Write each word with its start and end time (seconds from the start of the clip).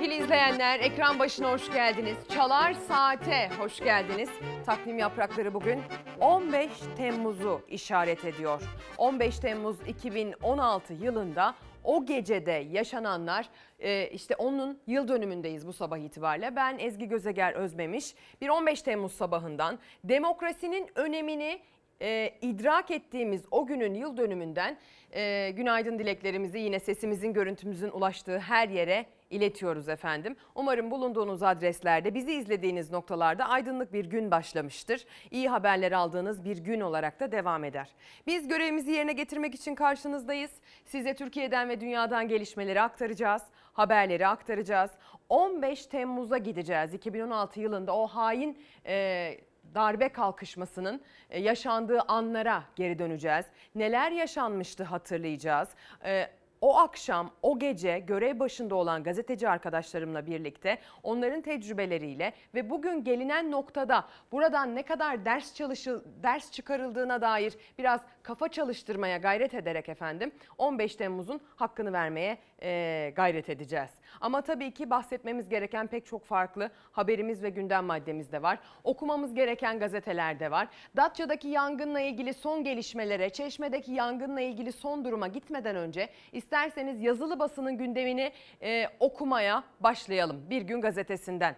Sevgili 0.00 0.22
izleyenler. 0.22 0.80
Ekran 0.80 1.18
başına 1.18 1.52
hoş 1.52 1.72
geldiniz. 1.72 2.16
Çalar 2.34 2.72
Saate 2.72 3.50
hoş 3.58 3.80
geldiniz. 3.80 4.28
Takvim 4.66 4.98
yaprakları 4.98 5.54
bugün 5.54 5.80
15 6.20 6.70
Temmuz'u 6.96 7.60
işaret 7.68 8.24
ediyor. 8.24 8.62
15 8.98 9.38
Temmuz 9.38 9.76
2016 9.88 10.94
yılında 10.94 11.54
o 11.84 12.06
gecede 12.06 12.66
yaşananlar 12.70 13.48
e, 13.78 14.08
işte 14.08 14.36
onun 14.36 14.78
yıl 14.86 15.08
dönümündeyiz 15.08 15.66
bu 15.66 15.72
sabah 15.72 15.98
itibariyle. 15.98 16.56
Ben 16.56 16.78
Ezgi 16.78 17.08
Gözeger 17.08 17.52
Özmemiş 17.52 18.14
bir 18.40 18.48
15 18.48 18.82
Temmuz 18.82 19.12
sabahından 19.12 19.78
demokrasinin 20.04 20.90
önemini 20.94 21.60
e, 22.02 22.34
idrak 22.42 22.90
ettiğimiz 22.90 23.42
o 23.50 23.66
günün 23.66 23.94
yıl 23.94 24.16
dönümünden 24.16 24.78
e, 25.12 25.50
günaydın 25.50 25.98
dileklerimizi 25.98 26.58
yine 26.58 26.80
sesimizin 26.80 27.32
görüntümüzün 27.32 27.90
ulaştığı 27.90 28.38
her 28.38 28.68
yere 28.68 29.06
iletiyoruz 29.30 29.88
efendim. 29.88 30.36
Umarım 30.54 30.90
bulunduğunuz 30.90 31.42
adreslerde 31.42 32.14
bizi 32.14 32.32
izlediğiniz 32.32 32.90
noktalarda 32.90 33.48
aydınlık 33.48 33.92
bir 33.92 34.04
gün 34.04 34.30
başlamıştır. 34.30 35.04
İyi 35.30 35.48
haberler 35.48 35.92
aldığınız 35.92 36.44
bir 36.44 36.58
gün 36.58 36.80
olarak 36.80 37.20
da 37.20 37.32
devam 37.32 37.64
eder. 37.64 37.88
Biz 38.26 38.48
görevimizi 38.48 38.90
yerine 38.90 39.12
getirmek 39.12 39.54
için 39.54 39.74
karşınızdayız. 39.74 40.50
Size 40.84 41.14
Türkiye'den 41.14 41.68
ve 41.68 41.80
dünyadan 41.80 42.28
gelişmeleri 42.28 42.80
aktaracağız. 42.80 43.42
Haberleri 43.72 44.26
aktaracağız. 44.26 44.90
15 45.28 45.86
Temmuz'a 45.86 46.38
gideceğiz. 46.38 46.94
2016 46.94 47.60
yılında 47.60 47.96
o 47.96 48.06
hain 48.06 48.58
e, 48.86 49.36
darbe 49.74 50.08
kalkışmasının 50.08 51.02
e, 51.30 51.40
yaşandığı 51.40 52.00
anlara 52.00 52.64
geri 52.76 52.98
döneceğiz. 52.98 53.46
Neler 53.74 54.10
yaşanmıştı 54.10 54.84
hatırlayacağız. 54.84 55.68
E, 56.04 56.30
o 56.60 56.78
akşam, 56.78 57.30
o 57.42 57.58
gece 57.58 57.98
görev 57.98 58.38
başında 58.38 58.74
olan 58.74 59.02
gazeteci 59.02 59.48
arkadaşlarımla 59.48 60.26
birlikte 60.26 60.78
onların 61.02 61.40
tecrübeleriyle 61.40 62.32
ve 62.54 62.70
bugün 62.70 63.04
gelinen 63.04 63.50
noktada 63.50 64.04
buradan 64.32 64.76
ne 64.76 64.82
kadar 64.82 65.24
ders 65.24 65.54
çalışıl 65.54 66.02
ders 66.22 66.52
çıkarıldığına 66.52 67.20
dair 67.20 67.54
biraz 67.78 68.00
kafa 68.22 68.48
çalıştırmaya 68.48 69.16
gayret 69.16 69.54
ederek 69.54 69.88
efendim 69.88 70.32
15 70.58 70.96
Temmuz'un 70.96 71.40
hakkını 71.56 71.92
vermeye 71.92 72.38
e, 72.62 73.12
gayret 73.16 73.48
edeceğiz. 73.48 73.90
Ama 74.20 74.40
tabii 74.40 74.74
ki 74.74 74.90
bahsetmemiz 74.90 75.48
gereken 75.48 75.86
pek 75.86 76.06
çok 76.06 76.24
farklı 76.24 76.70
haberimiz 76.92 77.42
ve 77.42 77.50
gündem 77.50 77.84
maddemiz 77.84 78.32
de 78.32 78.42
var. 78.42 78.58
Okumamız 78.84 79.34
gereken 79.34 79.78
gazeteler 79.78 80.40
de 80.40 80.50
var. 80.50 80.68
Datça'daki 80.96 81.48
yangınla 81.48 82.00
ilgili 82.00 82.34
son 82.34 82.64
gelişmelere, 82.64 83.30
Çeşme'deki 83.30 83.92
yangınla 83.92 84.40
ilgili 84.40 84.72
son 84.72 85.04
duruma 85.04 85.28
gitmeden 85.28 85.76
önce 85.76 86.08
isterseniz 86.50 87.02
yazılı 87.02 87.38
basının 87.38 87.78
gündemini 87.78 88.32
e, 88.62 88.86
okumaya 89.00 89.64
başlayalım. 89.80 90.50
Bir 90.50 90.62
gün 90.62 90.80
gazetesinden. 90.80 91.56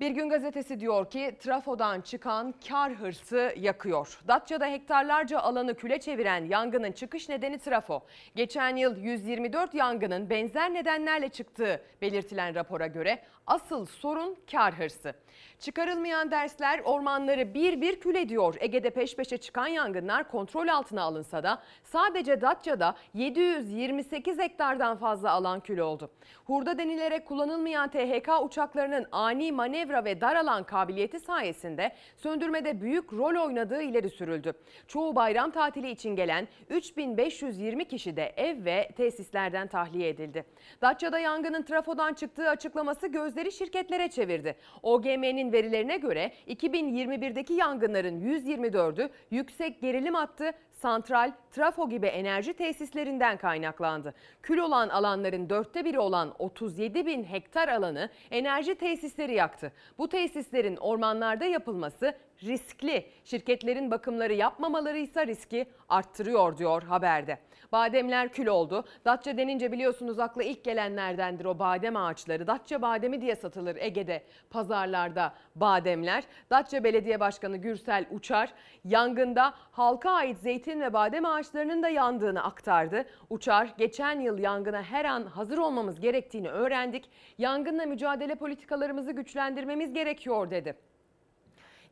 Bir 0.00 0.10
gün 0.10 0.28
gazetesi 0.28 0.80
diyor 0.80 1.10
ki 1.10 1.36
trafodan 1.40 2.00
çıkan 2.00 2.54
kar 2.68 2.92
hırsı 2.92 3.54
yakıyor. 3.56 4.20
Datça'da 4.28 4.66
hektarlarca 4.66 5.38
alanı 5.38 5.74
küle 5.74 6.00
çeviren 6.00 6.44
yangının 6.44 6.92
çıkış 6.92 7.28
nedeni 7.28 7.58
trafo. 7.58 8.02
Geçen 8.34 8.76
yıl 8.76 8.96
124 8.96 9.74
yangının 9.74 10.30
benzer 10.30 10.74
nedenlerle 10.74 11.28
çıktığı 11.28 11.82
belirtilen 12.02 12.54
rapora 12.54 12.86
göre 12.86 13.22
asıl 13.46 13.86
sorun 13.86 14.36
kar 14.50 14.78
hırsı. 14.78 15.14
Çıkarılmayan 15.58 16.30
dersler 16.30 16.80
ormanları 16.84 17.54
bir 17.54 17.80
bir 17.80 18.00
kül 18.00 18.14
ediyor. 18.14 18.54
Ege'de 18.60 18.90
peş 18.90 19.16
peşe 19.16 19.38
çıkan 19.38 19.66
yangınlar 19.66 20.30
kontrol 20.30 20.68
altına 20.68 21.02
alınsa 21.02 21.42
da 21.42 21.62
sadece 21.82 22.40
Datça'da 22.40 22.94
728 23.14 24.38
hektardan 24.38 24.96
fazla 24.96 25.30
alan 25.30 25.60
kül 25.60 25.78
oldu. 25.78 26.10
Hurda 26.44 26.78
denilerek 26.78 27.26
kullanılmayan 27.26 27.88
THK 27.88 28.28
uçaklarının 28.44 29.06
ani 29.12 29.52
manevra 29.52 30.04
ve 30.04 30.20
dar 30.20 30.36
alan 30.36 30.64
kabiliyeti 30.64 31.20
sayesinde 31.20 31.92
söndürmede 32.16 32.80
büyük 32.80 33.12
rol 33.12 33.46
oynadığı 33.46 33.82
ileri 33.82 34.10
sürüldü. 34.10 34.52
Çoğu 34.88 35.16
bayram 35.16 35.50
tatili 35.50 35.90
için 35.90 36.16
gelen 36.16 36.48
3520 36.70 37.84
kişi 37.88 38.16
de 38.16 38.32
ev 38.36 38.64
ve 38.64 38.90
tesislerden 38.96 39.66
tahliye 39.68 40.08
edildi. 40.08 40.44
Datça'da 40.82 41.18
yangının 41.18 41.62
trafodan 41.62 42.14
çıktığı 42.14 42.48
açıklaması 42.48 43.06
gözleri 43.30 43.52
şirketlere 43.52 44.10
çevirdi. 44.10 44.56
OGM'nin 44.82 45.52
verilerine 45.52 45.96
göre 45.96 46.32
2021'deki 46.48 47.52
yangınların 47.52 48.20
124'ü 48.20 49.10
yüksek 49.30 49.80
gerilim 49.80 50.14
hattı, 50.14 50.52
santral, 50.72 51.32
trafo 51.50 51.88
gibi 51.88 52.06
enerji 52.06 52.52
tesislerinden 52.52 53.36
kaynaklandı. 53.36 54.14
Kül 54.42 54.58
olan 54.58 54.88
alanların 54.88 55.50
dörtte 55.50 55.84
biri 55.84 55.98
olan 55.98 56.34
37 56.38 57.06
bin 57.06 57.24
hektar 57.24 57.68
alanı 57.68 58.08
enerji 58.30 58.74
tesisleri 58.74 59.34
yaktı. 59.34 59.72
Bu 59.98 60.08
tesislerin 60.08 60.76
ormanlarda 60.76 61.44
yapılması 61.44 62.14
riskli. 62.42 63.06
Şirketlerin 63.24 63.90
bakımları 63.90 64.34
yapmamaları 64.34 64.98
ise 64.98 65.26
riski 65.26 65.66
arttırıyor 65.88 66.58
diyor 66.58 66.82
haberde. 66.82 67.38
Bademler 67.72 68.32
kül 68.32 68.46
oldu. 68.46 68.84
Datça 69.04 69.36
denince 69.36 69.72
biliyorsunuz 69.72 70.18
akla 70.18 70.42
ilk 70.42 70.64
gelenlerdendir 70.64 71.44
o 71.44 71.58
badem 71.58 71.96
ağaçları. 71.96 72.46
Datça 72.46 72.82
bademi 72.82 73.20
diye 73.20 73.36
satılır 73.36 73.76
Ege'de 73.76 74.22
pazarlarda 74.50 75.34
bademler. 75.56 76.24
Datça 76.50 76.84
Belediye 76.84 77.20
Başkanı 77.20 77.56
Gürsel 77.56 78.06
Uçar 78.10 78.52
yangında 78.84 79.54
halka 79.72 80.10
ait 80.10 80.38
zeytin 80.38 80.80
ve 80.80 80.92
badem 80.92 81.24
ağaçlarının 81.24 81.82
da 81.82 81.88
yandığını 81.88 82.44
aktardı. 82.44 83.04
Uçar 83.30 83.74
geçen 83.78 84.20
yıl 84.20 84.38
yangına 84.38 84.82
her 84.82 85.04
an 85.04 85.22
hazır 85.26 85.58
olmamız 85.58 86.00
gerektiğini 86.00 86.50
öğrendik. 86.50 87.10
Yangınla 87.38 87.86
mücadele 87.86 88.34
politikalarımızı 88.34 89.12
güçlendirmemiz 89.12 89.92
gerekiyor 89.92 90.50
dedi. 90.50 90.89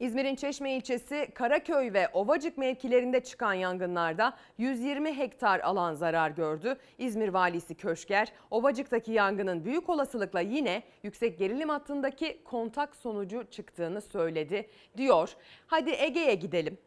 İzmir'in 0.00 0.34
Çeşme 0.34 0.72
ilçesi 0.72 1.28
Karaköy 1.34 1.92
ve 1.92 2.08
Ovacık 2.08 2.58
mevkilerinde 2.58 3.20
çıkan 3.20 3.52
yangınlarda 3.54 4.36
120 4.58 5.18
hektar 5.18 5.60
alan 5.60 5.94
zarar 5.94 6.30
gördü. 6.30 6.76
İzmir 6.98 7.28
valisi 7.28 7.74
Köşker, 7.74 8.32
Ovacık'taki 8.50 9.12
yangının 9.12 9.64
büyük 9.64 9.88
olasılıkla 9.88 10.40
yine 10.40 10.82
yüksek 11.02 11.38
gerilim 11.38 11.68
hattındaki 11.68 12.44
kontak 12.44 12.96
sonucu 12.96 13.44
çıktığını 13.50 14.00
söyledi 14.00 14.70
diyor. 14.96 15.36
Hadi 15.66 15.90
Ege'ye 15.90 16.34
gidelim. 16.34 16.78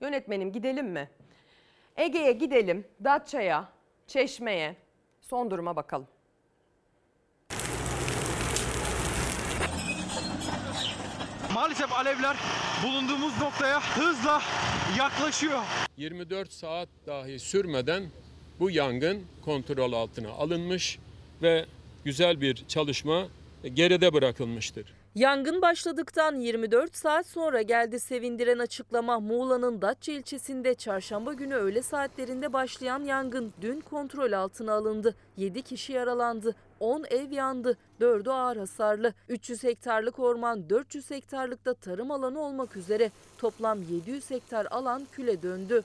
Yönetmenim 0.00 0.52
gidelim 0.52 0.86
mi? 0.86 1.10
Ege'ye 1.96 2.32
gidelim, 2.32 2.84
Datça'ya, 3.04 3.68
Çeşme'ye 4.06 4.76
son 5.20 5.50
duruma 5.50 5.76
bakalım. 5.76 6.08
Maalesef 11.54 11.92
alevler 11.92 12.36
bulunduğumuz 12.86 13.40
noktaya 13.40 13.80
hızla 13.80 14.42
yaklaşıyor. 14.98 15.60
24 15.96 16.52
saat 16.52 16.88
dahi 17.06 17.38
sürmeden 17.38 18.02
bu 18.60 18.70
yangın 18.70 19.22
kontrol 19.44 19.92
altına 19.92 20.30
alınmış 20.30 20.98
ve 21.42 21.66
güzel 22.04 22.40
bir 22.40 22.64
çalışma 22.68 23.26
geride 23.74 24.12
bırakılmıştır. 24.12 24.94
Yangın 25.14 25.62
başladıktan 25.62 26.36
24 26.40 26.96
saat 26.96 27.26
sonra 27.26 27.62
geldi 27.62 28.00
sevindiren 28.00 28.58
açıklama. 28.58 29.20
Muğla'nın 29.20 29.82
Datça 29.82 30.12
ilçesinde 30.12 30.74
çarşamba 30.74 31.32
günü 31.32 31.54
öğle 31.54 31.82
saatlerinde 31.82 32.52
başlayan 32.52 33.04
yangın 33.04 33.52
dün 33.60 33.80
kontrol 33.80 34.32
altına 34.32 34.72
alındı. 34.72 35.14
7 35.36 35.62
kişi 35.62 35.92
yaralandı. 35.92 36.56
10 36.80 37.04
ev 37.10 37.30
yandı, 37.30 37.76
4'ü 38.00 38.30
ağır 38.30 38.56
hasarlı. 38.56 39.14
300 39.28 39.64
hektarlık 39.64 40.18
orman, 40.18 40.70
400 40.70 41.10
hektarlıkta 41.10 41.74
tarım 41.74 42.10
alanı 42.10 42.40
olmak 42.40 42.76
üzere 42.76 43.10
toplam 43.38 43.82
700 43.82 44.30
hektar 44.30 44.66
alan 44.70 45.06
küle 45.12 45.42
döndü. 45.42 45.82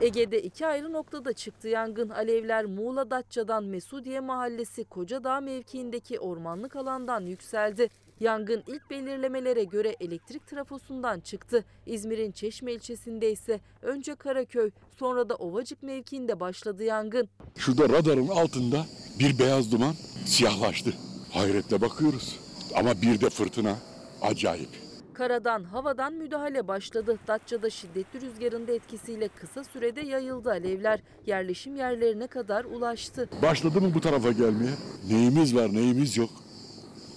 Ege'de 0.00 0.42
iki 0.42 0.66
ayrı 0.66 0.92
noktada 0.92 1.32
çıktı 1.32 1.68
yangın. 1.68 2.08
Alevler 2.08 2.64
Muğla 2.64 3.10
Datça'dan 3.10 3.64
Mesudiye 3.64 4.20
Mahallesi 4.20 4.84
Kocadağ 4.84 5.40
mevkiindeki 5.40 6.20
ormanlık 6.20 6.76
alandan 6.76 7.20
yükseldi. 7.20 7.88
Yangın 8.20 8.62
ilk 8.66 8.90
belirlemelere 8.90 9.64
göre 9.64 9.96
elektrik 10.00 10.46
trafosundan 10.46 11.20
çıktı. 11.20 11.64
İzmir'in 11.86 12.32
Çeşme 12.32 12.72
ilçesinde 12.72 13.32
ise 13.32 13.60
önce 13.82 14.14
Karaköy 14.14 14.70
sonra 14.98 15.28
da 15.28 15.34
Ovacık 15.34 15.82
mevkiinde 15.82 16.40
başladı 16.40 16.84
yangın. 16.84 17.28
Şurada 17.56 17.88
radarın 17.88 18.28
altında 18.28 18.86
bir 19.18 19.38
beyaz 19.38 19.72
duman 19.72 19.94
siyahlaştı. 20.26 20.92
Hayretle 21.32 21.80
bakıyoruz 21.80 22.38
ama 22.76 23.02
bir 23.02 23.20
de 23.20 23.30
fırtına 23.30 23.76
acayip. 24.22 24.68
Karadan, 25.14 25.64
havadan 25.64 26.12
müdahale 26.12 26.68
başladı. 26.68 27.18
Datça'da 27.28 27.70
şiddetli 27.70 28.20
rüzgarın 28.20 28.66
da 28.66 28.72
etkisiyle 28.72 29.28
kısa 29.28 29.64
sürede 29.64 30.00
yayıldı 30.00 30.50
alevler. 30.50 31.00
Yerleşim 31.26 31.76
yerlerine 31.76 32.26
kadar 32.26 32.64
ulaştı. 32.64 33.28
Başladı 33.42 33.80
mı 33.80 33.94
bu 33.94 34.00
tarafa 34.00 34.32
gelmeye? 34.32 34.70
Neyimiz 35.10 35.56
var 35.56 35.72
neyimiz 35.72 36.16
yok 36.16 36.30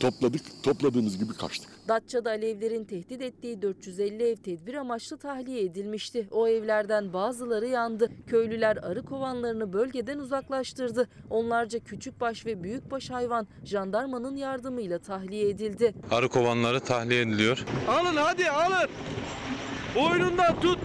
topladık. 0.03 0.41
Topladığımız 0.63 1.17
gibi 1.17 1.33
kaçtık. 1.33 1.69
Datça'da 1.87 2.29
alevlerin 2.29 2.85
tehdit 2.85 3.21
ettiği 3.21 3.61
450 3.61 4.23
ev 4.23 4.35
tedbir 4.35 4.73
amaçlı 4.73 5.17
tahliye 5.17 5.63
edilmişti. 5.63 6.27
O 6.31 6.47
evlerden 6.47 7.13
bazıları 7.13 7.67
yandı. 7.67 8.11
Köylüler 8.27 8.77
arı 8.77 9.05
kovanlarını 9.05 9.73
bölgeden 9.73 10.19
uzaklaştırdı. 10.19 11.09
Onlarca 11.29 11.79
küçükbaş 11.79 12.45
ve 12.45 12.63
büyükbaş 12.63 13.09
hayvan 13.09 13.47
jandarmanın 13.65 14.35
yardımıyla 14.35 14.99
tahliye 14.99 15.49
edildi. 15.49 15.93
Arı 16.11 16.29
kovanları 16.29 16.79
tahliye 16.79 17.21
ediliyor. 17.21 17.65
Alın 17.87 18.15
hadi 18.15 18.49
alın. 18.49 18.89
Boynundan 19.95 20.61
tut. 20.61 20.79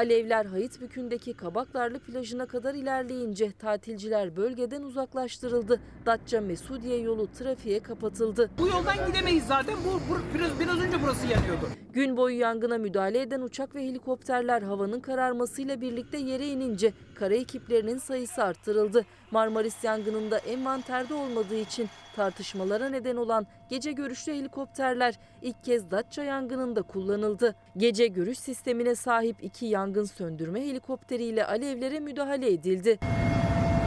Alevler 0.00 0.44
Hayıtbükü'ndeki 0.44 1.34
Kabaklarlı 1.34 1.98
plajına 1.98 2.46
kadar 2.46 2.74
ilerleyince 2.74 3.52
tatilciler 3.52 4.36
bölgeden 4.36 4.82
uzaklaştırıldı. 4.82 5.80
Datça 6.06 6.40
Mesudiye 6.40 7.00
yolu 7.00 7.32
trafiğe 7.32 7.80
kapatıldı. 7.80 8.50
Bu 8.58 8.66
yoldan 8.66 9.06
gidemeyiz 9.06 9.44
zaten. 9.46 9.76
Bu, 9.84 9.92
bu 9.92 10.18
biraz, 10.34 10.60
biraz 10.60 10.80
önce 10.80 10.96
burası 11.02 11.26
yanıyordu. 11.26 11.68
Gün 11.92 12.16
boyu 12.16 12.38
yangına 12.38 12.78
müdahale 12.78 13.20
eden 13.20 13.40
uçak 13.40 13.74
ve 13.74 13.86
helikopterler 13.86 14.62
havanın 14.62 15.00
kararmasıyla 15.00 15.80
birlikte 15.80 16.18
yere 16.18 16.46
inince 16.46 16.92
kara 17.14 17.34
ekiplerinin 17.34 17.98
sayısı 17.98 18.44
arttırıldı. 18.44 19.04
Marmaris 19.30 19.84
yangınında 19.84 20.38
envanterde 20.38 21.14
olmadığı 21.14 21.56
için 21.56 21.88
tartışmalara 22.16 22.88
neden 22.88 23.16
olan 23.16 23.46
gece 23.68 23.92
görüşlü 23.92 24.32
helikopterler 24.32 25.14
ilk 25.42 25.64
kez 25.64 25.90
Datça 25.90 26.22
yangınında 26.22 26.82
kullanıldı. 26.82 27.54
Gece 27.76 28.06
görüş 28.06 28.38
sistemine 28.38 28.94
sahip 28.94 29.36
iki 29.44 29.66
yangın 29.66 30.04
söndürme 30.04 30.60
helikopteriyle 30.60 31.46
alevlere 31.46 32.00
müdahale 32.00 32.52
edildi. 32.52 32.98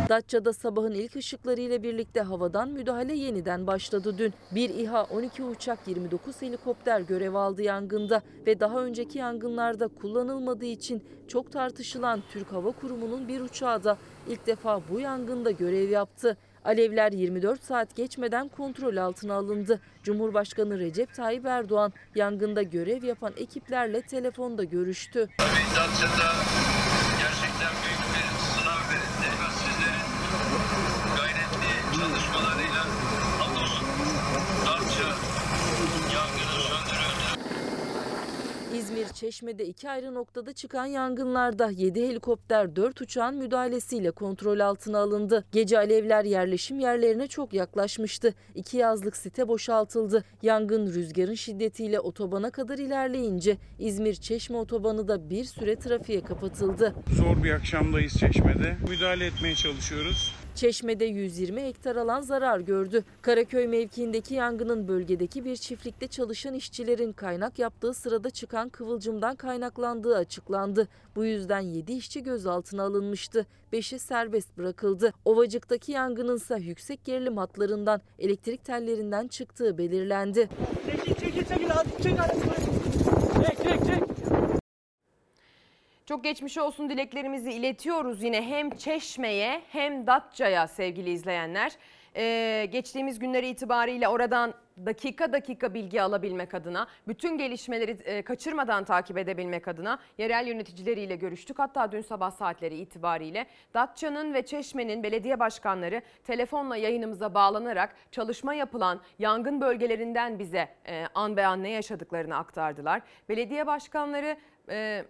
Datça'da 0.09 0.53
sabahın 0.53 0.91
ilk 0.91 1.15
ışıklarıyla 1.15 1.83
birlikte 1.83 2.21
havadan 2.21 2.69
müdahale 2.69 3.13
yeniden 3.13 3.67
başladı 3.67 4.17
dün. 4.17 4.33
Bir 4.51 4.69
İHA 4.69 5.03
12 5.03 5.43
uçak 5.43 5.79
29 5.87 6.41
helikopter 6.41 6.99
görev 7.01 7.33
aldı 7.33 7.61
yangında 7.61 8.21
ve 8.47 8.59
daha 8.59 8.79
önceki 8.83 9.17
yangınlarda 9.17 9.87
kullanılmadığı 9.87 10.65
için 10.65 11.03
çok 11.27 11.51
tartışılan 11.51 12.23
Türk 12.31 12.51
Hava 12.51 12.71
Kurumu'nun 12.71 13.27
bir 13.27 13.41
uçağı 13.41 13.83
da 13.83 13.97
ilk 14.27 14.47
defa 14.47 14.81
bu 14.89 14.99
yangında 14.99 15.51
görev 15.51 15.89
yaptı. 15.89 16.37
Alevler 16.65 17.11
24 17.11 17.63
saat 17.63 17.95
geçmeden 17.95 18.47
kontrol 18.47 18.97
altına 18.97 19.33
alındı. 19.33 19.79
Cumhurbaşkanı 20.03 20.79
Recep 20.79 21.13
Tayyip 21.13 21.45
Erdoğan 21.45 21.93
yangında 22.15 22.61
görev 22.63 23.03
yapan 23.03 23.33
ekiplerle 23.37 24.01
telefonda 24.01 24.63
görüştü. 24.63 25.27
Gerçekten 27.19 27.73
büyük 27.83 28.03
bir 28.13 28.27
sınav 28.53 28.81
verildi. 28.89 29.27
Sizlerin 29.59 30.07
gayretli 31.17 31.97
çalışmalarıyla 31.97 32.83
hamdolsun 33.39 33.87
Datça 34.65 35.09
yangını 36.13 36.57
söndürüldü. 36.69 37.25
İzmir 38.93 39.13
Çeşme'de 39.13 39.65
iki 39.65 39.89
ayrı 39.89 40.13
noktada 40.13 40.53
çıkan 40.53 40.85
yangınlarda 40.85 41.69
7 41.69 42.07
helikopter 42.07 42.75
4 42.75 43.01
uçağın 43.01 43.35
müdahalesiyle 43.35 44.11
kontrol 44.11 44.59
altına 44.59 44.99
alındı. 44.99 45.45
Gece 45.51 45.77
alevler 45.77 46.25
yerleşim 46.25 46.79
yerlerine 46.79 47.27
çok 47.27 47.53
yaklaşmıştı. 47.53 48.33
İki 48.55 48.77
yazlık 48.77 49.17
site 49.17 49.47
boşaltıldı. 49.47 50.23
Yangın 50.41 50.87
rüzgarın 50.93 51.33
şiddetiyle 51.33 51.99
otobana 51.99 52.51
kadar 52.51 52.77
ilerleyince 52.77 53.57
İzmir 53.79 54.15
Çeşme 54.15 54.57
otobanı 54.57 55.07
da 55.07 55.29
bir 55.29 55.43
süre 55.43 55.75
trafiğe 55.75 56.23
kapatıldı. 56.23 56.95
Zor 57.07 57.43
bir 57.43 57.51
akşamdayız 57.51 58.13
Çeşme'de. 58.13 58.77
Müdahale 58.89 59.25
etmeye 59.25 59.55
çalışıyoruz. 59.55 60.35
Çeşme'de 60.55 61.05
120 61.05 61.61
hektar 61.61 61.95
alan 61.95 62.21
zarar 62.21 62.59
gördü. 62.59 63.03
Karaköy 63.21 63.67
mevkiindeki 63.67 64.33
yangının 64.33 64.87
bölgedeki 64.87 65.45
bir 65.45 65.55
çiftlikte 65.55 66.07
çalışan 66.07 66.53
işçilerin 66.53 67.13
kaynak 67.13 67.59
yaptığı 67.59 67.93
sırada 67.93 68.29
çıkan 68.29 68.69
kıvılcımdan 68.69 69.35
kaynaklandığı 69.35 70.15
açıklandı. 70.15 70.87
Bu 71.15 71.25
yüzden 71.25 71.59
7 71.59 71.93
işçi 71.93 72.23
gözaltına 72.23 72.83
alınmıştı. 72.83 73.45
5'i 73.73 73.99
serbest 73.99 74.57
bırakıldı. 74.57 75.13
Ovacık'taki 75.25 75.91
yangının 75.91 76.35
ise 76.35 76.57
yüksek 76.59 77.05
gerilim 77.05 77.37
hatlarından 77.37 78.01
elektrik 78.19 78.65
tellerinden 78.65 79.27
çıktığı 79.27 79.77
belirlendi. 79.77 80.49
Çekil 80.85 81.15
çekil 81.15 81.45
çekil. 81.45 81.69
Çek. 82.03 82.17
Çek 83.47 83.57
çek 83.63 83.85
çek. 83.85 84.12
Çok 86.13 86.23
geçmiş 86.23 86.57
olsun 86.57 86.89
dileklerimizi 86.89 87.51
iletiyoruz 87.51 88.23
yine 88.23 88.41
hem 88.41 88.69
Çeşme'ye 88.69 89.61
hem 89.71 90.07
Datça'ya 90.07 90.67
sevgili 90.67 91.09
izleyenler. 91.09 91.71
Ee, 92.15 92.67
geçtiğimiz 92.71 93.19
günleri 93.19 93.47
itibariyle 93.47 94.07
oradan 94.07 94.53
dakika 94.85 95.33
dakika 95.33 95.73
bilgi 95.73 96.01
alabilmek 96.01 96.53
adına, 96.53 96.87
bütün 97.07 97.37
gelişmeleri 97.37 97.91
e, 97.91 98.21
kaçırmadan 98.21 98.83
takip 98.83 99.17
edebilmek 99.17 99.67
adına 99.67 99.99
yerel 100.17 100.47
yöneticileriyle 100.47 101.15
görüştük. 101.15 101.59
Hatta 101.59 101.91
dün 101.91 102.01
sabah 102.01 102.31
saatleri 102.31 102.75
itibariyle 102.75 103.47
Datça'nın 103.73 104.33
ve 104.33 104.45
Çeşme'nin 104.45 105.03
belediye 105.03 105.39
başkanları 105.39 106.01
telefonla 106.23 106.77
yayınımıza 106.77 107.33
bağlanarak 107.33 107.95
çalışma 108.11 108.53
yapılan 108.53 109.01
yangın 109.19 109.61
bölgelerinden 109.61 110.39
bize 110.39 110.69
e, 110.87 111.05
an 111.15 111.37
be 111.37 111.45
an 111.45 111.63
ne 111.63 111.69
yaşadıklarını 111.69 112.37
aktardılar. 112.37 113.01
Belediye 113.29 113.67
başkanları... 113.67 114.37
E, 114.69 115.05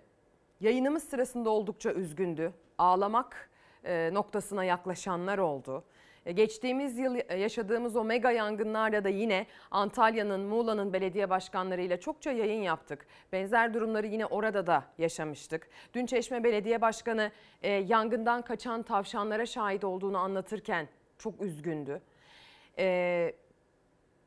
Yayınımız 0.61 1.03
sırasında 1.03 1.49
oldukça 1.49 1.91
üzgündü. 1.91 2.53
Ağlamak 2.77 3.49
e, 3.85 4.09
noktasına 4.13 4.63
yaklaşanlar 4.63 5.37
oldu. 5.37 5.83
E, 6.25 6.31
Geçtiğimiz 6.31 6.97
yıl 6.97 7.15
yaşadığımız 7.39 7.95
o 7.95 8.03
mega 8.03 8.31
yangınlarda 8.31 9.03
da 9.03 9.09
yine 9.09 9.47
Antalya'nın, 9.71 10.41
Muğla'nın 10.41 10.93
belediye 10.93 11.29
başkanlarıyla 11.29 11.99
çokça 11.99 12.31
yayın 12.31 12.61
yaptık. 12.61 13.05
Benzer 13.31 13.73
durumları 13.73 14.07
yine 14.07 14.25
orada 14.25 14.67
da 14.67 14.83
yaşamıştık. 14.97 15.69
Dün 15.93 16.05
Çeşme 16.05 16.43
Belediye 16.43 16.81
Başkanı 16.81 17.31
e, 17.61 17.71
yangından 17.71 18.41
kaçan 18.41 18.83
tavşanlara 18.83 19.45
şahit 19.45 19.83
olduğunu 19.83 20.17
anlatırken 20.17 20.87
çok 21.17 21.41
üzgündü. 21.41 22.01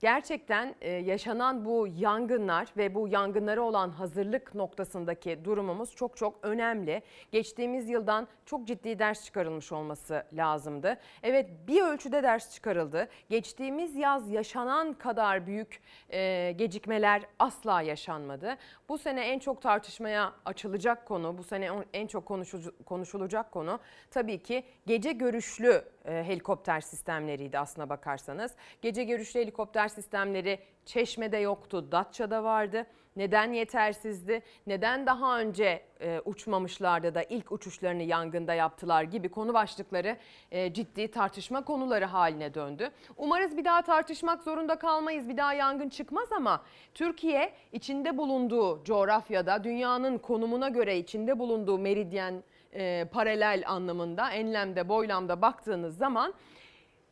Gerçekten 0.01 0.75
e, 0.81 0.91
yaşanan 0.91 1.65
bu 1.65 1.87
yangınlar 1.97 2.69
ve 2.77 2.95
bu 2.95 3.09
yangınlara 3.09 3.61
olan 3.61 3.91
hazırlık 3.91 4.55
noktasındaki 4.55 5.45
durumumuz 5.45 5.95
çok 5.95 6.17
çok 6.17 6.39
önemli. 6.43 7.03
Geçtiğimiz 7.33 7.89
yıldan 7.89 8.29
çok 8.47 8.67
ciddi 8.67 8.99
ders 8.99 9.25
çıkarılmış 9.25 9.73
olması 9.73 10.25
lazımdı. 10.33 10.97
Evet 11.23 11.51
bir 11.69 11.83
ölçüde 11.83 12.23
ders 12.23 12.55
çıkarıldı. 12.55 13.09
Geçtiğimiz 13.31 13.97
yaz 13.97 14.31
yaşanan 14.31 14.93
kadar 14.95 15.47
büyük 15.47 15.83
e, 16.11 16.53
gecikmeler 16.57 17.23
asla 17.39 17.83
yaşanmadı. 17.83 18.57
Bu 18.89 18.99
sene 18.99 19.21
en 19.21 19.39
çok 19.39 19.63
tartışmaya 19.63 20.33
açılacak 20.45 21.07
konu, 21.07 21.39
bu 21.39 21.43
sene 21.43 21.71
en 21.93 22.07
çok 22.07 22.27
konuşu- 22.27 22.85
konuşulacak 22.85 23.53
konu 23.53 23.79
tabii 24.11 24.43
ki 24.43 24.65
gece 24.87 25.13
görüşlü 25.13 25.83
helikopter 26.13 26.81
sistemleriydi 26.81 27.59
aslına 27.59 27.89
bakarsanız. 27.89 28.53
Gece 28.83 29.05
görüşlü 29.05 29.41
helikopter 29.41 29.89
sistemleri 29.89 30.59
Çeşme'de 30.85 31.37
yoktu, 31.37 31.93
Datça'da 31.93 32.45
vardı. 32.45 32.87
Neden 33.17 33.53
yetersizdi? 33.53 34.43
Neden 34.67 35.07
daha 35.07 35.41
önce 35.41 35.83
e, 36.01 36.21
uçmamışlardı 36.25 37.15
da 37.15 37.23
ilk 37.23 37.53
uçuşlarını 37.53 38.03
yangında 38.03 38.55
yaptılar 38.55 39.03
gibi 39.03 39.29
konu 39.29 39.55
başlıkları 39.55 40.17
e, 40.51 40.73
ciddi 40.73 41.11
tartışma 41.11 41.65
konuları 41.65 42.05
haline 42.05 42.55
döndü. 42.55 42.91
Umarız 43.17 43.57
bir 43.57 43.65
daha 43.65 43.83
tartışmak 43.83 44.43
zorunda 44.43 44.79
kalmayız. 44.79 45.29
Bir 45.29 45.37
daha 45.37 45.55
yangın 45.55 45.89
çıkmaz 45.89 46.33
ama 46.33 46.63
Türkiye 46.95 47.53
içinde 47.73 48.19
bulunduğu 48.19 48.85
coğrafyada 48.85 49.65
dünyanın 49.65 50.19
konumuna 50.19 50.69
göre 50.69 50.99
içinde 50.99 51.39
bulunduğu 51.39 51.79
meridyen 51.79 52.43
e, 52.77 53.05
paralel 53.13 53.63
anlamında 53.67 54.31
enlemde 54.31 54.89
boylamda 54.89 55.43
baktığınız 55.43 55.97
zaman 55.97 56.35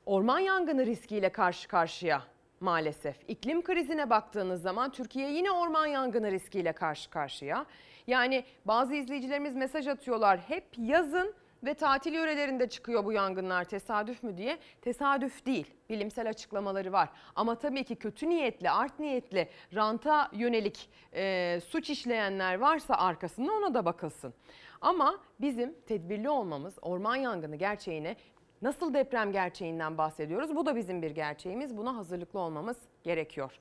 orman 0.07 0.39
yangını 0.39 0.87
riskiyle 0.87 1.29
karşı 1.29 1.69
karşıya 1.69 2.23
maalesef. 2.61 3.17
İklim 3.29 3.63
krizine 3.63 4.11
baktığınız 4.11 4.63
zaman 4.63 4.91
Türkiye 4.93 5.31
yine 5.31 5.51
orman 5.51 5.87
yangını 5.87 6.31
riskiyle 6.31 6.73
karşı 6.73 7.11
karşıya. 7.11 7.67
Yani 8.07 8.45
bazı 8.65 8.95
izleyicilerimiz 8.95 9.57
mesaj 9.57 9.87
atıyorlar 9.89 10.39
hep 10.39 10.65
yazın 10.79 11.35
ve 11.65 11.75
tatil 11.75 12.13
yörelerinde 12.13 12.69
çıkıyor 12.69 13.05
bu 13.05 13.13
yangınlar 13.13 13.65
tesadüf 13.65 14.23
mü 14.23 14.37
diye. 14.37 14.59
Tesadüf 14.83 15.47
değil. 15.47 15.67
Bilimsel 15.91 16.29
açıklamaları 16.29 16.93
var. 16.93 17.09
Ama 17.37 17.55
tabii 17.55 17.85
ki 17.85 17.97
kötü 17.97 18.29
niyetli, 18.29 18.71
art 18.71 18.99
niyetli, 18.99 19.49
ranta 19.75 20.31
yönelik 20.33 20.89
e, 21.15 21.61
suç 21.69 21.91
işleyenler 21.91 22.55
varsa 22.55 22.95
arkasında 22.95 23.53
ona 23.53 23.75
da 23.75 23.85
bakılsın. 23.85 24.35
Ama 24.81 25.21
bizim 25.41 25.75
tedbirli 25.87 26.31
olmamız 26.31 26.75
orman 26.83 27.17
yangını 27.17 27.57
gerçeğine 27.57 28.17
nasıl 28.63 28.95
deprem 28.95 29.33
gerçeğinden 29.33 29.99
bahsediyoruz? 29.99 30.57
Bu 30.57 30.67
da 30.67 30.77
bizim 30.77 31.03
bir 31.03 31.11
gerçeğimiz. 31.11 31.77
Buna 31.77 31.97
hazırlıklı 31.97 32.39
olmamız 32.39 32.77
gerekiyor. 33.05 33.53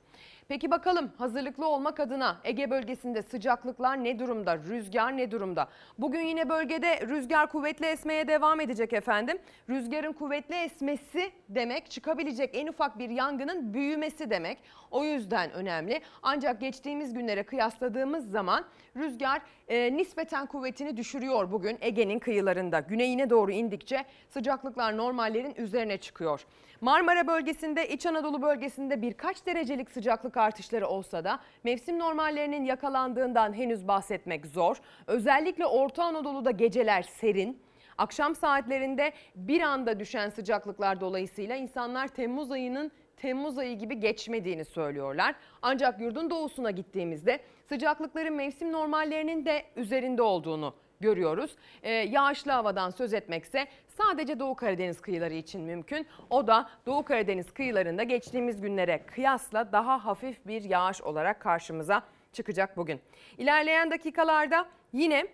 Peki 0.48 0.70
bakalım 0.70 1.12
hazırlıklı 1.18 1.66
olmak 1.66 2.00
adına 2.00 2.40
Ege 2.44 2.70
bölgesinde 2.70 3.22
sıcaklıklar 3.22 4.04
ne 4.04 4.18
durumda? 4.18 4.58
Rüzgar 4.58 5.16
ne 5.16 5.30
durumda? 5.30 5.68
Bugün 5.98 6.20
yine 6.20 6.48
bölgede 6.48 7.00
rüzgar 7.00 7.48
kuvvetli 7.50 7.86
esmeye 7.86 8.28
devam 8.28 8.60
edecek 8.60 8.92
efendim. 8.92 9.38
Rüzgarın 9.68 10.12
kuvvetli 10.12 10.54
esmesi 10.54 11.32
demek 11.48 11.90
çıkabilecek 11.90 12.50
en 12.52 12.66
ufak 12.66 12.98
bir 12.98 13.10
yangının 13.10 13.74
büyümesi 13.74 14.30
demek. 14.30 14.58
O 14.90 15.04
yüzden 15.04 15.52
önemli. 15.52 16.00
Ancak 16.22 16.60
geçtiğimiz 16.60 17.14
günlere 17.14 17.42
kıyasladığımız 17.42 18.30
zaman 18.30 18.64
rüzgar 18.96 19.42
e, 19.68 19.96
nispeten 19.96 20.46
kuvvetini 20.46 20.96
düşürüyor 20.96 21.52
bugün 21.52 21.78
Ege'nin 21.80 22.18
kıyılarında. 22.18 22.80
Güneyine 22.80 23.30
doğru 23.30 23.52
indikçe 23.52 24.04
sıcaklıklar 24.30 24.96
normallerin 24.96 25.54
üzerine 25.54 25.98
çıkıyor. 25.98 26.46
Marmara 26.84 27.26
bölgesinde, 27.26 27.88
İç 27.88 28.06
Anadolu 28.06 28.42
bölgesinde 28.42 29.02
birkaç 29.02 29.46
derecelik 29.46 29.90
sıcaklık 29.90 30.36
artışları 30.36 30.86
olsa 30.86 31.24
da 31.24 31.40
mevsim 31.64 31.98
normallerinin 31.98 32.64
yakalandığından 32.64 33.52
henüz 33.52 33.88
bahsetmek 33.88 34.46
zor. 34.46 34.76
Özellikle 35.06 35.66
Orta 35.66 36.04
Anadolu'da 36.04 36.50
geceler 36.50 37.02
serin. 37.02 37.62
Akşam 37.98 38.34
saatlerinde 38.34 39.12
bir 39.34 39.60
anda 39.60 40.00
düşen 40.00 40.30
sıcaklıklar 40.30 41.00
dolayısıyla 41.00 41.56
insanlar 41.56 42.08
Temmuz 42.08 42.50
ayının 42.50 42.92
Temmuz 43.16 43.58
ayı 43.58 43.78
gibi 43.78 44.00
geçmediğini 44.00 44.64
söylüyorlar. 44.64 45.34
Ancak 45.62 46.00
yurdun 46.00 46.30
doğusuna 46.30 46.70
gittiğimizde 46.70 47.38
sıcaklıkların 47.68 48.34
mevsim 48.34 48.72
normallerinin 48.72 49.46
de 49.46 49.64
üzerinde 49.76 50.22
olduğunu 50.22 50.74
görüyoruz. 51.04 51.56
Ee, 51.82 51.90
yağışlı 51.90 52.52
havadan 52.52 52.90
söz 52.90 53.14
etmekse 53.14 53.66
sadece 53.88 54.38
Doğu 54.38 54.54
Karadeniz 54.54 55.00
kıyıları 55.00 55.34
için 55.34 55.60
mümkün. 55.60 56.06
O 56.30 56.46
da 56.46 56.68
Doğu 56.86 57.04
Karadeniz 57.04 57.50
kıyılarında 57.54 58.02
geçtiğimiz 58.02 58.60
günlere 58.60 59.06
kıyasla 59.06 59.72
daha 59.72 60.04
hafif 60.04 60.46
bir 60.46 60.62
yağış 60.62 61.02
olarak 61.02 61.40
karşımıza 61.40 62.02
çıkacak 62.32 62.76
bugün. 62.76 63.00
İlerleyen 63.38 63.90
dakikalarda 63.90 64.66
yine 64.92 65.26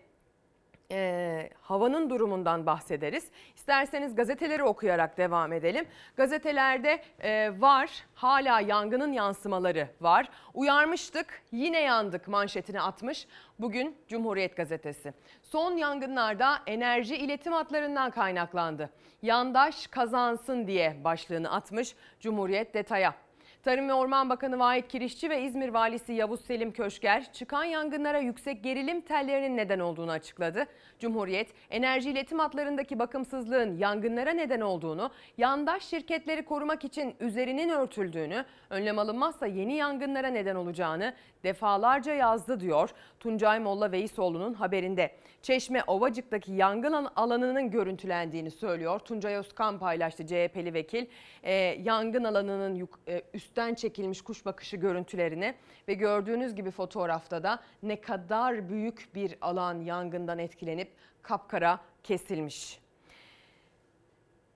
e, 0.90 1.50
havanın 1.62 2.11
durumundan 2.11 2.66
bahsederiz. 2.66 3.30
İsterseniz 3.56 4.14
gazeteleri 4.14 4.62
okuyarak 4.62 5.18
devam 5.18 5.52
edelim. 5.52 5.87
Gazetelerde 6.16 7.02
e, 7.23 7.61
var 7.61 8.04
hala 8.14 8.61
yangının 8.61 9.12
yansımaları 9.12 9.88
var. 10.00 10.28
Uyarmıştık 10.54 11.42
yine 11.52 11.80
yandık 11.80 12.28
manşetini 12.28 12.80
atmış 12.80 13.26
bugün 13.59 13.97
Cumhuriyet 14.09 14.56
Gazetesi. 14.56 15.12
Son 15.42 15.76
yangınlarda 15.76 16.59
enerji 16.66 17.16
iletim 17.16 17.52
hatlarından 17.52 18.11
kaynaklandı. 18.11 18.90
Yandaş 19.23 19.87
kazansın 19.87 20.66
diye 20.66 21.04
başlığını 21.04 21.50
atmış 21.50 21.94
Cumhuriyet 22.20 22.75
detaya. 22.75 23.14
Tarım 23.62 23.88
ve 23.88 23.95
Orman 23.95 24.31
Bakanı 24.31 24.59
Vahit 24.59 24.88
Kirişçi 24.88 25.31
ve 25.31 25.43
İzmir 25.43 25.69
Valisi 25.69 26.12
Yavuz 26.12 26.40
Selim 26.40 26.73
Köşker 26.73 27.33
çıkan 27.33 27.64
yangınlara 27.64 28.19
yüksek 28.19 28.64
gerilim 28.64 29.00
tellerinin 29.00 29.57
neden 29.57 29.79
olduğunu 29.79 30.11
açıkladı. 30.11 30.67
Cumhuriyet, 30.99 31.49
enerji 31.71 32.11
iletim 32.11 32.38
hatlarındaki 32.38 32.99
bakımsızlığın 32.99 33.76
yangınlara 33.76 34.31
neden 34.31 34.61
olduğunu, 34.61 35.11
yandaş 35.38 35.83
şirketleri 35.83 36.45
korumak 36.45 36.85
için 36.85 37.14
üzerinin 37.21 37.69
örtüldüğünü, 37.69 38.45
önlem 38.71 38.99
alınmazsa 38.99 39.47
yeni 39.47 39.75
yangınlara 39.75 40.29
neden 40.29 40.55
olacağını 40.55 41.14
defalarca 41.45 42.14
yazdı 42.14 42.61
diyor 42.61 42.90
Tuncay 43.21 43.61
Molla 43.61 43.93
Veysoğlu'nun 43.93 44.55
haberinde. 44.55 45.11
Çeşme 45.42 45.82
Ovacık'taki 45.87 46.52
yangın 46.52 46.92
alanının 46.92 47.70
görüntülendiğini 47.70 48.50
söylüyor. 48.50 48.99
Tuncay 48.99 49.35
Özkan 49.35 49.78
paylaştı 49.78 50.26
CHP'li 50.26 50.75
vekil. 50.75 51.06
Ee, 51.42 51.52
yangın 51.82 52.25
alanının 52.25 52.75
yuk- 52.75 52.99
e, 53.09 53.23
üstten 53.35 53.75
çekilmiş 53.75 54.23
kuş 54.23 54.47
bakışı 54.47 54.76
görüntülerini 54.76 55.54
ve 55.88 55.94
gördüğünüz 55.94 56.54
gibi 56.54 56.70
fotoğrafta 56.70 57.42
da 57.42 57.61
ne 57.82 58.00
kadar 58.00 58.68
büyük 58.68 59.09
bir 59.14 59.37
alan 59.40 59.80
yangından 59.80 60.38
etkilenip 60.38 60.92
kapkara 61.23 61.80
kesilmiş. 62.02 62.80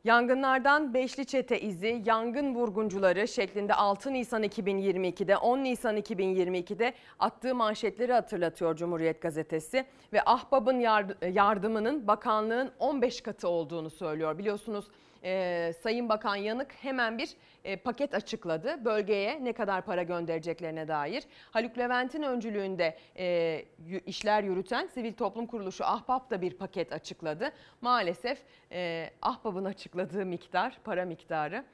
Yangınlardan 0.04 0.94
Beşli 0.94 1.26
Çete 1.26 1.60
izi, 1.60 2.02
yangın 2.06 2.54
vurguncuları 2.54 3.28
şeklinde 3.28 3.74
6 3.74 4.12
Nisan 4.12 4.44
2022'de 4.44 5.36
10 5.36 5.58
Nisan 5.64 5.96
2022'de 5.96 6.94
attığı 7.18 7.54
manşetleri 7.54 8.12
hatırlatıyor 8.12 8.76
Cumhuriyet 8.76 9.22
Gazetesi 9.22 9.84
ve 10.12 10.22
Ahbap'ın 10.26 10.80
yard- 10.80 11.34
yardımının 11.34 12.06
bakanlığın 12.06 12.70
15 12.78 13.20
katı 13.20 13.48
olduğunu 13.48 13.90
söylüyor. 13.90 14.38
Biliyorsunuz 14.38 14.84
e, 15.24 15.72
Sayın 15.82 16.08
Bakan 16.08 16.36
Yanık 16.36 16.74
hemen 16.74 17.18
bir 17.18 17.30
e, 17.64 17.76
paket 17.76 18.14
açıkladı 18.14 18.84
bölgeye 18.84 19.44
ne 19.44 19.52
kadar 19.52 19.82
para 19.82 20.02
göndereceklerine 20.02 20.88
dair. 20.88 21.24
Haluk 21.50 21.78
Levent'in 21.78 22.22
öncülüğünde 22.22 22.98
e, 23.18 23.64
işler 24.06 24.42
yürüten 24.42 24.86
sivil 24.86 25.12
toplum 25.12 25.46
kuruluşu 25.46 25.84
Ahbap 25.84 26.30
da 26.30 26.40
bir 26.40 26.54
paket 26.54 26.92
açıkladı. 26.92 27.52
Maalesef 27.80 28.38
e, 28.72 29.10
Ahbap'ın 29.22 29.64
açıkladığı 29.64 30.26
miktar, 30.26 30.78
para 30.84 31.04
miktarı 31.04 31.64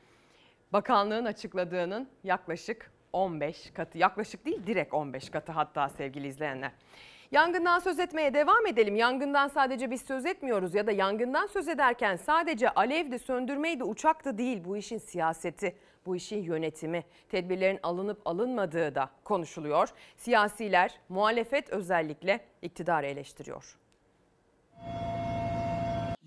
bakanlığın 0.73 1.25
açıkladığının 1.25 2.09
yaklaşık 2.25 2.90
15 3.12 3.71
katı. 3.71 3.99
Yaklaşık 3.99 4.47
değil 4.47 4.66
direkt 4.66 4.95
15 4.95 5.30
katı 5.30 5.52
hatta 5.52 5.88
sevgili 5.88 6.26
izleyenler. 6.26 6.71
Yangından 7.30 7.78
söz 7.78 8.00
etmeye 8.00 8.34
devam 8.34 8.66
edelim. 8.66 8.96
Yangından 8.96 9.49
sadece 9.49 9.90
biz 9.90 10.02
söz 10.02 10.26
etmiyoruz 10.26 10.75
ya 10.75 10.87
da 10.87 10.92
yangından 10.92 11.46
söz 11.46 11.68
ederken 11.68 12.16
sadece 12.16 12.70
alevdi, 12.70 13.18
söndürmeydi, 13.18 13.84
uçaktı 13.84 14.38
değil. 14.38 14.64
Bu 14.64 14.76
işin 14.76 14.99
siyaseti, 14.99 15.76
bu 16.06 16.16
işin 16.16 16.42
yönetimi, 16.42 17.04
tedbirlerin 17.28 17.80
alınıp 17.82 18.20
alınmadığı 18.25 18.94
da 18.94 19.10
konuşuluyor. 19.25 19.88
Siyasiler, 20.16 21.00
muhalefet 21.08 21.70
özellikle 21.70 22.40
iktidarı 22.62 23.06
eleştiriyor. 23.06 23.76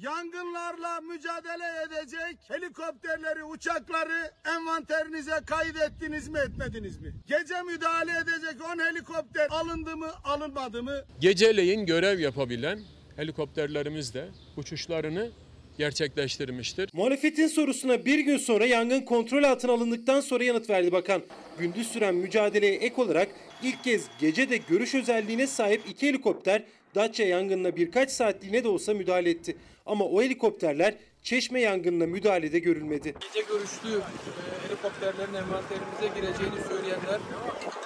Yangınlarla 0.04 1.02
mücadele 1.02 1.64
edecek 1.86 2.38
helikopterleri, 2.48 3.44
uçakları 3.44 4.32
envanterinize 4.56 5.40
kaydettiniz 5.46 6.28
mi, 6.28 6.40
etmediniz 6.40 7.02
mi? 7.02 7.14
Gece 7.28 7.62
müdahale 7.62 8.12
edecek 8.12 8.62
10 8.76 8.80
helikopter 8.80 9.48
alındı 9.50 9.98
mı, 9.98 10.12
alınmadı 10.24 10.84
mı? 10.84 11.02
Geceleyin 11.20 11.86
görev 11.86 12.20
yapabilen 12.20 12.80
helikopterlerimiz 13.16 14.14
de 14.14 14.28
uçuşlarını 14.58 15.32
gerçekleştirmiştir. 15.78 16.90
Muhalefetin 16.94 17.48
sorusuna 17.48 18.06
bir 18.06 18.20
gün 18.20 18.38
sonra 18.38 18.66
yangın 18.66 19.02
kontrol 19.02 19.44
altına 19.44 19.72
alındıktan 19.72 20.22
sonra 20.22 20.44
yanıt 20.44 20.70
verdi 20.70 20.92
bakan. 20.92 21.22
Gündüz 21.60 21.88
süren 21.88 22.16
mücadeleye 22.16 22.76
ek 22.76 23.02
olarak 23.02 23.28
ilk 23.64 23.84
kez 23.84 24.08
gece 24.20 24.50
de 24.50 24.58
görüş 24.58 24.96
özelliğine 24.96 25.48
sahip 25.48 25.82
iki 25.90 26.08
helikopter 26.08 26.64
Datça 26.96 27.24
yangınına 27.24 27.76
birkaç 27.76 28.12
saatliğine 28.12 28.64
de 28.64 28.68
olsa 28.68 28.94
müdahale 28.94 29.30
etti. 29.30 29.58
Ama 29.86 30.06
o 30.06 30.22
helikopterler 30.22 30.94
Çeşme 31.24 31.62
yangınına 31.62 32.06
müdahalede 32.06 32.60
görülmedi. 32.60 33.14
Gece 33.34 33.48
görüşlü 33.48 33.90
e, 33.90 34.68
helikopterlerin 34.68 35.34
envanterimize 35.34 36.08
gireceğini 36.16 36.68
söyleyenler 36.70 37.20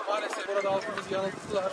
maalesef 0.08 0.48
burada 0.48 0.72
halkımızı 0.72 1.14
yanılttılar. 1.14 1.72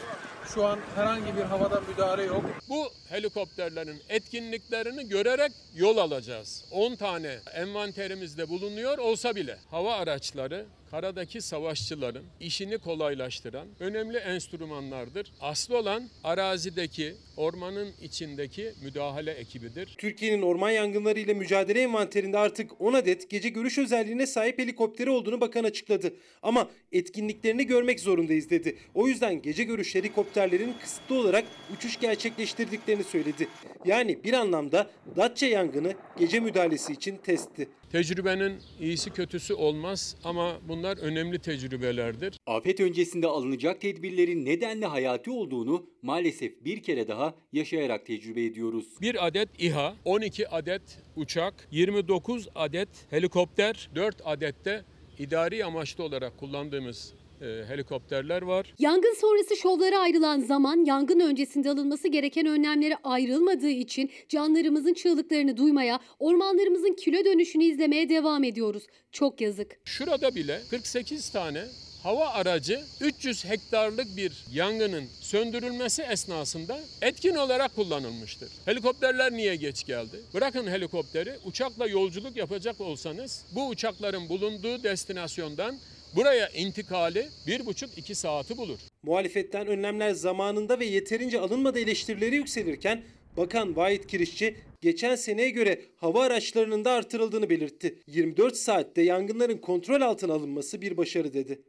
Şu 0.54 0.64
an 0.64 0.78
herhangi 0.94 1.36
bir 1.36 1.42
havada 1.42 1.80
müdahale 1.80 2.22
yok. 2.22 2.44
Bu 2.68 2.88
helikopterlerin 3.08 4.02
etkinliklerini 4.08 5.08
görerek 5.08 5.52
yol 5.74 5.96
alacağız. 5.96 6.64
10 6.70 6.96
tane 6.96 7.38
envanterimizde 7.54 8.48
bulunuyor 8.48 8.98
olsa 8.98 9.36
bile 9.36 9.58
hava 9.70 9.94
araçları 9.94 10.66
karadaki 10.94 11.40
savaşçıların 11.40 12.24
işini 12.40 12.78
kolaylaştıran 12.78 13.68
önemli 13.80 14.18
enstrümanlardır. 14.18 15.32
Aslı 15.40 15.78
olan 15.78 16.08
arazideki, 16.24 17.14
ormanın 17.36 17.92
içindeki 18.02 18.72
müdahale 18.82 19.30
ekibidir. 19.30 19.94
Türkiye'nin 19.98 20.42
orman 20.42 20.70
yangınları 20.70 21.20
ile 21.20 21.34
mücadele 21.34 21.80
envanterinde 21.80 22.38
artık 22.38 22.80
10 22.80 22.92
adet 22.92 23.30
gece 23.30 23.48
görüş 23.48 23.78
özelliğine 23.78 24.26
sahip 24.26 24.58
helikopteri 24.58 25.10
olduğunu 25.10 25.40
bakan 25.40 25.64
açıkladı. 25.64 26.14
Ama 26.42 26.70
etkinliklerini 26.92 27.66
görmek 27.66 28.00
zorundayız 28.00 28.50
dedi. 28.50 28.78
O 28.94 29.08
yüzden 29.08 29.42
gece 29.42 29.64
görüş 29.64 29.94
helikopterlerin 29.94 30.74
kısıtlı 30.80 31.18
olarak 31.18 31.44
uçuş 31.76 32.00
gerçekleştirdiklerini 32.00 33.04
söyledi. 33.04 33.48
Yani 33.84 34.24
bir 34.24 34.32
anlamda 34.32 34.90
Datça 35.16 35.46
yangını 35.46 35.94
gece 36.18 36.40
müdahalesi 36.40 36.92
için 36.92 37.16
testti. 37.16 37.68
Tecrübenin 37.94 38.58
iyisi 38.80 39.10
kötüsü 39.10 39.54
olmaz 39.54 40.16
ama 40.24 40.60
bunlar 40.68 40.98
önemli 40.98 41.38
tecrübelerdir. 41.38 42.36
Afet 42.46 42.80
öncesinde 42.80 43.26
alınacak 43.26 43.80
tedbirlerin 43.80 44.44
nedenle 44.44 44.86
hayati 44.86 45.30
olduğunu 45.30 45.86
maalesef 46.02 46.64
bir 46.64 46.82
kere 46.82 47.08
daha 47.08 47.34
yaşayarak 47.52 48.06
tecrübe 48.06 48.44
ediyoruz. 48.44 48.86
Bir 49.00 49.26
adet 49.26 49.48
İHA, 49.58 49.94
12 50.04 50.48
adet 50.48 50.82
uçak, 51.16 51.68
29 51.70 52.48
adet 52.54 52.88
helikopter, 53.10 53.90
4 53.94 54.16
adet 54.24 54.64
de 54.64 54.84
idari 55.18 55.64
amaçlı 55.64 56.04
olarak 56.04 56.38
kullandığımız 56.38 57.14
helikopterler 57.40 58.42
var. 58.42 58.74
Yangın 58.78 59.14
sonrası 59.14 59.56
şovlara 59.56 59.98
ayrılan 59.98 60.40
zaman 60.40 60.84
yangın 60.84 61.20
öncesinde 61.20 61.70
alınması 61.70 62.08
gereken 62.08 62.46
önlemlere 62.46 62.96
ayrılmadığı 63.04 63.70
için 63.70 64.10
canlarımızın 64.28 64.94
çığlıklarını 64.94 65.56
duymaya, 65.56 66.00
ormanlarımızın 66.18 66.94
kilo 66.94 67.24
dönüşünü 67.24 67.64
izlemeye 67.64 68.08
devam 68.08 68.44
ediyoruz. 68.44 68.86
Çok 69.12 69.40
yazık. 69.40 69.80
Şurada 69.84 70.34
bile 70.34 70.60
48 70.70 71.30
tane 71.30 71.64
hava 72.02 72.28
aracı 72.28 72.80
300 73.00 73.44
hektarlık 73.44 74.16
bir 74.16 74.44
yangının 74.52 75.04
söndürülmesi 75.20 76.02
esnasında 76.02 76.80
etkin 77.02 77.34
olarak 77.34 77.74
kullanılmıştır. 77.76 78.48
Helikopterler 78.64 79.32
niye 79.32 79.56
geç 79.56 79.86
geldi? 79.86 80.20
Bırakın 80.34 80.66
helikopteri 80.66 81.34
uçakla 81.44 81.86
yolculuk 81.86 82.36
yapacak 82.36 82.80
olsanız 82.80 83.44
bu 83.54 83.68
uçakların 83.68 84.28
bulunduğu 84.28 84.82
destinasyondan 84.82 85.78
buraya 86.16 86.49
intikali 86.49 87.26
1,5-2 87.47 88.14
saati 88.14 88.56
bulur. 88.56 88.78
Muhalefetten 89.02 89.66
önlemler 89.66 90.11
zamanında 90.11 90.78
ve 90.78 90.85
yeterince 90.85 91.40
alınmadı 91.40 91.78
eleştirileri 91.78 92.37
yükselirken 92.37 93.02
Bakan 93.37 93.76
Vahit 93.76 94.06
Kirişçi 94.06 94.56
geçen 94.80 95.14
seneye 95.14 95.50
göre 95.50 95.80
hava 95.97 96.23
araçlarının 96.25 96.85
da 96.85 96.90
artırıldığını 96.92 97.50
belirtti. 97.50 97.99
24 98.06 98.56
saatte 98.56 99.02
yangınların 99.02 99.59
kontrol 99.59 100.00
altına 100.00 100.33
alınması 100.33 100.80
bir 100.80 100.97
başarı 100.97 101.33
dedi. 101.33 101.62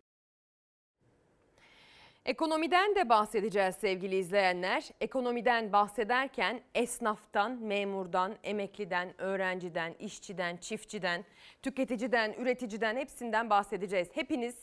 Ekonomiden 2.25 2.95
de 2.95 3.09
bahsedeceğiz 3.09 3.75
sevgili 3.75 4.15
izleyenler. 4.15 4.89
Ekonomiden 5.01 5.71
bahsederken 5.73 6.61
esnaftan, 6.75 7.51
memurdan, 7.51 8.35
emekliden, 8.43 9.21
öğrenciden, 9.21 9.93
işçiden, 9.99 10.57
çiftçiden, 10.57 11.25
tüketiciden, 11.61 12.33
üreticiden 12.33 12.95
hepsinden 12.95 13.49
bahsedeceğiz. 13.49 14.07
Hepiniz 14.13 14.55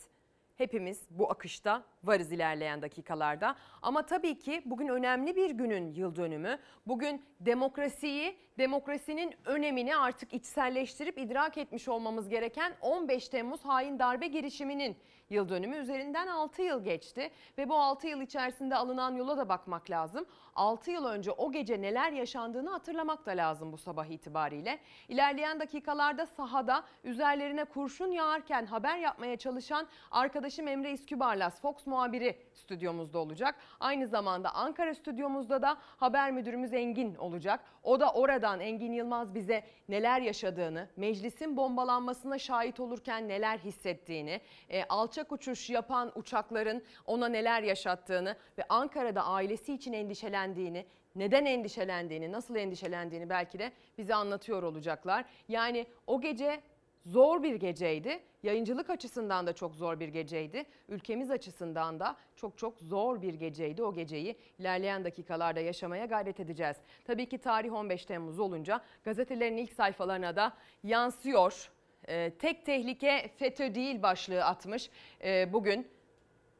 Hepimiz 0.55 1.01
bu 1.09 1.31
akışta 1.31 1.83
varız 2.03 2.31
ilerleyen 2.31 2.81
dakikalarda. 2.81 3.55
Ama 3.81 4.05
tabii 4.05 4.39
ki 4.39 4.61
bugün 4.65 4.87
önemli 4.87 5.35
bir 5.35 5.51
günün 5.51 5.93
yıl 5.93 6.15
dönümü. 6.15 6.59
Bugün 6.87 7.25
demokrasiyi, 7.39 8.37
demokrasinin 8.57 9.35
önemini 9.45 9.95
artık 9.95 10.33
içselleştirip 10.33 11.17
idrak 11.17 11.57
etmiş 11.57 11.87
olmamız 11.87 12.29
gereken 12.29 12.73
15 12.81 13.29
Temmuz 13.29 13.65
hain 13.65 13.99
darbe 13.99 14.27
girişiminin 14.27 14.97
yıl 15.29 15.49
dönümü 15.49 15.75
üzerinden 15.75 16.27
6 16.27 16.61
yıl 16.61 16.83
geçti 16.83 17.31
ve 17.57 17.69
bu 17.69 17.75
6 17.75 18.07
yıl 18.07 18.21
içerisinde 18.21 18.75
alınan 18.75 19.15
yola 19.15 19.37
da 19.37 19.49
bakmak 19.49 19.89
lazım. 19.89 20.25
6 20.55 20.91
yıl 20.91 21.05
önce 21.05 21.31
o 21.31 21.51
gece 21.51 21.81
neler 21.81 22.11
yaşandığını 22.11 22.69
hatırlamak 22.69 23.25
da 23.25 23.31
lazım 23.31 23.71
bu 23.71 23.77
sabah 23.77 24.05
itibariyle. 24.05 24.79
İlerleyen 25.09 25.59
dakikalarda 25.59 26.25
sahada 26.25 26.83
üzerlerine 27.03 27.65
kurşun 27.65 28.11
yağarken 28.11 28.65
haber 28.65 28.97
yapmaya 28.97 29.37
çalışan 29.37 29.87
arkadaşım 30.11 30.67
Emre 30.67 30.91
İskübarlas 30.91 31.61
Fox 31.61 31.87
muhabiri 31.87 32.37
stüdyomuzda 32.53 33.19
olacak. 33.19 33.55
Aynı 33.79 34.07
zamanda 34.07 34.55
Ankara 34.55 34.95
stüdyomuzda 34.95 35.61
da 35.61 35.77
haber 35.97 36.31
müdürümüz 36.31 36.73
Engin 36.73 37.15
olacak. 37.15 37.59
O 37.83 37.99
da 37.99 38.11
oradan 38.11 38.59
Engin 38.59 38.93
Yılmaz 38.93 39.35
bize 39.35 39.63
neler 39.89 40.21
yaşadığını, 40.21 40.87
meclisin 40.95 41.57
bombalanmasına 41.57 42.39
şahit 42.39 42.79
olurken 42.79 43.27
neler 43.27 43.57
hissettiğini, 43.57 44.41
e, 44.69 44.83
alçak 44.83 45.31
uçuş 45.31 45.69
yapan 45.69 46.11
uçakların 46.15 46.83
ona 47.05 47.27
neler 47.27 47.63
yaşattığını 47.63 48.35
ve 48.57 48.63
Ankara'da 48.69 49.25
ailesi 49.25 49.73
için 49.73 49.93
endişelendiğini, 49.93 50.85
neden 51.15 51.45
endişelendiğini, 51.45 52.31
nasıl 52.31 52.55
endişelendiğini 52.55 53.29
belki 53.29 53.59
de 53.59 53.71
bize 53.97 54.15
anlatıyor 54.15 54.63
olacaklar. 54.63 55.25
Yani 55.47 55.85
o 56.07 56.21
gece 56.21 56.61
zor 57.05 57.43
bir 57.43 57.55
geceydi. 57.55 58.19
Yayıncılık 58.43 58.89
açısından 58.89 59.47
da 59.47 59.53
çok 59.53 59.75
zor 59.75 59.99
bir 59.99 60.07
geceydi. 60.07 60.65
Ülkemiz 60.89 61.31
açısından 61.31 61.99
da 61.99 62.15
çok 62.35 62.57
çok 62.57 62.79
zor 62.79 63.21
bir 63.21 63.33
geceydi. 63.33 63.83
O 63.83 63.93
geceyi 63.93 64.35
ilerleyen 64.59 65.03
dakikalarda 65.03 65.59
yaşamaya 65.59 66.05
gayret 66.05 66.39
edeceğiz. 66.39 66.77
Tabii 67.05 67.29
ki 67.29 67.37
tarih 67.37 67.73
15 67.73 68.05
Temmuz 68.05 68.39
olunca 68.39 68.81
gazetelerin 69.03 69.57
ilk 69.57 69.73
sayfalarına 69.73 70.35
da 70.35 70.53
yansıyor. 70.83 71.69
Ee, 72.07 72.31
tek 72.39 72.65
tehlike 72.65 73.29
FETÖ 73.37 73.75
değil 73.75 74.01
başlığı 74.01 74.45
atmış. 74.45 74.89
Ee, 75.23 75.53
bugün 75.53 75.87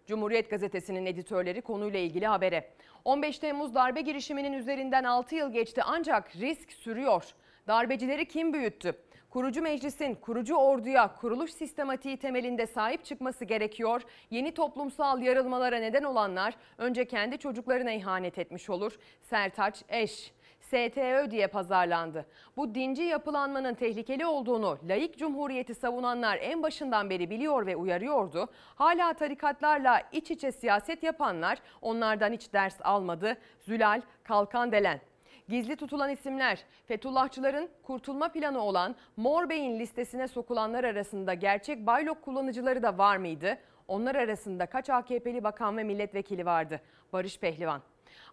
Cumhuriyet 0.07 0.50
Gazetesi'nin 0.50 1.05
editörleri 1.05 1.62
konuyla 1.62 2.00
ilgili 2.00 2.27
habere. 2.27 2.69
15 3.05 3.39
Temmuz 3.39 3.75
darbe 3.75 4.01
girişiminin 4.01 4.53
üzerinden 4.53 5.03
6 5.03 5.35
yıl 5.35 5.53
geçti 5.53 5.81
ancak 5.85 6.35
risk 6.35 6.73
sürüyor. 6.73 7.23
Darbecileri 7.67 8.27
kim 8.27 8.53
büyüttü? 8.53 8.95
Kurucu 9.33 9.61
meclisin 9.61 10.15
kurucu 10.15 10.55
orduya 10.55 11.15
kuruluş 11.15 11.51
sistematiği 11.51 12.17
temelinde 12.17 12.67
sahip 12.67 13.05
çıkması 13.05 13.46
gerekiyor. 13.46 14.01
Yeni 14.31 14.53
toplumsal 14.53 15.22
yarılmalara 15.22 15.77
neden 15.77 16.03
olanlar 16.03 16.53
önce 16.77 17.05
kendi 17.05 17.37
çocuklarına 17.37 17.91
ihanet 17.91 18.37
etmiş 18.37 18.69
olur. 18.69 19.00
Sertaç 19.22 19.83
Eş 19.89 20.33
STÖ 20.61 21.31
diye 21.31 21.48
pazarlandı. 21.48 22.25
Bu 22.57 22.75
dinci 22.75 23.03
yapılanmanın 23.03 23.74
tehlikeli 23.74 24.25
olduğunu 24.25 24.77
laik 24.89 25.17
cumhuriyeti 25.17 25.75
savunanlar 25.75 26.37
en 26.41 26.63
başından 26.63 27.09
beri 27.09 27.29
biliyor 27.29 27.65
ve 27.65 27.75
uyarıyordu. 27.75 28.48
Hala 28.75 29.13
tarikatlarla 29.13 30.01
iç 30.11 30.31
içe 30.31 30.51
siyaset 30.51 31.03
yapanlar 31.03 31.57
onlardan 31.81 32.31
hiç 32.31 32.53
ders 32.53 32.75
almadı. 32.81 33.37
Zülal 33.59 34.01
Kalkan 34.24 34.72
Delen 34.72 35.00
Gizli 35.53 35.75
tutulan 35.75 36.09
isimler 36.09 36.59
Fethullahçıların 36.85 37.70
kurtulma 37.83 38.29
planı 38.29 38.61
olan 38.61 38.96
Mor 39.18 39.50
Bey'in 39.50 39.79
listesine 39.79 40.27
sokulanlar 40.27 40.83
arasında 40.83 41.33
gerçek 41.33 41.87
baylok 41.87 42.22
kullanıcıları 42.22 42.83
da 42.83 42.98
var 42.98 43.18
mıydı? 43.18 43.57
Onlar 43.87 44.16
arasında 44.16 44.66
kaç 44.66 44.89
AKP'li 44.89 45.44
bakan 45.44 45.77
ve 45.77 45.83
milletvekili 45.83 46.46
vardı? 46.46 46.81
Barış 47.13 47.39
Pehlivan. 47.39 47.81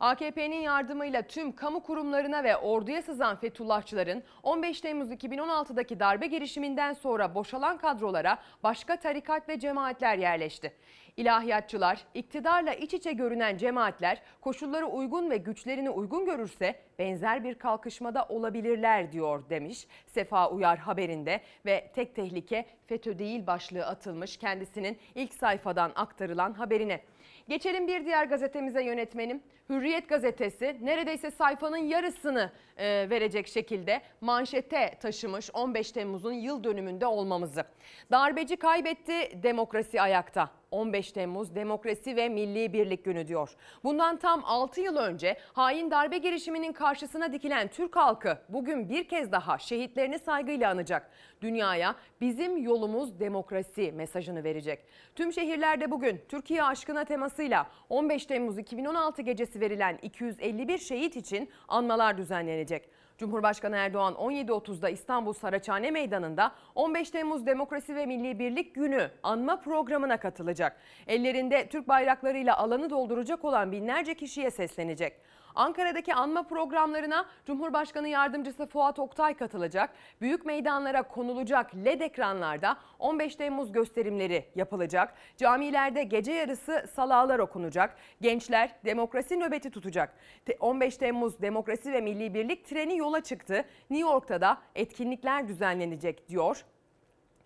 AKP'nin 0.00 0.60
yardımıyla 0.60 1.22
tüm 1.22 1.52
kamu 1.52 1.82
kurumlarına 1.82 2.44
ve 2.44 2.56
orduya 2.56 3.02
sızan 3.02 3.36
Fethullahçıların 3.36 4.22
15 4.42 4.80
Temmuz 4.80 5.10
2016'daki 5.10 6.00
darbe 6.00 6.26
girişiminden 6.26 6.92
sonra 6.92 7.34
boşalan 7.34 7.78
kadrolara 7.78 8.38
başka 8.62 8.96
tarikat 8.96 9.48
ve 9.48 9.58
cemaatler 9.58 10.18
yerleşti. 10.18 10.72
İlahiyatçılar, 11.20 12.04
iktidarla 12.14 12.74
iç 12.74 12.94
içe 12.94 13.12
görünen 13.12 13.56
cemaatler 13.56 14.22
koşulları 14.40 14.86
uygun 14.86 15.30
ve 15.30 15.36
güçlerini 15.36 15.90
uygun 15.90 16.24
görürse 16.24 16.74
benzer 16.98 17.44
bir 17.44 17.54
kalkışmada 17.54 18.26
olabilirler 18.28 19.12
diyor 19.12 19.50
demiş 19.50 19.86
Sefa 20.06 20.50
Uyar 20.50 20.78
haberinde 20.78 21.40
ve 21.66 21.90
tek 21.94 22.16
tehlike 22.16 22.66
FETÖ 22.86 23.18
değil 23.18 23.46
başlığı 23.46 23.86
atılmış 23.86 24.36
kendisinin 24.36 24.98
ilk 25.14 25.34
sayfadan 25.34 25.92
aktarılan 25.94 26.52
haberine. 26.52 27.00
Geçelim 27.48 27.88
bir 27.88 28.04
diğer 28.04 28.24
gazetemize 28.24 28.84
yönetmenim. 28.84 29.42
Hürriyet 29.70 30.08
gazetesi 30.08 30.76
neredeyse 30.82 31.30
sayfanın 31.30 31.76
yarısını 31.76 32.50
e, 32.76 33.10
verecek 33.10 33.46
şekilde 33.46 34.02
manşete 34.20 34.98
taşımış 35.00 35.50
15 35.54 35.92
Temmuz'un 35.92 36.32
yıl 36.32 36.64
dönümünde 36.64 37.06
olmamızı. 37.06 37.64
Darbeci 38.10 38.56
kaybetti, 38.56 39.42
demokrasi 39.42 40.00
ayakta. 40.00 40.50
15 40.70 41.12
Temmuz 41.12 41.54
Demokrasi 41.54 42.16
ve 42.16 42.28
Milli 42.28 42.72
Birlik 42.72 43.04
Günü 43.04 43.28
diyor. 43.28 43.56
Bundan 43.84 44.16
tam 44.16 44.42
6 44.44 44.80
yıl 44.80 44.96
önce 44.96 45.36
hain 45.52 45.90
darbe 45.90 46.18
girişiminin 46.18 46.72
karşısına 46.72 47.32
dikilen 47.32 47.68
Türk 47.68 47.96
halkı 47.96 48.38
bugün 48.48 48.88
bir 48.88 49.08
kez 49.08 49.32
daha 49.32 49.58
şehitlerini 49.58 50.18
saygıyla 50.18 50.70
anacak. 50.70 51.10
Dünyaya 51.42 51.94
bizim 52.20 52.56
yolumuz 52.56 53.20
demokrasi 53.20 53.92
mesajını 53.92 54.44
verecek. 54.44 54.84
Tüm 55.14 55.32
şehirlerde 55.32 55.90
bugün 55.90 56.20
Türkiye 56.28 56.62
aşkına 56.62 57.04
temasıyla 57.04 57.66
15 57.88 58.26
Temmuz 58.26 58.58
2016 58.58 59.22
gecesi 59.22 59.59
verilen 59.60 59.98
251 60.02 60.78
şehit 60.78 61.16
için 61.16 61.50
anmalar 61.68 62.18
düzenlenecek. 62.18 62.88
Cumhurbaşkanı 63.18 63.76
Erdoğan 63.76 64.14
17.30'da 64.14 64.88
İstanbul 64.88 65.32
Saraçhane 65.32 65.90
Meydanı'nda 65.90 66.52
15 66.74 67.10
Temmuz 67.10 67.46
Demokrasi 67.46 67.96
ve 67.96 68.06
Milli 68.06 68.38
Birlik 68.38 68.74
Günü 68.74 69.10
anma 69.22 69.60
programına 69.60 70.16
katılacak. 70.16 70.76
Ellerinde 71.06 71.68
Türk 71.68 71.88
bayraklarıyla 71.88 72.58
alanı 72.58 72.90
dolduracak 72.90 73.44
olan 73.44 73.72
binlerce 73.72 74.14
kişiye 74.14 74.50
seslenecek. 74.50 75.12
Ankara'daki 75.54 76.14
anma 76.14 76.42
programlarına 76.42 77.26
Cumhurbaşkanı 77.46 78.08
Yardımcısı 78.08 78.66
Fuat 78.66 78.98
Oktay 78.98 79.34
katılacak. 79.34 79.90
Büyük 80.20 80.46
meydanlara 80.46 81.02
konulacak 81.02 81.74
LED 81.74 82.00
ekranlarda 82.00 82.76
15 82.98 83.36
Temmuz 83.36 83.72
gösterimleri 83.72 84.44
yapılacak. 84.54 85.14
Camilerde 85.36 86.02
gece 86.02 86.32
yarısı 86.32 86.86
salalar 86.94 87.38
okunacak. 87.38 87.96
Gençler 88.20 88.70
demokrasi 88.84 89.40
nöbeti 89.40 89.70
tutacak. 89.70 90.14
15 90.60 90.96
Temmuz 90.96 91.42
Demokrasi 91.42 91.92
ve 91.92 92.00
Milli 92.00 92.34
Birlik 92.34 92.66
treni 92.66 92.96
yola 92.96 93.20
çıktı. 93.20 93.64
New 93.90 94.10
York'ta 94.10 94.40
da 94.40 94.58
etkinlikler 94.74 95.48
düzenlenecek 95.48 96.28
diyor 96.28 96.64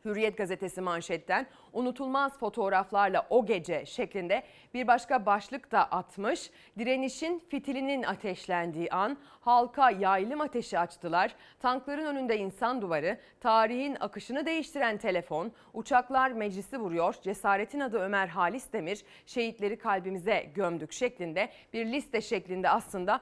Hürriyet 0.04 0.36
gazetesi 0.36 0.80
manşetten 0.80 1.46
unutulmaz 1.72 2.38
fotoğraflarla 2.38 3.26
o 3.30 3.46
gece 3.46 3.86
şeklinde 3.86 4.42
bir 4.74 4.86
başka 4.86 5.26
başlık 5.26 5.72
da 5.72 5.84
atmış. 5.84 6.50
Direnişin 6.78 7.42
fitilinin 7.48 8.02
ateşlendiği 8.02 8.90
an 8.90 9.18
halka 9.40 9.90
yaylım 9.90 10.40
ateşi 10.40 10.78
açtılar. 10.78 11.34
Tankların 11.60 12.04
önünde 12.04 12.38
insan 12.38 12.82
duvarı, 12.82 13.18
tarihin 13.40 13.96
akışını 14.00 14.46
değiştiren 14.46 14.98
telefon, 14.98 15.52
uçaklar 15.74 16.30
meclisi 16.30 16.78
vuruyor. 16.78 17.14
Cesaretin 17.22 17.80
adı 17.80 17.98
Ömer 17.98 18.28
Halis 18.28 18.72
Demir, 18.72 19.04
şehitleri 19.26 19.78
kalbimize 19.78 20.50
gömdük 20.54 20.92
şeklinde 20.92 21.48
bir 21.72 21.86
liste 21.86 22.20
şeklinde 22.20 22.68
aslında 22.68 23.20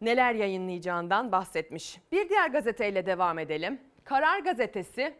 neler 0.00 0.34
yayınlayacağından 0.34 1.32
bahsetmiş. 1.32 1.98
Bir 2.12 2.28
diğer 2.28 2.48
gazeteyle 2.48 3.06
devam 3.06 3.38
edelim. 3.38 3.80
Karar 4.04 4.38
gazetesi 4.38 5.14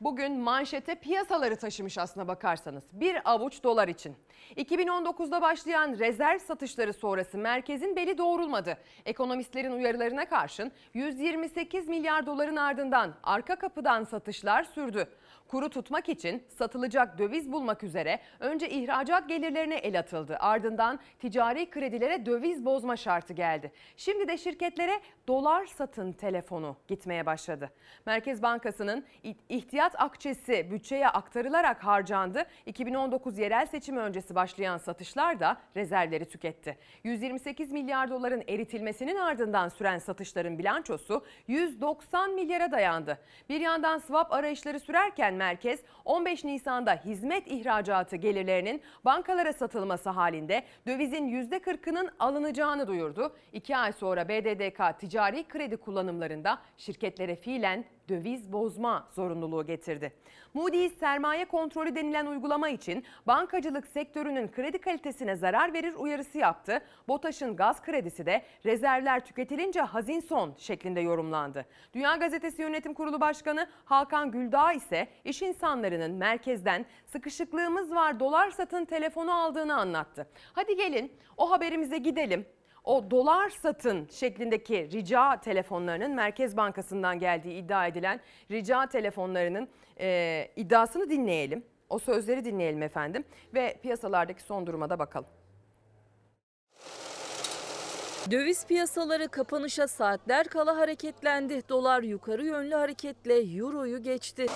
Bugün 0.00 0.40
manşete 0.40 0.94
piyasaları 0.94 1.56
taşımış 1.56 1.98
aslına 1.98 2.28
bakarsanız. 2.28 2.84
Bir 2.92 3.30
avuç 3.32 3.62
dolar 3.62 3.88
için. 3.88 4.16
2019'da 4.56 5.42
başlayan 5.42 5.98
rezerv 5.98 6.38
satışları 6.38 6.92
sonrası 6.92 7.38
merkezin 7.38 7.96
beli 7.96 8.18
doğrulmadı. 8.18 8.78
Ekonomistlerin 9.06 9.72
uyarılarına 9.72 10.28
karşın 10.28 10.72
128 10.94 11.88
milyar 11.88 12.26
doların 12.26 12.56
ardından 12.56 13.14
arka 13.22 13.56
kapıdan 13.56 14.04
satışlar 14.04 14.64
sürdü. 14.64 15.08
Kuru 15.48 15.68
tutmak 15.68 16.08
için 16.08 16.42
satılacak 16.48 17.18
döviz 17.18 17.52
bulmak 17.52 17.84
üzere 17.84 18.20
önce 18.40 18.68
ihracat 18.68 19.28
gelirlerine 19.28 19.74
el 19.74 19.98
atıldı. 19.98 20.36
Ardından 20.40 20.98
ticari 21.18 21.70
kredilere 21.70 22.26
döviz 22.26 22.64
bozma 22.64 22.96
şartı 22.96 23.32
geldi. 23.32 23.72
Şimdi 23.96 24.28
de 24.28 24.38
şirketlere 24.38 25.00
dolar 25.28 25.66
satın 25.66 26.12
telefonu 26.12 26.76
gitmeye 26.88 27.26
başladı. 27.26 27.70
Merkez 28.06 28.42
Bankası'nın 28.42 29.04
ihtiyat 29.48 30.00
akçesi 30.00 30.70
bütçeye 30.70 31.08
aktarılarak 31.08 31.84
harcandı. 31.84 32.44
2019 32.66 33.38
yerel 33.38 33.66
seçim 33.66 33.96
öncesi 33.96 34.34
başlayan 34.34 34.78
satışlar 34.78 35.40
da 35.40 35.56
rezervleri 35.76 36.28
tüketti. 36.28 36.78
128 37.04 37.72
milyar 37.72 38.10
doların 38.10 38.42
eritilmesinin 38.48 39.16
ardından 39.16 39.68
süren 39.68 39.98
satışların 39.98 40.58
bilançosu 40.58 41.24
190 41.46 42.34
milyara 42.34 42.72
dayandı. 42.72 43.18
Bir 43.48 43.60
yandan 43.60 43.98
swap 43.98 44.32
arayışları 44.32 44.80
sürerken 44.80 45.37
merkez 45.38 45.80
15 46.04 46.44
Nisan'da 46.44 46.94
hizmet 47.04 47.46
ihracatı 47.46 48.16
gelirlerinin 48.16 48.82
bankalara 49.04 49.52
satılması 49.52 50.10
halinde 50.10 50.62
dövizin 50.86 51.28
%40'ının 51.28 52.10
alınacağını 52.18 52.88
duyurdu. 52.88 53.36
İki 53.52 53.76
ay 53.76 53.92
sonra 53.92 54.28
BDDK 54.28 55.00
ticari 55.00 55.48
kredi 55.48 55.76
kullanımlarında 55.76 56.58
şirketlere 56.76 57.36
fiilen 57.36 57.84
döviz 58.08 58.52
bozma 58.52 59.08
zorunluluğu 59.14 59.66
getirdi. 59.66 60.12
Moody's 60.54 60.98
sermaye 60.98 61.44
kontrolü 61.44 61.94
denilen 61.94 62.26
uygulama 62.26 62.68
için 62.68 63.04
bankacılık 63.26 63.86
sektörünün 63.86 64.48
kredi 64.48 64.78
kalitesine 64.78 65.36
zarar 65.36 65.72
verir 65.72 65.94
uyarısı 65.94 66.38
yaptı. 66.38 66.80
BOTAŞ'ın 67.08 67.56
gaz 67.56 67.82
kredisi 67.82 68.26
de 68.26 68.42
rezervler 68.64 69.24
tüketilince 69.24 69.80
hazin 69.80 70.20
son 70.20 70.54
şeklinde 70.58 71.00
yorumlandı. 71.00 71.66
Dünya 71.94 72.16
Gazetesi 72.16 72.62
Yönetim 72.62 72.94
Kurulu 72.94 73.20
Başkanı 73.20 73.66
Hakan 73.84 74.30
Güldağ 74.30 74.72
ise 74.72 75.08
iş 75.24 75.42
insanlarının 75.42 76.10
merkezden 76.10 76.86
sıkışıklığımız 77.06 77.94
var 77.94 78.20
dolar 78.20 78.50
satın 78.50 78.84
telefonu 78.84 79.32
aldığını 79.32 79.76
anlattı. 79.76 80.28
Hadi 80.52 80.76
gelin 80.76 81.12
o 81.36 81.50
haberimize 81.50 81.98
gidelim 81.98 82.46
o 82.88 83.10
dolar 83.10 83.50
satın 83.50 84.08
şeklindeki 84.10 84.90
rica 84.92 85.40
telefonlarının 85.40 86.14
Merkez 86.14 86.56
Bankası'ndan 86.56 87.18
geldiği 87.18 87.58
iddia 87.58 87.86
edilen 87.86 88.20
rica 88.50 88.86
telefonlarının 88.86 89.68
e, 90.00 90.48
iddiasını 90.56 91.10
dinleyelim. 91.10 91.64
O 91.88 91.98
sözleri 91.98 92.44
dinleyelim 92.44 92.82
efendim 92.82 93.24
ve 93.54 93.78
piyasalardaki 93.82 94.42
son 94.42 94.66
duruma 94.66 94.90
da 94.90 94.98
bakalım. 94.98 95.28
Döviz 98.30 98.66
piyasaları 98.66 99.28
kapanışa 99.28 99.88
saatler 99.88 100.46
kala 100.46 100.76
hareketlendi. 100.76 101.68
Dolar 101.68 102.02
yukarı 102.02 102.44
yönlü 102.44 102.74
hareketle 102.74 103.58
euroyu 103.58 104.02
geçti. 104.02 104.46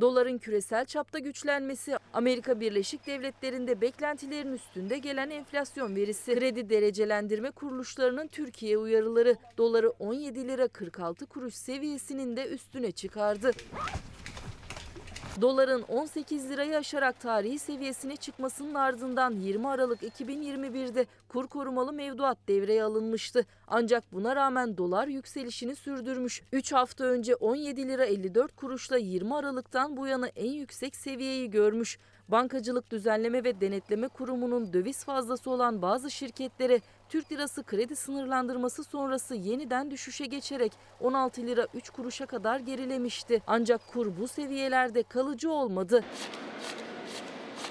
Doların 0.00 0.38
küresel 0.38 0.84
çapta 0.84 1.18
güçlenmesi, 1.18 1.96
Amerika 2.12 2.60
Birleşik 2.60 3.06
Devletleri'nde 3.06 3.80
beklentilerin 3.80 4.52
üstünde 4.52 4.98
gelen 4.98 5.30
enflasyon 5.30 5.96
verisi, 5.96 6.34
kredi 6.34 6.70
derecelendirme 6.70 7.50
kuruluşlarının 7.50 8.26
Türkiye 8.26 8.78
uyarıları, 8.78 9.36
doları 9.58 9.90
17 9.90 10.48
lira 10.48 10.68
46 10.68 11.26
kuruş 11.26 11.54
seviyesinin 11.54 12.36
de 12.36 12.48
üstüne 12.48 12.90
çıkardı. 12.90 13.50
Doların 15.40 15.82
18 15.82 16.50
lirayı 16.50 16.76
aşarak 16.76 17.20
tarihi 17.20 17.58
seviyesine 17.58 18.16
çıkmasının 18.16 18.74
ardından 18.74 19.32
20 19.32 19.68
Aralık 19.68 20.02
2021'de 20.02 21.06
kur 21.28 21.46
korumalı 21.46 21.92
mevduat 21.92 22.38
devreye 22.48 22.84
alınmıştı. 22.84 23.46
Ancak 23.68 24.12
buna 24.12 24.36
rağmen 24.36 24.76
dolar 24.76 25.08
yükselişini 25.08 25.76
sürdürmüş. 25.76 26.42
3 26.52 26.72
hafta 26.72 27.04
önce 27.04 27.34
17 27.34 27.88
lira 27.88 28.04
54 28.04 28.56
kuruşla 28.56 28.96
20 28.96 29.34
Aralık'tan 29.34 29.96
bu 29.96 30.06
yana 30.06 30.26
en 30.26 30.52
yüksek 30.52 30.96
seviyeyi 30.96 31.50
görmüş. 31.50 31.98
Bankacılık 32.28 32.90
Düzenleme 32.90 33.44
ve 33.44 33.60
Denetleme 33.60 34.08
Kurumu'nun 34.08 34.72
döviz 34.72 35.04
fazlası 35.04 35.50
olan 35.50 35.82
bazı 35.82 36.10
şirketlere 36.10 36.80
Türk 37.08 37.32
lirası 37.32 37.62
kredi 37.62 37.96
sınırlandırması 37.96 38.84
sonrası 38.84 39.34
yeniden 39.34 39.90
düşüşe 39.90 40.26
geçerek 40.26 40.72
16 41.00 41.42
lira 41.42 41.66
3 41.74 41.90
kuruşa 41.90 42.26
kadar 42.26 42.60
gerilemişti. 42.60 43.42
Ancak 43.46 43.80
kur 43.92 44.12
bu 44.20 44.28
seviyelerde 44.28 45.02
kalıcı 45.02 45.50
olmadı. 45.50 46.04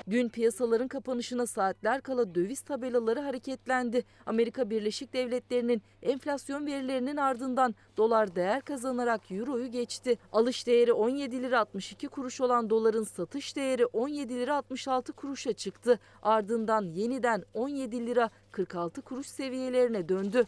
Dün 0.10 0.30
piyasaların 0.30 0.88
kapanışına 0.88 1.48
saatler 1.48 2.02
kala 2.02 2.36
döviz 2.36 2.62
tabelaları 2.62 3.20
hareketlendi. 3.20 4.04
Amerika 4.26 4.70
Birleşik 4.70 5.14
Devletleri'nin 5.14 5.82
enflasyon 6.02 6.66
verilerinin 6.66 7.18
ardından 7.18 7.76
dolar 7.98 8.36
değer 8.36 8.62
kazanarak 8.62 9.32
euroyu 9.32 9.72
geçti. 9.72 10.18
Alış 10.32 10.68
değeri 10.68 10.94
17 10.94 11.44
lira 11.44 11.60
62 11.60 12.08
kuruş 12.08 12.42
olan 12.42 12.70
doların 12.70 13.04
satış 13.04 13.56
değeri 13.56 13.86
17 13.86 14.36
lira 14.36 14.56
66 14.56 15.14
kuruşa 15.14 15.54
çıktı. 15.54 16.00
Ardından 16.22 16.82
yeniden 16.84 17.44
17 17.54 18.06
lira 18.06 18.30
46 18.52 19.02
kuruş 19.02 19.28
seviyelerine 19.28 20.10
döndü. 20.10 20.46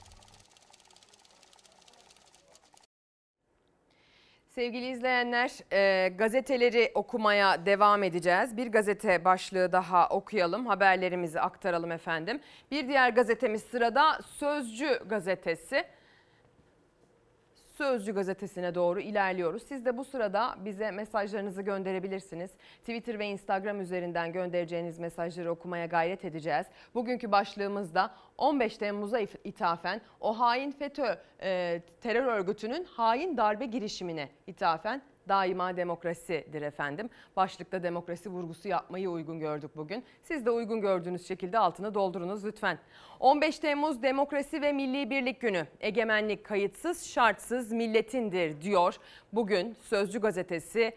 Sevgili 4.55 4.89
izleyenler, 4.89 5.51
e, 5.71 6.09
gazeteleri 6.09 6.91
okumaya 6.93 7.65
devam 7.65 8.03
edeceğiz. 8.03 8.57
Bir 8.57 8.67
gazete 8.67 9.25
başlığı 9.25 9.71
daha 9.71 10.09
okuyalım, 10.09 10.65
haberlerimizi 10.65 11.39
aktaralım 11.39 11.91
efendim. 11.91 12.39
Bir 12.71 12.87
diğer 12.87 13.09
gazetemiz 13.09 13.63
sırada 13.63 14.19
Sözcü 14.21 14.99
gazetesi. 15.05 15.83
Sözcü 17.77 18.13
gazetesine 18.13 18.75
doğru 18.75 18.99
ilerliyoruz. 18.99 19.63
Siz 19.63 19.85
de 19.85 19.97
bu 19.97 20.05
sırada 20.05 20.55
bize 20.65 20.91
mesajlarınızı 20.91 21.61
gönderebilirsiniz. 21.61 22.51
Twitter 22.79 23.19
ve 23.19 23.27
Instagram 23.27 23.81
üzerinden 23.81 24.33
göndereceğiniz 24.33 24.99
mesajları 24.99 25.51
okumaya 25.51 25.85
gayret 25.85 26.25
edeceğiz. 26.25 26.65
Bugünkü 26.93 27.31
başlığımızda 27.31 28.11
15 28.37 28.77
Temmuz'a 28.77 29.19
ithafen 29.19 30.01
o 30.19 30.39
hain 30.39 30.71
FETÖ 30.71 31.15
e, 31.41 31.81
terör 32.01 32.25
örgütünün 32.25 32.83
hain 32.83 33.37
darbe 33.37 33.65
girişimine 33.65 34.29
ithafen 34.47 35.01
daima 35.29 35.77
demokrasidir 35.77 36.61
efendim. 36.61 37.09
Başlıkta 37.35 37.83
demokrasi 37.83 38.29
vurgusu 38.29 38.67
yapmayı 38.67 39.09
uygun 39.09 39.39
gördük 39.39 39.71
bugün. 39.75 40.03
Siz 40.23 40.45
de 40.45 40.51
uygun 40.51 40.81
gördüğünüz 40.81 41.27
şekilde 41.27 41.59
altını 41.59 41.93
doldurunuz 41.93 42.45
lütfen. 42.45 42.79
15 43.19 43.59
Temmuz 43.59 44.03
Demokrasi 44.03 44.61
ve 44.61 44.73
Milli 44.73 45.09
Birlik 45.09 45.41
Günü. 45.41 45.67
Egemenlik 45.79 46.43
kayıtsız 46.43 47.05
şartsız 47.05 47.71
milletindir 47.71 48.61
diyor. 48.61 48.95
Bugün 49.33 49.73
Sözcü 49.73 50.21
gazetesi 50.21 50.95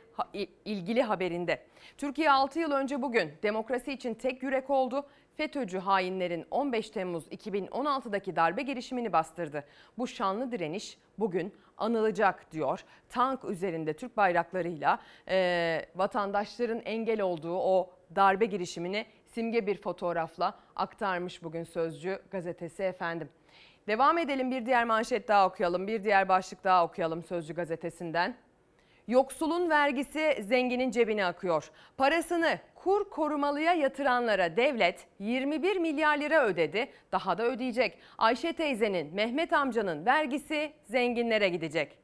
ilgili 0.65 1.03
haberinde. 1.03 1.63
Türkiye 1.99 2.31
6 2.31 2.59
yıl 2.59 2.73
önce 2.73 3.03
bugün 3.03 3.33
demokrasi 3.43 3.93
için 3.93 4.15
tek 4.15 4.43
yürek 4.43 4.71
oldu. 4.71 5.07
FETÖ'cü 5.37 5.79
hainlerin 5.79 6.47
15 6.51 6.91
Temmuz 6.91 7.27
2016'daki 7.27 8.37
darbe 8.37 8.63
girişimini 8.63 9.13
bastırdı. 9.13 9.65
Bu 9.99 10.07
şanlı 10.07 10.53
direniş 10.53 10.99
bugün 11.19 11.55
anılacak 11.79 12.53
diyor. 12.53 12.85
Tank 13.09 13.45
üzerinde 13.45 13.93
Türk 13.93 14.17
bayraklarıyla 14.17 14.99
e, 15.29 15.87
vatandaşların 15.95 16.81
engel 16.81 17.21
olduğu 17.21 17.59
o 17.59 17.91
darbe 18.17 18.47
girişimini 18.47 19.07
simge 19.27 19.67
bir 19.67 19.81
fotoğrafla 19.81 20.55
aktarmış 20.77 21.43
bugün 21.43 21.65
Sözcü 21.65 22.23
gazetesi 22.31 22.83
efendim. 22.83 23.29
Devam 23.87 24.19
edelim 24.19 24.51
bir 24.51 24.67
diğer 24.67 24.85
manşet 24.85 25.29
daha 25.29 25.49
okuyalım. 25.49 25.87
Bir 25.87 26.05
diğer 26.05 26.29
başlık 26.29 26.65
daha 26.65 26.85
okuyalım 26.85 27.23
Sözcü 27.23 27.55
gazetesinden. 27.55 28.37
Yoksulun 29.09 29.71
vergisi 29.71 30.45
zenginin 30.49 30.91
cebine 30.91 31.25
akıyor. 31.25 31.71
Parasını 31.97 32.59
kur 32.75 33.11
korumalıya 33.11 33.75
yatıranlara 33.75 34.57
devlet 34.57 35.07
21 35.19 35.77
milyar 35.77 36.19
lira 36.19 36.47
ödedi. 36.47 36.89
Daha 37.13 37.39
da 37.39 37.45
ödeyecek. 37.45 37.99
Ayşe 38.19 38.53
teyzenin, 38.53 39.15
Mehmet 39.15 39.53
amcanın 39.53 40.07
vergisi 40.07 40.73
zenginlere 40.85 41.49
gidecek. 41.49 41.99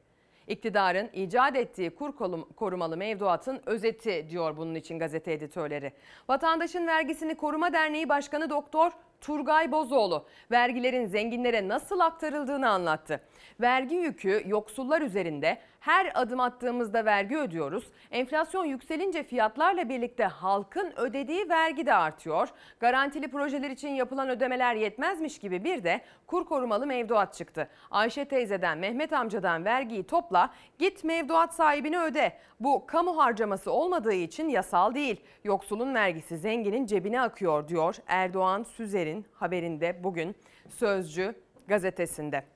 İktidarın 0.47 1.09
icat 1.13 1.55
ettiği 1.55 1.89
kur 1.89 2.13
korumalı 2.55 2.97
mevduatın 2.97 3.61
özeti 3.65 4.27
diyor 4.29 4.57
bunun 4.57 4.75
için 4.75 4.99
gazete 4.99 5.33
editörleri. 5.33 5.93
Vatandaşın 6.29 6.87
Vergisini 6.87 7.35
Koruma 7.35 7.73
Derneği 7.73 8.09
Başkanı 8.09 8.49
Doktor 8.49 8.91
Turgay 9.21 9.71
Bozoğlu 9.71 10.25
vergilerin 10.51 11.05
zenginlere 11.05 11.67
nasıl 11.67 11.99
aktarıldığını 11.99 12.69
anlattı. 12.69 13.21
Vergi 13.61 13.95
yükü 13.95 14.43
yoksullar 14.45 15.01
üzerinde 15.01 15.57
Her 15.85 16.11
adım 16.13 16.39
attığımızda 16.39 17.05
vergi 17.05 17.37
ödüyoruz. 17.37 17.91
Enflasyon 18.11 18.65
yükselince 18.65 19.23
fiyatlarla 19.23 19.89
birlikte 19.89 20.23
halkın 20.23 20.93
ödediği 20.95 21.49
vergi 21.49 21.85
de 21.85 21.93
artıyor. 21.93 22.49
Garantili 22.79 23.27
projeler 23.27 23.69
için 23.69 23.89
yapılan 23.89 24.29
ödemeler 24.29 24.75
yetmezmiş 24.75 25.39
gibi 25.39 25.63
bir 25.63 25.83
de 25.83 26.01
kur 26.27 26.45
korumalı 26.45 26.87
mevduat 26.87 27.33
çıktı. 27.33 27.69
Ayşe 27.91 28.25
teyzeden, 28.25 28.77
Mehmet 28.77 29.13
amcadan 29.13 29.65
vergiyi 29.65 30.03
topla, 30.03 30.53
git 30.79 31.03
mevduat 31.03 31.53
sahibine 31.53 31.99
öde. 31.99 32.37
Bu 32.59 32.85
kamu 32.85 33.17
harcaması 33.17 33.71
olmadığı 33.71 34.13
için 34.13 34.49
yasal 34.49 34.95
değil. 34.95 35.21
Yoksulun 35.43 35.95
vergisi 35.95 36.37
zenginin 36.37 36.85
cebine 36.85 37.21
akıyor 37.21 37.67
diyor 37.67 37.95
Erdoğan 38.07 38.63
Süzer'in 38.63 39.25
haberinde 39.33 40.03
bugün 40.03 40.35
Sözcü 40.69 41.35
gazetesinde. 41.67 42.54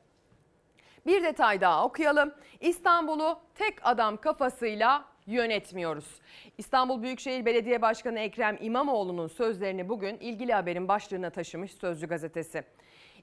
Bir 1.06 1.24
detay 1.24 1.62
daha 1.62 1.86
okuyalım. 1.86 2.34
İstanbul'u 2.60 3.40
tek 3.56 3.74
adam 3.84 4.18
kafasıyla 4.18 5.06
yönetmiyoruz. 5.28 6.22
İstanbul 6.58 7.04
Büyükşehir 7.04 7.46
Belediye 7.46 7.82
Başkanı 7.82 8.20
Ekrem 8.20 8.58
İmamoğlu'nun 8.62 9.28
sözlerini 9.28 9.90
bugün 9.90 10.18
ilgili 10.18 10.54
haberin 10.54 10.88
başlığına 10.88 11.30
taşımış 11.30 11.72
Sözcü 11.72 12.08
gazetesi. 12.08 12.64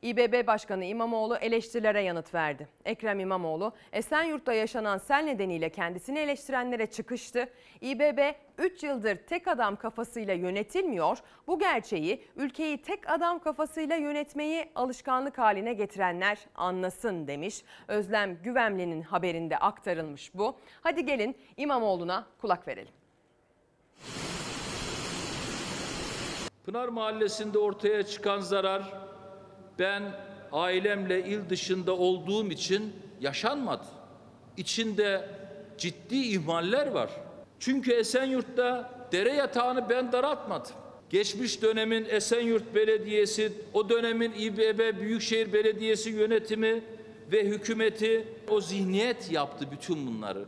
İBB 0.03 0.47
Başkanı 0.47 0.85
İmamoğlu 0.85 1.37
eleştirilere 1.37 2.03
yanıt 2.03 2.35
verdi. 2.35 2.69
Ekrem 2.85 3.21
İmamoğlu 3.21 3.73
Esenyurt'ta 3.93 4.53
yaşanan 4.53 4.99
sel 4.99 5.23
nedeniyle 5.25 5.69
kendisini 5.71 6.19
eleştirenlere 6.19 6.87
çıkıştı. 6.87 7.49
İBB 7.81 8.35
3 8.59 8.83
yıldır 8.83 9.17
tek 9.17 9.49
adam 9.49 9.77
kafasıyla 9.77 10.35
yönetilmiyor. 10.35 11.19
Bu 11.47 11.59
gerçeği 11.59 12.25
ülkeyi 12.37 12.83
tek 12.83 13.11
adam 13.11 13.39
kafasıyla 13.39 13.97
yönetmeyi 13.97 14.71
alışkanlık 14.75 15.39
haline 15.39 15.73
getirenler 15.73 16.39
anlasın 16.55 17.27
demiş. 17.27 17.63
Özlem 17.89 18.43
Güvemli'nin 18.43 19.03
haberinde 19.03 19.59
aktarılmış 19.59 20.35
bu. 20.35 20.57
Hadi 20.81 21.07
gelin 21.07 21.37
İmamoğlu'na 21.57 22.27
kulak 22.41 22.69
verelim. 22.69 22.93
Pınar 26.67 26.89
Mahallesi'nde 26.89 27.59
ortaya 27.59 28.03
çıkan 28.03 28.41
zarar 28.41 29.06
ben 29.79 30.03
ailemle 30.53 31.25
il 31.25 31.49
dışında 31.49 31.97
olduğum 31.97 32.51
için 32.51 32.93
yaşanmadı. 33.21 33.85
İçinde 34.57 35.29
ciddi 35.79 36.17
ihmaller 36.17 36.87
var. 36.87 37.11
Çünkü 37.61 37.93
Esenyurt'ta 37.93 38.91
dere 39.13 39.33
yatağını 39.33 39.89
ben 39.89 40.13
daraltmadım. 40.13 40.73
Geçmiş 41.11 41.63
dönemin 41.63 42.05
Esenyurt 42.05 42.75
Belediyesi, 42.75 43.53
o 43.73 43.89
dönemin 43.89 44.33
İBB 44.33 45.01
Büyükşehir 45.01 45.53
Belediyesi 45.53 46.11
yönetimi 46.11 46.83
ve 47.33 47.45
hükümeti 47.45 48.29
o 48.49 48.61
zihniyet 48.61 49.33
yaptı 49.33 49.67
bütün 49.71 50.07
bunları. 50.07 50.45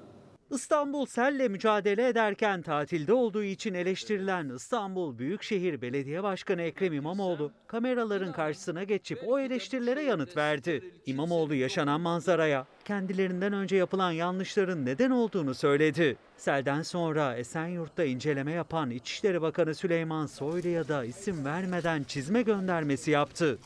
İstanbul 0.51 1.07
selle 1.07 1.49
mücadele 1.49 2.09
ederken 2.09 2.63
tatilde 2.63 3.13
olduğu 3.13 3.43
için 3.43 3.75
eleştirilen 3.75 4.49
İstanbul 4.49 5.19
Büyükşehir 5.19 5.83
Belediye 5.83 6.23
Başkanı 6.23 6.63
Ekrem 6.63 6.93
İmamoğlu 6.93 7.53
kameraların 7.67 8.33
karşısına 8.33 8.85
geçip 8.85 9.19
o 9.27 9.39
eleştirilere 9.39 10.03
yanıt 10.03 10.37
verdi. 10.37 10.93
İmamoğlu 11.07 11.55
yaşanan 11.55 12.01
manzaraya 12.01 12.67
kendilerinden 12.85 13.53
önce 13.53 13.77
yapılan 13.77 14.13
yanlışların 14.13 14.87
neden 14.87 15.11
olduğunu 15.11 15.55
söyledi. 15.55 16.17
Selden 16.37 16.83
sonra 16.83 17.37
Esenyurt'ta 17.37 18.05
inceleme 18.05 18.53
yapan 18.53 18.91
İçişleri 18.91 19.43
Bakanı 19.43 19.75
Süleyman 19.75 20.27
Soylu'ya 20.27 20.89
da 20.89 21.05
isim 21.05 21.45
vermeden 21.45 22.03
çizme 22.03 22.43
göndermesi 22.43 23.11
yaptı. 23.11 23.59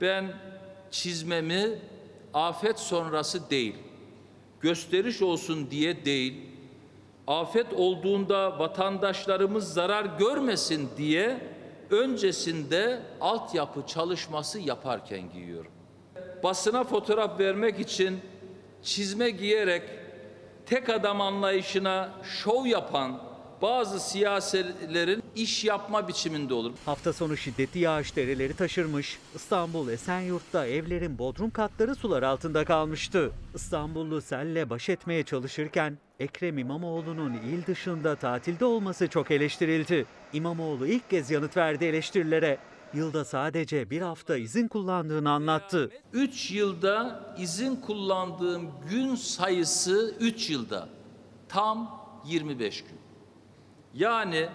Ben 0.00 0.32
çizmemi 0.90 1.78
afet 2.34 2.78
sonrası 2.78 3.50
değil, 3.50 3.74
gösteriş 4.60 5.22
olsun 5.22 5.70
diye 5.70 6.04
değil, 6.04 6.34
afet 7.26 7.72
olduğunda 7.72 8.58
vatandaşlarımız 8.58 9.72
zarar 9.72 10.04
görmesin 10.04 10.88
diye 10.96 11.40
öncesinde 11.90 13.00
altyapı 13.20 13.86
çalışması 13.86 14.60
yaparken 14.60 15.32
giyiyorum. 15.32 15.72
Basına 16.42 16.84
fotoğraf 16.84 17.40
vermek 17.40 17.80
için 17.80 18.20
çizme 18.82 19.30
giyerek 19.30 19.82
tek 20.66 20.88
adam 20.88 21.20
anlayışına 21.20 22.12
şov 22.22 22.66
yapan 22.66 23.22
bazı 23.62 24.00
siyasilerin 24.00 25.22
iş 25.38 25.64
yapma 25.64 26.08
biçiminde 26.08 26.54
olur. 26.54 26.72
Hafta 26.86 27.12
sonu 27.12 27.36
şiddetli 27.36 27.80
yağış 27.80 28.16
dereleri 28.16 28.54
taşırmış. 28.54 29.18
İstanbul 29.34 29.88
Esenyurt'ta 29.88 30.66
evlerin 30.66 31.18
bodrum 31.18 31.50
katları 31.50 31.94
sular 31.94 32.22
altında 32.22 32.64
kalmıştı. 32.64 33.30
İstanbullu 33.54 34.20
selle 34.20 34.70
baş 34.70 34.88
etmeye 34.88 35.22
çalışırken 35.22 35.98
Ekrem 36.20 36.58
İmamoğlu'nun 36.58 37.32
il 37.32 37.66
dışında 37.66 38.16
tatilde 38.16 38.64
olması 38.64 39.08
çok 39.08 39.30
eleştirildi. 39.30 40.06
İmamoğlu 40.32 40.86
ilk 40.86 41.10
kez 41.10 41.30
yanıt 41.30 41.56
verdi 41.56 41.84
eleştirilere. 41.84 42.58
Yılda 42.94 43.24
sadece 43.24 43.90
bir 43.90 44.00
hafta 44.00 44.36
izin 44.36 44.68
kullandığını 44.68 45.30
anlattı. 45.30 45.90
3 46.12 46.50
yılda 46.50 47.24
izin 47.38 47.76
kullandığım 47.76 48.70
gün 48.90 49.14
sayısı 49.14 50.14
3 50.20 50.50
yılda 50.50 50.88
tam 51.48 52.04
25 52.26 52.82
gün. 52.82 52.98
Yani 53.94 54.48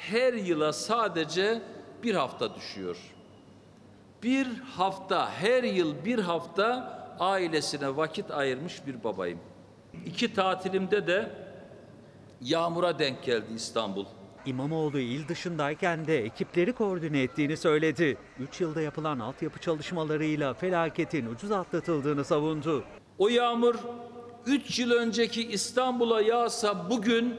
her 0.00 0.32
yıla 0.32 0.72
sadece 0.72 1.62
bir 2.02 2.14
hafta 2.14 2.54
düşüyor. 2.54 2.96
Bir 4.22 4.46
hafta, 4.76 5.30
her 5.30 5.62
yıl 5.62 6.04
bir 6.04 6.18
hafta 6.18 6.98
ailesine 7.20 7.96
vakit 7.96 8.30
ayırmış 8.30 8.86
bir 8.86 9.04
babayım. 9.04 9.38
İki 10.06 10.34
tatilimde 10.34 11.06
de 11.06 11.30
yağmura 12.40 12.98
denk 12.98 13.22
geldi 13.22 13.46
İstanbul. 13.54 14.04
İmamoğlu 14.46 14.98
il 14.98 15.28
dışındayken 15.28 16.06
de 16.06 16.24
ekipleri 16.24 16.72
koordine 16.72 17.22
ettiğini 17.22 17.56
söyledi. 17.56 18.18
3 18.38 18.60
yılda 18.60 18.80
yapılan 18.80 19.18
altyapı 19.18 19.58
çalışmalarıyla 19.58 20.54
felaketin 20.54 21.26
ucuz 21.26 21.50
atlatıldığını 21.50 22.24
savundu. 22.24 22.84
O 23.18 23.28
yağmur 23.28 23.74
3 24.46 24.78
yıl 24.78 24.90
önceki 24.90 25.48
İstanbul'a 25.48 26.20
yağsa 26.20 26.90
bugün 26.90 27.34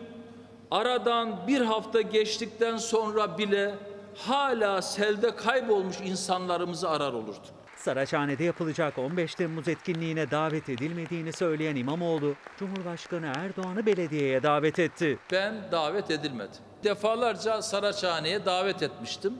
aradan 0.72 1.48
bir 1.48 1.62
hafta 1.62 2.02
geçtikten 2.02 2.78
sonra 2.78 3.38
bile 3.38 3.76
hala 4.16 4.82
selde 4.82 5.36
kaybolmuş 5.36 5.96
insanlarımızı 6.04 6.90
arar 6.90 7.14
olurduk. 7.14 7.42
Saraçhane'de 7.78 8.44
yapılacak 8.44 8.98
15 8.98 9.36
Temmuz 9.36 9.68
etkinliğine 9.68 10.32
davet 10.32 10.70
edilmediğini 10.70 11.34
söyleyen 11.34 11.76
İmamoğlu, 11.76 12.36
Cumhurbaşkanı 12.60 13.32
Erdoğan'ı 13.36 13.86
belediyeye 13.86 14.44
davet 14.44 14.80
etti. 14.80 15.20
Ben 15.32 15.56
davet 15.72 16.12
edilmedim. 16.12 16.62
Defalarca 16.84 17.62
Saraçhane'ye 17.62 18.46
davet 18.46 18.84
etmiştim. 18.84 19.34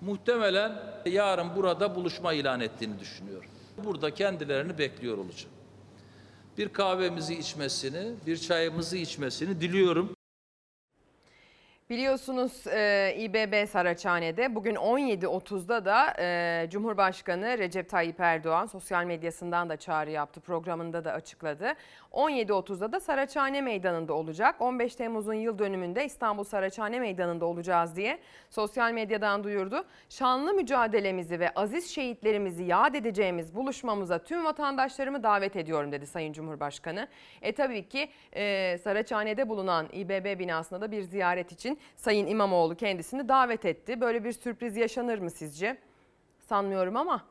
Muhtemelen 0.00 0.72
yarın 1.06 1.56
burada 1.56 1.94
buluşma 1.94 2.32
ilan 2.32 2.60
ettiğini 2.60 2.98
düşünüyorum. 2.98 3.50
Burada 3.84 4.14
kendilerini 4.14 4.78
bekliyor 4.78 5.18
olacağım. 5.18 5.54
Bir 6.58 6.68
kahvemizi 6.68 7.34
içmesini, 7.34 8.12
bir 8.26 8.36
çayımızı 8.36 8.96
içmesini 8.96 9.60
diliyorum. 9.60 10.16
Biliyorsunuz 11.90 12.66
e, 12.66 13.14
İBB 13.18 13.68
Saraçhane'de 13.68 14.54
bugün 14.54 14.74
17.30'da 14.74 15.84
da 15.84 16.14
e, 16.18 16.66
Cumhurbaşkanı 16.70 17.58
Recep 17.58 17.88
Tayyip 17.88 18.20
Erdoğan 18.20 18.66
sosyal 18.66 19.04
medyasından 19.04 19.68
da 19.68 19.76
çağrı 19.76 20.10
yaptı 20.10 20.40
programında 20.40 21.04
da 21.04 21.12
açıkladı. 21.12 21.72
17.30'da 22.12 22.92
da 22.92 23.00
Saraçhane 23.00 23.60
Meydanı'nda 23.60 24.14
olacak. 24.14 24.56
15 24.60 24.94
Temmuz'un 24.94 25.34
yıl 25.34 25.58
dönümünde 25.58 26.04
İstanbul 26.04 26.44
Saraçhane 26.44 27.00
Meydanı'nda 27.00 27.46
olacağız 27.46 27.96
diye 27.96 28.18
sosyal 28.50 28.92
medyadan 28.92 29.44
duyurdu. 29.44 29.84
Şanlı 30.08 30.54
mücadelemizi 30.54 31.40
ve 31.40 31.50
aziz 31.54 31.90
şehitlerimizi 31.90 32.64
yad 32.64 32.94
edeceğimiz 32.94 33.54
buluşmamıza 33.54 34.18
tüm 34.18 34.44
vatandaşlarımı 34.44 35.22
davet 35.22 35.56
ediyorum 35.56 35.92
dedi 35.92 36.06
Sayın 36.06 36.32
Cumhurbaşkanı. 36.32 37.08
E 37.42 37.52
tabii 37.52 37.88
ki 37.88 38.08
e, 38.32 38.78
Saraçhane'de 38.84 39.48
bulunan 39.48 39.88
İBB 39.92 40.38
binasında 40.38 40.80
da 40.80 40.90
bir 40.90 41.02
ziyaret 41.02 41.52
için 41.52 41.78
Sayın 41.96 42.26
İmamoğlu 42.26 42.74
kendisini 42.76 43.28
davet 43.28 43.64
etti. 43.64 44.00
Böyle 44.00 44.24
bir 44.24 44.32
sürpriz 44.32 44.76
yaşanır 44.76 45.18
mı 45.18 45.30
sizce? 45.30 45.78
Sanmıyorum 46.40 46.96
ama 46.96 47.24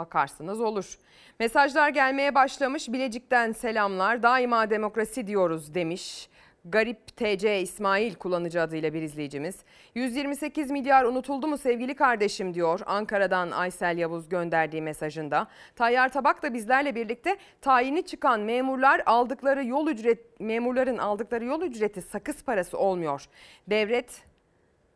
bakarsınız 0.00 0.60
olur. 0.60 0.98
Mesajlar 1.40 1.88
gelmeye 1.88 2.34
başlamış. 2.34 2.88
Bilecik'ten 2.88 3.52
selamlar. 3.52 4.22
Daima 4.22 4.70
demokrasi 4.70 5.26
diyoruz 5.26 5.74
demiş. 5.74 6.28
Garip 6.64 7.16
TC 7.16 7.60
İsmail 7.60 8.14
kullanıcı 8.14 8.62
adıyla 8.62 8.94
bir 8.94 9.02
izleyicimiz. 9.02 9.56
128 9.94 10.70
milyar 10.70 11.04
unutuldu 11.04 11.46
mu 11.46 11.58
sevgili 11.58 11.94
kardeşim 11.94 12.54
diyor 12.54 12.80
Ankara'dan 12.86 13.50
Aysel 13.50 13.98
Yavuz 13.98 14.28
gönderdiği 14.28 14.82
mesajında. 14.82 15.46
Tayyar 15.76 16.12
Tabak 16.12 16.42
da 16.42 16.54
bizlerle 16.54 16.94
birlikte 16.94 17.36
tayini 17.60 18.06
çıkan 18.06 18.40
memurlar 18.40 19.02
aldıkları 19.06 19.64
yol 19.64 19.88
ücret 19.88 20.40
memurların 20.40 20.98
aldıkları 20.98 21.44
yol 21.44 21.62
ücreti 21.62 22.02
sakız 22.02 22.44
parası 22.44 22.78
olmuyor. 22.78 23.24
Devlet 23.66 24.29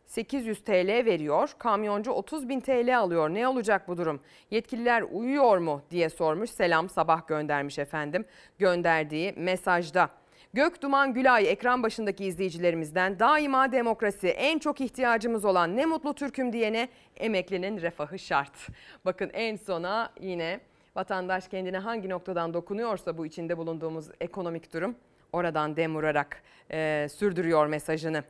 800 0.07 0.65
TL 0.65 1.05
veriyor. 1.05 1.51
Kamyoncu 1.59 2.11
30 2.11 2.49
bin 2.49 2.61
TL 2.61 2.99
alıyor. 2.99 3.31
Ne 3.31 3.49
olacak 3.49 3.89
bu 3.89 3.97
durum? 3.97 4.21
Yetkililer 4.51 5.03
uyuyor 5.03 5.59
mu 5.59 5.83
diye 5.91 6.09
sormuş. 6.09 6.51
Selam 6.51 6.89
sabah 6.89 7.27
göndermiş 7.27 7.79
efendim. 7.79 8.25
Gönderdiği 8.59 9.33
mesajda. 9.37 10.11
Gökduman 10.55 11.15
Gülay 11.15 11.51
ekran 11.51 11.83
başındaki 11.83 12.25
izleyicilerimizden 12.25 13.19
daima 13.19 13.73
demokrasi 13.73 14.29
en 14.29 14.59
çok 14.59 14.81
ihtiyacımız 14.81 15.45
olan 15.45 15.77
ne 15.77 15.87
mutlu 15.87 16.15
Türk'üm 16.15 16.53
diyene 16.53 16.89
emeklinin 17.17 17.81
refahı 17.81 18.19
şart. 18.19 18.69
Bakın 19.05 19.31
en 19.33 19.57
sona 19.57 20.13
yine 20.21 20.61
vatandaş 20.97 21.49
kendine 21.49 21.79
hangi 21.79 22.09
noktadan 22.09 22.55
dokunuyorsa 22.55 23.19
bu 23.19 23.27
içinde 23.27 23.59
bulunduğumuz 23.59 24.11
ekonomik 24.21 24.73
durum 24.73 24.97
oradan 25.33 25.77
dem 25.77 25.95
vurarak 25.95 26.43
e, 26.71 27.07
sürdürüyor 27.11 27.67
mesajını. 27.67 28.25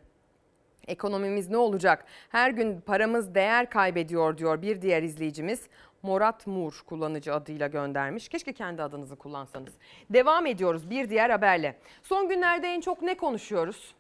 Ekonomimiz 0.88 1.50
ne 1.50 1.56
olacak? 1.56 2.04
Her 2.28 2.50
gün 2.50 2.80
paramız 2.80 3.34
değer 3.34 3.70
kaybediyor 3.70 4.38
diyor 4.38 4.62
bir 4.62 4.82
diğer 4.82 5.02
izleyicimiz. 5.02 5.68
Morat 6.02 6.46
Mur 6.46 6.82
kullanıcı 6.86 7.34
adıyla 7.34 7.66
göndermiş. 7.66 8.28
Keşke 8.28 8.52
kendi 8.52 8.82
adınızı 8.82 9.16
kullansanız. 9.16 9.72
Devam 10.10 10.46
ediyoruz 10.46 10.90
bir 10.90 11.08
diğer 11.08 11.30
haberle. 11.30 11.76
Son 12.02 12.28
günlerde 12.28 12.68
en 12.68 12.80
çok 12.80 13.02
ne 13.02 13.14
konuşuyoruz? 13.16 13.94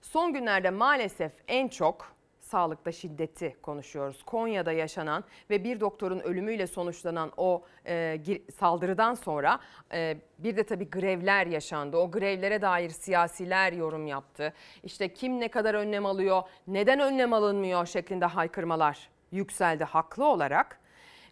Son 0.00 0.32
günlerde 0.32 0.70
maalesef 0.70 1.32
en 1.48 1.68
çok 1.68 2.12
sağlıkta 2.52 2.92
şiddeti 2.92 3.56
konuşuyoruz. 3.62 4.22
Konya'da 4.22 4.72
yaşanan 4.72 5.24
ve 5.50 5.64
bir 5.64 5.80
doktorun 5.80 6.20
ölümüyle 6.20 6.66
sonuçlanan 6.66 7.32
o 7.36 7.62
e, 7.86 8.18
saldırıdan 8.58 9.14
sonra 9.14 9.60
e, 9.92 10.16
bir 10.38 10.56
de 10.56 10.64
tabii 10.64 10.90
grevler 10.90 11.46
yaşandı. 11.46 11.96
O 11.96 12.10
grevlere 12.10 12.62
dair 12.62 12.90
siyasiler 12.90 13.72
yorum 13.72 14.06
yaptı. 14.06 14.52
İşte 14.82 15.14
kim 15.14 15.40
ne 15.40 15.48
kadar 15.48 15.74
önlem 15.74 16.06
alıyor, 16.06 16.42
neden 16.66 17.00
önlem 17.00 17.32
alınmıyor 17.32 17.86
şeklinde 17.86 18.26
haykırmalar 18.26 19.08
yükseldi 19.30 19.84
haklı 19.84 20.24
olarak. 20.24 20.80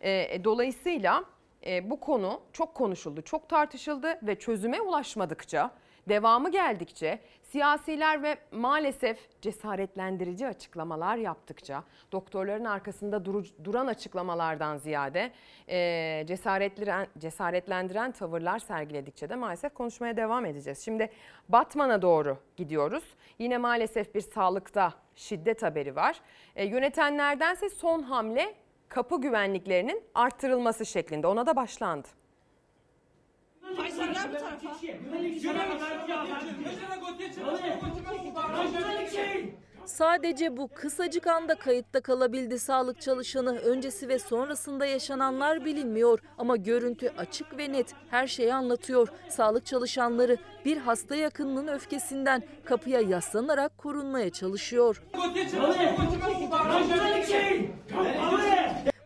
E, 0.00 0.44
dolayısıyla 0.44 1.24
e, 1.66 1.90
bu 1.90 2.00
konu 2.00 2.40
çok 2.52 2.74
konuşuldu, 2.74 3.22
çok 3.22 3.48
tartışıldı 3.48 4.18
ve 4.22 4.38
çözüme 4.38 4.80
ulaşmadıkça, 4.80 5.70
devamı 6.08 6.50
geldikçe, 6.50 7.18
siyasiler 7.42 8.22
ve 8.22 8.36
maalesef 8.52 9.40
cesaretlendirici 9.42 10.46
açıklamalar 10.46 11.16
yaptıkça, 11.16 11.84
doktorların 12.12 12.64
arkasında 12.64 13.24
duru, 13.24 13.44
duran 13.64 13.86
açıklamalardan 13.86 14.76
ziyade 14.76 15.32
e, 15.68 16.24
cesaretlendiren, 16.26 17.06
cesaretlendiren 17.18 18.12
tavırlar 18.12 18.58
sergiledikçe 18.58 19.28
de 19.28 19.34
maalesef 19.34 19.74
konuşmaya 19.74 20.16
devam 20.16 20.44
edeceğiz. 20.44 20.84
Şimdi 20.84 21.10
Batman'a 21.48 22.02
doğru 22.02 22.38
gidiyoruz. 22.56 23.04
Yine 23.38 23.58
maalesef 23.58 24.14
bir 24.14 24.20
sağlıkta 24.20 24.94
şiddet 25.14 25.62
haberi 25.62 25.96
var. 25.96 26.20
E, 26.56 26.64
yönetenlerdense 26.64 27.70
son 27.70 28.02
hamle 28.02 28.54
kapı 28.88 29.20
güvenliklerinin 29.20 30.02
arttırılması 30.14 30.86
şeklinde 30.86 31.26
ona 31.26 31.46
da 31.46 31.56
başlandı. 31.56 32.08
Sadece 39.86 40.56
bu 40.56 40.68
kısacık 40.68 41.26
anda 41.26 41.54
kayıtta 41.54 42.00
kalabildi 42.00 42.58
sağlık 42.58 43.00
çalışanı. 43.00 43.58
Öncesi 43.58 44.08
ve 44.08 44.18
sonrasında 44.18 44.86
yaşananlar 44.86 45.64
bilinmiyor 45.64 46.18
ama 46.38 46.56
görüntü 46.56 47.08
açık 47.18 47.58
ve 47.58 47.72
net 47.72 47.94
her 48.10 48.26
şeyi 48.26 48.54
anlatıyor. 48.54 49.08
Sağlık 49.28 49.66
çalışanları 49.66 50.36
bir 50.64 50.76
hasta 50.76 51.16
yakınının 51.16 51.68
öfkesinden 51.68 52.42
kapıya 52.64 53.00
yaslanarak 53.00 53.78
korunmaya 53.78 54.30
çalışıyor. 54.30 55.02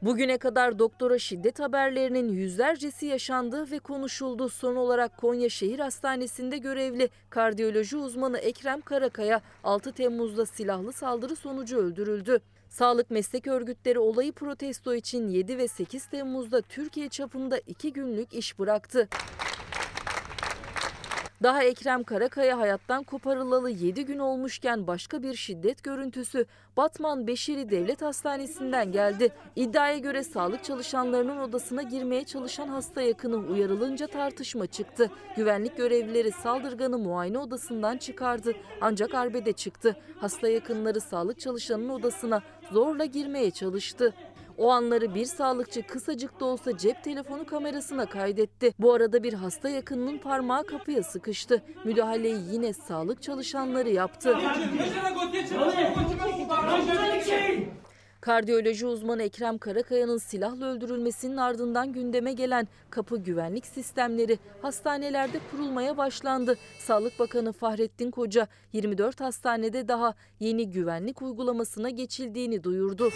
Bugüne 0.04 0.38
kadar 0.38 0.78
doktora 0.78 1.18
şiddet 1.18 1.60
haberlerinin 1.60 2.28
yüzlercesi 2.28 3.06
yaşandı 3.06 3.70
ve 3.70 3.78
konuşuldu. 3.78 4.48
Son 4.48 4.76
olarak 4.76 5.16
Konya 5.16 5.48
Şehir 5.48 5.78
Hastanesi'nde 5.78 6.58
görevli 6.58 7.08
kardiyoloji 7.30 7.96
uzmanı 7.96 8.38
Ekrem 8.38 8.80
Karakaya 8.80 9.40
6 9.64 9.92
Temmuz'da 9.92 10.46
silahlı 10.46 10.92
saldırı 10.92 11.36
sonucu 11.36 11.76
öldürüldü. 11.76 12.40
Sağlık 12.68 13.10
meslek 13.10 13.46
örgütleri 13.46 13.98
olayı 13.98 14.32
protesto 14.32 14.94
için 14.94 15.28
7 15.28 15.58
ve 15.58 15.68
8 15.68 16.06
Temmuz'da 16.06 16.62
Türkiye 16.62 17.08
çapında 17.08 17.58
2 17.58 17.92
günlük 17.92 18.34
iş 18.34 18.58
bıraktı. 18.58 19.08
Daha 21.42 21.62
Ekrem 21.62 22.04
Karakaya 22.04 22.58
hayattan 22.58 23.02
koparılalı 23.02 23.70
7 23.70 24.04
gün 24.04 24.18
olmuşken 24.18 24.86
başka 24.86 25.22
bir 25.22 25.34
şiddet 25.34 25.82
görüntüsü 25.84 26.46
Batman 26.76 27.26
Beşiri 27.26 27.70
Devlet 27.70 28.02
Hastanesi'nden 28.02 28.92
geldi. 28.92 29.32
İddiaya 29.56 29.98
göre 29.98 30.24
sağlık 30.24 30.64
çalışanlarının 30.64 31.36
odasına 31.36 31.82
girmeye 31.82 32.24
çalışan 32.24 32.68
hasta 32.68 33.02
yakını 33.02 33.36
uyarılınca 33.36 34.06
tartışma 34.06 34.66
çıktı. 34.66 35.10
Güvenlik 35.36 35.76
görevlileri 35.76 36.32
saldırganı 36.32 36.98
muayene 36.98 37.38
odasından 37.38 37.96
çıkardı 37.96 38.52
ancak 38.80 39.14
arbede 39.14 39.52
çıktı. 39.52 39.96
Hasta 40.20 40.48
yakınları 40.48 41.00
sağlık 41.00 41.40
çalışanının 41.40 41.88
odasına 41.88 42.42
zorla 42.72 43.04
girmeye 43.04 43.50
çalıştı. 43.50 44.14
O 44.58 44.70
anları 44.70 45.14
bir 45.14 45.24
sağlıkçı 45.24 45.86
kısacık 45.86 46.40
da 46.40 46.44
olsa 46.44 46.78
cep 46.78 47.04
telefonu 47.04 47.46
kamerasına 47.46 48.06
kaydetti. 48.06 48.74
Bu 48.78 48.92
arada 48.92 49.22
bir 49.22 49.32
hasta 49.32 49.68
yakınının 49.68 50.18
parmağı 50.18 50.66
kapıya 50.66 51.02
sıkıştı. 51.02 51.62
Müdahaleyi 51.84 52.38
yine 52.52 52.72
sağlık 52.72 53.22
çalışanları 53.22 53.90
yaptı. 53.90 54.38
Kardiyoloji 58.20 58.86
uzmanı 58.86 59.22
Ekrem 59.22 59.58
Karakaya'nın 59.58 60.18
silahla 60.18 60.66
öldürülmesinin 60.66 61.36
ardından 61.36 61.92
gündeme 61.92 62.32
gelen 62.32 62.68
kapı 62.90 63.16
güvenlik 63.16 63.66
sistemleri 63.66 64.38
hastanelerde 64.62 65.40
kurulmaya 65.50 65.96
başlandı. 65.96 66.58
Sağlık 66.78 67.18
Bakanı 67.18 67.52
Fahrettin 67.52 68.10
Koca 68.10 68.48
24 68.72 69.20
hastanede 69.20 69.88
daha 69.88 70.14
yeni 70.40 70.70
güvenlik 70.70 71.22
uygulamasına 71.22 71.90
geçildiğini 71.90 72.64
duyurdu. 72.64 73.10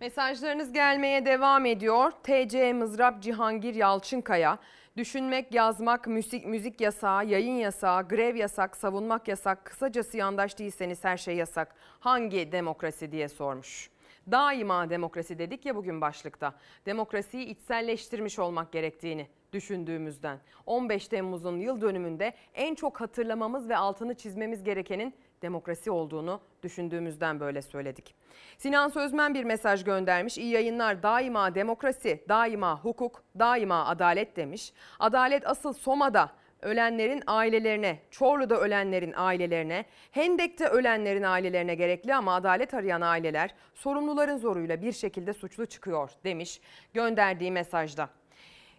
Mesajlarınız 0.00 0.72
gelmeye 0.72 1.26
devam 1.26 1.66
ediyor. 1.66 2.10
TC 2.22 2.72
Mızrap 2.72 3.22
Cihangir 3.22 3.74
Yalçınkaya. 3.74 4.58
Düşünmek, 4.96 5.54
yazmak, 5.54 6.06
müzik, 6.06 6.46
müzik 6.46 6.80
yasağı, 6.80 7.26
yayın 7.26 7.56
yasağı, 7.56 8.08
grev 8.08 8.36
yasak, 8.36 8.76
savunmak 8.76 9.28
yasak. 9.28 9.64
Kısacası 9.64 10.16
yandaş 10.16 10.58
değilseniz 10.58 11.04
her 11.04 11.16
şey 11.16 11.36
yasak. 11.36 11.74
Hangi 12.00 12.52
demokrasi 12.52 13.12
diye 13.12 13.28
sormuş. 13.28 13.90
Daima 14.30 14.90
demokrasi 14.90 15.38
dedik 15.38 15.66
ya 15.66 15.76
bugün 15.76 16.00
başlıkta. 16.00 16.54
Demokrasiyi 16.86 17.46
içselleştirmiş 17.46 18.38
olmak 18.38 18.72
gerektiğini 18.72 19.28
düşündüğümüzden. 19.52 20.38
15 20.66 21.08
Temmuz'un 21.08 21.58
yıl 21.58 21.80
dönümünde 21.80 22.32
en 22.54 22.74
çok 22.74 23.00
hatırlamamız 23.00 23.68
ve 23.68 23.76
altını 23.76 24.14
çizmemiz 24.14 24.64
gerekenin 24.64 25.14
demokrasi 25.42 25.90
olduğunu 25.90 26.40
düşündüğümüzden 26.62 27.40
böyle 27.40 27.62
söyledik. 27.62 28.14
Sinan 28.58 28.88
Sözmen 28.88 29.34
bir 29.34 29.44
mesaj 29.44 29.84
göndermiş. 29.84 30.38
İyi 30.38 30.50
yayınlar. 30.50 31.02
Daima 31.02 31.54
demokrasi, 31.54 32.24
daima 32.28 32.84
hukuk, 32.84 33.22
daima 33.38 33.86
adalet 33.86 34.36
demiş. 34.36 34.72
Adalet 34.98 35.46
asıl 35.46 35.72
Soma'da 35.72 36.30
ölenlerin 36.62 37.22
ailelerine, 37.26 37.98
Çorlu'da 38.10 38.60
ölenlerin 38.60 39.14
ailelerine, 39.16 39.84
Hendek'te 40.10 40.66
ölenlerin 40.66 41.22
ailelerine 41.22 41.74
gerekli 41.74 42.14
ama 42.14 42.34
adalet 42.34 42.74
arayan 42.74 43.00
aileler 43.00 43.54
sorumluların 43.74 44.36
zoruyla 44.36 44.82
bir 44.82 44.92
şekilde 44.92 45.32
suçlu 45.32 45.66
çıkıyor 45.66 46.10
demiş 46.24 46.60
gönderdiği 46.94 47.52
mesajda. 47.52 48.08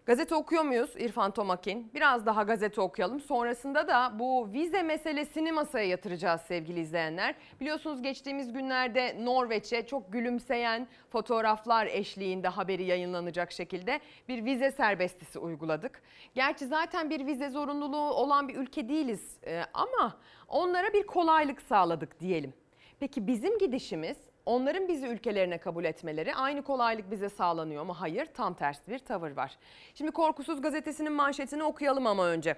Gazete 0.09 0.35
okuyor 0.35 0.63
muyuz 0.63 0.89
İrfan 0.97 1.31
Tomakin? 1.31 1.91
Biraz 1.93 2.25
daha 2.25 2.43
gazete 2.43 2.81
okuyalım. 2.81 3.19
Sonrasında 3.19 3.87
da 3.87 4.19
bu 4.19 4.53
vize 4.53 4.83
meselesini 4.83 5.51
masaya 5.51 5.85
yatıracağız 5.87 6.41
sevgili 6.41 6.79
izleyenler. 6.79 7.35
Biliyorsunuz 7.61 8.01
geçtiğimiz 8.01 8.53
günlerde 8.53 9.25
Norveç'e 9.25 9.87
çok 9.87 10.13
gülümseyen 10.13 10.87
fotoğraflar 11.09 11.85
eşliğinde 11.85 12.47
haberi 12.47 12.83
yayınlanacak 12.83 13.51
şekilde 13.51 13.99
bir 14.27 14.45
vize 14.45 14.71
serbestisi 14.71 15.39
uyguladık. 15.39 16.01
Gerçi 16.35 16.67
zaten 16.67 17.09
bir 17.09 17.25
vize 17.25 17.49
zorunluluğu 17.49 18.13
olan 18.13 18.47
bir 18.47 18.55
ülke 18.55 18.89
değiliz 18.89 19.37
e, 19.45 19.61
ama 19.73 20.17
onlara 20.47 20.93
bir 20.93 21.07
kolaylık 21.07 21.61
sağladık 21.61 22.19
diyelim. 22.19 22.53
Peki 22.99 23.27
bizim 23.27 23.57
gidişimiz 23.57 24.17
Onların 24.45 24.87
bizi 24.87 25.07
ülkelerine 25.07 25.57
kabul 25.57 25.85
etmeleri 25.85 26.35
aynı 26.35 26.61
kolaylık 26.63 27.11
bize 27.11 27.29
sağlanıyor 27.29 27.83
mu? 27.83 27.93
Hayır, 27.93 28.25
tam 28.25 28.53
tersi 28.53 28.87
bir 28.87 28.99
tavır 28.99 29.31
var. 29.31 29.57
Şimdi 29.95 30.11
Korkusuz 30.11 30.61
gazetesinin 30.61 31.11
manşetini 31.11 31.63
okuyalım 31.63 32.07
ama 32.07 32.27
önce. 32.27 32.55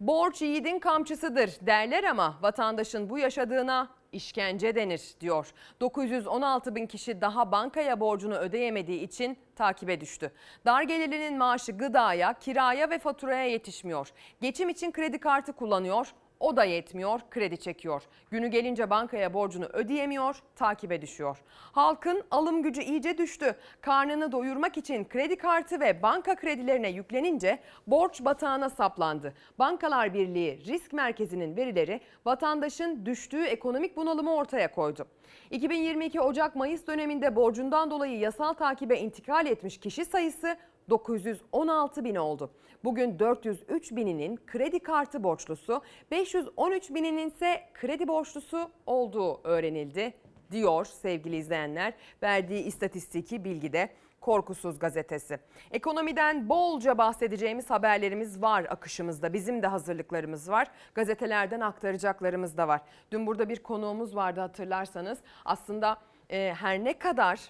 Borç 0.00 0.42
yiğidin 0.42 0.78
kamçısıdır 0.78 1.50
derler 1.60 2.04
ama 2.04 2.38
vatandaşın 2.42 3.10
bu 3.10 3.18
yaşadığına 3.18 3.88
işkence 4.12 4.74
denir 4.74 5.14
diyor. 5.20 5.52
916 5.80 6.74
bin 6.74 6.86
kişi 6.86 7.20
daha 7.20 7.52
bankaya 7.52 8.00
borcunu 8.00 8.34
ödeyemediği 8.34 9.00
için 9.00 9.38
takibe 9.56 10.00
düştü. 10.00 10.32
Dar 10.66 10.82
gelirlinin 10.82 11.38
maaşı 11.38 11.72
gıdaya, 11.72 12.32
kiraya 12.32 12.90
ve 12.90 12.98
faturaya 12.98 13.46
yetişmiyor. 13.46 14.12
Geçim 14.40 14.68
için 14.68 14.92
kredi 14.92 15.18
kartı 15.18 15.52
kullanıyor. 15.52 16.14
O 16.40 16.56
da 16.56 16.64
yetmiyor, 16.64 17.20
kredi 17.30 17.56
çekiyor. 17.56 18.02
Günü 18.30 18.46
gelince 18.46 18.90
bankaya 18.90 19.34
borcunu 19.34 19.64
ödeyemiyor, 19.64 20.42
takibe 20.56 21.02
düşüyor. 21.02 21.42
Halkın 21.72 22.22
alım 22.30 22.62
gücü 22.62 22.82
iyice 22.82 23.18
düştü. 23.18 23.56
Karnını 23.80 24.32
doyurmak 24.32 24.76
için 24.76 25.04
kredi 25.04 25.36
kartı 25.36 25.80
ve 25.80 26.02
banka 26.02 26.34
kredilerine 26.34 26.88
yüklenince 26.88 27.58
borç 27.86 28.24
batağına 28.24 28.70
saplandı. 28.70 29.34
Bankalar 29.58 30.14
Birliği 30.14 30.64
Risk 30.66 30.92
Merkezi'nin 30.92 31.56
verileri 31.56 32.00
vatandaşın 32.24 33.06
düştüğü 33.06 33.44
ekonomik 33.44 33.96
bunalımı 33.96 34.34
ortaya 34.34 34.72
koydu. 34.72 35.06
2022 35.50 36.20
Ocak-Mayıs 36.20 36.86
döneminde 36.86 37.36
borcundan 37.36 37.90
dolayı 37.90 38.18
yasal 38.18 38.52
takibe 38.52 38.98
intikal 38.98 39.46
etmiş 39.46 39.78
kişi 39.78 40.04
sayısı 40.04 40.56
916 40.90 42.04
bin 42.04 42.14
oldu. 42.14 42.50
Bugün 42.84 43.18
403 43.18 43.92
bininin 43.92 44.40
kredi 44.46 44.78
kartı 44.78 45.22
borçlusu, 45.22 45.82
513 46.10 46.90
bininin 46.90 47.28
ise 47.28 47.60
kredi 47.74 48.08
borçlusu 48.08 48.70
olduğu 48.86 49.40
öğrenildi 49.44 50.14
diyor 50.50 50.84
sevgili 50.84 51.36
izleyenler. 51.36 51.94
Verdiği 52.22 52.62
istatistiki 52.64 53.44
bilgide 53.44 53.90
Korkusuz 54.24 54.78
gazetesi. 54.78 55.38
Ekonomiden 55.70 56.48
bolca 56.48 56.98
bahsedeceğimiz 56.98 57.70
haberlerimiz 57.70 58.42
var 58.42 58.66
akışımızda. 58.70 59.32
Bizim 59.32 59.62
de 59.62 59.66
hazırlıklarımız 59.66 60.50
var. 60.50 60.68
Gazetelerden 60.94 61.60
aktaracaklarımız 61.60 62.56
da 62.56 62.68
var. 62.68 62.80
Dün 63.10 63.26
burada 63.26 63.48
bir 63.48 63.62
konuğumuz 63.62 64.16
vardı 64.16 64.40
hatırlarsanız. 64.40 65.18
Aslında 65.44 65.96
e, 66.30 66.54
her 66.60 66.84
ne 66.84 66.98
kadar 66.98 67.40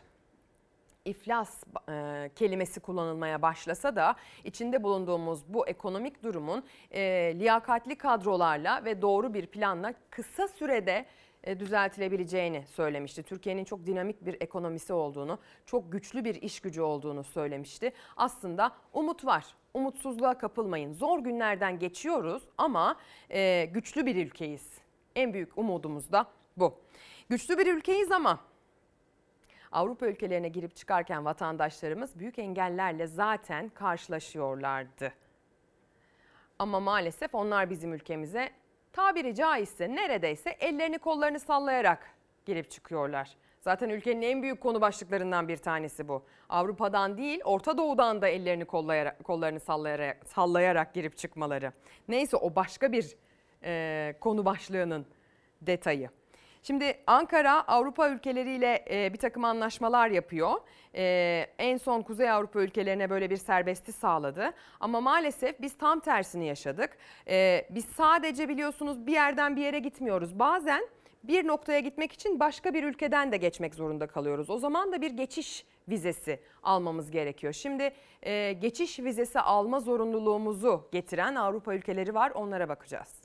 iflas 1.05 1.65
e, 1.89 2.31
kelimesi 2.37 2.81
kullanılmaya 2.81 3.43
başlasa 3.43 3.97
da 3.97 4.17
içinde 4.45 4.83
bulunduğumuz 4.83 5.41
bu 5.49 5.67
ekonomik 5.67 6.23
durumun 6.23 6.65
e, 6.91 7.03
liyakatli 7.39 7.97
kadrolarla 7.99 8.85
ve 8.85 9.03
doğru 9.03 9.35
bir 9.35 9.47
planla 9.47 9.95
kısa 10.11 10.49
sürede 10.49 11.07
düzeltilebileceğini 11.59 12.65
söylemişti. 12.67 13.23
Türkiye'nin 13.23 13.65
çok 13.65 13.87
dinamik 13.87 14.27
bir 14.27 14.37
ekonomisi 14.41 14.93
olduğunu, 14.93 15.39
çok 15.67 15.93
güçlü 15.93 16.25
bir 16.25 16.35
iş 16.35 16.61
gücü 16.61 16.81
olduğunu 16.83 17.25
söylemişti. 17.25 17.93
Aslında 18.17 18.73
umut 18.93 19.25
var. 19.25 19.45
Umutsuzluğa 19.75 20.39
kapılmayın. 20.39 20.93
Zor 20.93 21.19
günlerden 21.19 21.79
geçiyoruz 21.79 22.43
ama 22.59 22.97
e, 23.31 23.65
güçlü 23.65 24.07
bir 24.07 24.17
ülkeyiz. 24.27 24.79
En 25.17 25.35
büyük 25.35 25.59
umudumuz 25.59 26.13
da 26.13 26.27
bu. 26.57 26.75
Güçlü 27.29 27.59
bir 27.59 27.75
ülkeyiz 27.75 28.13
ama 28.13 28.41
Avrupa 29.75 30.07
ülkelerine 30.07 30.49
girip 30.49 30.77
çıkarken 30.77 31.25
vatandaşlarımız 31.25 32.19
büyük 32.19 32.39
engellerle 32.39 33.07
zaten 33.07 33.69
karşılaşıyorlardı. 33.69 35.13
Ama 36.59 36.81
maalesef 36.81 37.35
onlar 37.35 37.71
bizim 37.71 37.93
ülkemize 37.93 38.51
tabiri 38.93 39.35
caizse 39.35 39.95
neredeyse 39.95 40.51
ellerini 40.51 40.99
kollarını 40.99 41.41
sallayarak 41.41 42.11
girip 42.47 42.71
çıkıyorlar. 42.71 43.37
Zaten 43.61 43.89
ülkenin 43.89 44.23
en 44.23 44.43
büyük 44.43 44.61
konu 44.61 44.81
başlıklarından 44.81 45.49
bir 45.49 45.57
tanesi 45.57 46.09
bu. 46.09 46.23
Avrupa'dan 46.49 47.19
değil 47.19 47.41
Orta 47.45 47.79
Doğu'dan 47.79 48.23
da 48.23 48.29
ellerini 48.29 48.65
kollayarak, 48.65 49.25
kollarını 49.25 49.61
sallayarak, 49.61 50.27
sallayarak 50.27 50.95
girip 50.95 51.17
çıkmaları. 51.17 51.73
Neyse 52.09 52.37
o 52.37 52.55
başka 52.55 52.93
bir 52.93 53.17
e, 53.65 54.15
konu 54.21 54.45
başlığının 54.45 55.07
detayı. 55.63 56.11
Şimdi 56.67 56.99
Ankara 57.07 57.69
Avrupa 57.69 58.09
ülkeleriyle 58.09 58.85
e, 58.91 59.13
bir 59.13 59.19
takım 59.19 59.45
anlaşmalar 59.45 60.09
yapıyor. 60.09 60.53
E, 60.95 61.47
en 61.59 61.77
son 61.77 62.03
Kuzey 62.03 62.31
Avrupa 62.31 62.61
ülkelerine 62.61 63.11
böyle 63.11 63.31
bir 63.31 63.37
serbesti 63.37 63.93
sağladı. 63.93 64.51
Ama 64.81 65.01
maalesef 65.01 65.61
biz 65.61 65.79
tam 65.79 66.01
tersini 66.01 66.47
yaşadık. 66.47 66.91
E, 67.29 67.67
biz 67.71 67.85
sadece 67.85 68.49
biliyorsunuz 68.49 69.07
bir 69.07 69.13
yerden 69.13 69.57
bir 69.57 69.63
yere 69.63 69.79
gitmiyoruz. 69.79 70.39
Bazen 70.39 70.89
bir 71.25 71.47
noktaya 71.47 71.81
gitmek 71.81 72.13
için 72.13 72.41
başka 72.41 72.75
bir 72.75 72.85
ülkeden 72.85 73.33
de 73.33 73.37
geçmek 73.37 73.75
zorunda 73.75 74.07
kalıyoruz. 74.07 74.51
O 74.51 74.59
zaman 74.59 74.93
da 74.93 75.01
bir 75.01 75.11
geçiş 75.11 75.67
vizesi 75.89 76.41
almamız 76.63 77.11
gerekiyor. 77.11 77.53
Şimdi 77.53 77.93
e, 78.23 78.53
geçiş 78.53 78.99
vizesi 78.99 79.41
alma 79.41 79.81
zorunluluğumuzu 79.81 80.89
getiren 80.93 81.35
Avrupa 81.35 81.75
ülkeleri 81.75 82.15
var 82.15 82.31
onlara 82.31 82.69
bakacağız. 82.69 83.25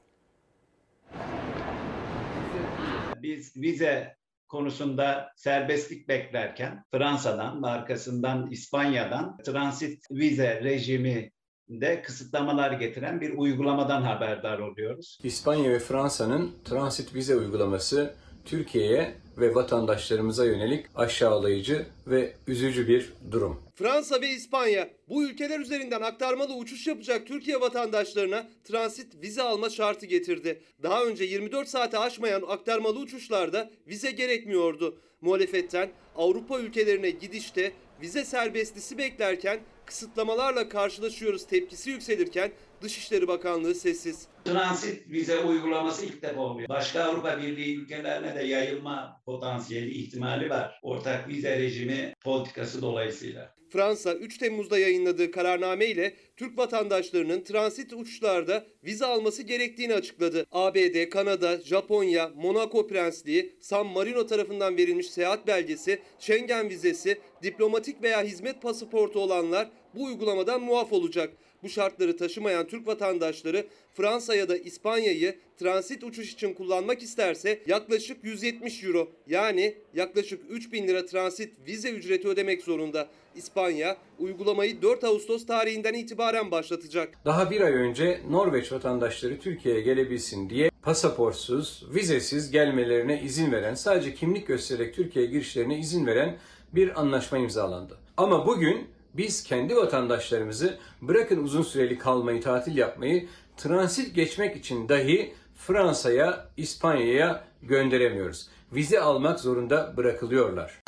Biz 3.24 3.57
vize 3.57 4.15
konusunda 4.47 5.32
serbestlik 5.36 6.07
beklerken 6.07 6.84
Fransa'dan, 6.91 7.63
arkasından 7.63 8.51
İspanya'dan 8.51 9.38
transit 9.45 10.03
vize 10.11 10.63
rejimi 10.63 11.32
de 11.70 12.01
kısıtlamalar 12.01 12.72
getiren 12.72 13.22
bir 13.22 13.38
uygulamadan 13.38 14.01
haberdar 14.01 14.59
oluyoruz. 14.59 15.20
İspanya 15.24 15.72
ve 15.72 15.80
Fransa'nın 15.80 16.51
transit 16.65 17.15
vize 17.15 17.36
uygulaması 17.36 18.13
Türkiye'ye 18.45 19.13
ve 19.39 19.55
vatandaşlarımıza 19.55 20.45
yönelik 20.45 20.85
aşağılayıcı 20.95 21.85
ve 22.07 22.33
üzücü 22.47 22.87
bir 22.87 23.13
durum. 23.31 23.63
Fransa 23.75 24.21
ve 24.21 24.29
İspanya 24.29 24.89
bu 25.09 25.23
ülkeler 25.23 25.59
üzerinden 25.59 26.01
aktarmalı 26.01 26.53
uçuş 26.55 26.87
yapacak 26.87 27.27
Türkiye 27.27 27.61
vatandaşlarına 27.61 28.49
transit 28.63 29.21
vize 29.21 29.41
alma 29.41 29.69
şartı 29.69 30.05
getirdi. 30.05 30.61
Daha 30.83 31.05
önce 31.05 31.23
24 31.23 31.67
saate 31.67 31.99
aşmayan 31.99 32.43
aktarmalı 32.47 32.99
uçuşlarda 32.99 33.69
vize 33.87 34.11
gerekmiyordu. 34.11 34.97
Muhalefetten 35.21 35.89
Avrupa 36.15 36.59
ülkelerine 36.59 37.09
gidişte 37.09 37.71
vize 38.01 38.25
serbestlisi 38.25 38.97
beklerken 38.97 39.59
kısıtlamalarla 39.89 40.69
karşılaşıyoruz 40.69 41.47
tepkisi 41.47 41.89
yükselirken 41.89 42.51
Dışişleri 42.81 43.27
Bakanlığı 43.27 43.75
sessiz. 43.75 44.27
Transit 44.45 45.09
vize 45.09 45.39
uygulaması 45.39 46.05
ilk 46.05 46.21
defa 46.21 46.41
oluyor. 46.41 46.69
Başka 46.69 47.03
Avrupa 47.03 47.37
Birliği 47.37 47.75
ülkelerine 47.75 48.35
de 48.35 48.43
yayılma 48.43 49.21
potansiyeli 49.25 49.91
ihtimali 49.91 50.49
var. 50.49 50.79
Ortak 50.83 51.27
vize 51.27 51.59
rejimi 51.59 52.13
politikası 52.23 52.81
dolayısıyla. 52.81 53.59
Fransa 53.69 54.13
3 54.13 54.37
Temmuz'da 54.37 54.79
yayınladığı 54.79 55.31
kararname 55.31 55.85
ile 55.85 56.13
Türk 56.37 56.57
vatandaşlarının 56.57 57.43
transit 57.43 57.93
uçuşlarda 57.93 58.65
vize 58.83 59.05
alması 59.05 59.43
gerektiğini 59.43 59.93
açıkladı. 59.93 60.45
ABD, 60.51 61.09
Kanada, 61.09 61.57
Japonya, 61.61 62.31
Monaco 62.35 62.87
Prensliği, 62.87 63.55
San 63.61 63.87
Marino 63.87 64.25
tarafından 64.25 64.77
verilmiş 64.77 65.09
seyahat 65.09 65.47
belgesi, 65.47 66.01
Schengen 66.19 66.69
vizesi, 66.69 67.21
diplomatik 67.43 68.03
veya 68.03 68.23
hizmet 68.23 68.61
pasaportu 68.61 69.19
olanlar 69.19 69.69
bu 69.95 70.03
uygulamadan 70.03 70.61
muaf 70.61 70.93
olacak. 70.93 71.33
Bu 71.63 71.69
şartları 71.69 72.17
taşımayan 72.17 72.67
Türk 72.67 72.87
vatandaşları 72.87 73.65
Fransa 73.93 74.35
ya 74.35 74.49
da 74.49 74.57
İspanya'yı 74.57 75.35
transit 75.57 76.03
uçuş 76.03 76.33
için 76.33 76.53
kullanmak 76.53 77.01
isterse 77.01 77.61
yaklaşık 77.67 78.23
170 78.23 78.83
euro 78.83 79.11
yani 79.27 79.75
yaklaşık 79.93 80.41
3000 80.49 80.87
lira 80.87 81.05
transit 81.05 81.53
vize 81.67 81.89
ücreti 81.89 82.27
ödemek 82.27 82.63
zorunda. 82.63 83.07
İspanya 83.35 83.97
uygulamayı 84.19 84.81
4 84.81 85.03
Ağustos 85.03 85.45
tarihinden 85.45 85.93
itibaren 85.93 86.51
başlatacak. 86.51 87.13
Daha 87.25 87.51
bir 87.51 87.61
ay 87.61 87.73
önce 87.73 88.21
Norveç 88.29 88.71
vatandaşları 88.71 89.39
Türkiye'ye 89.39 89.81
gelebilsin 89.81 90.49
diye 90.49 90.69
pasaportsuz, 90.81 91.85
vizesiz 91.93 92.51
gelmelerine 92.51 93.21
izin 93.21 93.51
veren, 93.51 93.73
sadece 93.73 94.13
kimlik 94.13 94.47
göstererek 94.47 94.95
Türkiye'ye 94.95 95.31
girişlerine 95.31 95.79
izin 95.79 96.05
veren 96.05 96.37
bir 96.73 97.01
anlaşma 97.01 97.37
imzalandı. 97.37 97.97
Ama 98.17 98.47
bugün 98.47 98.87
biz 99.14 99.43
kendi 99.43 99.76
vatandaşlarımızı 99.76 100.78
bırakın 101.01 101.43
uzun 101.43 101.64
süreli 101.64 101.97
kalmayı, 101.97 102.41
tatil 102.41 102.78
yapmayı, 102.78 103.28
transit 103.57 104.16
geçmek 104.16 104.55
için 104.55 104.89
dahi 104.89 105.34
Fransa'ya, 105.55 106.49
İspanya'ya 106.57 107.43
gönderemiyoruz. 107.62 108.49
Vize 108.72 108.99
almak 108.99 109.39
zorunda 109.39 109.93
bırakılıyorlar. 109.97 110.80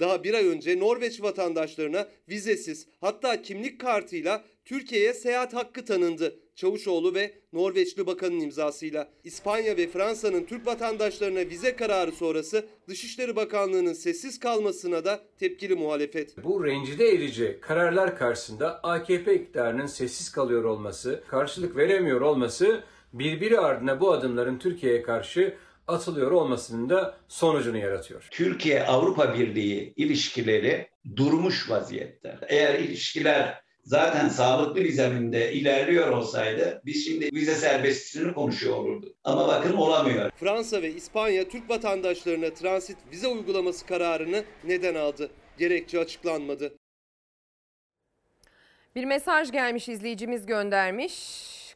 Daha 0.00 0.24
bir 0.24 0.34
ay 0.34 0.48
önce 0.48 0.80
Norveç 0.80 1.22
vatandaşlarına 1.22 2.08
vizesiz 2.28 2.86
hatta 3.00 3.42
kimlik 3.42 3.80
kartıyla 3.80 4.44
Türkiye'ye 4.64 5.14
seyahat 5.14 5.54
hakkı 5.54 5.84
tanındı. 5.84 6.36
Çavuşoğlu 6.54 7.14
ve 7.14 7.34
Norveçli 7.52 8.06
Bakan'ın 8.06 8.40
imzasıyla. 8.40 9.08
İspanya 9.24 9.76
ve 9.76 9.88
Fransa'nın 9.88 10.44
Türk 10.44 10.66
vatandaşlarına 10.66 11.40
vize 11.40 11.76
kararı 11.76 12.12
sonrası 12.12 12.66
Dışişleri 12.88 13.36
Bakanlığı'nın 13.36 13.92
sessiz 13.92 14.38
kalmasına 14.38 15.04
da 15.04 15.20
tepkili 15.38 15.74
muhalefet. 15.74 16.44
Bu 16.44 16.64
rencide 16.64 17.08
edici 17.08 17.58
kararlar 17.60 18.18
karşısında 18.18 18.80
AKP 18.82 19.34
iktidarının 19.34 19.86
sessiz 19.86 20.32
kalıyor 20.32 20.64
olması, 20.64 21.24
karşılık 21.28 21.76
veremiyor 21.76 22.20
olması 22.20 22.84
birbiri 23.12 23.58
ardına 23.58 24.00
bu 24.00 24.12
adımların 24.12 24.58
Türkiye'ye 24.58 25.02
karşı 25.02 25.54
atılıyor 25.86 26.30
olmasının 26.30 26.90
da 26.90 27.18
sonucunu 27.28 27.78
yaratıyor. 27.78 28.28
Türkiye-Avrupa 28.30 29.34
Birliği 29.34 29.92
ilişkileri 29.96 30.88
durmuş 31.16 31.70
vaziyette. 31.70 32.38
Eğer 32.48 32.78
ilişkiler 32.78 33.63
zaten 33.84 34.28
sağlıklı 34.28 34.80
bir 34.80 34.92
zeminde 34.92 35.52
ilerliyor 35.52 36.08
olsaydı 36.08 36.82
biz 36.84 37.04
şimdi 37.04 37.30
vize 37.32 37.54
serbestliğini 37.54 38.34
konuşuyor 38.34 38.76
olurduk. 38.76 39.16
Ama 39.24 39.48
bakın 39.48 39.72
olamıyor. 39.72 40.30
Fransa 40.30 40.82
ve 40.82 40.92
İspanya 40.92 41.48
Türk 41.48 41.70
vatandaşlarına 41.70 42.50
transit 42.54 42.96
vize 43.12 43.28
uygulaması 43.28 43.86
kararını 43.86 44.44
neden 44.64 44.94
aldı? 44.94 45.30
Gerekçe 45.58 45.98
açıklanmadı. 45.98 46.72
Bir 48.94 49.04
mesaj 49.04 49.52
gelmiş 49.52 49.88
izleyicimiz 49.88 50.46
göndermiş. 50.46 51.14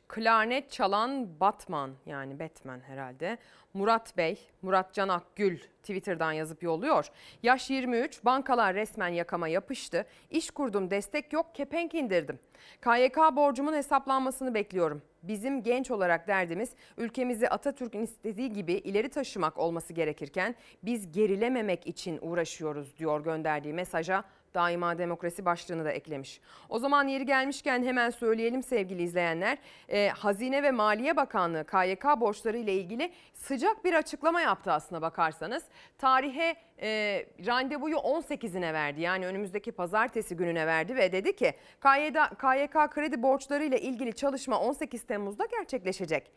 Klarnet 0.09 0.71
çalan 0.71 1.41
Batman 1.41 1.91
yani 2.07 2.41
Batman 2.41 2.81
herhalde. 2.81 3.39
Murat 3.75 4.17
Bey, 4.17 4.39
Murat 4.63 4.95
Can 4.95 5.09
Akgül 5.09 5.59
Twitter'dan 5.59 6.33
yazıp 6.33 6.63
yolluyor. 6.63 7.07
Yaş 7.43 7.71
23, 7.71 8.25
bankalar 8.25 8.75
resmen 8.75 9.09
yakama 9.09 9.49
yapıştı. 9.49 10.07
İş 10.31 10.51
kurdum, 10.51 10.91
destek 10.91 11.33
yok, 11.33 11.55
kepenk 11.55 11.95
indirdim. 11.95 12.39
KYK 12.83 13.17
borcumun 13.17 13.73
hesaplanmasını 13.73 14.55
bekliyorum. 14.55 15.03
Bizim 15.23 15.63
genç 15.63 15.91
olarak 15.91 16.29
derdimiz 16.29 16.71
ülkemizi 16.97 17.49
Atatürk'ün 17.49 18.03
istediği 18.03 18.53
gibi 18.53 18.73
ileri 18.73 19.09
taşımak 19.09 19.59
olması 19.59 19.93
gerekirken 19.93 20.55
biz 20.83 21.13
gerilememek 21.13 21.87
için 21.87 22.19
uğraşıyoruz 22.23 22.99
diyor 22.99 23.25
gönderdiği 23.25 23.75
mesaja 23.75 24.25
daima 24.55 24.99
demokrasi 24.99 25.45
başlığını 25.45 25.85
da 25.85 25.93
eklemiş. 25.93 26.41
O 26.69 26.79
zaman 26.79 27.09
yeri 27.09 27.27
gelmişken 27.27 27.83
hemen 27.83 28.11
söyleyelim 28.11 28.63
sevgili 28.63 29.03
izleyenler. 29.03 29.59
Ee, 29.89 30.09
Hazine 30.09 30.63
ve 30.63 30.71
Maliye 30.71 31.17
Bakanlığı 31.17 31.65
KYK 31.65 32.05
borçları 32.21 32.59
ile 32.59 32.73
ilgili 32.73 33.13
sıcak 33.35 33.85
bir 33.85 33.93
açıklama 33.93 34.41
yaptı 34.41 34.73
aslına 34.73 35.03
bakarsanız. 35.03 35.65
Tarihe 35.99 36.57
e, 36.83 37.27
randevuyu 37.47 37.97
18'ine 37.97 38.73
verdi 38.73 39.01
yani 39.01 39.27
önümüzdeki 39.27 39.73
pazartesi 39.73 40.37
gününe 40.37 40.67
verdi 40.67 40.97
ve 40.97 41.13
dedi 41.13 41.37
ki 41.37 41.55
KYK 41.81 42.91
kredi 42.91 43.23
borçları 43.23 43.65
ile 43.65 43.81
ilgili 43.81 44.13
çalışma 44.13 44.61
18 44.61 45.03
Temmuz'da 45.03 45.47
gerçekleşecek. 45.47 46.31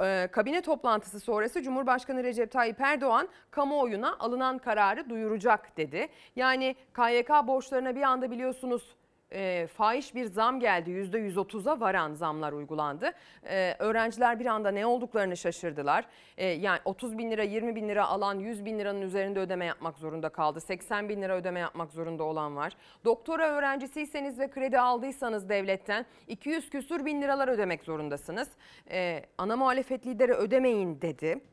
Ee, 0.00 0.28
kabine 0.32 0.60
toplantısı 0.60 1.20
sonrası 1.20 1.62
Cumhurbaşkanı 1.62 2.24
Recep 2.24 2.50
Tayyip 2.50 2.80
Erdoğan 2.80 3.28
kamuoyuna 3.50 4.16
alınan 4.18 4.58
kararı 4.58 5.10
duyuracak 5.10 5.76
dedi. 5.76 6.08
Yani 6.36 6.76
KYK 6.94 7.30
borçlarına 7.46 7.96
bir 7.96 8.02
anda 8.02 8.30
biliyorsunuz 8.30 8.96
e, 9.32 9.66
fahiş 9.66 10.14
bir 10.14 10.24
zam 10.24 10.60
geldi. 10.60 10.90
%130'a 10.90 11.80
varan 11.80 12.14
zamlar 12.14 12.52
uygulandı. 12.52 13.12
E, 13.44 13.76
öğrenciler 13.78 14.40
bir 14.40 14.46
anda 14.46 14.70
ne 14.70 14.86
olduklarını 14.86 15.36
şaşırdılar. 15.36 16.06
E, 16.36 16.46
yani 16.46 16.80
30 16.84 17.18
bin 17.18 17.30
lira 17.30 17.42
20 17.42 17.76
bin 17.76 17.88
lira 17.88 18.06
alan 18.06 18.38
100 18.38 18.64
bin 18.64 18.78
liranın 18.78 19.02
üzerinde 19.02 19.40
ödeme 19.40 19.64
yapmak 19.64 19.98
zorunda 19.98 20.28
kaldı. 20.28 20.60
80 20.60 21.08
bin 21.08 21.22
lira 21.22 21.36
ödeme 21.36 21.60
yapmak 21.60 21.92
zorunda 21.92 22.24
olan 22.24 22.56
var. 22.56 22.76
Doktora 23.04 23.48
öğrencisiyseniz 23.48 24.38
ve 24.38 24.50
kredi 24.50 24.80
aldıysanız 24.80 25.48
devletten 25.48 26.06
200 26.28 26.70
küsür 26.70 27.04
bin 27.04 27.22
liralar 27.22 27.48
ödemek 27.48 27.82
zorundasınız. 27.82 28.48
E, 28.90 29.22
ana 29.38 29.56
muhalefet 29.56 30.06
lideri 30.06 30.32
ödemeyin 30.32 31.00
dedi. 31.00 31.51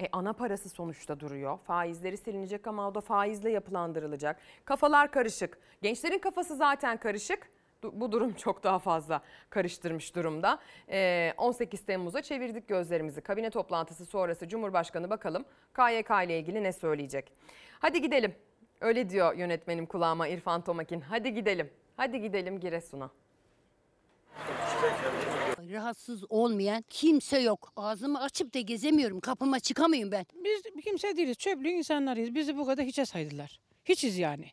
E, 0.00 0.08
ana 0.12 0.32
parası 0.32 0.68
sonuçta 0.68 1.20
duruyor. 1.20 1.58
Faizleri 1.58 2.16
silinecek 2.16 2.66
ama 2.66 2.88
o 2.88 2.94
da 2.94 3.00
faizle 3.00 3.50
yapılandırılacak. 3.50 4.40
Kafalar 4.64 5.10
karışık. 5.10 5.58
Gençlerin 5.82 6.18
kafası 6.18 6.56
zaten 6.56 6.96
karışık. 6.96 7.50
Bu 7.82 8.12
durum 8.12 8.32
çok 8.36 8.64
daha 8.64 8.78
fazla 8.78 9.22
karıştırmış 9.50 10.14
durumda. 10.16 10.58
E, 10.90 11.32
18 11.36 11.86
Temmuz'a 11.86 12.22
çevirdik 12.22 12.68
gözlerimizi. 12.68 13.20
Kabine 13.20 13.50
toplantısı 13.50 14.06
sonrası 14.06 14.48
Cumhurbaşkanı 14.48 15.10
bakalım 15.10 15.44
KYK 15.74 16.10
ile 16.24 16.38
ilgili 16.38 16.62
ne 16.62 16.72
söyleyecek. 16.72 17.32
Hadi 17.80 18.02
gidelim. 18.02 18.34
Öyle 18.80 19.10
diyor 19.10 19.34
yönetmenim 19.34 19.86
kulağıma 19.86 20.28
İrfan 20.28 20.60
Tomakin. 20.64 21.00
Hadi 21.00 21.34
gidelim. 21.34 21.70
Hadi 21.96 22.20
gidelim 22.20 22.60
Giresun'a. 22.60 23.10
Rahatsız 25.72 26.24
olmayan 26.28 26.84
kimse 26.88 27.38
yok. 27.38 27.72
Ağzımı 27.76 28.20
açıp 28.20 28.54
da 28.54 28.60
gezemiyorum. 28.60 29.20
Kapıma 29.20 29.60
çıkamıyorum 29.60 30.12
ben. 30.12 30.26
Biz 30.44 30.82
kimse 30.84 31.16
değiliz. 31.16 31.36
Çöplük 31.36 31.72
insanlarıyız. 31.72 32.34
Bizi 32.34 32.56
bu 32.56 32.66
kadar 32.66 32.84
hiçe 32.84 33.06
saydılar. 33.06 33.60
Hiçiz 33.84 34.18
yani. 34.18 34.50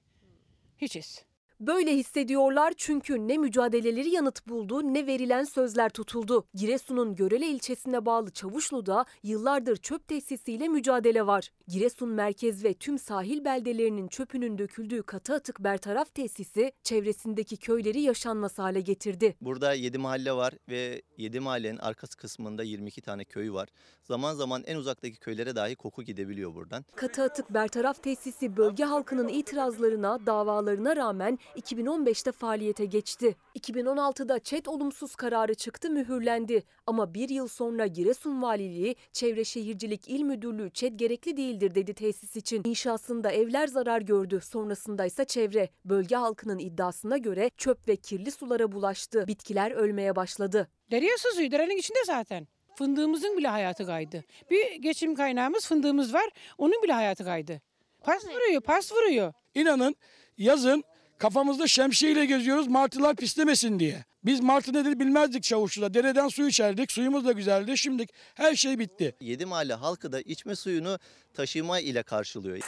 Hiçiz. 0.77 1.25
Böyle 1.59 1.95
hissediyorlar 1.95 2.73
çünkü 2.77 3.27
ne 3.27 3.37
mücadeleleri 3.37 4.09
yanıt 4.09 4.47
buldu 4.47 4.93
ne 4.93 5.07
verilen 5.07 5.43
sözler 5.43 5.89
tutuldu. 5.89 6.45
Giresun'un 6.53 7.15
Görele 7.15 7.47
ilçesine 7.47 8.05
bağlı 8.05 8.31
Çavuşlu'da 8.31 9.05
yıllardır 9.23 9.77
çöp 9.77 10.07
tesisiyle 10.07 10.67
mücadele 10.67 11.27
var. 11.27 11.51
Giresun 11.67 12.09
merkez 12.09 12.63
ve 12.63 12.73
tüm 12.73 12.99
sahil 12.99 13.45
beldelerinin 13.45 14.07
çöpünün 14.07 14.57
döküldüğü 14.57 15.03
katı 15.03 15.33
atık 15.33 15.59
bertaraf 15.59 16.15
tesisi 16.15 16.71
çevresindeki 16.83 17.57
köyleri 17.57 18.01
yaşanmaz 18.01 18.59
hale 18.59 18.81
getirdi. 18.81 19.35
Burada 19.41 19.73
7 19.73 19.97
mahalle 19.97 20.31
var 20.31 20.53
ve 20.69 21.01
7 21.17 21.39
mahallenin 21.39 21.77
arkası 21.77 22.17
kısmında 22.17 22.63
22 22.63 23.01
tane 23.01 23.25
köy 23.25 23.51
var. 23.51 23.69
Zaman 24.03 24.33
zaman 24.33 24.63
en 24.65 24.75
uzaktaki 24.75 25.19
köylere 25.19 25.55
dahi 25.55 25.75
koku 25.75 26.03
gidebiliyor 26.03 26.55
buradan. 26.55 26.85
Katı 26.95 27.23
atık 27.23 27.49
bertaraf 27.49 28.03
tesisi 28.03 28.57
bölge 28.57 28.83
halkının 28.83 29.27
itirazlarına, 29.27 30.25
davalarına 30.25 30.95
rağmen 30.95 31.39
2015'te 31.55 32.31
faaliyete 32.31 32.85
geçti. 32.85 33.35
2016'da 33.59 34.39
ÇED 34.39 34.65
olumsuz 34.65 35.15
kararı 35.15 35.55
çıktı, 35.55 35.89
mühürlendi. 35.89 36.63
Ama 36.87 37.13
bir 37.13 37.29
yıl 37.29 37.47
sonra 37.47 37.87
Giresun 37.87 38.41
Valiliği, 38.41 38.95
Çevre 39.11 39.43
Şehircilik 39.43 40.09
İl 40.09 40.21
Müdürlüğü 40.21 40.69
ÇED 40.69 40.93
gerekli 40.93 41.37
değildir 41.37 41.75
dedi 41.75 41.93
tesis 41.93 42.35
için. 42.35 42.61
İnşasında 42.65 43.31
evler 43.31 43.67
zarar 43.67 44.01
gördü. 44.01 44.39
Sonrasında 44.43 45.05
ise 45.05 45.25
çevre. 45.25 45.69
Bölge 45.85 46.15
halkının 46.15 46.59
iddiasına 46.59 47.17
göre 47.17 47.51
çöp 47.57 47.87
ve 47.87 47.95
kirli 47.95 48.31
sulara 48.31 48.71
bulaştı. 48.71 49.27
Bitkiler 49.27 49.71
ölmeye 49.71 50.15
başladı. 50.15 50.67
Derya 50.91 51.17
sızıyor. 51.17 51.51
Derenin 51.51 51.77
içinde 51.77 52.05
zaten. 52.05 52.47
Fındığımızın 52.75 53.37
bile 53.37 53.47
hayatı 53.47 53.85
kaydı. 53.85 54.23
Bir 54.51 54.75
geçim 54.75 55.15
kaynağımız 55.15 55.67
fındığımız 55.67 56.13
var. 56.13 56.29
Onun 56.57 56.83
bile 56.83 56.93
hayatı 56.93 57.23
kaydı. 57.23 57.61
Pas 58.03 58.25
vuruyor, 58.25 58.61
pas 58.61 58.91
vuruyor. 58.91 59.33
İnanın 59.53 59.95
yazın 60.37 60.83
kafamızda 61.17 61.67
şemsiyeyle 61.67 62.25
geziyoruz 62.25 62.67
martılar 62.67 63.15
pislemesin 63.15 63.79
diye. 63.79 64.05
Biz 64.25 64.39
martı 64.41 64.73
nedir 64.73 64.99
bilmezdik 64.99 65.43
Çavuşlu'da. 65.43 65.93
Dereden 65.93 66.27
su 66.27 66.47
içerdik. 66.47 66.91
Suyumuz 66.91 67.25
da 67.25 67.31
güzeldi. 67.31 67.77
Şimdi 67.77 68.05
her 68.35 68.55
şey 68.55 68.79
bitti. 68.79 69.15
7 69.21 69.45
mahalle 69.45 69.73
halkı 69.73 70.11
da 70.11 70.21
içme 70.21 70.55
suyunu 70.55 70.99
taşıma 71.33 71.79
ile 71.79 72.03
karşılıyor. 72.03 72.59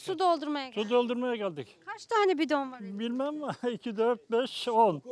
Su 0.00 0.18
doldurmaya 0.18 0.72
Su 0.72 0.90
doldurmaya 0.90 1.36
geldik. 1.36 1.78
Kaç 1.86 2.06
tane 2.06 2.38
bidon 2.38 2.72
var? 2.72 2.80
Bilmem 2.80 3.34
2, 3.72 3.96
4, 3.96 4.30
5, 4.30 4.68
10, 4.68 5.02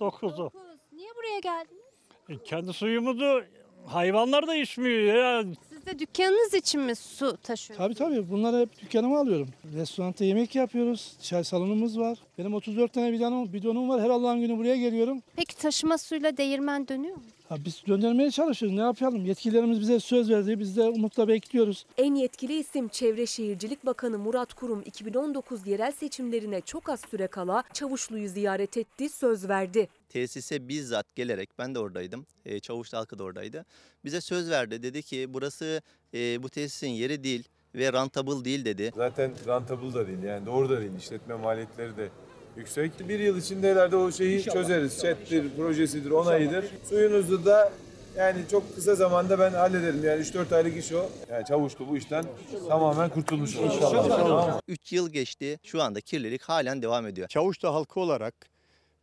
9'u. 0.00 0.50
Niye 0.92 1.08
buraya 1.16 1.38
geldiniz? 1.38 1.82
E, 2.28 2.42
Kendi 2.42 2.72
suyumuzu 2.72 3.44
hayvanlar 3.86 4.46
da 4.46 4.54
içmiyor 4.54 5.14
ya. 5.14 5.44
Siz 5.86 5.94
de 5.94 5.98
dükkanınız 5.98 6.54
için 6.54 6.80
mi 6.80 6.96
su 6.96 7.36
taşıyorsunuz? 7.36 7.78
Tabii 7.78 7.94
tabii 7.94 8.30
bunları 8.30 8.60
hep 8.60 8.78
dükkanıma 8.82 9.18
alıyorum. 9.18 9.48
Restoranda 9.76 10.24
yemek 10.24 10.54
yapıyoruz. 10.54 11.12
Çay 11.22 11.44
salonumuz 11.44 11.98
var. 11.98 12.18
Benim 12.38 12.54
34 12.54 12.92
tane 12.92 13.12
bidonum, 13.12 13.52
bidonum 13.52 13.88
var. 13.88 14.02
Her 14.02 14.10
Allah'ın 14.10 14.40
günü 14.40 14.58
buraya 14.58 14.76
geliyorum. 14.76 15.22
Peki 15.36 15.56
taşıma 15.56 15.98
suyla 15.98 16.36
değirmen 16.36 16.88
dönüyor 16.88 17.16
mu? 17.16 17.22
Ha, 17.48 17.56
biz 17.64 17.82
döndürmeye 17.86 18.30
çalışıyoruz. 18.30 18.76
Ne 18.78 18.82
yapalım? 18.82 19.26
Yetkililerimiz 19.26 19.80
bize 19.80 20.00
söz 20.00 20.30
verdi. 20.30 20.58
Biz 20.58 20.76
de 20.76 20.82
umutla 20.82 21.28
bekliyoruz. 21.28 21.86
En 21.98 22.14
yetkili 22.14 22.58
isim 22.58 22.88
Çevre 22.88 23.26
Şehircilik 23.26 23.86
Bakanı 23.86 24.18
Murat 24.18 24.54
Kurum 24.54 24.82
2019 24.86 25.66
yerel 25.66 25.92
seçimlerine 25.92 26.60
çok 26.60 26.88
az 26.88 27.00
süre 27.10 27.26
kala 27.26 27.64
Çavuşlu'yu 27.72 28.28
ziyaret 28.28 28.76
etti, 28.76 29.08
söz 29.08 29.48
verdi. 29.48 29.88
Tesise 30.08 30.68
bizzat 30.68 31.14
gelerek 31.14 31.50
ben 31.58 31.74
de 31.74 31.78
oradaydım. 31.78 32.26
E, 32.44 32.60
Çavuşlu 32.60 32.98
halkı 32.98 33.18
da 33.18 33.24
oradaydı. 33.24 33.64
Bize 34.04 34.20
söz 34.20 34.50
verdi. 34.50 34.82
Dedi 34.82 35.02
ki 35.02 35.26
burası 35.28 35.82
e, 36.14 36.42
bu 36.42 36.48
tesisin 36.48 36.88
yeri 36.88 37.24
değil 37.24 37.48
ve 37.74 37.92
rentable 37.92 38.44
değil 38.44 38.64
dedi. 38.64 38.92
Zaten 38.96 39.32
rentable 39.46 39.94
da 39.94 40.06
değil 40.06 40.22
yani 40.22 40.46
doğru 40.46 40.68
da 40.70 40.80
değil. 40.80 40.92
İşletme 40.98 41.34
maliyetleri 41.34 41.96
de 41.96 42.08
yüksek. 42.56 43.08
Bir 43.08 43.18
yıl 43.18 43.38
içinde 43.38 43.70
herhalde 43.70 43.96
o 43.96 44.12
şeyi 44.12 44.42
çözeriz. 44.42 45.00
Chat'tir, 45.02 45.56
projesidir, 45.56 46.10
onayıdır. 46.10 46.64
Suyunuzu 46.88 47.44
da 47.44 47.72
yani 48.16 48.38
çok 48.50 48.74
kısa 48.74 48.94
zamanda 48.94 49.38
ben 49.38 49.50
hallederim. 49.50 50.04
Yani 50.04 50.22
3-4 50.22 50.56
aylık 50.56 50.76
iş 50.76 50.92
o. 50.92 51.10
Yani 51.30 51.44
çavuşlu 51.44 51.88
bu 51.88 51.96
işten 51.96 52.24
tamamen 52.68 53.10
kurtulmuş 53.10 53.56
olur. 53.56 54.52
Mı? 54.52 54.60
3 54.68 54.92
yıl 54.92 55.10
geçti. 55.10 55.58
Şu 55.62 55.82
anda 55.82 56.00
kirlilik 56.00 56.42
halen 56.42 56.82
devam 56.82 57.06
ediyor. 57.06 57.28
Çavuşlu 57.28 57.74
halkı 57.74 58.00
olarak 58.00 58.34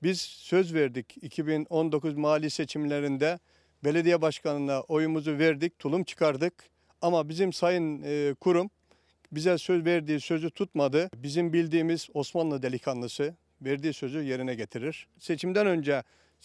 biz 0.03 0.21
söz 0.21 0.73
verdik 0.73 1.15
2019 1.21 2.15
mali 2.15 2.49
seçimlerinde 2.49 3.39
belediye 3.83 4.21
başkanına 4.21 4.81
oyumuzu 4.81 5.37
verdik, 5.39 5.79
tulum 5.79 6.03
çıkardık. 6.03 6.53
Ama 7.01 7.29
bizim 7.29 7.53
sayın 7.53 8.01
e, 8.05 8.33
kurum 8.33 8.69
bize 9.31 9.57
söz 9.57 9.85
verdiği 9.85 10.19
sözü 10.19 10.51
tutmadı. 10.51 11.09
Bizim 11.15 11.53
bildiğimiz 11.53 12.09
Osmanlı 12.13 12.61
delikanlısı 12.61 13.35
verdiği 13.65 13.93
sözü 13.93 14.21
yerine 14.21 14.55
getirir. 14.55 15.07
Seçimden 15.19 15.67
önce 15.67 16.03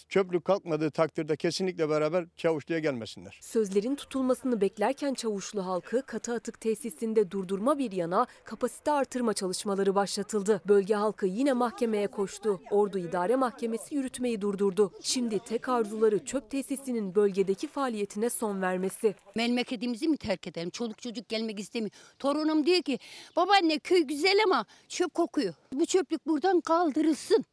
çöplük 0.09 0.45
kalkmadığı 0.45 0.91
takdirde 0.91 1.37
kesinlikle 1.37 1.89
beraber 1.89 2.27
Çavuşlu'ya 2.37 2.81
gelmesinler. 2.81 3.39
Sözlerin 3.43 3.95
tutulmasını 3.95 4.61
beklerken 4.61 5.15
Çavuşlu 5.15 5.67
halkı 5.67 6.03
katı 6.03 6.35
atık 6.35 6.61
tesisinde 6.61 7.31
durdurma 7.31 7.79
bir 7.79 7.93
yana 7.93 8.27
kapasite 8.45 8.93
artırma 8.93 9.35
çalışmaları 9.35 9.95
başlatıldı. 9.95 10.63
Bölge 10.69 10.95
halkı 10.95 11.27
yine 11.27 11.53
mahkemeye 11.53 12.07
koştu. 12.07 12.61
Ordu 12.71 12.99
İdare 12.99 13.37
Mahkemesi 13.37 13.95
yürütmeyi 13.95 14.41
durdurdu. 14.41 14.93
Şimdi 15.03 15.39
tek 15.39 15.69
arzuları 15.69 16.25
çöp 16.25 16.51
tesisinin 16.51 17.15
bölgedeki 17.15 17.69
faaliyetine 17.69 18.31
son 18.31 18.63
vermesi. 18.63 19.15
Memleketimizi 19.35 20.09
mi 20.09 20.17
terk 20.17 20.47
edelim? 20.47 20.71
Çoluk 20.71 21.03
çocuk 21.03 21.29
gelmek 21.29 21.61
istemiyor. 21.61 21.91
Torunum 22.19 22.67
diyor 22.67 22.83
ki 22.83 22.99
babaanne 23.37 23.79
köy 23.79 24.01
güzel 24.03 24.39
ama 24.45 24.65
çöp 24.89 25.15
kokuyor. 25.15 25.55
Bu 25.73 25.87
çöplük 25.87 26.27
buradan 26.27 26.61
kaldırılsın. 26.61 27.45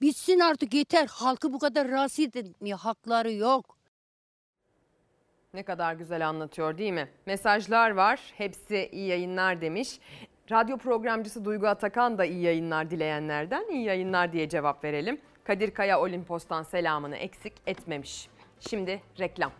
Bitsin 0.00 0.38
artık 0.38 0.74
yeter. 0.74 1.06
Halkı 1.10 1.52
bu 1.52 1.58
kadar 1.58 1.88
rahatsız 1.88 2.36
etmiyor. 2.36 2.78
Hakları 2.78 3.32
yok. 3.32 3.76
Ne 5.54 5.62
kadar 5.62 5.94
güzel 5.94 6.28
anlatıyor 6.28 6.78
değil 6.78 6.92
mi? 6.92 7.08
Mesajlar 7.26 7.90
var. 7.90 8.20
Hepsi 8.36 8.88
iyi 8.92 9.06
yayınlar 9.08 9.60
demiş. 9.60 9.98
Radyo 10.50 10.78
programcısı 10.78 11.44
Duygu 11.44 11.66
Atakan 11.66 12.18
da 12.18 12.24
iyi 12.24 12.42
yayınlar 12.42 12.90
dileyenlerden 12.90 13.64
iyi 13.70 13.84
yayınlar 13.84 14.32
diye 14.32 14.48
cevap 14.48 14.84
verelim. 14.84 15.20
Kadir 15.44 15.70
Kaya 15.70 16.00
Olimpos'tan 16.00 16.62
selamını 16.62 17.16
eksik 17.16 17.52
etmemiş. 17.66 18.28
Şimdi 18.60 19.02
reklam. 19.18 19.52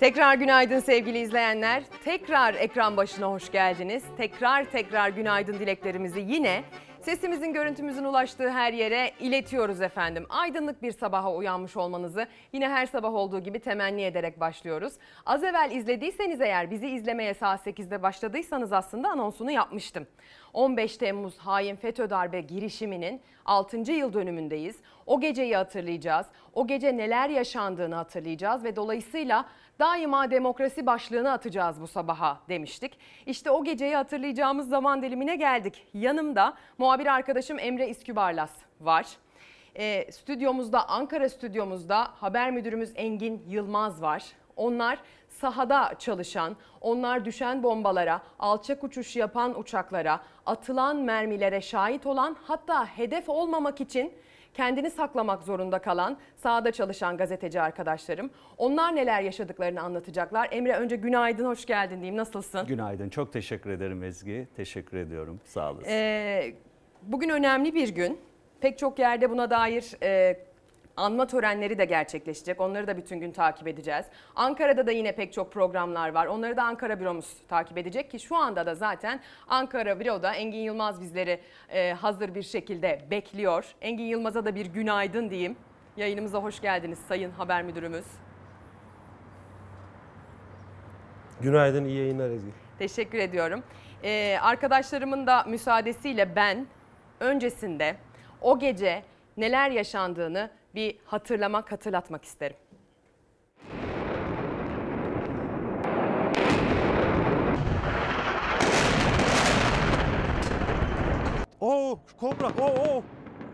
Tekrar 0.00 0.34
günaydın 0.34 0.80
sevgili 0.80 1.18
izleyenler. 1.18 1.82
Tekrar 2.04 2.54
ekran 2.54 2.96
başına 2.96 3.26
hoş 3.26 3.52
geldiniz. 3.52 4.04
Tekrar 4.16 4.64
tekrar 4.70 5.08
günaydın 5.08 5.54
dileklerimizi 5.58 6.20
yine 6.20 6.64
sesimizin 7.00 7.52
görüntümüzün 7.52 8.04
ulaştığı 8.04 8.50
her 8.50 8.72
yere 8.72 9.10
iletiyoruz 9.20 9.80
efendim. 9.80 10.26
Aydınlık 10.28 10.82
bir 10.82 10.92
sabaha 10.92 11.34
uyanmış 11.34 11.76
olmanızı 11.76 12.26
yine 12.52 12.68
her 12.68 12.86
sabah 12.86 13.14
olduğu 13.14 13.40
gibi 13.40 13.58
temenni 13.58 14.02
ederek 14.02 14.40
başlıyoruz. 14.40 14.92
Az 15.26 15.44
evvel 15.44 15.70
izlediyseniz 15.70 16.40
eğer 16.40 16.70
bizi 16.70 16.88
izlemeye 16.88 17.34
saat 17.34 17.66
8'de 17.66 18.02
başladıysanız 18.02 18.72
aslında 18.72 19.08
anonsunu 19.08 19.50
yapmıştım. 19.50 20.06
15 20.52 20.96
Temmuz 20.96 21.38
hain 21.38 21.76
FETÖ 21.76 22.10
darbe 22.10 22.40
girişiminin 22.40 23.20
6. 23.44 23.92
yıl 23.92 24.12
dönümündeyiz. 24.12 24.76
O 25.06 25.20
geceyi 25.20 25.56
hatırlayacağız. 25.56 26.26
O 26.54 26.66
gece 26.66 26.96
neler 26.96 27.28
yaşandığını 27.28 27.94
hatırlayacağız 27.94 28.64
ve 28.64 28.76
dolayısıyla 28.76 29.44
daima 29.78 30.30
demokrasi 30.30 30.86
başlığını 30.86 31.32
atacağız 31.32 31.80
bu 31.80 31.86
sabaha 31.86 32.40
demiştik. 32.48 32.98
İşte 33.26 33.50
o 33.50 33.64
geceyi 33.64 33.96
hatırlayacağımız 33.96 34.68
zaman 34.68 35.02
dilimine 35.02 35.36
geldik. 35.36 35.86
Yanımda 35.94 36.54
muhabir 36.78 37.06
arkadaşım 37.06 37.58
Emre 37.58 37.88
İskübarlas 37.88 38.50
var. 38.80 39.06
E, 39.76 40.12
stüdyomuzda, 40.12 40.88
Ankara 40.88 41.28
stüdyomuzda 41.28 42.08
haber 42.20 42.50
müdürümüz 42.50 42.92
Engin 42.94 43.42
Yılmaz 43.48 44.02
var. 44.02 44.24
Onlar 44.56 44.98
sahada 45.28 45.94
çalışan, 45.98 46.56
onlar 46.80 47.24
düşen 47.24 47.62
bombalara, 47.62 48.22
alçak 48.38 48.84
uçuş 48.84 49.16
yapan 49.16 49.60
uçaklara, 49.60 50.20
atılan 50.46 50.96
mermilere 50.96 51.60
şahit 51.60 52.06
olan 52.06 52.36
hatta 52.44 52.86
hedef 52.86 53.28
olmamak 53.28 53.80
için 53.80 54.12
kendini 54.58 54.90
saklamak 54.90 55.42
zorunda 55.42 55.78
kalan 55.78 56.18
sahada 56.36 56.72
çalışan 56.72 57.16
gazeteci 57.16 57.60
arkadaşlarım. 57.60 58.30
Onlar 58.56 58.96
neler 58.96 59.22
yaşadıklarını 59.22 59.80
anlatacaklar. 59.80 60.48
Emre 60.52 60.72
önce 60.72 60.96
günaydın, 60.96 61.44
hoş 61.44 61.66
geldin 61.66 61.96
diyeyim. 61.96 62.16
Nasılsın? 62.16 62.66
Günaydın, 62.66 63.08
çok 63.08 63.32
teşekkür 63.32 63.70
ederim 63.70 64.02
Ezgi. 64.02 64.48
Teşekkür 64.56 64.96
ediyorum, 64.96 65.40
sağ 65.44 65.72
olasın. 65.72 65.90
Ee, 65.90 66.54
bugün 67.02 67.28
önemli 67.28 67.74
bir 67.74 67.88
gün. 67.88 68.20
Pek 68.60 68.78
çok 68.78 68.98
yerde 68.98 69.30
buna 69.30 69.50
dair 69.50 69.84
e, 70.02 70.40
anma 70.98 71.26
törenleri 71.26 71.78
de 71.78 71.84
gerçekleşecek. 71.84 72.60
Onları 72.60 72.86
da 72.86 72.96
bütün 72.96 73.20
gün 73.20 73.32
takip 73.32 73.68
edeceğiz. 73.68 74.06
Ankara'da 74.36 74.86
da 74.86 74.90
yine 74.90 75.12
pek 75.12 75.32
çok 75.32 75.52
programlar 75.52 76.08
var. 76.08 76.26
Onları 76.26 76.56
da 76.56 76.62
Ankara 76.62 77.00
büromuz 77.00 77.36
takip 77.48 77.78
edecek 77.78 78.10
ki 78.10 78.20
şu 78.20 78.36
anda 78.36 78.66
da 78.66 78.74
zaten 78.74 79.20
Ankara 79.48 80.00
büroda 80.00 80.34
Engin 80.34 80.58
Yılmaz 80.58 81.00
bizleri 81.00 81.40
e, 81.68 81.92
hazır 81.92 82.34
bir 82.34 82.42
şekilde 82.42 83.00
bekliyor. 83.10 83.74
Engin 83.80 84.04
Yılmaz'a 84.04 84.44
da 84.44 84.54
bir 84.54 84.66
günaydın 84.66 85.30
diyeyim. 85.30 85.56
Yayınımıza 85.96 86.42
hoş 86.42 86.60
geldiniz 86.60 86.98
Sayın 86.98 87.30
Haber 87.30 87.62
Müdürümüz. 87.62 88.06
Günaydın, 91.40 91.84
iyi 91.84 91.98
yayınlar 91.98 92.30
Ezgi. 92.30 92.50
Teşekkür 92.78 93.18
ediyorum. 93.18 93.62
Ee, 94.04 94.38
arkadaşlarımın 94.42 95.26
da 95.26 95.44
müsaadesiyle 95.44 96.36
ben 96.36 96.66
öncesinde 97.20 97.96
o 98.40 98.58
gece 98.58 99.02
neler 99.36 99.70
yaşandığını 99.70 100.50
bir 100.74 100.98
hatırlamak, 101.04 101.72
hatırlatmak 101.72 102.24
isterim. 102.24 102.56
Oo, 111.60 112.00
kobra, 112.20 112.48
oo, 112.58 112.72
oo, 112.88 113.02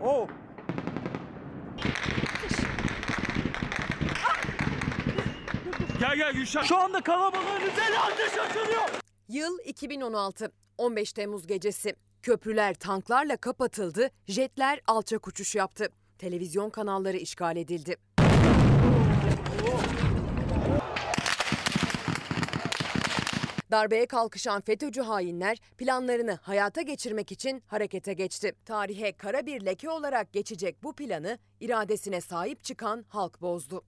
oo. 0.01 0.29
Gel 6.01 6.17
gel 6.17 6.33
Gülşen. 6.33 6.63
Şu 6.63 6.77
anda 6.77 7.01
kalabalığın 7.01 7.61
üzerine 7.61 7.99
ateş 7.99 8.39
açılıyor. 8.39 8.83
Yıl 9.29 9.59
2016, 9.65 10.53
15 10.79 11.13
Temmuz 11.13 11.47
gecesi. 11.47 11.95
Köprüler 12.23 12.75
tanklarla 12.75 13.37
kapatıldı, 13.37 14.11
jetler 14.27 14.81
alçak 14.87 15.29
uçuş 15.29 15.55
yaptı. 15.55 15.89
Televizyon 16.19 16.71
kanalları 16.71 17.17
işgal 17.17 17.57
edildi. 17.57 17.97
Darbeye 23.71 24.07
kalkışan 24.07 24.61
FETÖ'cü 24.61 25.03
hainler 25.03 25.59
planlarını 25.79 26.39
hayata 26.43 26.83
geçirmek 26.83 27.33
için 27.33 27.63
harekete 27.67 28.13
geçti. 28.13 28.53
Tarihe 28.65 29.13
kara 29.17 29.47
bir 29.47 29.65
leke 29.65 29.91
olarak 29.91 30.33
geçecek 30.33 30.83
bu 30.83 30.95
planı 30.95 31.39
iradesine 31.61 32.21
sahip 32.21 32.65
çıkan 32.65 33.05
halk 33.09 33.41
bozdu. 33.43 33.85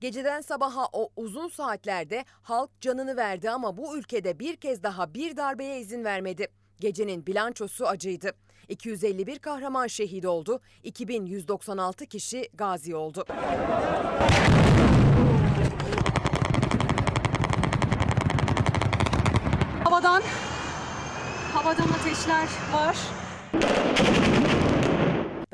Geceden 0.00 0.40
sabaha 0.40 0.86
o 0.92 1.08
uzun 1.16 1.48
saatlerde 1.48 2.24
halk 2.42 2.70
canını 2.80 3.16
verdi 3.16 3.50
ama 3.50 3.76
bu 3.76 3.98
ülkede 3.98 4.38
bir 4.38 4.56
kez 4.56 4.82
daha 4.82 5.14
bir 5.14 5.36
darbeye 5.36 5.80
izin 5.80 6.04
vermedi. 6.04 6.48
Gecenin 6.80 7.26
bilançosu 7.26 7.86
acıydı. 7.86 8.32
251 8.68 9.38
kahraman 9.38 9.86
şehit 9.86 10.26
oldu, 10.26 10.60
2196 10.82 12.06
kişi 12.06 12.48
gazi 12.54 12.96
oldu. 12.96 13.24
Havadan, 19.84 20.22
havadan 21.52 21.88
ateşler 21.88 22.48
var. 22.72 22.96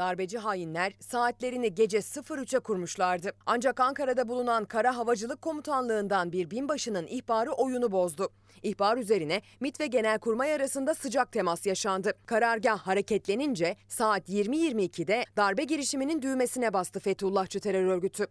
Darbeci 0.01 0.39
hainler 0.39 0.93
saatlerini 1.01 1.75
gece 1.75 1.99
03'e 1.99 2.59
kurmuşlardı. 2.59 3.33
Ancak 3.47 3.81
Ankara'da 3.81 4.29
bulunan 4.29 4.65
Kara 4.65 4.97
Havacılık 4.97 5.43
Komutanlığı'ndan 5.43 6.33
bir 6.33 6.51
binbaşının 6.51 7.07
ihbarı 7.07 7.53
oyunu 7.53 7.93
bozdu. 7.93 8.29
İhbar 8.63 8.97
üzerine 8.97 9.43
MİT 9.61 9.81
ve 9.81 9.87
Genelkurmay 9.87 10.55
arasında 10.55 10.95
sıcak 10.95 11.33
temas 11.33 11.67
yaşandı. 11.67 12.13
Karargah 12.27 12.79
hareketlenince 12.79 13.77
saat 13.89 14.29
20.22'de 14.29 15.25
darbe 15.37 15.65
girişiminin 15.65 16.23
düğmesine 16.23 16.73
bastı 16.73 17.01
Fethullahçı 17.01 17.61
terör 17.61 17.85
örgütü. 17.85 18.27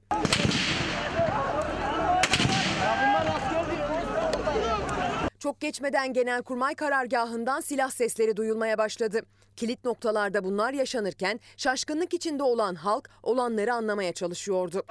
Çok 5.39 5.61
geçmeden 5.61 6.13
Genelkurmay 6.13 6.75
karargahından 6.75 7.61
silah 7.61 7.91
sesleri 7.91 8.37
duyulmaya 8.37 8.77
başladı. 8.77 9.21
Kilit 9.59 9.85
noktalarda 9.85 10.43
bunlar 10.43 10.73
yaşanırken 10.73 11.39
şaşkınlık 11.57 12.13
içinde 12.13 12.43
olan 12.43 12.75
halk 12.75 13.09
olanları 13.23 13.73
anlamaya 13.73 14.13
çalışıyordu. 14.13 14.83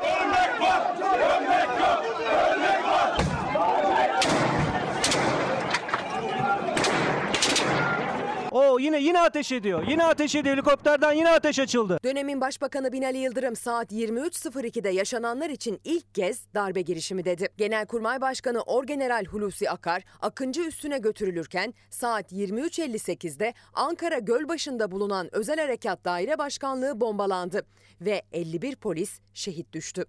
Oo 8.52 8.78
yine 8.78 9.00
yine 9.00 9.20
ateş 9.20 9.52
ediyor. 9.52 9.86
Yine 9.88 10.04
ateş 10.04 10.34
ediyor. 10.34 10.56
Helikopterden 10.56 11.12
yine 11.12 11.30
ateş 11.30 11.58
açıldı. 11.58 11.98
Dönemin 12.04 12.40
Başbakanı 12.40 12.92
Binali 12.92 13.18
Yıldırım 13.18 13.56
saat 13.56 13.92
23.02'de 13.92 14.88
yaşananlar 14.88 15.50
için 15.50 15.80
ilk 15.84 16.14
kez 16.14 16.54
darbe 16.54 16.80
girişimi 16.80 17.24
dedi. 17.24 17.48
Genelkurmay 17.56 18.20
Başkanı 18.20 18.62
Orgeneral 18.62 19.24
Hulusi 19.24 19.70
Akar, 19.70 20.02
Akıncı 20.20 20.60
üstüne 20.60 20.98
götürülürken 20.98 21.74
saat 21.90 22.32
23.58'de 22.32 23.54
Ankara 23.74 24.18
Gölbaşı'nda 24.18 24.90
bulunan 24.90 25.28
Özel 25.34 25.58
Harekat 25.60 26.04
Daire 26.04 26.38
Başkanlığı 26.38 27.00
bombalandı 27.00 27.66
ve 28.00 28.22
51 28.32 28.76
polis 28.76 29.20
şehit 29.34 29.72
düştü. 29.72 30.04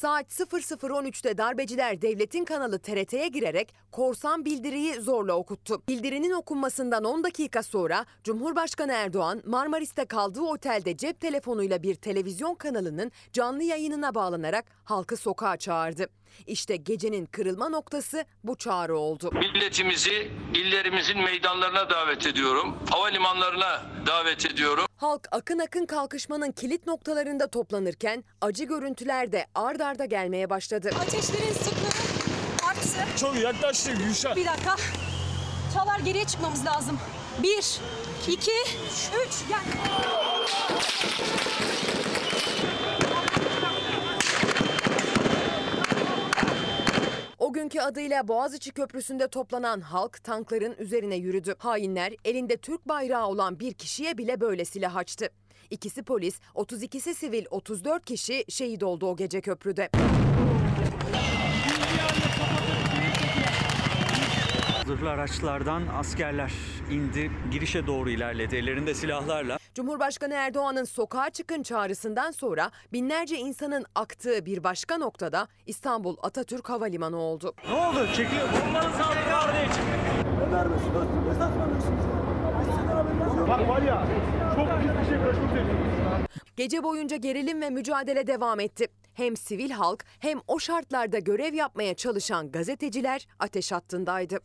Saat 0.00 0.26
00.13'te 0.26 1.38
darbeciler 1.38 2.02
devletin 2.02 2.44
kanalı 2.44 2.78
TRT'ye 2.78 3.28
girerek 3.28 3.74
korsan 3.92 4.44
bildiriyi 4.44 4.94
zorla 4.94 5.34
okuttu. 5.34 5.82
Bildirinin 5.88 6.30
okunmasından 6.30 7.04
10 7.04 7.24
dakika 7.24 7.62
sonra 7.62 8.06
Cumhurbaşkanı 8.24 8.92
Erdoğan 8.92 9.42
Marmaris'te 9.46 10.04
kaldığı 10.04 10.40
otelde 10.40 10.96
cep 10.96 11.20
telefonuyla 11.20 11.82
bir 11.82 11.94
televizyon 11.94 12.54
kanalının 12.54 13.12
canlı 13.32 13.62
yayınına 13.62 14.14
bağlanarak 14.14 14.64
halkı 14.84 15.16
sokağa 15.16 15.56
çağırdı. 15.56 16.19
İşte 16.46 16.76
gecenin 16.76 17.26
kırılma 17.26 17.68
noktası 17.68 18.24
bu 18.44 18.56
çağrı 18.56 18.98
oldu. 18.98 19.30
Milletimizi 19.32 20.30
illerimizin 20.54 21.18
meydanlarına 21.18 21.90
davet 21.90 22.26
ediyorum. 22.26 22.78
Havalimanlarına 22.90 23.82
davet 24.06 24.46
ediyorum. 24.46 24.84
Halk 24.96 25.28
akın 25.30 25.58
akın 25.58 25.86
kalkışmanın 25.86 26.52
kilit 26.52 26.86
noktalarında 26.86 27.50
toplanırken 27.50 28.24
acı 28.40 28.64
görüntüler 28.64 29.32
de 29.32 29.46
ard 29.54 29.80
arda 29.80 30.04
gelmeye 30.04 30.50
başladı. 30.50 30.90
Ateşlerin 31.00 31.52
sıklığı 31.52 32.68
arttı. 32.68 33.18
Çok 33.20 33.36
yaklaştı 33.40 33.92
Gülşah. 33.92 34.36
Bir 34.36 34.46
dakika. 34.46 34.76
Çağlar 35.74 35.98
geriye 35.98 36.24
çıkmamız 36.24 36.66
lazım. 36.66 36.98
Bir, 37.42 37.80
iki, 38.28 38.50
üç. 39.26 39.48
Gel. 39.48 39.60
O 47.50 47.52
günkü 47.52 47.80
adıyla 47.80 48.28
Boğaziçi 48.28 48.70
Köprüsü'nde 48.72 49.28
toplanan 49.28 49.80
halk 49.80 50.24
tankların 50.24 50.74
üzerine 50.78 51.16
yürüdü. 51.16 51.54
Hainler 51.58 52.14
elinde 52.24 52.56
Türk 52.56 52.88
bayrağı 52.88 53.26
olan 53.26 53.60
bir 53.60 53.72
kişiye 53.72 54.18
bile 54.18 54.40
böyle 54.40 54.64
silah 54.64 54.96
açtı. 54.96 55.28
İkisi 55.70 56.02
polis, 56.02 56.40
32'si 56.54 57.14
sivil, 57.14 57.44
34 57.50 58.04
kişi 58.04 58.44
şehit 58.48 58.82
oldu 58.82 59.06
o 59.06 59.16
gece 59.16 59.40
köprüde. 59.40 59.90
Zırhlı 64.90 65.10
araçlardan 65.10 65.82
askerler 65.86 66.52
indi, 66.90 67.30
girişe 67.50 67.86
doğru 67.86 68.10
ilerledi 68.10 68.56
ellerinde 68.56 68.94
silahlarla. 68.94 69.58
Cumhurbaşkanı 69.74 70.34
Erdoğan'ın 70.34 70.84
sokağa 70.84 71.30
çıkın 71.30 71.62
çağrısından 71.62 72.30
sonra 72.30 72.70
binlerce 72.92 73.36
insanın 73.36 73.84
aktığı 73.94 74.46
bir 74.46 74.64
başka 74.64 74.98
noktada 74.98 75.48
İstanbul 75.66 76.16
Atatürk 76.22 76.68
Havalimanı 76.68 77.16
oldu. 77.16 77.54
Ne 77.68 77.74
oldu? 77.74 78.06
Çekiliyor. 78.16 78.48
Bunların 78.68 78.92
saldırı 78.92 79.32
var 79.32 79.52
diye 79.52 79.68
Bak 83.48 83.68
var 83.68 83.82
ya 83.82 84.06
çok 84.56 84.80
büyük 84.80 85.00
bir 85.00 85.06
şey 85.08 85.18
kaçırdı. 85.18 85.90
Gece 86.56 86.82
boyunca 86.82 87.16
gerilim 87.16 87.62
ve 87.62 87.70
mücadele 87.70 88.26
devam 88.26 88.60
etti. 88.60 88.86
Hem 89.20 89.36
sivil 89.36 89.70
halk 89.70 90.04
hem 90.18 90.40
o 90.48 90.58
şartlarda 90.58 91.18
görev 91.18 91.54
yapmaya 91.54 91.94
çalışan 91.94 92.52
gazeteciler 92.52 93.26
ateş 93.38 93.72
hattındaydı. 93.72 94.38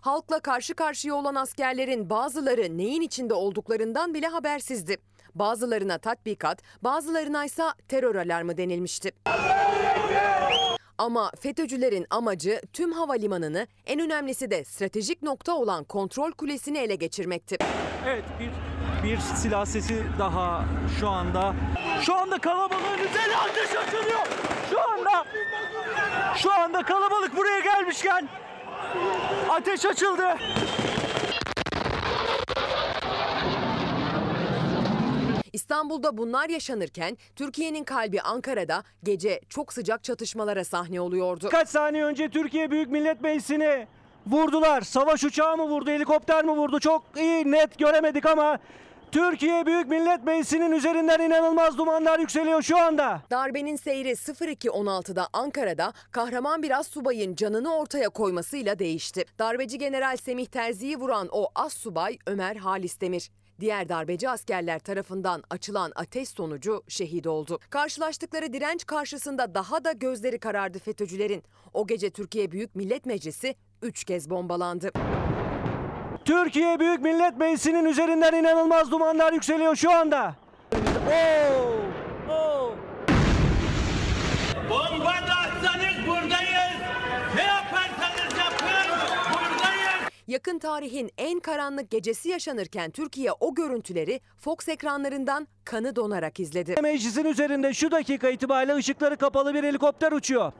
Halkla 0.00 0.40
karşı 0.40 0.74
karşıya 0.74 1.14
olan 1.14 1.34
askerlerin 1.34 2.10
bazıları 2.10 2.78
neyin 2.78 3.00
içinde 3.00 3.34
olduklarından 3.34 4.14
bile 4.14 4.26
habersizdi. 4.26 4.96
Bazılarına 5.34 5.98
tatbikat, 5.98 6.62
bazılarına 6.82 7.44
ise 7.44 7.64
terör 7.88 8.14
alarmı 8.14 8.56
denilmişti. 8.56 9.12
Ama 10.98 11.30
FETÖ'cülerin 11.40 12.06
amacı 12.10 12.60
tüm 12.72 12.92
havalimanını 12.92 13.66
en 13.86 14.00
önemlisi 14.00 14.50
de 14.50 14.64
stratejik 14.64 15.22
nokta 15.22 15.54
olan 15.54 15.84
kontrol 15.84 16.32
kulesini 16.32 16.78
ele 16.78 16.94
geçirmekti. 16.94 17.56
Evet 18.06 18.24
bir 18.40 18.75
bir 19.06 19.18
silah 19.18 19.64
sesi 19.66 20.02
daha 20.18 20.64
şu 21.00 21.08
anda. 21.08 21.54
Şu 22.02 22.14
anda 22.14 22.38
kalabalığın 22.38 22.98
üzerine 23.10 23.36
ateş 23.36 23.76
açılıyor. 23.76 24.26
Şu 24.70 24.80
anda 24.90 25.24
şu 26.36 26.52
anda 26.52 26.82
kalabalık 26.82 27.36
buraya 27.36 27.60
gelmişken 27.60 28.28
ateş 29.50 29.84
açıldı. 29.84 30.36
İstanbul'da 35.52 36.16
bunlar 36.16 36.48
yaşanırken 36.48 37.18
Türkiye'nin 37.36 37.84
kalbi 37.84 38.20
Ankara'da 38.20 38.82
gece 39.02 39.40
çok 39.48 39.72
sıcak 39.72 40.04
çatışmalara 40.04 40.64
sahne 40.64 41.00
oluyordu. 41.00 41.48
Kaç 41.50 41.68
saniye 41.68 42.04
önce 42.04 42.28
Türkiye 42.28 42.70
Büyük 42.70 42.90
Millet 42.90 43.20
Meclisi'ni 43.20 43.86
vurdular. 44.26 44.80
Savaş 44.80 45.24
uçağı 45.24 45.56
mı 45.56 45.62
vurdu, 45.62 45.90
helikopter 45.90 46.44
mi 46.44 46.50
vurdu? 46.50 46.80
Çok 46.80 47.02
iyi 47.16 47.52
net 47.52 47.78
göremedik 47.78 48.26
ama 48.26 48.58
Türkiye 49.12 49.66
Büyük 49.66 49.88
Millet 49.88 50.24
Meclisi'nin 50.24 50.72
üzerinden 50.72 51.20
inanılmaz 51.20 51.78
dumanlar 51.78 52.18
yükseliyor 52.18 52.62
şu 52.62 52.78
anda. 52.78 53.22
Darbenin 53.30 53.76
seyri 53.76 54.10
02.16'da 54.10 55.28
Ankara'da 55.32 55.92
kahraman 56.10 56.62
bir 56.62 56.78
as 56.78 56.88
subayın 56.88 57.34
canını 57.34 57.76
ortaya 57.76 58.08
koymasıyla 58.08 58.78
değişti. 58.78 59.24
Darbeci 59.38 59.78
General 59.78 60.16
Semih 60.16 60.46
Terzi'yi 60.46 60.96
vuran 60.96 61.28
o 61.32 61.48
as 61.54 61.72
subay 61.74 62.18
Ömer 62.26 62.56
Halis 62.56 63.00
Demir. 63.00 63.30
Diğer 63.60 63.88
darbeci 63.88 64.28
askerler 64.28 64.78
tarafından 64.78 65.42
açılan 65.50 65.92
ateş 65.94 66.28
sonucu 66.28 66.82
şehit 66.88 67.26
oldu. 67.26 67.58
Karşılaştıkları 67.70 68.52
direnç 68.52 68.86
karşısında 68.86 69.54
daha 69.54 69.84
da 69.84 69.92
gözleri 69.92 70.38
karardı 70.38 70.78
FETÖ'cülerin. 70.78 71.42
O 71.74 71.86
gece 71.86 72.10
Türkiye 72.10 72.50
Büyük 72.50 72.74
Millet 72.74 73.06
Meclisi 73.06 73.54
3 73.82 74.04
kez 74.04 74.30
bombalandı. 74.30 74.90
Türkiye 76.26 76.80
Büyük 76.80 77.00
Millet 77.00 77.38
Meclisi'nin 77.38 77.84
üzerinden 77.84 78.34
inanılmaz 78.34 78.90
dumanlar 78.90 79.32
yükseliyor 79.32 79.76
şu 79.76 79.90
anda. 79.90 80.34
Oo! 81.08 82.32
Oo! 82.32 82.74
Bomba 84.70 85.04
da 85.04 85.34
atsanız 85.46 86.06
buradayız. 86.06 86.80
Ne 87.36 87.42
yaparsanız 87.42 88.38
yapın 88.38 88.66
buradayız. 89.32 90.10
Yakın 90.26 90.58
tarihin 90.58 91.10
en 91.18 91.40
karanlık 91.40 91.90
gecesi 91.90 92.28
yaşanırken 92.28 92.90
Türkiye 92.90 93.32
o 93.40 93.54
görüntüleri 93.54 94.20
Fox 94.36 94.68
ekranlarından 94.68 95.48
kanı 95.64 95.96
donarak 95.96 96.40
izledi. 96.40 96.74
Meclisin 96.82 97.24
üzerinde 97.24 97.74
şu 97.74 97.90
dakika 97.90 98.28
itibariyle 98.28 98.74
ışıkları 98.74 99.16
kapalı 99.16 99.54
bir 99.54 99.64
helikopter 99.64 100.12
uçuyor. 100.12 100.52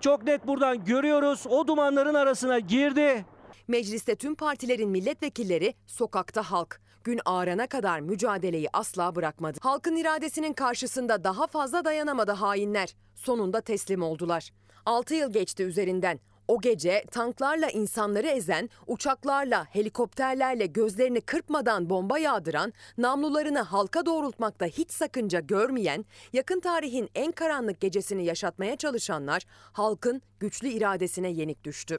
Çok 0.00 0.24
net 0.24 0.46
buradan 0.46 0.84
görüyoruz. 0.84 1.46
O 1.50 1.66
dumanların 1.66 2.14
arasına 2.14 2.58
girdi. 2.58 3.24
Mecliste 3.68 4.14
tüm 4.14 4.34
partilerin 4.34 4.90
milletvekilleri, 4.90 5.74
sokakta 5.86 6.42
halk. 6.42 6.80
Gün 7.04 7.20
ağarana 7.24 7.66
kadar 7.66 8.00
mücadeleyi 8.00 8.68
asla 8.72 9.14
bırakmadı. 9.14 9.58
Halkın 9.62 9.96
iradesinin 9.96 10.52
karşısında 10.52 11.24
daha 11.24 11.46
fazla 11.46 11.84
dayanamadı 11.84 12.32
hainler. 12.32 12.94
Sonunda 13.14 13.60
teslim 13.60 14.02
oldular. 14.02 14.50
6 14.86 15.14
yıl 15.14 15.32
geçti 15.32 15.62
üzerinden. 15.62 16.20
O 16.48 16.60
gece 16.60 17.04
tanklarla 17.10 17.70
insanları 17.70 18.26
ezen, 18.26 18.70
uçaklarla, 18.86 19.64
helikopterlerle 19.64 20.66
gözlerini 20.66 21.20
kırpmadan 21.20 21.90
bomba 21.90 22.18
yağdıran, 22.18 22.72
namlularını 22.98 23.60
halka 23.60 24.06
doğrultmakta 24.06 24.66
hiç 24.66 24.90
sakınca 24.90 25.40
görmeyen, 25.40 26.04
yakın 26.32 26.60
tarihin 26.60 27.08
en 27.14 27.32
karanlık 27.32 27.80
gecesini 27.80 28.24
yaşatmaya 28.24 28.76
çalışanlar 28.76 29.42
halkın 29.72 30.22
güçlü 30.40 30.68
iradesine 30.68 31.30
yenik 31.30 31.64
düştü. 31.64 31.98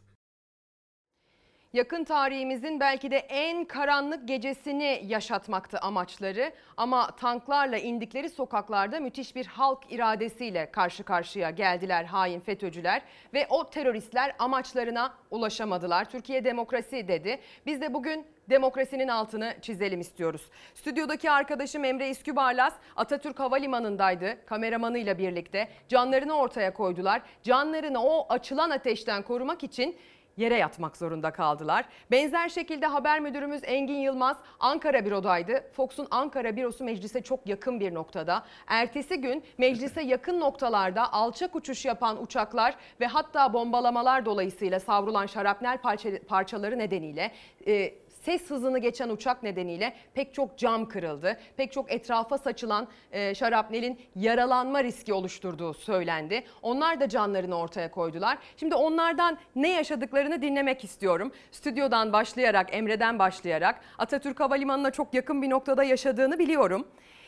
Yakın 1.76 2.04
tarihimizin 2.04 2.80
belki 2.80 3.12
de 3.12 3.18
en 3.18 3.66
karanlık 3.66 4.28
gecesini 4.28 5.02
yaşatmaktı 5.08 5.80
amaçları 5.80 6.52
ama 6.78 7.16
tanklarla 7.16 7.78
indikleri 7.78 8.30
sokaklarda 8.30 9.00
müthiş 9.00 9.36
bir 9.36 9.46
halk 9.46 9.84
iradesiyle 9.90 10.72
karşı 10.72 11.04
karşıya 11.04 11.50
geldiler 11.50 12.06
hain 12.06 12.40
FETÖ'cüler 12.40 13.02
ve 13.34 13.48
o 13.50 13.70
teröristler 13.70 14.36
amaçlarına 14.40 15.14
ulaşamadılar. 15.32 16.10
Türkiye 16.10 16.46
demokrasi 16.46 17.08
dedi. 17.08 17.40
Biz 17.66 17.82
de 17.82 17.94
bugün 17.94 18.26
demokrasinin 18.50 19.08
altını 19.08 19.56
çizelim 19.62 20.02
istiyoruz. 20.02 20.50
Stüdyodaki 20.74 21.32
arkadaşım 21.32 21.86
Emre 21.86 22.10
İskübarlas 22.10 22.74
Atatürk 22.96 23.40
Havalimanı'ndaydı 23.40 24.46
kameramanıyla 24.46 25.18
birlikte. 25.18 25.68
Canlarını 25.88 26.34
ortaya 26.34 26.74
koydular. 26.74 27.22
Canlarını 27.44 28.04
o 28.04 28.34
açılan 28.34 28.70
ateşten 28.70 29.22
korumak 29.22 29.64
için 29.64 29.98
yere 30.38 30.56
yatmak 30.56 30.98
zorunda 30.98 31.32
kaldılar. 31.32 31.86
Benzer 32.12 32.50
şekilde 32.50 32.86
haber 32.86 33.20
müdürümüz 33.20 33.62
Engin 33.64 34.00
Yılmaz 34.00 34.38
Ankara 34.60 35.06
bürodaydı. 35.06 35.64
Fox'un 35.74 36.08
Ankara 36.12 36.56
bürosu 36.56 36.84
meclise 36.84 37.22
çok 37.22 37.48
yakın 37.48 37.80
bir 37.80 37.94
noktada. 37.94 38.44
Ertesi 38.68 39.22
gün 39.22 39.44
meclise 39.58 40.02
yakın 40.02 40.40
noktalarda 40.40 41.14
alçak 41.14 41.56
uçuş 41.56 41.86
yapan 41.86 42.24
uçaklar 42.24 42.76
ve 43.00 43.06
hatta 43.08 43.54
bombalamalar 43.54 44.26
dolayısıyla 44.26 44.80
savrulan 44.80 45.26
şarapnel 45.26 45.78
parça- 45.78 46.20
parçaları 46.26 46.78
nedeniyle 46.78 47.32
e, 47.68 47.94
ses 48.26 48.50
hızını 48.50 48.80
geçen 48.80 49.10
uçak 49.10 49.44
nedeniyle 49.44 49.94
pek 50.14 50.34
çok 50.34 50.58
cam 50.58 50.88
kırıldı. 50.88 51.38
Pek 51.58 51.72
çok 51.72 51.92
etrafa 51.92 52.38
saçılan 52.38 52.88
e, 53.12 53.36
şarapnelin 53.36 54.00
yaralanma 54.16 54.84
riski 54.84 55.14
oluşturduğu 55.14 55.74
söylendi. 55.74 56.44
Onlar 56.62 57.00
da 57.00 57.10
canlarını 57.10 57.58
ortaya 57.58 57.92
koydular. 57.92 58.38
Şimdi 58.58 58.76
onlardan 58.76 59.38
ne 59.56 59.74
yaşadıklarını 59.74 60.42
dinlemek 60.42 60.84
istiyorum. 60.84 61.32
Stüdyodan 61.52 62.14
başlayarak, 62.14 62.76
Emre'den 62.76 63.20
başlayarak 63.20 63.82
Atatürk 63.98 64.40
Havalimanı'na 64.40 64.92
çok 64.92 65.14
yakın 65.14 65.42
bir 65.42 65.50
noktada 65.50 65.84
yaşadığını 65.84 66.40
biliyorum. 66.40 66.88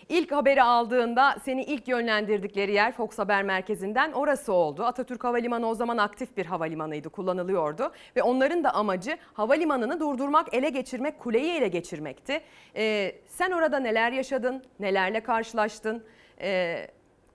İlk 0.09 0.31
haberi 0.31 0.63
aldığında 0.63 1.37
seni 1.45 1.63
ilk 1.63 1.87
yönlendirdikleri 1.87 2.73
yer 2.73 2.91
Fox 2.91 3.19
Haber 3.19 3.43
Merkezi'nden 3.43 4.11
orası 4.11 4.53
oldu. 4.53 4.83
Atatürk 4.83 5.23
Havalimanı 5.23 5.67
o 5.67 5.75
zaman 5.75 5.97
aktif 5.97 6.37
bir 6.37 6.45
havalimanıydı, 6.45 7.09
kullanılıyordu. 7.09 7.91
Ve 8.15 8.23
onların 8.23 8.63
da 8.63 8.73
amacı 8.73 9.17
havalimanını 9.33 9.99
durdurmak, 9.99 10.53
ele 10.53 10.69
geçirmek, 10.69 11.19
kuleyi 11.19 11.53
ele 11.53 11.67
geçirmekti. 11.67 12.41
Ee, 12.75 13.15
sen 13.27 13.51
orada 13.51 13.79
neler 13.79 14.11
yaşadın, 14.11 14.63
nelerle 14.79 15.19
karşılaştın? 15.23 16.03
Ee, 16.41 16.87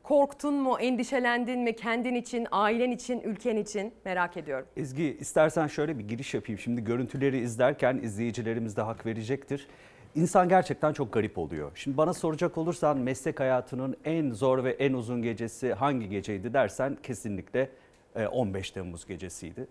korktun 0.02 0.54
mu, 0.54 0.76
endişelendin 0.80 1.60
mi 1.60 1.76
kendin 1.76 2.14
için, 2.14 2.46
ailen 2.52 2.90
için, 2.90 3.20
ülken 3.20 3.56
için 3.56 3.94
merak 4.04 4.36
ediyorum. 4.36 4.66
Ezgi 4.76 5.16
istersen 5.20 5.66
şöyle 5.66 5.98
bir 5.98 6.08
giriş 6.08 6.34
yapayım. 6.34 6.58
Şimdi 6.58 6.84
görüntüleri 6.84 7.38
izlerken 7.38 8.00
izleyicilerimiz 8.02 8.76
de 8.76 8.82
hak 8.82 9.06
verecektir. 9.06 9.66
İnsan 10.14 10.48
gerçekten 10.48 10.92
çok 10.92 11.12
garip 11.12 11.38
oluyor. 11.38 11.72
Şimdi 11.74 11.96
bana 11.96 12.12
soracak 12.14 12.58
olursan 12.58 12.98
meslek 12.98 13.40
hayatının 13.40 13.96
en 14.04 14.30
zor 14.30 14.64
ve 14.64 14.70
en 14.70 14.92
uzun 14.92 15.22
gecesi 15.22 15.72
hangi 15.72 16.08
geceydi 16.08 16.54
dersen 16.54 16.98
kesinlikle 17.02 17.70
e, 18.16 18.26
15 18.26 18.70
Temmuz 18.70 19.06
gecesiydi. 19.06 19.66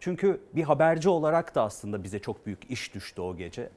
Çünkü 0.00 0.40
bir 0.54 0.62
haberci 0.62 1.08
olarak 1.08 1.54
da 1.54 1.62
aslında 1.62 2.02
bize 2.02 2.18
çok 2.18 2.46
büyük 2.46 2.70
iş 2.70 2.94
düştü 2.94 3.20
o 3.20 3.36
gece. 3.36 3.68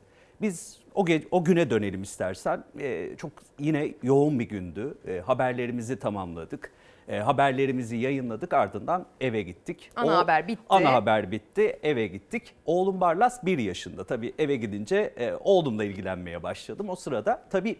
Biz 0.41 0.77
o, 0.93 1.05
ge- 1.05 1.27
o 1.31 1.43
güne 1.43 1.69
dönelim 1.69 2.01
istersen. 2.03 2.63
E, 2.79 3.15
çok 3.17 3.31
yine 3.59 3.93
yoğun 4.03 4.39
bir 4.39 4.49
gündü. 4.49 4.97
E, 5.07 5.19
haberlerimizi 5.19 5.99
tamamladık. 5.99 6.71
E, 7.07 7.19
haberlerimizi 7.19 7.97
yayınladık 7.97 8.53
ardından 8.53 9.05
eve 9.21 9.41
gittik. 9.41 9.91
Ana 9.95 10.17
haber 10.17 10.47
bitti. 10.47 10.63
Ana 10.69 10.93
haber 10.93 11.31
bitti 11.31 11.79
eve 11.83 12.07
gittik. 12.07 12.55
Oğlum 12.65 13.01
Barlas 13.01 13.45
1 13.45 13.57
yaşında. 13.57 14.03
Tabii 14.03 14.33
eve 14.39 14.55
gidince 14.55 15.13
e, 15.17 15.33
oğlumla 15.33 15.83
ilgilenmeye 15.83 16.43
başladım. 16.43 16.89
O 16.89 16.95
sırada 16.95 17.43
tabii 17.49 17.75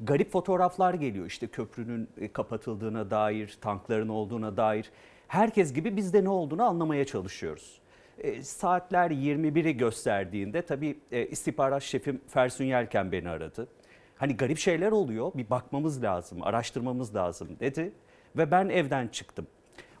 garip 0.00 0.32
fotoğraflar 0.32 0.94
geliyor. 0.94 1.26
İşte 1.26 1.46
köprünün 1.46 2.08
e, 2.20 2.32
kapatıldığına 2.32 3.10
dair, 3.10 3.56
tankların 3.60 4.08
olduğuna 4.08 4.56
dair. 4.56 4.90
Herkes 5.28 5.72
gibi 5.72 5.96
biz 5.96 6.12
de 6.12 6.24
ne 6.24 6.28
olduğunu 6.28 6.62
anlamaya 6.62 7.04
çalışıyoruz. 7.04 7.80
E, 8.18 8.42
saatler 8.42 9.10
21'i 9.10 9.76
gösterdiğinde 9.76 10.62
tabii 10.62 10.98
e, 11.12 11.26
istihbarat 11.26 11.82
şefim 11.82 12.20
Fersun 12.28 12.64
Yelken 12.64 13.12
beni 13.12 13.28
aradı. 13.28 13.68
Hani 14.16 14.36
garip 14.36 14.58
şeyler 14.58 14.92
oluyor 14.92 15.32
bir 15.34 15.50
bakmamız 15.50 16.02
lazım, 16.02 16.42
araştırmamız 16.42 17.14
lazım 17.14 17.48
dedi. 17.60 17.92
Ve 18.36 18.50
ben 18.50 18.68
evden 18.68 19.08
çıktım. 19.08 19.46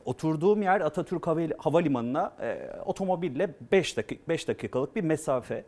Oturduğum 0.04 0.62
yer 0.62 0.80
Atatürk 0.80 1.22
Havali- 1.26 1.56
Havalimanı'na 1.58 2.32
e, 2.40 2.70
otomobille 2.86 3.54
5 3.72 3.96
dakik 3.96 4.28
5 4.28 4.48
dakikalık 4.48 4.96
bir 4.96 5.04
mesafe. 5.04 5.64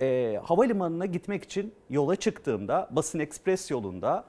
E, 0.00 0.40
havalimanına 0.44 1.06
gitmek 1.06 1.44
için 1.44 1.74
yola 1.90 2.16
çıktığımda 2.16 2.88
Basın 2.90 3.18
Ekspres 3.18 3.70
yolunda 3.70 4.24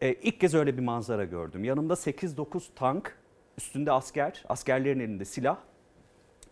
e, 0.00 0.12
ilk 0.12 0.40
kez 0.40 0.54
öyle 0.54 0.76
bir 0.76 0.82
manzara 0.82 1.24
gördüm. 1.24 1.64
Yanımda 1.64 1.94
8-9 1.94 2.62
tank, 2.74 3.18
üstünde 3.58 3.92
asker, 3.92 4.44
askerlerin 4.48 5.00
elinde 5.00 5.24
silah. 5.24 5.56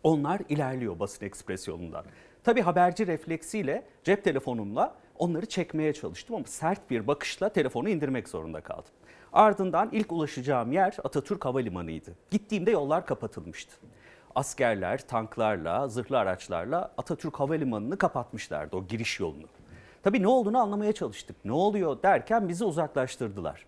Onlar 0.03 0.41
ilerliyor 0.49 0.99
Basın 0.99 1.27
Ekspres 1.27 1.69
yolundan. 1.69 2.05
Tabii 2.45 2.61
haberci 2.61 3.07
refleksiyle 3.07 3.83
cep 4.05 4.25
telefonumla 4.25 4.95
onları 5.19 5.47
çekmeye 5.47 5.93
çalıştım 5.93 6.37
ama 6.37 6.45
sert 6.47 6.91
bir 6.91 7.07
bakışla 7.07 7.49
telefonu 7.49 7.89
indirmek 7.89 8.29
zorunda 8.29 8.61
kaldım. 8.61 8.91
Ardından 9.33 9.89
ilk 9.93 10.13
ulaşacağım 10.13 10.73
yer 10.73 10.97
Atatürk 11.05 11.45
Havalimanı'ydı. 11.45 12.15
Gittiğimde 12.31 12.71
yollar 12.71 13.07
kapatılmıştı. 13.07 13.77
Askerler 14.35 15.09
tanklarla, 15.09 15.89
zırhlı 15.89 16.19
araçlarla 16.19 16.93
Atatürk 16.99 17.41
Havalimanı'nı 17.41 17.99
kapatmışlardı 17.99 18.77
o 18.77 18.87
giriş 18.87 19.21
yolunu. 19.21 19.47
Tabii 20.03 20.23
ne 20.23 20.29
olduğunu 20.29 20.59
anlamaya 20.59 20.93
çalıştık. 20.93 21.37
Ne 21.45 21.53
oluyor 21.53 22.03
derken 22.03 22.49
bizi 22.49 22.65
uzaklaştırdılar. 22.65 23.67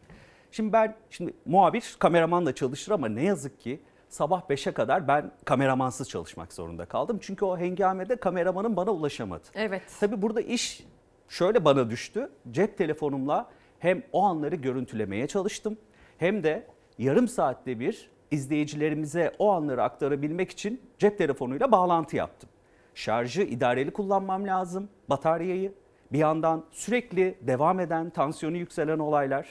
Şimdi 0.51 0.73
ben 0.73 0.95
şimdi 1.11 1.35
muhabir 1.47 1.97
kameramanla 1.99 2.55
çalışır 2.55 2.93
ama 2.93 3.09
ne 3.09 3.23
yazık 3.23 3.61
ki 3.61 3.81
sabah 4.09 4.43
5'e 4.43 4.73
kadar 4.73 5.09
ben 5.09 5.33
kameramansız 5.45 6.09
çalışmak 6.09 6.53
zorunda 6.53 6.85
kaldım. 6.85 7.19
Çünkü 7.21 7.45
o 7.45 7.59
hengamede 7.59 8.17
kameramanın 8.17 8.77
bana 8.77 8.91
ulaşamadı. 8.91 9.45
Evet. 9.55 9.83
Tabii 10.01 10.23
burada 10.23 10.41
iş 10.41 10.85
şöyle 11.29 11.65
bana 11.65 11.91
düştü. 11.91 12.31
Cep 12.51 12.79
telefonumla 12.79 13.49
hem 13.85 14.03
o 14.13 14.23
anları 14.23 14.57
görüntülemeye 14.57 15.27
çalıştım 15.27 15.77
hem 16.19 16.43
de 16.43 16.67
yarım 16.99 17.29
saatte 17.29 17.81
bir 17.81 18.11
izleyicilerimize 18.31 19.33
o 19.39 19.51
anları 19.53 19.83
aktarabilmek 19.83 20.51
için 20.51 20.81
cep 20.99 21.19
telefonuyla 21.19 21.73
bağlantı 21.73 22.17
yaptım. 22.17 22.51
Şarjı 22.95 23.43
idareli 23.43 23.91
kullanmam 23.91 24.47
lazım, 24.47 24.89
bataryayı. 25.11 25.73
Bir 26.13 26.19
yandan 26.19 26.65
sürekli 26.71 27.35
devam 27.41 27.81
eden, 27.81 28.11
tansiyonu 28.11 28.57
yükselen 28.57 28.99
olaylar. 28.99 29.47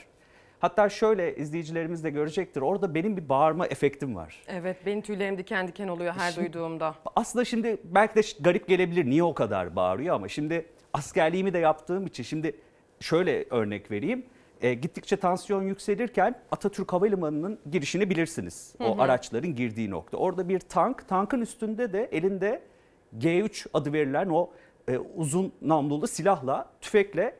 Hatta 0.60 0.88
şöyle 0.88 1.36
izleyicilerimiz 1.36 2.04
de 2.04 2.10
görecektir. 2.10 2.60
Orada 2.60 2.94
benim 2.94 3.16
bir 3.16 3.28
bağırma 3.28 3.66
efektim 3.66 4.16
var. 4.16 4.42
Evet 4.48 4.76
benim 4.86 5.00
tüylerim 5.00 5.38
diken 5.38 5.68
diken 5.68 5.88
oluyor 5.88 6.14
her 6.18 6.32
Şimdi- 6.32 6.52
duyduğumda. 6.52 6.94
Aslında 7.16 7.44
şimdi 7.44 7.76
belki 7.84 8.14
de 8.14 8.20
garip 8.40 8.68
gelebilir 8.68 9.04
niye 9.06 9.22
o 9.22 9.34
kadar 9.34 9.76
bağırıyor 9.76 10.14
ama 10.14 10.28
şimdi 10.28 10.66
askerliğimi 10.92 11.52
de 11.52 11.58
yaptığım 11.58 12.06
için 12.06 12.22
şimdi 12.22 12.56
şöyle 13.04 13.44
örnek 13.50 13.90
vereyim. 13.90 14.26
E, 14.62 14.74
gittikçe 14.74 15.16
tansiyon 15.16 15.62
yükselirken 15.62 16.40
Atatürk 16.50 16.92
Havalimanı'nın 16.92 17.58
girişini 17.70 18.10
bilirsiniz. 18.10 18.74
Hı 18.78 18.84
O 18.84 18.98
hı. 18.98 19.02
araçların 19.02 19.54
girdiği 19.54 19.90
nokta. 19.90 20.16
Orada 20.16 20.48
bir 20.48 20.60
tank, 20.60 21.08
tankın 21.08 21.40
üstünde 21.40 21.92
de 21.92 22.08
elinde 22.12 22.62
G3 23.18 23.66
adı 23.74 23.92
verilen 23.92 24.28
o 24.28 24.50
e, 24.88 24.98
uzun 24.98 25.52
namlulu 25.62 26.06
silahla, 26.06 26.70
tüfekle 26.80 27.36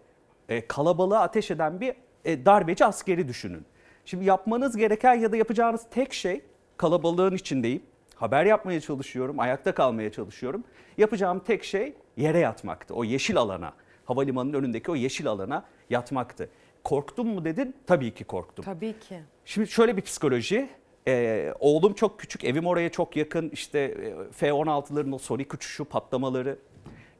e, 0.49 0.67
kalabalığa 0.67 1.21
ateş 1.21 1.51
eden 1.51 1.81
bir 1.81 1.95
e, 2.25 2.45
darbeci 2.45 2.85
askeri 2.85 3.29
düşünün. 3.29 3.65
Şimdi 4.05 4.25
yapmanız 4.25 4.77
gereken 4.77 5.15
ya 5.15 5.33
da 5.33 5.37
yapacağınız 5.37 5.87
tek 5.91 6.13
şey 6.13 6.41
kalabalığın 6.77 7.35
içindeyim. 7.35 7.83
Haber 8.15 8.45
yapmaya 8.45 8.81
çalışıyorum, 8.81 9.41
ayakta 9.41 9.75
kalmaya 9.75 10.13
çalışıyorum. 10.13 10.65
Yapacağım 10.99 11.43
tek 11.47 11.65
şey 11.65 11.95
yere 12.17 12.39
yatmaktı. 12.39 12.95
O 12.95 13.05
yeşil 13.05 13.37
alana, 13.37 13.73
havalimanının 14.05 14.55
önündeki 14.55 14.91
o 14.91 14.97
yeşil 14.97 15.27
alana 15.27 15.65
yatmaktı. 15.91 16.49
Korktum 16.85 17.29
mu 17.29 17.45
dedin? 17.45 17.75
Tabii 17.87 18.15
ki 18.15 18.25
korktum. 18.25 18.65
Tabii 18.65 18.95
ki. 19.01 19.21
Şimdi 19.45 19.69
şöyle 19.69 19.97
bir 19.97 20.03
psikoloji. 20.03 20.69
Ee, 21.09 21.55
oğlum 21.61 21.95
çok 21.95 22.21
küçük, 22.21 22.45
evim 22.45 22.67
oraya 22.67 22.89
çok 22.91 23.17
yakın. 23.17 23.51
İşte 23.51 23.79
e, 23.79 24.33
F-16'ların 24.33 25.15
o 25.15 25.19
sonik 25.19 25.55
uçuşu, 25.55 25.85
patlamaları. 25.85 26.59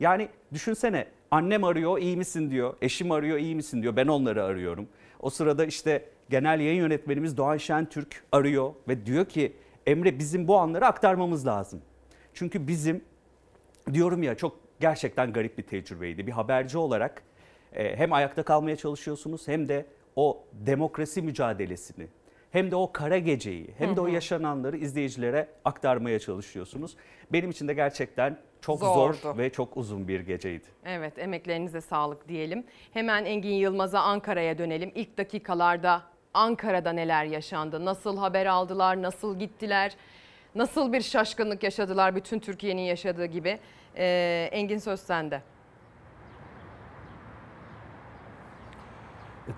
Yani 0.01 0.29
düşünsene 0.53 1.07
annem 1.31 1.65
arıyor 1.65 1.99
iyi 1.99 2.17
misin 2.17 2.51
diyor, 2.51 2.75
eşim 2.83 3.11
arıyor 3.11 3.39
iyi 3.39 3.55
misin 3.55 3.83
diyor. 3.83 3.97
Ben 3.97 4.07
onları 4.07 4.45
arıyorum. 4.45 4.89
O 5.21 5.31
sırada 5.31 5.65
işte 5.65 6.05
genel 6.31 6.61
yayın 6.61 6.79
yönetmenimiz 6.79 7.37
Doğan 7.37 7.57
Şentürk 7.57 8.25
arıyor 8.33 8.73
ve 8.89 9.07
diyor 9.07 9.25
ki 9.25 9.57
Emre 9.87 10.19
bizim 10.19 10.49
bu 10.49 10.59
anları 10.59 10.87
aktarmamız 10.87 11.47
lazım. 11.47 11.83
Çünkü 12.35 12.69
bizim 12.69 13.05
diyorum 13.93 14.23
ya 14.23 14.35
çok 14.35 14.57
gerçekten 14.81 15.33
garip 15.33 15.59
bir 15.59 15.63
tecrübeydi. 15.63 16.27
Bir 16.27 16.33
haberci 16.33 16.79
olarak 16.79 17.23
e, 17.73 17.97
hem 17.97 18.13
ayakta 18.13 18.43
kalmaya 18.43 18.77
çalışıyorsunuz 18.77 19.49
hem 19.49 19.69
de 19.69 19.87
o 20.17 20.45
demokrasi 20.53 21.23
mücadelesini 21.23 22.07
hem 22.55 22.71
de 22.71 22.77
o 22.77 22.93
kara 22.93 23.19
geceyi 23.19 23.75
hem 23.79 23.97
de 23.97 24.01
o 24.01 24.07
yaşananları 24.07 24.77
izleyicilere 24.77 25.49
aktarmaya 25.65 26.19
çalışıyorsunuz. 26.19 26.97
Benim 27.33 27.51
için 27.51 27.69
de 27.69 27.75
gerçekten 27.75 28.39
çok 28.61 28.79
zor 28.79 29.15
Zordu. 29.15 29.39
ve 29.39 29.51
çok 29.51 29.77
uzun 29.77 30.09
bir 30.09 30.21
geceydi. 30.21 30.65
Evet 30.85 31.19
emeklerinize 31.19 31.81
sağlık 31.81 32.29
diyelim. 32.29 32.65
Hemen 32.93 33.25
Engin 33.25 33.55
Yılmaz'a 33.55 34.01
Ankara'ya 34.01 34.59
dönelim. 34.59 34.93
İlk 34.95 35.19
dakikalarda 35.19 36.03
Ankara'da 36.35 36.93
neler 36.93 37.25
yaşandı? 37.25 37.85
Nasıl 37.85 38.19
haber 38.19 38.47
aldılar? 38.47 39.03
Nasıl 39.03 39.39
gittiler? 39.39 39.97
Nasıl 40.55 40.93
bir 40.93 41.01
şaşkınlık 41.01 41.63
yaşadılar 41.63 42.17
bütün 42.17 42.39
Türkiye'nin 42.39 42.83
yaşadığı 42.83 43.27
gibi? 43.27 43.59
Ee, 43.97 44.49
Engin 44.53 44.79
söz 44.79 45.01
sende. 45.01 45.43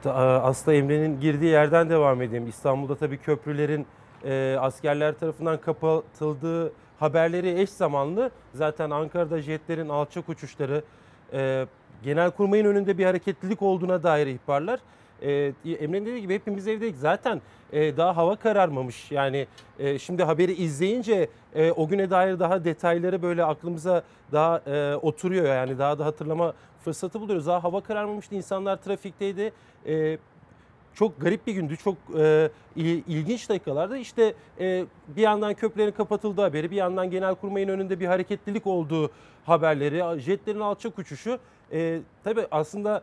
Ta- 0.02 0.14
Aslında 0.42 0.76
Emre'nin 0.76 1.20
girdiği 1.20 1.50
yerden 1.50 1.90
devam 1.90 2.22
edeyim. 2.22 2.48
İstanbul'da 2.48 2.96
tabii 2.96 3.18
köprülerin 3.18 3.86
e, 4.24 4.56
askerler 4.60 5.14
tarafından 5.18 5.60
kapatıldığı 5.60 6.72
haberleri 7.00 7.60
eş 7.60 7.70
zamanlı. 7.70 8.30
Zaten 8.54 8.90
Ankara'da 8.90 9.42
jetlerin 9.42 9.88
alçak 9.88 10.28
uçuşları, 10.28 10.84
e, 11.32 11.66
Genelkurmay'ın 12.04 12.64
önünde 12.64 12.98
bir 12.98 13.04
hareketlilik 13.04 13.62
olduğuna 13.62 14.02
dair 14.02 14.26
ihbarlar. 14.26 14.80
E, 15.22 15.52
Emre'nin 15.64 16.06
dediği 16.06 16.20
gibi 16.20 16.34
hepimiz 16.34 16.68
evdeydik. 16.68 16.96
Zaten 16.96 17.40
e, 17.72 17.96
daha 17.96 18.16
hava 18.16 18.36
kararmamış. 18.36 19.12
Yani 19.12 19.46
e, 19.78 19.98
şimdi 19.98 20.22
haberi 20.22 20.52
izleyince 20.52 21.28
e, 21.54 21.72
o 21.72 21.88
güne 21.88 22.10
dair 22.10 22.38
daha 22.38 22.64
detayları 22.64 23.22
böyle 23.22 23.44
aklımıza 23.44 24.02
daha 24.32 24.62
oturuyor. 25.02 25.44
Yani 25.46 25.78
daha 25.78 25.98
da 25.98 26.04
hatırlama 26.04 26.54
fırsatı 26.84 27.20
buluyoruz. 27.20 27.46
Daha 27.46 27.64
hava 27.64 27.80
kararmamıştı. 27.80 28.34
İnsanlar 28.34 28.76
trafikteydi. 28.76 29.52
Çok 30.94 31.20
garip 31.20 31.46
bir 31.46 31.52
gündü. 31.52 31.76
Çok 31.76 31.96
il- 32.76 33.02
ilginç 33.08 33.48
dakikalarda. 33.48 33.96
İşte 33.96 34.34
bir 35.08 35.22
yandan 35.22 35.54
köprülerin 35.54 35.92
kapatıldığı 35.92 36.42
haberi, 36.42 36.70
bir 36.70 36.76
yandan 36.76 37.10
Genelkurmay'ın 37.10 37.68
önünde 37.68 38.00
bir 38.00 38.06
hareketlilik 38.06 38.66
olduğu 38.66 39.10
haberleri, 39.46 40.20
jetlerin 40.20 40.60
alçak 40.60 40.98
uçuşu. 40.98 41.38
E, 41.72 41.98
tabii 42.24 42.46
aslında 42.50 43.02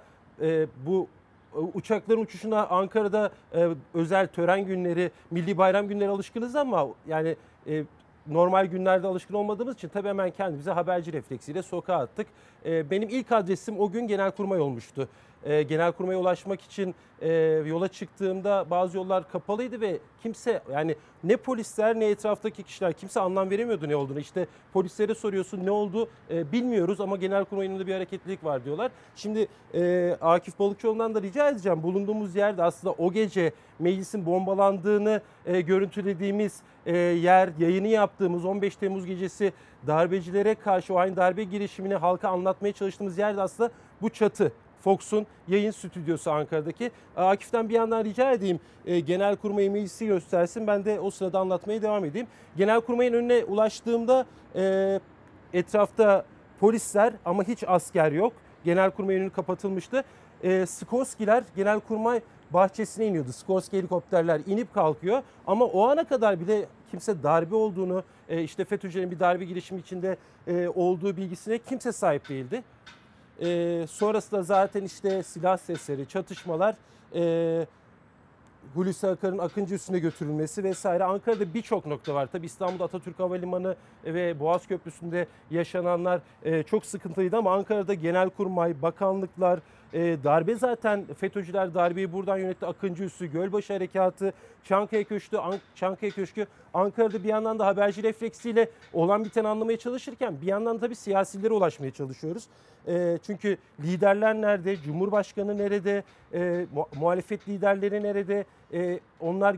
bu 0.86 1.08
uçakların 1.74 2.22
uçuşuna 2.22 2.68
Ankara'da 2.68 3.32
e, 3.56 3.70
özel 3.94 4.28
tören 4.28 4.66
günleri, 4.66 5.12
milli 5.32 5.58
bayram 5.58 5.88
günleri 5.88 6.10
alışkınız 6.10 6.56
ama 6.56 6.88
yani 7.08 7.36
e, 7.68 7.84
normal 8.28 8.66
günlerde 8.66 9.08
alışkın 9.08 9.34
olmadığımız 9.34 9.76
için 9.76 9.90
tabii 9.90 10.08
hemen 10.08 10.32
kendimize 10.32 10.72
haberci 10.72 11.14
refleksiyle 11.14 11.64
sokağa 11.64 11.98
attık. 11.98 12.28
E, 12.66 12.90
benim 12.90 13.10
ilk 13.10 13.32
adresim 13.32 13.80
o 13.80 13.92
gün 13.92 14.08
Genelkurmay 14.08 14.60
olmuştu. 14.60 15.10
E, 15.46 15.64
Genelkurmay'a 15.64 16.20
ulaşmak 16.20 16.62
için 16.62 16.96
e, 17.22 17.32
yola 17.68 17.88
çıktığımda 17.88 18.66
bazı 18.70 18.98
yollar 18.98 19.32
kapalıydı 19.32 19.82
ve 19.82 20.00
kimse 20.22 20.62
yani 20.72 20.96
ne 21.24 21.38
polisler 21.38 22.00
ne 22.00 22.06
etraftaki 22.06 22.64
kişiler 22.64 22.94
kimse 22.94 23.20
anlam 23.20 23.50
veremiyordu 23.50 23.90
ne 23.90 23.96
olduğunu. 23.96 24.20
İşte 24.20 24.48
polislere 24.74 25.16
soruyorsun 25.16 25.66
ne 25.66 25.72
oldu 25.72 26.08
e, 26.30 26.52
bilmiyoruz 26.52 27.02
ama 27.02 27.18
Genelkurmay'ın 27.18 27.72
önünde 27.72 27.88
bir 27.88 27.94
hareketlilik 27.94 28.44
var 28.44 28.66
diyorlar. 28.66 28.92
Şimdi 29.16 29.48
e, 29.74 30.16
Akif 30.22 30.60
Balıkçıoğlu'ndan 30.60 31.16
da 31.16 31.22
rica 31.22 31.50
edeceğim 31.50 31.84
bulunduğumuz 31.84 32.36
yerde 32.36 32.64
aslında 32.64 32.94
o 32.98 33.12
gece 33.12 33.52
meclisin 33.80 34.26
bombalandığını 34.26 35.22
e, 35.46 35.62
görüntülediğimiz 35.62 36.62
e, 36.86 36.98
yer 36.98 37.50
yayını 37.60 37.88
yaptığımız 37.88 38.46
15 38.46 38.76
Temmuz 38.76 39.06
gecesi 39.06 39.54
darbecilere 39.88 40.56
karşı 40.56 40.94
o 40.94 40.98
aynı 40.98 41.16
darbe 41.16 41.44
girişimini 41.44 41.96
halka 41.96 42.30
anlatmaya 42.30 42.74
çalıştığımız 42.74 43.18
yerde 43.18 43.42
aslında 43.42 43.72
bu 44.02 44.10
çatı. 44.10 44.52
Fox'un 44.84 45.28
yayın 45.48 45.72
stüdyosu 45.72 46.32
Ankara'daki. 46.32 46.92
Akif'ten 47.18 47.70
bir 47.70 47.74
yandan 47.74 48.04
rica 48.04 48.32
edeyim 48.32 48.60
e, 48.86 49.00
Genelkurmay 49.00 49.70
meclisi 49.70 50.08
göstersin. 50.08 50.68
Ben 50.68 50.86
de 50.86 51.00
o 51.00 51.12
sırada 51.12 51.40
anlatmaya 51.40 51.82
devam 51.82 52.06
edeyim. 52.06 52.28
Genelkurmay'ın 52.58 53.14
önüne 53.14 53.44
ulaştığımda 53.44 54.26
e, 54.56 55.00
etrafta 55.54 56.26
polisler 56.60 57.14
ama 57.26 57.44
hiç 57.44 57.64
asker 57.68 58.12
yok. 58.12 58.34
Genelkurmay 58.66 59.16
önü 59.16 59.30
kapatılmıştı. 59.30 60.04
E, 60.44 60.66
Skorsky'ler 60.66 61.44
Genelkurmay 61.56 62.22
bahçesine 62.52 63.06
iniyordu. 63.06 63.34
Skorsky 63.34 63.82
helikopterler 63.82 64.42
inip 64.48 64.74
kalkıyor. 64.74 65.22
Ama 65.48 65.66
o 65.66 65.88
ana 65.88 66.04
kadar 66.04 66.40
bile 66.40 66.66
kimse 66.92 67.24
darbe 67.24 67.56
olduğunu, 67.56 68.04
e, 68.30 68.44
işte 68.44 68.66
FETÖ'cülerin 68.66 69.12
bir 69.12 69.20
darbe 69.20 69.46
girişimi 69.46 69.80
içinde 69.80 70.18
e, 70.48 70.68
olduğu 70.68 71.18
bilgisine 71.18 71.58
kimse 71.58 71.92
sahip 71.92 72.30
değildi. 72.30 72.64
E, 73.42 73.86
sonrasında 73.90 74.44
zaten 74.44 74.84
işte 74.84 75.24
silah 75.24 75.58
sesleri, 75.58 76.08
çatışmalar, 76.08 76.76
e, 77.16 77.66
Hulusi 78.74 79.08
Akar'ın 79.08 79.38
Akıncı 79.38 79.76
üstüne 79.76 80.00
götürülmesi 80.00 80.64
vesaire. 80.64 81.04
Ankara'da 81.04 81.54
birçok 81.54 81.86
nokta 81.86 82.14
var. 82.14 82.30
Tabii 82.32 82.46
İstanbul'da 82.46 82.84
Atatürk 82.84 83.20
Havalimanı 83.20 83.76
ve 84.06 84.40
Boğaz 84.40 84.68
Köprüsü'nde 84.68 85.28
yaşananlar 85.52 86.22
e, 86.44 86.64
çok 86.64 86.86
sıkıntılıydı 86.86 87.38
ama 87.38 87.54
Ankara'da 87.54 87.94
Genelkurmay, 87.94 88.82
bakanlıklar, 88.82 89.60
e, 89.94 90.18
darbe 90.24 90.56
zaten 90.56 91.06
FETÖ'cüler 91.20 91.74
darbeyi 91.74 92.14
buradan 92.14 92.38
yönetti. 92.38 92.66
Akıncı 92.66 93.04
Üssü, 93.04 93.26
Gölbaşı 93.32 93.74
Harekatı, 93.74 94.34
Çankaya 94.64 95.04
Köşkü, 95.04 95.38
An- 95.38 95.60
Çankaya 95.76 96.12
Köşkü. 96.12 96.46
Ankara'da 96.74 97.24
bir 97.24 97.30
yandan 97.30 97.60
da 97.60 97.66
haberci 97.66 98.04
refleksiyle 98.04 98.70
olan 98.94 99.26
biteni 99.26 99.48
anlamaya 99.48 99.78
çalışırken 99.78 100.36
bir 100.42 100.48
yandan 100.48 100.78
tabii 100.78 100.96
siyasilere 100.96 101.54
ulaşmaya 101.54 101.92
çalışıyoruz. 101.92 102.44
E, 102.88 103.20
çünkü 103.28 103.58
liderler 103.84 104.36
nerede, 104.36 104.78
Cumhurbaşkanı 104.78 105.58
nerede, 105.58 106.04
e, 106.34 106.66
mu- 106.74 106.88
muhalefet 106.96 107.48
liderleri 107.50 108.04
nerede, 108.04 108.46
e, 108.74 109.00
onlar 109.20 109.56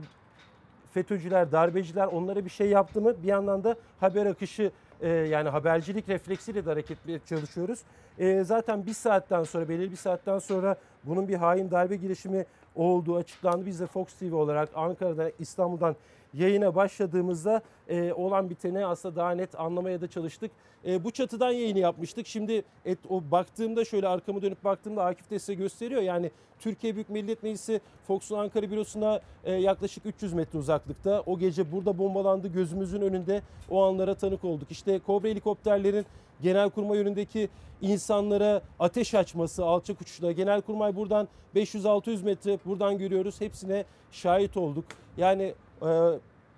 FETÖ'cüler, 0.93 1.51
darbeciler 1.51 2.07
onlara 2.07 2.45
bir 2.45 2.49
şey 2.49 2.69
yaptı 2.69 3.01
mı 3.01 3.13
bir 3.23 3.27
yandan 3.27 3.63
da 3.63 3.75
haber 3.99 4.25
akışı 4.25 4.71
e, 5.01 5.09
yani 5.09 5.49
habercilik 5.49 6.09
refleksiyle 6.09 6.65
de 6.65 6.69
hareket 6.69 7.27
çalışıyoruz. 7.27 7.79
E, 8.19 8.43
zaten 8.43 8.85
bir 8.85 8.93
saatten 8.93 9.43
sonra 9.43 9.69
belirli 9.69 9.91
bir 9.91 9.95
saatten 9.95 10.39
sonra 10.39 10.75
bunun 11.03 11.27
bir 11.27 11.35
hain 11.35 11.71
darbe 11.71 11.95
girişimi 11.95 12.45
olduğu 12.75 13.15
açıklandı. 13.15 13.65
Biz 13.65 13.79
de 13.79 13.87
Fox 13.87 14.13
TV 14.13 14.35
olarak 14.35 14.69
Ankara'da 14.75 15.31
İstanbul'dan 15.39 15.95
yayına 16.37 16.75
başladığımızda 16.75 17.61
e, 17.87 18.13
olan 18.13 18.49
biteni 18.49 18.85
aslında 18.85 19.15
daha 19.15 19.31
net 19.31 19.59
anlamaya 19.59 20.01
da 20.01 20.07
çalıştık. 20.07 20.51
E, 20.85 21.03
bu 21.03 21.11
çatıdan 21.11 21.51
yayını 21.51 21.79
yapmıştık. 21.79 22.27
Şimdi 22.27 22.63
et, 22.85 22.99
o 23.09 23.21
baktığımda 23.31 23.85
şöyle 23.85 24.07
arkamı 24.07 24.41
dönüp 24.41 24.63
baktığımda 24.63 25.03
Akif 25.05 25.29
de 25.29 25.39
size 25.39 25.53
gösteriyor. 25.53 26.01
Yani 26.01 26.31
Türkiye 26.59 26.95
Büyük 26.95 27.09
Millet 27.09 27.43
Meclisi 27.43 27.81
Fox'un 28.07 28.37
Ankara 28.37 28.71
bürosuna 28.71 29.21
e, 29.43 29.53
yaklaşık 29.53 30.05
300 30.05 30.33
metre 30.33 30.59
uzaklıkta. 30.59 31.23
O 31.25 31.39
gece 31.39 31.71
burada 31.71 31.97
bombalandı 31.97 32.47
gözümüzün 32.47 33.01
önünde 33.01 33.41
o 33.69 33.83
anlara 33.83 34.15
tanık 34.15 34.43
olduk. 34.43 34.71
İşte 34.71 34.99
Kobra 34.99 35.27
helikopterlerin 35.27 36.05
Genelkurmay 36.41 36.97
yönündeki 36.97 37.49
insanlara 37.81 38.61
ateş 38.79 39.15
açması, 39.15 39.65
alçak 39.65 40.01
uçuşlar. 40.01 40.31
Genelkurmay 40.31 40.95
buradan 40.95 41.27
500-600 41.55 42.23
metre 42.23 42.59
buradan 42.65 42.97
görüyoruz. 42.97 43.41
Hepsine 43.41 43.85
şahit 44.11 44.57
olduk. 44.57 44.85
Yani 45.17 45.53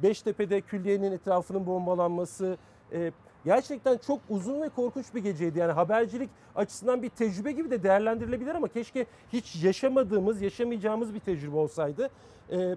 Beştepe'de 0.03 0.61
külliyenin 0.61 1.11
etrafının 1.11 1.65
bombalanması, 1.65 2.57
e, 2.93 3.11
gerçekten 3.45 3.97
çok 3.97 4.19
uzun 4.29 4.61
ve 4.61 4.69
korkunç 4.69 5.05
bir 5.15 5.23
geceydi. 5.23 5.59
Yani 5.59 5.71
habercilik 5.71 6.29
açısından 6.55 7.01
bir 7.01 7.09
tecrübe 7.09 7.51
gibi 7.51 7.71
de 7.71 7.83
değerlendirilebilir 7.83 8.55
ama 8.55 8.67
keşke 8.67 9.05
hiç 9.33 9.63
yaşamadığımız, 9.63 10.41
yaşamayacağımız 10.41 11.13
bir 11.13 11.19
tecrübe 11.19 11.55
olsaydı. 11.55 12.09
E, 12.51 12.75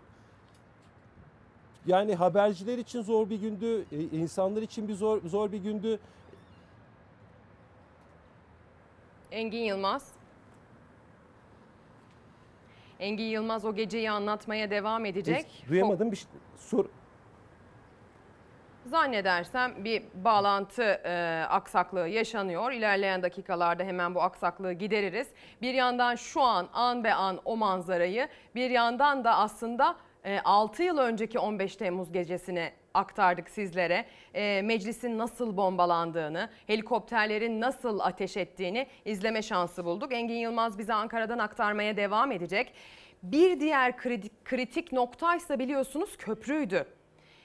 yani 1.87 2.15
haberciler 2.15 2.79
için 2.79 3.03
zor 3.03 3.31
bir 3.31 3.41
gündü, 3.41 3.85
e, 3.93 4.03
insanlar 4.03 4.63
için 4.63 4.89
bir 4.89 4.95
zor 4.95 5.23
zor 5.23 5.53
bir 5.53 5.59
gündü. 5.59 5.99
Engin 9.31 9.63
Yılmaz. 9.65 10.20
Engin 13.01 13.25
Yılmaz 13.25 13.65
o 13.65 13.75
geceyi 13.75 14.11
anlatmaya 14.11 14.71
devam 14.71 15.05
edecek. 15.05 15.65
Duyamadım 15.69 16.13
bir 16.13 16.17
şey- 16.17 16.27
sor. 16.59 16.85
Zannedersem 18.87 19.85
bir 19.85 20.03
bağlantı 20.15 20.83
e, 20.83 21.45
aksaklığı 21.49 22.09
yaşanıyor. 22.09 22.73
İlerleyen 22.73 23.23
dakikalarda 23.23 23.83
hemen 23.83 24.15
bu 24.15 24.23
aksaklığı 24.23 24.73
gideririz. 24.73 25.29
Bir 25.63 25.75
yandan 25.75 26.15
şu 26.15 26.43
an 26.43 26.69
an 26.73 27.05
be 27.05 27.15
an 27.15 27.41
o 27.45 27.57
manzarayı 27.57 28.29
bir 28.55 28.71
yandan 28.71 29.25
da 29.25 29.37
aslında 29.37 29.97
e, 30.25 30.41
6 30.41 30.83
yıl 30.83 30.99
önceki 30.99 31.39
15 31.39 31.77
Temmuz 31.77 32.13
gecesini 32.13 32.73
aktardık 32.95 33.51
sizlere. 33.51 34.05
E, 34.35 34.63
meclisin 34.63 35.19
nasıl 35.19 35.57
bombalandığını, 35.57 36.51
helikopterlerin 36.67 37.61
nasıl 37.61 38.01
ateş 38.01 38.37
ettiğini 38.37 38.87
izleme 39.05 39.43
şansı 39.43 39.85
bulduk. 39.85 40.13
Engin 40.13 40.39
Yılmaz 40.39 40.79
bize 40.79 40.95
Ankara'dan 40.95 41.39
aktarmaya 41.39 41.97
devam 41.97 42.33
edecek. 42.33 42.73
Bir 43.23 43.61
diğer 43.61 43.97
kritik, 43.97 44.45
kritik 44.45 44.93
noktaysa 44.93 45.59
biliyorsunuz 45.59 46.17
köprüydü 46.17 46.87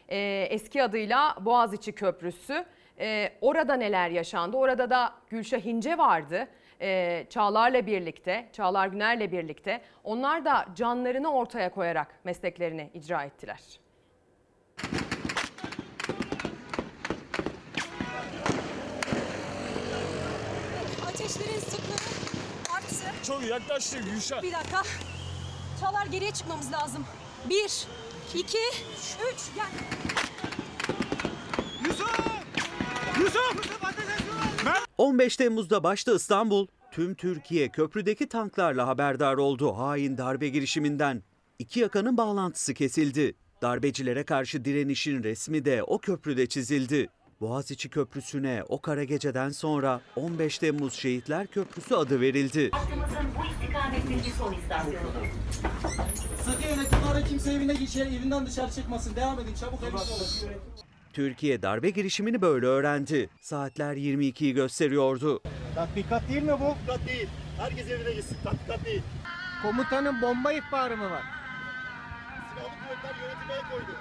e, 0.10 0.48
eski 0.50 0.84
adıyla 0.84 1.36
Boğaziçi 1.42 1.92
Köprüsü. 1.92 2.66
E, 3.00 3.32
orada 3.42 3.74
neler 3.74 4.10
yaşandı? 4.10 4.58
Orada 4.58 4.90
da 4.90 5.14
Gülşah 5.30 5.66
İnce 5.66 5.98
vardı. 5.98 6.48
E, 6.82 7.26
Çağlar'la 7.30 7.86
birlikte, 7.86 8.50
Çağlar 8.54 8.88
Güner'le 8.88 9.32
birlikte. 9.32 9.82
Onlar 10.04 10.46
da 10.46 10.66
canlarını 10.76 11.34
ortaya 11.34 11.72
koyarak 11.72 12.20
mesleklerini 12.24 12.90
icra 12.94 13.24
ettiler. 13.24 13.80
Ateşlerin 21.26 21.60
sıklığı 21.60 22.76
arttı. 22.76 22.96
Çok 23.24 23.48
yaklaştı 23.48 23.98
Gülşah. 24.00 24.44
Bir 24.44 24.52
dakika. 24.52 24.84
Çağlar 25.80 26.06
geriye 26.06 26.32
çıkmamız 26.32 26.72
lazım. 26.72 27.06
Bir, 27.50 27.88
iki, 28.40 28.58
üç. 29.34 29.40
Gel. 29.56 29.66
Yusuf! 31.86 32.20
Yusuf! 33.20 33.76
15 34.98 35.38
Temmuz'da 35.38 35.84
başta 35.84 36.16
İstanbul, 36.16 36.68
tüm 36.92 37.16
Türkiye 37.16 37.70
köprüdeki 37.70 38.30
tanklarla 38.30 38.88
haberdar 38.88 39.36
oldu 39.36 39.78
hain 39.78 40.18
darbe 40.18 40.50
girişiminden. 40.50 41.24
İki 41.60 41.80
yakanın 41.80 42.18
bağlantısı 42.18 42.74
kesildi. 42.74 43.36
Darbecilere 43.62 44.24
karşı 44.24 44.66
direnişin 44.66 45.24
resmi 45.24 45.66
de 45.66 45.84
o 45.84 46.00
köprüde 46.00 46.50
çizildi. 46.50 47.10
Boğaziçi 47.42 47.90
Köprüsü'ne 47.90 48.64
o 48.70 48.82
kara 48.82 49.04
geceden 49.04 49.50
sonra 49.50 50.02
15 50.16 50.58
Temmuz 50.58 50.94
Şehitler 50.94 51.48
Köprüsü 51.48 51.96
adı 51.96 52.22
verildi. 52.22 52.70
Hattımızın 52.72 53.26
bu 53.38 53.46
istikametteki 53.46 54.32
son 54.32 54.54
istasyonudur. 54.54 55.28
Sıkı 56.46 56.68
yönetim 56.68 57.00
ara 57.12 57.24
kimse 57.24 57.54
evine 57.54 57.74
geçer, 57.74 58.06
evinden 58.06 58.46
dışarı 58.46 58.72
çıkmasın. 58.72 59.16
Devam 59.16 59.40
edin 59.40 59.54
çabuk 59.54 59.84
olun. 59.84 60.00
Türkiye 61.14 61.62
darbe 61.62 61.90
girişimini 61.90 62.42
böyle 62.42 62.66
öğrendi. 62.66 63.30
Saatler 63.42 63.96
22'yi 63.96 64.54
gösteriyordu. 64.54 65.42
Tatbikat 65.76 66.30
değil 66.30 66.44
mi 66.44 66.52
bu? 66.52 66.76
Tatbikat 66.88 67.08
değil. 67.08 67.30
Herkes 67.58 67.90
evine 67.90 68.14
gitsin. 68.14 68.38
Tatbikat 68.44 68.86
değil. 68.86 69.02
Komutanın 69.62 70.22
bomba 70.22 70.52
ihbarı 70.52 70.98
mı 70.98 71.10
var? 71.10 71.24
Silahlı 72.54 72.70
kuvvetler 72.70 73.16
yönetime 73.22 73.70
koydu. 73.72 73.92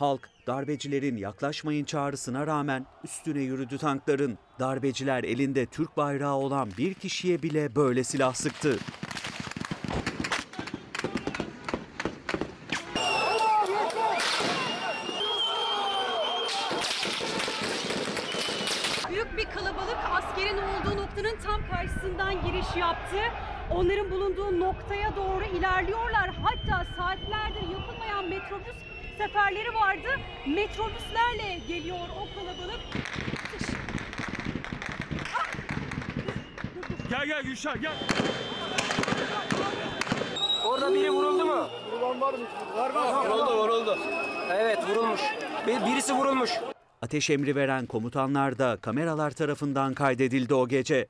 Halk 0.00 0.28
darbecilerin 0.46 1.16
yaklaşmayın 1.16 1.84
çağrısına 1.84 2.46
rağmen 2.46 2.86
üstüne 3.04 3.40
yürüdü 3.40 3.78
tankların. 3.78 4.38
Darbeciler 4.58 5.24
elinde 5.24 5.66
Türk 5.66 5.96
bayrağı 5.96 6.34
olan 6.34 6.68
bir 6.78 6.94
kişiye 6.94 7.42
bile 7.42 7.74
böyle 7.76 8.04
silah 8.04 8.34
sıktı. 8.34 8.78
Büyük 19.10 19.36
bir 19.36 19.44
kalabalık 19.44 19.98
askerin 20.10 20.56
olduğu 20.56 21.02
noktanın 21.02 21.36
tam 21.44 21.60
karşısından 21.70 22.34
giriş 22.46 22.76
yaptı. 22.76 23.16
Onların 23.80 24.10
bulunduğu 24.10 24.60
noktaya 24.60 25.16
doğru 25.16 25.44
ilerliyorlar. 25.44 26.30
Hatta 26.42 26.86
saatlerdir 26.96 27.68
yapılmayan 27.72 28.24
metrobüs 28.28 28.76
seferleri 29.18 29.74
vardı. 29.74 30.08
Metrobüslerle 30.46 31.58
geliyor 31.68 31.98
o 31.98 32.38
kalabalık. 32.38 32.80
Gel 37.10 37.26
gel 37.26 37.42
Gülşah 37.42 37.82
gel. 37.82 37.92
Orada 40.66 40.94
biri 40.94 41.10
vuruldu 41.10 41.44
mu? 41.44 41.66
Vurulan 41.92 42.20
var 42.20 42.32
mı? 42.34 42.38
Var 42.76 42.94
var. 42.94 43.26
Vuruldu 43.30 43.58
vuruldu. 43.62 43.98
Evet 44.52 44.78
vurulmuş. 44.90 45.20
Bir- 45.66 45.86
Birisi 45.92 46.12
vurulmuş. 46.12 46.50
Ateş 47.02 47.30
emri 47.30 47.56
veren 47.56 47.86
komutanlar 47.86 48.58
da 48.58 48.76
kameralar 48.82 49.30
tarafından 49.30 49.94
kaydedildi 49.94 50.54
o 50.54 50.68
gece. 50.68 51.06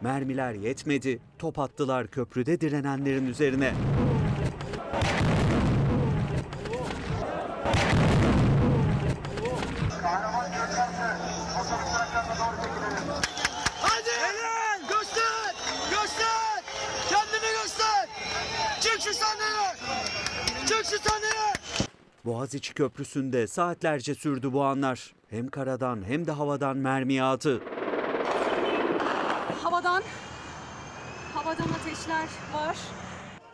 Mermiler 0.00 0.54
yetmedi, 0.54 1.20
top 1.38 1.58
attılar 1.58 2.06
köprüde 2.06 2.60
direnenlerin 2.60 3.26
üzerine. 3.26 3.74
Hadi! 13.82 14.10
Helal! 14.10 14.88
Göster! 14.88 15.54
Göster! 15.90 16.62
Kendini 17.08 17.62
göster! 17.62 18.08
Çık 18.80 19.00
şu 19.00 19.14
sahneye! 19.14 19.74
Çık 20.66 20.84
şu 20.84 21.08
sahneye! 21.08 21.52
Boğaziçi 22.24 22.74
Köprüsü'nde 22.74 23.46
saatlerce 23.46 24.14
sürdü 24.14 24.52
bu 24.52 24.64
anlar. 24.64 25.14
Hem 25.30 25.48
karadan 25.48 26.04
hem 26.06 26.26
de 26.26 26.32
havadan 26.32 26.76
mermi 26.76 27.14
yağdı. 27.14 27.60
Havadan, 29.62 30.02
havadan 31.50 31.74
ateşler 31.74 32.28
var. 32.54 32.76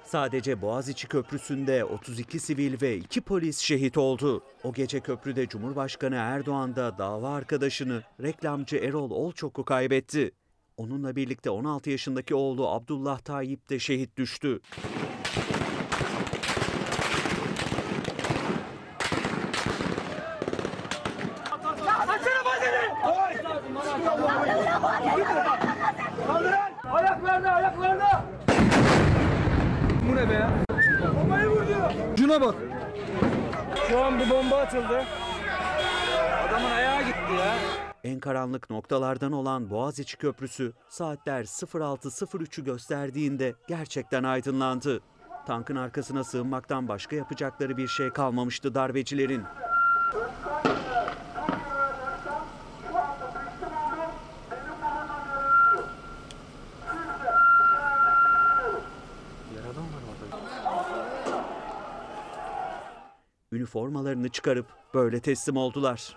Sadece 0.05 0.63
Boğaziçi 0.63 1.09
Köprüsü'nde 1.09 1.85
32 1.85 2.41
sivil 2.41 2.81
ve 2.83 2.97
2 2.97 3.21
polis 3.21 3.59
şehit 3.59 3.99
oldu. 3.99 4.43
O 4.65 4.73
gece 4.73 5.01
köprüde 5.01 5.49
Cumhurbaşkanı 5.49 6.15
Erdoğan 6.15 6.77
da 6.77 6.99
dava 6.99 7.35
arkadaşını 7.35 8.03
reklamcı 8.23 8.77
Erol 8.77 9.11
Olçok'u 9.11 9.65
kaybetti. 9.65 10.31
Onunla 10.77 11.17
birlikte 11.17 11.51
16 11.51 11.91
yaşındaki 11.91 12.35
oğlu 12.35 12.69
Abdullah 12.69 13.19
Tayyip 13.19 13.71
de 13.71 13.79
şehit 13.79 14.17
düştü. 14.17 14.61
Ayaklarda 27.37 27.53
ayaklarda! 27.53 28.25
Bu 30.09 30.17
ne 30.17 30.31
be 30.31 30.33
ya? 30.33 30.51
Bombayı 31.17 31.49
vurdu! 31.49 31.93
Şuna 32.19 32.41
bak! 32.41 32.55
Şu 33.89 34.05
an 34.05 34.19
bir 34.19 34.31
bomba 34.31 34.57
atıldı. 34.57 35.05
Adamın 36.49 36.71
ayağı 36.71 37.03
gitti 37.03 37.33
ya. 37.39 37.55
En 38.05 38.21
karanlık 38.21 38.71
noktalardan 38.71 39.33
olan 39.33 39.71
Boğaziçi 39.71 40.17
Köprüsü 40.17 40.73
saatler 40.89 41.45
06.03'ü 41.45 42.65
gösterdiğinde 42.65 43.55
gerçekten 43.69 44.25
aydınlandı. 44.25 45.01
Tankın 45.47 45.77
arkasına 45.77 46.25
sığınmaktan 46.25 46.89
başka 46.89 47.17
yapacakları 47.17 47.77
bir 47.77 47.89
şey 47.89 48.11
kalmamıştı 48.11 48.75
darbecilerin. 48.75 49.43
Üniformalarını 63.57 64.29
çıkarıp 64.29 64.67
böyle 64.95 65.21
teslim 65.21 65.57
oldular. 65.57 66.17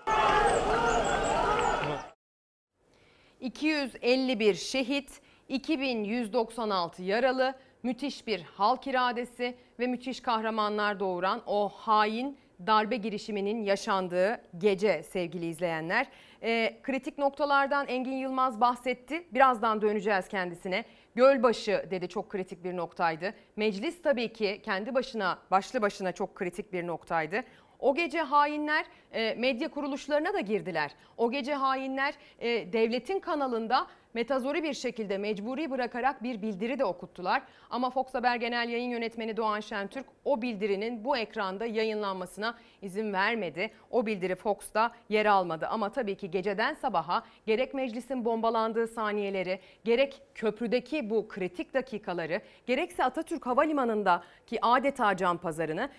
251 3.39 4.53
şehit, 4.53 5.21
2196 5.49 7.03
yaralı, 7.03 7.53
müthiş 7.83 8.27
bir 8.27 8.41
halk 8.41 8.87
iradesi 8.87 9.57
ve 9.79 9.87
müthiş 9.87 10.21
kahramanlar 10.21 10.99
doğuran 10.99 11.41
o 11.45 11.69
hain 11.69 12.37
darbe 12.67 12.95
girişiminin 12.95 13.63
yaşandığı 13.63 14.41
gece 14.57 15.03
sevgili 15.03 15.45
izleyenler. 15.45 16.07
Ee, 16.43 16.79
kritik 16.83 17.17
noktalardan 17.17 17.87
Engin 17.87 18.17
Yılmaz 18.17 18.61
bahsetti. 18.61 19.27
Birazdan 19.33 19.81
döneceğiz 19.81 20.27
kendisine. 20.27 20.85
Gölbaşı 21.19 21.85
dedi 21.91 22.09
çok 22.09 22.29
kritik 22.29 22.63
bir 22.63 22.77
noktaydı. 22.77 23.33
Meclis 23.55 24.01
tabii 24.01 24.33
ki 24.33 24.61
kendi 24.65 24.95
başına 24.95 25.39
başlı 25.51 25.81
başına 25.81 26.11
çok 26.11 26.35
kritik 26.35 26.73
bir 26.73 26.87
noktaydı. 26.87 27.43
O 27.79 27.95
gece 27.95 28.21
hainler 28.21 28.85
e, 29.11 29.35
medya 29.35 29.71
kuruluşlarına 29.71 30.33
da 30.33 30.39
girdiler. 30.39 30.91
O 31.17 31.31
gece 31.31 31.53
hainler 31.53 32.13
e, 32.39 32.73
devletin 32.73 33.19
kanalında 33.19 33.87
metazori 34.13 34.63
bir 34.63 34.73
şekilde 34.73 35.17
mecburi 35.17 35.71
bırakarak 35.71 36.23
bir 36.23 36.41
bildiri 36.41 36.79
de 36.79 36.85
okuttular. 36.85 37.41
Ama 37.69 37.89
Fox 37.89 38.13
Haber 38.13 38.35
Genel 38.35 38.69
Yayın 38.69 38.89
Yönetmeni 38.89 39.37
Doğan 39.37 39.59
Şentürk 39.59 40.05
o 40.25 40.41
bildirinin 40.41 41.05
bu 41.05 41.17
ekranda 41.17 41.65
yayınlanmasına 41.65 42.57
izin 42.81 43.13
vermedi. 43.13 43.71
O 43.91 44.05
bildiri 44.05 44.35
Fox'ta 44.35 44.91
yer 45.09 45.25
almadı. 45.25 45.67
Ama 45.67 45.91
tabii 45.91 46.15
ki 46.15 46.31
geceden 46.31 46.73
sabaha 46.73 47.23
gerek 47.45 47.73
meclisin 47.73 48.25
bombalandığı 48.25 48.87
saniyeleri, 48.87 49.59
gerek 49.83 50.21
köprüdeki 50.35 51.09
bu 51.09 51.27
kritik 51.27 51.73
dakikaları, 51.73 52.41
gerekse 52.67 53.03
Atatürk 53.03 53.45
Havalimanı'ndaki 53.45 54.59
adeta 54.61 55.17
can 55.17 55.37
pazarını 55.37 55.89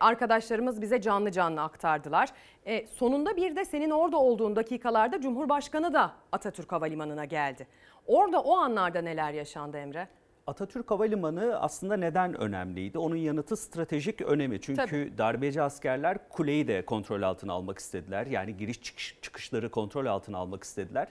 arkadaşlarımız 0.00 0.82
bize 0.82 1.00
canlı 1.00 1.30
canlı 1.30 1.62
aktardılar. 1.62 2.28
E, 2.66 2.86
sonunda 2.86 3.36
bir 3.36 3.56
de 3.56 3.64
senin 3.64 3.90
orada 3.90 4.16
olduğun 4.16 4.56
dakikalarda 4.56 5.20
Cumhurbaşkanı 5.20 5.92
da 5.92 6.12
Atatürk 6.32 6.72
Havalimanı'na 6.72 7.24
geldi. 7.24 7.66
Orada 8.06 8.40
o 8.40 8.56
anlarda 8.56 9.00
neler 9.00 9.32
yaşandı 9.32 9.76
Emre? 9.76 10.08
Atatürk 10.46 10.90
Havalimanı 10.90 11.60
aslında 11.60 11.96
neden 11.96 12.40
önemliydi? 12.40 12.98
Onun 12.98 13.16
yanıtı 13.16 13.56
stratejik 13.56 14.20
önemi. 14.20 14.60
Çünkü 14.60 14.86
Tabii. 14.86 15.18
darbeci 15.18 15.62
askerler 15.62 16.28
kuleyi 16.28 16.68
de 16.68 16.84
kontrol 16.84 17.22
altına 17.22 17.52
almak 17.52 17.78
istediler. 17.78 18.26
Yani 18.26 18.56
giriş 18.56 18.82
çıkış, 18.82 19.18
çıkışları 19.22 19.70
kontrol 19.70 20.06
altına 20.06 20.38
almak 20.38 20.64
istediler. 20.64 21.08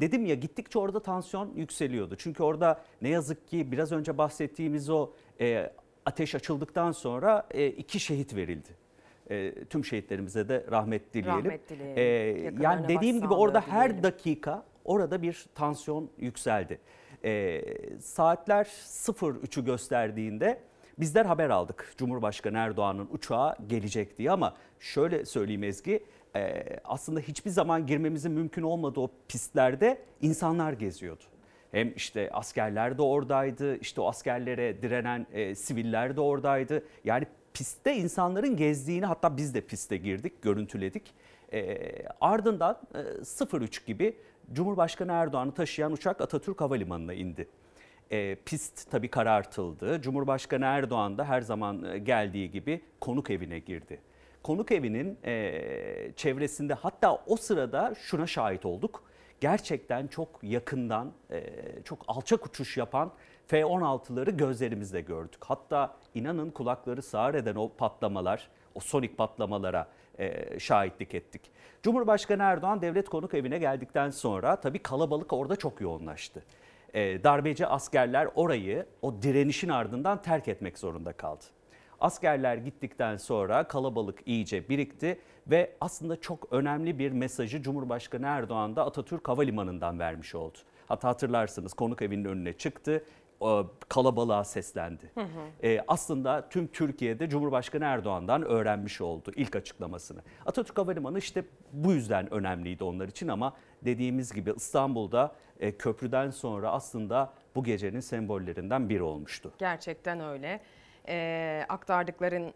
Dedim 0.00 0.26
ya 0.26 0.34
gittikçe 0.34 0.78
orada 0.78 1.00
tansiyon 1.00 1.52
yükseliyordu. 1.54 2.16
Çünkü 2.16 2.42
orada 2.42 2.80
ne 3.02 3.08
yazık 3.08 3.48
ki 3.48 3.72
biraz 3.72 3.92
önce 3.92 4.18
bahsettiğimiz 4.18 4.90
o 4.90 5.10
e, 5.40 5.72
ateş 6.06 6.34
açıldıktan 6.34 6.92
sonra 6.92 7.46
e, 7.50 7.66
iki 7.66 8.00
şehit 8.00 8.34
verildi. 8.36 8.83
E, 9.30 9.64
tüm 9.64 9.84
şehitlerimize 9.84 10.48
de 10.48 10.64
rahmet 10.70 11.14
dileyelim. 11.14 11.44
Rahmet 11.44 11.68
dileyelim. 11.68 12.58
E, 12.58 12.62
yani 12.62 12.88
dediğim 12.88 13.20
gibi 13.20 13.34
orada 13.34 13.60
her 13.60 13.84
dileyelim. 13.84 14.02
dakika 14.02 14.64
orada 14.84 15.22
bir 15.22 15.46
tansiyon 15.54 16.10
yükseldi. 16.18 16.78
E, 17.24 17.62
saatler 18.00 18.64
03'ü 18.64 19.64
gösterdiğinde 19.64 20.58
bizler 20.98 21.24
haber 21.24 21.50
aldık. 21.50 21.92
Cumhurbaşkanı 21.96 22.58
Erdoğan'ın 22.58 23.08
uçağı 23.10 23.56
gelecek 23.66 24.18
diye 24.18 24.30
ama 24.30 24.54
şöyle 24.80 25.24
söyleyeyim 25.24 25.64
Ezgi 25.64 26.04
e, 26.36 26.64
aslında 26.84 27.20
hiçbir 27.20 27.50
zaman 27.50 27.86
girmemizin 27.86 28.32
mümkün 28.32 28.62
olmadığı 28.62 29.00
o 29.00 29.10
pistlerde 29.28 29.98
insanlar 30.22 30.72
geziyordu. 30.72 31.22
Hem 31.72 31.92
işte 31.96 32.30
askerler 32.32 32.98
de 32.98 33.02
oradaydı, 33.02 33.76
işte 33.76 34.00
o 34.00 34.08
askerlere 34.08 34.82
direnen 34.82 35.26
e, 35.32 35.54
siviller 35.54 36.16
de 36.16 36.20
oradaydı. 36.20 36.84
Yani 37.04 37.26
pistte 37.54 37.96
insanların 37.96 38.56
gezdiğini 38.56 39.06
hatta 39.06 39.36
biz 39.36 39.54
de 39.54 39.60
piste 39.60 39.96
girdik, 39.96 40.42
görüntüledik. 40.42 41.14
E, 41.52 41.78
ardından 42.20 42.78
e, 43.52 43.58
03 43.58 43.86
gibi 43.86 44.16
Cumhurbaşkanı 44.52 45.12
Erdoğan'ı 45.12 45.54
taşıyan 45.54 45.92
uçak 45.92 46.20
Atatürk 46.20 46.60
Havalimanı'na 46.60 47.14
indi. 47.14 47.48
E, 48.10 48.34
pist 48.34 48.90
tabii 48.90 49.08
karartıldı. 49.08 50.02
Cumhurbaşkanı 50.02 50.64
Erdoğan 50.64 51.18
da 51.18 51.24
her 51.24 51.40
zaman 51.40 51.84
e, 51.84 51.98
geldiği 51.98 52.50
gibi 52.50 52.80
konuk 53.00 53.30
evine 53.30 53.58
girdi. 53.58 54.00
Konuk 54.42 54.72
evinin 54.72 55.18
e, 55.24 56.12
çevresinde 56.16 56.74
hatta 56.74 57.22
o 57.26 57.36
sırada 57.36 57.94
şuna 58.02 58.26
şahit 58.26 58.66
olduk. 58.66 59.02
Gerçekten 59.40 60.06
çok 60.06 60.28
yakından, 60.42 61.12
e, 61.30 61.42
çok 61.84 61.98
alçak 62.08 62.46
uçuş 62.46 62.76
yapan 62.76 63.12
F-16'ları 63.46 64.30
gözlerimizle 64.30 65.00
gördük. 65.00 65.40
Hatta 65.44 65.96
inanın 66.14 66.50
kulakları 66.50 67.02
sağır 67.02 67.34
eden 67.34 67.54
o 67.54 67.68
patlamalar, 67.68 68.48
o 68.74 68.80
sonik 68.80 69.18
patlamalara 69.18 69.88
e, 70.18 70.58
şahitlik 70.60 71.14
ettik. 71.14 71.50
Cumhurbaşkanı 71.82 72.42
Erdoğan 72.42 72.82
devlet 72.82 73.08
konuk 73.08 73.34
evine 73.34 73.58
geldikten 73.58 74.10
sonra 74.10 74.56
tabii 74.56 74.78
kalabalık 74.78 75.32
orada 75.32 75.56
çok 75.56 75.80
yoğunlaştı. 75.80 76.42
E, 76.94 77.24
darbeci 77.24 77.66
askerler 77.66 78.28
orayı 78.34 78.86
o 79.02 79.22
direnişin 79.22 79.68
ardından 79.68 80.22
terk 80.22 80.48
etmek 80.48 80.78
zorunda 80.78 81.12
kaldı. 81.12 81.44
Askerler 82.00 82.56
gittikten 82.56 83.16
sonra 83.16 83.68
kalabalık 83.68 84.20
iyice 84.26 84.68
birikti 84.68 85.20
ve 85.46 85.76
aslında 85.80 86.20
çok 86.20 86.52
önemli 86.52 86.98
bir 86.98 87.12
mesajı 87.12 87.62
Cumhurbaşkanı 87.62 88.26
Erdoğan 88.26 88.76
da 88.76 88.86
Atatürk 88.86 89.28
Havalimanı'ndan 89.28 89.98
vermiş 89.98 90.34
oldu. 90.34 90.58
Hatta 90.86 91.08
hatırlarsınız 91.08 91.74
konuk 91.74 92.02
evinin 92.02 92.24
önüne 92.24 92.52
çıktı, 92.52 93.04
kalabalığa 93.88 94.44
seslendi. 94.44 95.10
Hı 95.14 95.20
hı. 95.20 95.26
Ee, 95.62 95.80
aslında 95.88 96.48
tüm 96.48 96.66
Türkiye'de 96.66 97.28
Cumhurbaşkanı 97.28 97.84
Erdoğan'dan 97.84 98.42
öğrenmiş 98.42 99.00
oldu 99.00 99.32
ilk 99.36 99.56
açıklamasını. 99.56 100.20
Atatürk 100.46 100.78
Havalimanı 100.78 101.18
işte 101.18 101.44
bu 101.72 101.92
yüzden 101.92 102.34
önemliydi 102.34 102.84
onlar 102.84 103.08
için 103.08 103.28
ama 103.28 103.56
dediğimiz 103.84 104.32
gibi 104.32 104.52
İstanbul'da 104.56 105.34
e, 105.60 105.76
köprüden 105.76 106.30
sonra 106.30 106.70
aslında 106.70 107.32
bu 107.54 107.64
gecenin 107.64 108.00
sembollerinden 108.00 108.88
biri 108.88 109.02
olmuştu. 109.02 109.52
Gerçekten 109.58 110.20
öyle. 110.20 110.60
E, 111.08 111.66
aktardıkların 111.68 112.54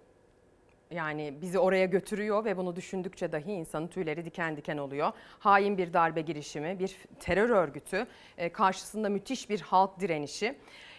yani 0.91 1.35
bizi 1.41 1.59
oraya 1.59 1.87
götürüyor 1.87 2.45
ve 2.45 2.57
bunu 2.57 2.77
düşündükçe 2.77 3.33
dahi 3.33 3.53
insanın 3.53 3.87
tüyleri 3.87 4.25
diken 4.25 4.57
diken 4.57 4.77
oluyor. 4.77 5.13
Hain 5.39 5.79
bir 5.79 5.93
darbe 5.93 6.21
girişimi, 6.21 6.79
bir 6.79 6.97
terör 7.21 7.51
örgütü, 7.51 8.07
e, 8.39 8.49
karşısında 8.49 9.09
müthiş 9.09 9.51
bir 9.51 9.61
halk 9.61 10.01
direnişi. 10.01 10.55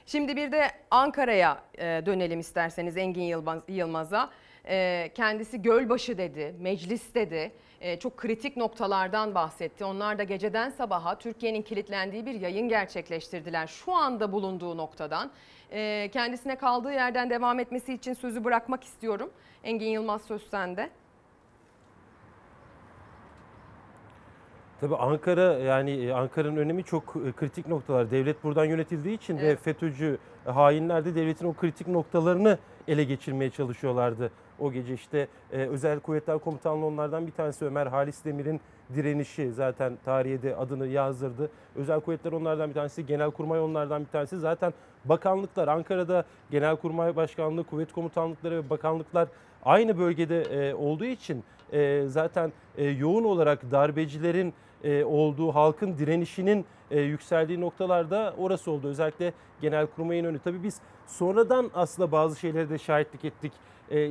Şimdi 0.06 0.36
bir 0.36 0.52
de 0.52 0.72
Ankara'ya 0.92 1.62
e, 1.78 2.02
dönelim 2.06 2.40
isterseniz 2.40 2.98
Engin 2.98 3.22
Yılmaz, 3.24 3.62
Yılmaz'a. 3.68 4.30
E, 4.66 5.12
kendisi 5.16 5.62
Gölbaşı 5.62 6.18
dedi, 6.18 6.56
meclis 6.60 7.16
dedi, 7.16 7.52
çok 8.00 8.18
kritik 8.18 8.58
noktalardan 8.58 9.36
bahsetti. 9.36 9.86
Onlar 9.86 10.18
da 10.18 10.24
geceden 10.24 10.70
sabaha 10.70 11.20
Türkiye'nin 11.20 11.62
kilitlendiği 11.62 12.26
bir 12.26 12.34
yayın 12.34 12.70
gerçekleştirdiler. 12.70 13.68
Şu 13.68 13.94
anda 13.94 14.32
bulunduğu 14.32 14.78
noktadan 14.78 15.32
kendisine 16.12 16.56
kaldığı 16.56 16.94
yerden 16.94 17.30
devam 17.30 17.60
etmesi 17.60 17.94
için 17.94 18.14
sözü 18.14 18.44
bırakmak 18.44 18.84
istiyorum. 18.84 19.32
Engin 19.64 19.90
Yılmaz 19.90 20.22
söz 20.22 20.50
sende. 20.50 20.90
Tabii 24.82 24.96
Ankara 24.96 25.54
yani 25.58 26.14
Ankara'nın 26.14 26.58
önemi 26.58 26.84
çok 26.84 27.14
kritik 27.36 27.68
noktalar. 27.68 28.12
Devlet 28.12 28.44
buradan 28.44 28.66
yönetildiği 28.66 29.18
için 29.18 29.38
evet. 29.38 29.44
ve 29.44 29.56
FETÖ'cü 29.56 30.18
hainler 30.46 31.06
de 31.06 31.16
devletin 31.16 31.46
o 31.46 31.54
kritik 31.54 31.88
noktalarını 31.88 32.58
ele 32.88 33.04
geçirmeye 33.04 33.50
çalışıyorlardı. 33.50 34.32
O 34.60 34.72
gece 34.72 34.94
işte 34.94 35.28
e, 35.52 35.58
Özel 35.58 36.00
Kuvvetler 36.00 36.40
Komutanlığı 36.40 36.86
onlardan 36.86 37.28
bir 37.28 37.32
tanesi 37.32 37.66
Ömer 37.66 37.88
Halis 37.88 38.26
Demir'in 38.26 38.62
direnişi 38.96 39.52
zaten 39.52 39.98
tarihe 40.06 40.42
de 40.42 40.56
adını 40.56 40.88
yazdırdı. 40.88 41.50
Özel 41.76 42.00
Kuvvetler 42.00 42.32
onlardan 42.32 42.70
bir 42.70 42.74
tanesi, 42.74 43.06
Genelkurmay 43.06 43.60
onlardan 43.60 44.02
bir 44.02 44.10
tanesi. 44.10 44.38
Zaten 44.40 44.74
bakanlıklar 45.06 45.68
Ankara'da 45.68 46.26
Genelkurmay 46.52 47.16
Başkanlığı, 47.16 47.64
Kuvvet 47.64 47.94
Komutanlıkları 47.94 48.56
ve 48.56 48.70
bakanlıklar 48.70 49.28
aynı 49.66 49.98
bölgede 49.98 50.42
e, 50.42 50.74
olduğu 50.74 51.06
için 51.06 51.44
e, 51.74 52.04
zaten 52.08 52.54
e, 52.78 52.86
yoğun 52.86 53.24
olarak 53.24 53.72
darbecilerin 53.72 54.54
olduğu 55.06 55.56
halkın 55.56 55.98
direnişinin 55.98 56.66
yükseldiği 56.92 57.62
noktalarda 57.62 58.34
orası 58.38 58.72
oldu. 58.72 58.88
Özellikle 58.88 59.34
Genelkurmay'ın 59.62 60.26
önü. 60.26 60.40
Tabii 60.40 60.64
biz 60.64 60.82
sonradan 61.08 61.72
aslında 61.74 62.12
bazı 62.12 62.40
şeylere 62.40 62.70
de 62.70 62.78
şahitlik 62.78 63.26
ettik. 63.26 63.54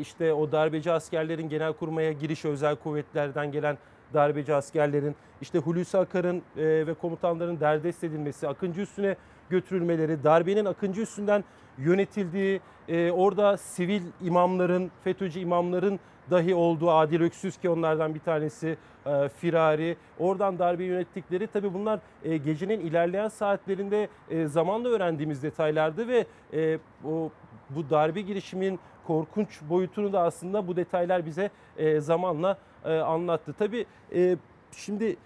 İşte 0.01 0.33
o 0.33 0.53
darbeci 0.53 0.93
askerlerin 0.93 1.49
Genelkurmay'a 1.49 2.13
girişi 2.13 2.49
özel 2.49 2.77
kuvvetlerden 2.77 3.53
gelen 3.53 3.79
darbeci 4.15 4.55
askerlerin 4.55 5.17
işte 5.41 5.59
Hulusi 5.59 5.99
Akar'ın 5.99 6.43
ve 6.57 6.95
komutanların 6.95 7.61
derdest 7.61 8.05
edilmesi, 8.05 8.49
Akıncı 8.49 8.81
üstüne 8.81 9.17
götürülmeleri, 9.51 10.25
darbenin 10.25 10.65
Akıncı 10.65 11.01
üstünden 11.01 11.45
yönetildiği, 11.79 12.61
e, 12.89 13.11
orada 13.11 13.57
sivil 13.57 14.03
imamların, 14.23 14.91
FETÖ'cü 15.05 15.41
imamların 15.41 16.01
dahi 16.31 16.55
olduğu 16.55 16.91
Adil 16.91 17.21
Öksüz 17.21 17.57
ki 17.57 17.71
onlardan 17.71 18.15
bir 18.15 18.21
tanesi 18.21 18.77
e, 19.07 19.29
Firari. 19.29 19.97
Oradan 20.19 20.59
darbe 20.59 20.85
yönettikleri 20.85 21.47
tabii 21.47 21.75
bunlar 21.75 22.01
e, 22.25 22.37
gecenin 22.37 22.81
ilerleyen 22.81 23.29
saatlerinde 23.29 24.09
e, 24.31 24.47
zamanla 24.47 24.89
öğrendiğimiz 24.89 25.43
detaylardı 25.43 26.09
ve 26.09 26.27
e, 26.53 26.79
o 27.05 27.31
bu 27.71 27.91
darbe 27.91 28.21
girişimin 28.21 28.81
korkunç 29.07 29.61
boyutunu 29.69 30.13
da 30.13 30.21
aslında 30.21 30.67
bu 30.67 30.77
detaylar 30.77 31.27
bize 31.27 31.51
e, 31.77 32.01
zamanla 32.01 32.59
e, 32.85 32.99
anlattı. 32.99 33.55
Tabii 33.59 33.87
e, 34.15 34.37
şimdi 34.77 35.05
e, 35.05 35.17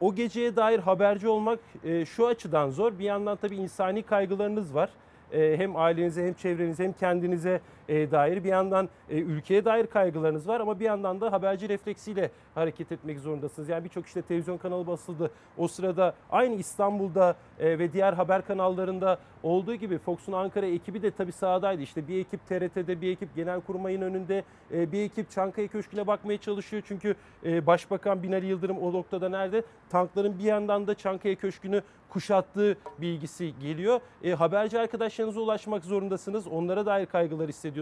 o 0.00 0.14
geceye 0.14 0.56
dair 0.56 0.78
haberci 0.78 1.28
olmak 1.28 1.58
e, 1.84 2.04
şu 2.04 2.26
açıdan 2.26 2.70
zor. 2.70 2.98
Bir 2.98 3.04
yandan 3.04 3.36
tabii 3.36 3.56
insani 3.56 4.02
kaygılarınız 4.02 4.74
var. 4.74 4.90
E, 5.32 5.56
hem 5.56 5.76
ailenize 5.76 6.26
hem 6.26 6.34
çevrenize 6.34 6.84
hem 6.84 6.92
kendinize 6.92 7.60
e, 7.92 8.10
dair 8.10 8.44
bir 8.44 8.48
yandan 8.48 8.88
e, 9.10 9.18
ülkeye 9.18 9.64
dair 9.64 9.86
kaygılarınız 9.86 10.48
var 10.48 10.60
ama 10.60 10.80
bir 10.80 10.84
yandan 10.84 11.20
da 11.20 11.32
haberci 11.32 11.68
refleksiyle 11.68 12.30
hareket 12.54 12.92
etmek 12.92 13.18
zorundasınız. 13.18 13.68
Yani 13.68 13.84
birçok 13.84 14.06
işte 14.06 14.22
televizyon 14.22 14.58
kanalı 14.58 14.86
basıldı. 14.86 15.30
O 15.58 15.68
sırada 15.68 16.14
aynı 16.30 16.54
İstanbul'da 16.54 17.36
ve 17.60 17.92
diğer 17.92 18.12
haber 18.12 18.46
kanallarında 18.46 19.18
olduğu 19.42 19.74
gibi 19.74 19.98
Fox'un 19.98 20.32
Ankara 20.32 20.66
ekibi 20.66 21.02
de 21.02 21.10
tabii 21.10 21.32
sahadaydı. 21.32 21.82
İşte 21.82 22.08
bir 22.08 22.20
ekip 22.20 22.46
TRT'de, 22.46 23.00
bir 23.00 23.12
ekip 23.12 23.36
Genelkurmay'ın 23.36 24.00
önünde, 24.00 24.44
bir 24.70 25.02
ekip 25.02 25.30
Çankaya 25.30 25.68
Köşkü'ne 25.68 26.06
bakmaya 26.06 26.38
çalışıyor. 26.38 26.82
Çünkü 26.86 27.14
Başbakan 27.44 28.22
Binali 28.22 28.46
Yıldırım 28.46 28.78
o 28.78 28.92
noktada 28.92 29.28
nerede? 29.28 29.62
Tankların 29.90 30.38
bir 30.38 30.44
yandan 30.44 30.86
da 30.86 30.94
Çankaya 30.94 31.34
Köşkü'nü 31.34 31.82
kuşattığı 32.12 32.76
bilgisi 32.98 33.58
geliyor. 33.60 34.00
E, 34.24 34.32
haberci 34.32 34.78
arkadaşlarınıza 34.78 35.40
ulaşmak 35.40 35.84
zorundasınız. 35.84 36.46
Onlara 36.46 36.86
dair 36.86 37.06
kaygılar 37.06 37.48
hissediyorsunuz. 37.48 37.81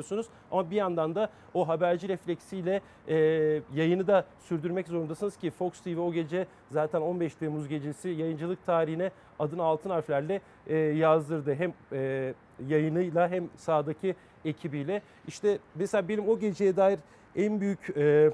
Ama 0.50 0.70
bir 0.70 0.76
yandan 0.76 1.14
da 1.14 1.30
o 1.54 1.68
haberci 1.68 2.08
refleksiyle 2.08 2.80
e, 3.08 3.16
yayını 3.74 4.06
da 4.06 4.24
sürdürmek 4.38 4.88
zorundasınız 4.88 5.36
ki 5.36 5.50
Fox 5.50 5.80
TV 5.80 5.98
o 5.98 6.12
gece 6.12 6.46
zaten 6.70 7.00
15 7.00 7.34
Temmuz 7.34 7.68
gecesi 7.68 8.08
yayıncılık 8.08 8.66
tarihine 8.66 9.10
adını 9.38 9.62
altın 9.62 9.90
harflerle 9.90 10.40
e, 10.66 10.76
yazdırdı. 10.76 11.54
Hem 11.54 11.72
e, 11.92 12.34
yayınıyla 12.68 13.28
hem 13.28 13.48
sahadaki 13.56 14.14
ekibiyle. 14.44 15.02
İşte 15.28 15.58
mesela 15.74 16.08
benim 16.08 16.28
o 16.28 16.38
geceye 16.38 16.76
dair 16.76 16.98
en 17.36 17.60
büyük... 17.60 17.96
E, 17.96 18.30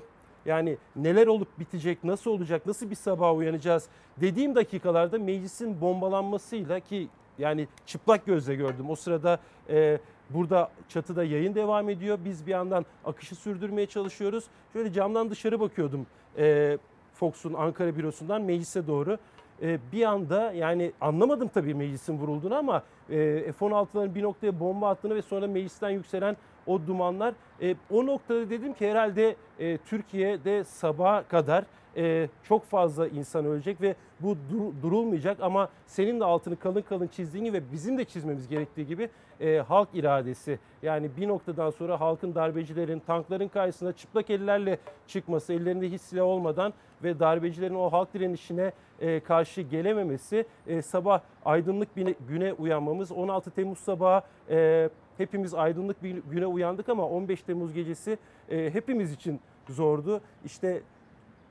yani 0.47 0.77
neler 0.97 1.27
olup 1.27 1.59
bitecek, 1.59 2.05
nasıl 2.05 2.31
olacak, 2.31 2.67
nasıl 2.67 2.91
bir 2.91 2.95
sabah 2.95 3.37
uyanacağız 3.37 3.89
dediğim 4.21 4.55
dakikalarda 4.55 5.19
meclisin 5.19 5.81
bombalanmasıyla 5.81 6.81
ki 6.81 7.09
yani 7.39 7.69
çıplak 7.87 8.27
gözle 8.27 8.55
gördüm. 8.55 8.91
O 8.91 8.97
sırada 8.97 9.39
e, 9.71 9.99
burada 10.31 10.71
çatıda 10.89 11.25
yayın 11.25 11.55
devam 11.55 11.89
ediyor. 11.89 12.19
Biz 12.25 12.47
bir 12.47 12.51
yandan 12.53 12.87
akışı 13.05 13.35
sürdürmeye 13.35 13.87
çalışıyoruz. 13.87 14.45
Şöyle 14.73 14.93
camdan 14.93 15.31
dışarı 15.31 15.61
bakıyordum 15.61 16.07
e, 16.39 16.79
Fox'un 17.15 17.55
Ankara 17.55 17.97
bürosundan 17.97 18.43
meclise 18.43 18.87
doğru. 18.87 19.19
E, 19.63 19.79
bir 19.93 20.05
anda 20.05 20.53
yani 20.53 20.93
anlamadım 21.01 21.51
tabii 21.55 21.75
meclisin 21.75 22.19
vurulduğunu 22.19 22.55
ama 22.55 22.83
e, 23.11 23.53
F-16'ların 23.53 24.15
bir 24.15 24.23
noktaya 24.23 24.61
bomba 24.61 24.89
attığını 24.89 25.15
ve 25.15 25.23
sonra 25.23 25.47
meclisten 25.47 25.91
yükselen 25.91 26.37
o 26.67 26.87
dumanlar. 26.87 27.35
E, 27.63 27.75
o 27.91 28.07
noktada 28.07 28.51
dedim 28.51 28.73
ki 28.73 28.91
herhalde 28.91 29.37
e, 29.59 29.79
Türkiye'de 29.79 30.65
sabaha 30.65 31.23
kadar 31.23 31.65
e, 31.97 32.29
çok 32.43 32.65
fazla 32.65 33.09
insan 33.09 33.45
ölecek 33.45 33.81
ve 33.81 33.95
bu 34.21 34.37
dur- 34.51 34.83
durulmayacak 34.83 35.41
ama 35.41 35.69
senin 35.87 36.21
de 36.21 36.25
altını 36.25 36.57
kalın 36.59 36.83
kalın 36.83 37.07
çizdiğin 37.07 37.45
gibi 37.45 37.57
ve 37.57 37.73
bizim 37.73 37.99
de 37.99 38.05
çizmemiz 38.05 38.49
gerektiği 38.49 38.87
gibi 38.87 39.09
e, 39.41 39.59
halk 39.59 39.89
iradesi. 39.95 40.59
Yani 40.83 41.11
bir 41.17 41.29
noktadan 41.29 41.71
sonra 41.71 42.01
halkın 42.01 42.35
darbecilerin, 42.35 42.99
tankların 43.07 43.49
karşısına 43.49 43.93
çıplak 43.93 44.31
ellerle 44.31 44.79
çıkması, 45.07 45.53
ellerinde 45.53 45.91
hiç 45.91 46.01
silah 46.01 46.25
olmadan 46.25 46.73
ve 47.03 47.21
darbecilerin 47.21 47.75
o 47.75 47.93
halk 47.93 48.15
direnişine 48.15 48.73
e, 49.01 49.21
karşı 49.21 49.61
gelememesi, 49.61 50.47
e, 50.67 50.83
sabah 50.83 51.21
aydınlık 51.45 51.97
bir 51.97 52.15
güne 52.29 52.53
uyanmamız, 52.53 53.13
16 53.13 53.51
Temmuz 53.51 53.79
sabahı 53.79 54.23
e, 54.51 54.89
hepimiz 55.19 55.55
aydınlık 55.55 56.03
bir 56.03 56.23
güne 56.31 56.47
uyandık 56.47 56.89
ama 56.89 57.09
15 57.09 57.43
Temmuz 57.43 57.73
gecesi 57.73 58.19
e, 58.51 58.71
hepimiz 58.71 59.13
için 59.13 59.41
zordu. 59.69 60.21
İşte 60.45 60.83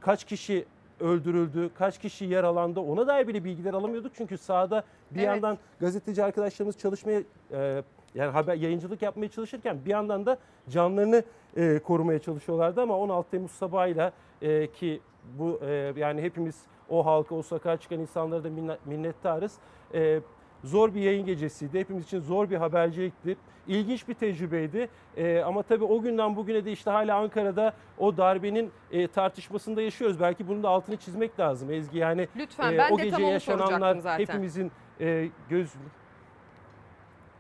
kaç 0.06 0.23
kişi 0.23 0.65
öldürüldü, 0.99 1.69
kaç 1.77 1.99
kişi 1.99 2.26
yaralandı 2.26 2.80
ona 2.80 3.07
dair 3.07 3.27
bile 3.27 3.44
bilgiler 3.44 3.73
alamıyorduk. 3.73 4.11
Çünkü 4.15 4.38
sahada 4.38 4.84
bir 5.11 5.19
Evet. 5.19 5.27
yandan 5.27 5.57
gazeteci 5.80 6.23
arkadaşlarımız 6.23 6.77
çalışmaya 6.77 7.22
e, 7.52 7.84
yani 8.15 8.32
haber 8.32 8.56
yayıncılık 8.56 9.02
yapmaya 9.02 9.27
çalışırken 9.30 9.77
bir 9.86 9.90
yandan 9.91 10.26
da 10.26 10.38
canlarını 10.69 11.23
e, 11.57 11.80
korumaya 11.80 12.19
çalışıyorlardı 12.19 12.82
ama 12.82 12.98
16 12.98 13.32
Temmuz 13.32 13.52
sabahıyla 13.52 14.11
e, 14.41 14.68
ki 14.72 15.02
bu 15.40 15.60
e, 15.65 15.94
yani 15.98 16.22
hepimiz 16.22 16.56
o 16.90 17.06
halka, 17.06 17.36
o 17.36 17.41
sokağa 17.41 17.77
çıkan 17.77 17.99
insanlara 17.99 18.44
da 18.44 18.48
minne- 18.48 18.77
minnettarız. 18.86 19.53
E, 19.94 20.19
zor 20.65 20.93
bir 20.93 21.01
yayın 21.01 21.25
gecesiydi. 21.25 21.79
Hepimiz 21.79 22.05
için 22.05 22.19
zor 22.19 22.49
bir 22.49 22.55
habercilikti. 22.55 23.37
İlginç 23.67 24.07
bir 24.07 24.13
tecrübeydi. 24.13 24.89
E, 25.17 25.39
ama 25.41 25.63
tabii 25.63 25.83
o 25.83 26.01
günden 26.01 26.35
bugüne 26.35 26.65
de 26.65 26.71
işte 26.71 26.91
hala 26.91 27.17
Ankara'da 27.17 27.73
o 27.97 28.17
darbenin 28.17 28.71
e, 28.91 29.07
tartışmasında 29.07 29.81
yaşıyoruz. 29.81 30.19
Belki 30.19 30.47
bunun 30.47 30.63
da 30.63 30.69
altını 30.69 30.97
çizmek 30.97 31.39
lazım 31.39 31.71
Ezgi. 31.71 31.97
Yani 31.97 32.27
Lütfen, 32.35 32.73
e, 32.73 32.77
ben 32.77 32.91
o 32.91 32.97
de 32.97 33.03
gece 33.03 33.15
tam 33.15 33.23
onu 33.23 33.31
yaşananlar 33.31 33.95
zaten. 33.95 34.19
hepimizin 34.19 34.71
e, 35.01 35.29
göz 35.49 35.73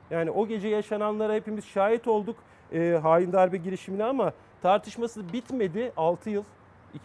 yani 0.09 0.31
o 0.31 0.47
gece 0.47 0.67
yaşananlara 0.67 1.33
hepimiz 1.33 1.65
şahit 1.65 2.07
olduk 2.07 2.35
e, 2.73 2.99
hain 3.03 3.31
darbe 3.31 3.57
girişimine 3.57 4.03
ama 4.03 4.33
tartışması 4.61 5.33
bitmedi 5.33 5.91
6 5.97 6.29
yıl 6.29 6.43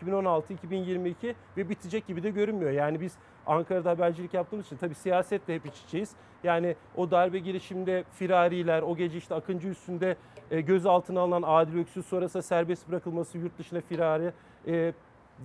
2016-2022 0.03 1.35
ve 1.57 1.69
bitecek 1.69 2.07
gibi 2.07 2.23
de 2.23 2.31
görünmüyor. 2.31 2.71
Yani 2.71 3.01
biz 3.01 3.13
Ankara'da 3.47 3.91
habercilik 3.91 4.35
yaptığımız 4.35 4.67
için 4.67 4.77
tabii 4.77 4.95
siyasetle 4.95 5.55
hep 5.55 5.67
iç 5.67 5.83
içeyiz. 5.87 6.11
Yani 6.45 6.77
o 6.97 7.11
darbe 7.11 7.39
girişiminde 7.39 8.05
firariler, 8.13 8.83
o 8.83 8.97
gece 8.97 9.19
işte 9.19 9.35
Akıncı 9.35 9.69
üstünde 9.69 10.17
e, 10.51 10.61
gözaltına 10.61 11.21
alınan 11.21 11.43
Adil 11.47 11.79
Öksüz 11.79 12.07
sonrasında 12.07 12.43
serbest 12.43 12.89
bırakılması, 12.89 13.39
yurt 13.39 13.59
dışına 13.59 13.81
firari. 13.81 14.33
E, 14.67 14.93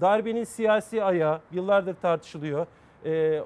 darbenin 0.01 0.43
siyasi 0.43 1.03
ayağı 1.03 1.41
yıllardır 1.51 1.95
tartışılıyor. 1.95 2.67
E, 3.05 3.43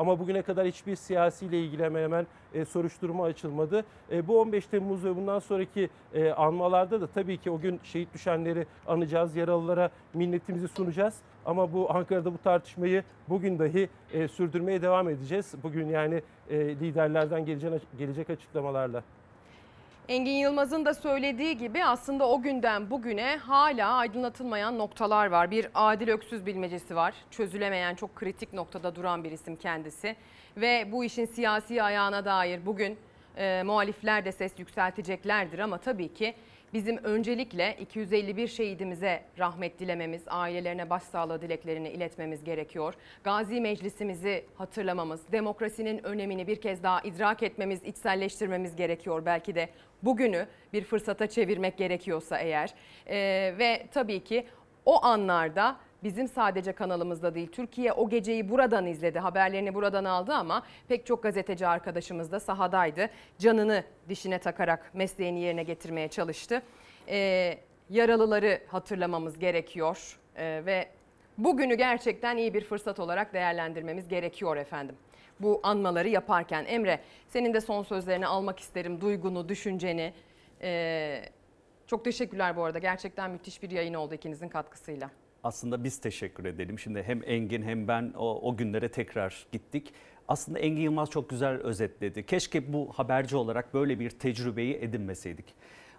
ama 0.00 0.18
bugüne 0.18 0.42
kadar 0.42 0.66
hiçbir 0.66 0.96
siyasiyle 0.96 1.60
ilgili 1.60 1.84
hemen 1.84 2.02
hemen 2.02 2.26
e, 2.54 2.64
soruşturma 2.64 3.24
açılmadı. 3.24 3.84
E, 4.12 4.28
bu 4.28 4.40
15 4.40 4.66
Temmuz 4.66 5.04
ve 5.04 5.16
bundan 5.16 5.38
sonraki 5.38 5.90
e, 6.14 6.30
anmalarda 6.30 7.00
da 7.00 7.06
tabii 7.06 7.38
ki 7.38 7.50
o 7.50 7.60
gün 7.60 7.80
şehit 7.82 8.14
düşenleri 8.14 8.66
anacağız, 8.86 9.36
yaralılara 9.36 9.90
minnetimizi 10.14 10.68
sunacağız. 10.68 11.14
Ama 11.46 11.72
bu 11.72 11.92
Ankara'da 11.94 12.32
bu 12.34 12.38
tartışmayı 12.38 13.04
bugün 13.28 13.58
dahi 13.58 13.88
e, 14.12 14.28
sürdürmeye 14.28 14.82
devam 14.82 15.08
edeceğiz. 15.08 15.54
Bugün 15.62 15.88
yani 15.88 16.22
e, 16.50 16.58
liderlerden 16.58 17.44
gelecek, 17.44 17.82
gelecek 17.98 18.30
açıklamalarla. 18.30 19.02
Engin 20.08 20.32
Yılmaz'ın 20.32 20.84
da 20.84 20.94
söylediği 20.94 21.58
gibi 21.58 21.84
aslında 21.84 22.28
o 22.28 22.42
günden 22.42 22.90
bugüne 22.90 23.36
hala 23.36 23.92
aydınlatılmayan 23.94 24.78
noktalar 24.78 25.26
var. 25.26 25.50
Bir 25.50 25.66
adil 25.74 26.08
öksüz 26.08 26.46
bilmecesi 26.46 26.96
var. 26.96 27.14
Çözülemeyen 27.30 27.94
çok 27.94 28.16
kritik 28.16 28.52
noktada 28.52 28.94
duran 28.94 29.24
bir 29.24 29.30
isim 29.32 29.56
kendisi. 29.56 30.16
Ve 30.56 30.88
bu 30.92 31.04
işin 31.04 31.26
siyasi 31.26 31.82
ayağına 31.82 32.24
dair 32.24 32.66
bugün 32.66 32.98
e, 33.36 33.62
muhalifler 33.62 34.24
de 34.24 34.32
ses 34.32 34.58
yükselteceklerdir 34.58 35.58
ama 35.58 35.78
tabii 35.78 36.14
ki 36.14 36.34
bizim 36.72 36.96
öncelikle 36.96 37.76
251 37.80 38.48
şehidimize 38.48 39.22
rahmet 39.38 39.78
dilememiz, 39.78 40.22
ailelerine 40.26 40.90
başsağlığı 40.90 41.42
dileklerini 41.42 41.88
iletmemiz 41.88 42.44
gerekiyor. 42.44 42.94
Gazi 43.24 43.60
Meclisimizi 43.60 44.44
hatırlamamız, 44.54 45.32
demokrasinin 45.32 46.06
önemini 46.06 46.46
bir 46.46 46.60
kez 46.60 46.82
daha 46.82 47.00
idrak 47.00 47.42
etmemiz, 47.42 47.84
içselleştirmemiz 47.84 48.76
gerekiyor. 48.76 49.22
Belki 49.26 49.54
de 49.54 49.68
bugünü 50.02 50.46
bir 50.72 50.84
fırsata 50.84 51.26
çevirmek 51.26 51.78
gerekiyorsa 51.78 52.38
eğer. 52.38 52.74
Ee, 53.06 53.54
ve 53.58 53.86
tabii 53.92 54.24
ki 54.24 54.46
o 54.84 55.04
anlarda 55.04 55.76
bizim 56.02 56.28
sadece 56.28 56.72
kanalımızda 56.72 57.34
değil 57.34 57.52
Türkiye 57.52 57.92
o 57.92 58.08
geceyi 58.08 58.48
buradan 58.48 58.86
izledi 58.86 59.18
haberlerini 59.18 59.74
buradan 59.74 60.04
aldı 60.04 60.32
ama 60.34 60.62
pek 60.88 61.06
çok 61.06 61.22
gazeteci 61.22 61.66
arkadaşımız 61.66 62.32
da 62.32 62.40
sahadaydı. 62.40 63.10
Canını 63.38 63.84
dişine 64.08 64.38
takarak 64.38 64.94
mesleğini 64.94 65.40
yerine 65.40 65.62
getirmeye 65.62 66.08
çalıştı. 66.08 66.62
Ee, 67.08 67.58
yaralıları 67.90 68.60
hatırlamamız 68.68 69.38
gerekiyor 69.38 70.16
Ee, 70.36 70.62
ve 70.66 70.88
bugünü 71.38 71.74
gerçekten 71.74 72.36
iyi 72.36 72.54
bir 72.54 72.64
fırsat 72.64 73.00
olarak 73.00 73.34
değerlendirmemiz 73.34 74.08
gerekiyor 74.08 74.56
efendim. 74.56 74.96
Bu 75.40 75.60
anmaları 75.62 76.08
yaparken 76.08 76.64
Emre 76.64 77.00
senin 77.28 77.54
de 77.54 77.60
son 77.60 77.82
sözlerini 77.82 78.26
almak 78.26 78.60
isterim 78.60 79.00
duygunu, 79.00 79.48
düşünceni. 79.48 80.12
Ee, 80.62 81.22
çok 81.86 82.04
teşekkürler 82.04 82.56
bu 82.56 82.64
arada 82.64 82.78
gerçekten 82.78 83.30
müthiş 83.30 83.62
bir 83.62 83.70
yayın 83.70 83.94
oldu 83.94 84.14
ikinizin 84.14 84.48
katkısıyla. 84.48 85.10
Aslında 85.44 85.84
biz 85.84 86.00
teşekkür 86.00 86.44
edelim. 86.44 86.78
Şimdi 86.78 87.02
hem 87.02 87.20
Engin 87.26 87.62
hem 87.62 87.88
ben 87.88 88.12
o, 88.16 88.48
o 88.48 88.56
günlere 88.56 88.90
tekrar 88.90 89.46
gittik. 89.52 89.92
Aslında 90.28 90.58
Engin 90.58 90.82
Yılmaz 90.82 91.10
çok 91.10 91.30
güzel 91.30 91.54
özetledi. 91.54 92.26
Keşke 92.26 92.72
bu 92.72 92.92
haberci 92.94 93.36
olarak 93.36 93.74
böyle 93.74 94.00
bir 94.00 94.10
tecrübeyi 94.10 94.74
edinmeseydik. 94.74 95.54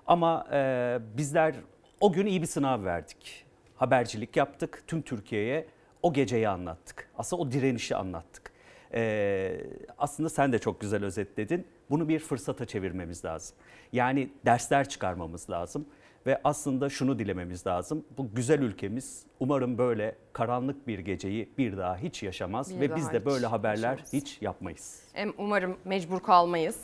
Ama 0.08 0.48
e, 0.52 1.00
bizler 1.18 1.56
o 2.00 2.14
gün 2.14 2.26
iyi 2.26 2.42
bir 2.42 2.48
sınav 2.48 2.84
verdik. 2.84 3.46
Habercilik 3.76 4.38
yaptık. 4.38 4.84
Tüm 4.88 5.02
Türkiye'ye 5.02 5.66
o 6.02 6.14
geceyi 6.14 6.50
anlattık. 6.50 7.10
Aslında 7.18 7.42
o 7.42 7.52
direnişi 7.52 7.96
anlattık. 7.96 8.52
E, 8.94 9.62
aslında 9.98 10.30
sen 10.30 10.54
de 10.54 10.60
çok 10.60 10.82
güzel 10.82 11.06
özetledin. 11.06 11.68
Bunu 11.90 12.10
bir 12.10 12.20
fırsata 12.20 12.66
çevirmemiz 12.66 13.26
lazım. 13.26 13.58
Yani 13.94 14.30
dersler 14.46 14.90
çıkarmamız 14.90 15.50
lazım 15.50 15.86
ve 16.26 16.42
aslında 16.44 16.90
şunu 16.90 17.20
dilememiz 17.20 17.68
lazım. 17.68 18.06
Bu 18.18 18.36
güzel 18.36 18.62
ülkemiz 18.62 19.24
umarım 19.40 19.78
böyle 19.78 20.16
karanlık 20.34 20.88
bir 20.88 21.00
geceyi 21.00 21.50
bir 21.58 21.78
daha 21.78 21.98
hiç 21.98 22.24
yaşamaz 22.24 22.76
Bir 22.76 22.80
ve 22.82 22.96
biz 22.96 23.12
de 23.12 23.26
böyle 23.26 23.46
haberler 23.48 23.90
yaşamayız. 23.92 24.14
hiç 24.14 24.42
yapmayız. 24.42 25.04
Em- 25.16 25.34
Umarım 25.38 25.78
mecbur 25.86 26.20
kalmayız. 26.20 26.80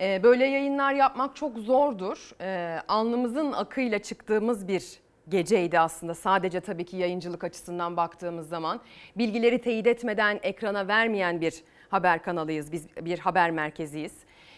Ee, 0.00 0.20
Böyle 0.22 0.44
yayınlar 0.46 0.94
yapmak 0.94 1.36
çok 1.36 1.58
zordur. 1.58 2.30
Ee, 2.40 2.78
Alnımızın 2.88 3.52
akıyla 3.52 3.98
çıktığımız 3.98 4.68
bir 4.68 4.98
geceydi 5.28 5.78
aslında. 5.78 6.14
Sadece 6.14 6.60
tabii 6.60 6.84
ki 6.84 6.96
yayıncılık 6.96 7.44
açısından 7.44 7.96
baktığımız 7.96 8.48
zaman. 8.48 8.80
Bilgileri 9.18 9.60
teyit 9.60 9.86
etmeden 9.86 10.40
ekrana 10.42 10.88
vermeyen 10.88 11.40
bir 11.40 11.62
haber 11.88 12.22
kanalıyız. 12.22 12.72
Biz 12.72 12.86
bir 13.00 13.18
haber 13.18 13.50
merkeziyiz. 13.50 14.12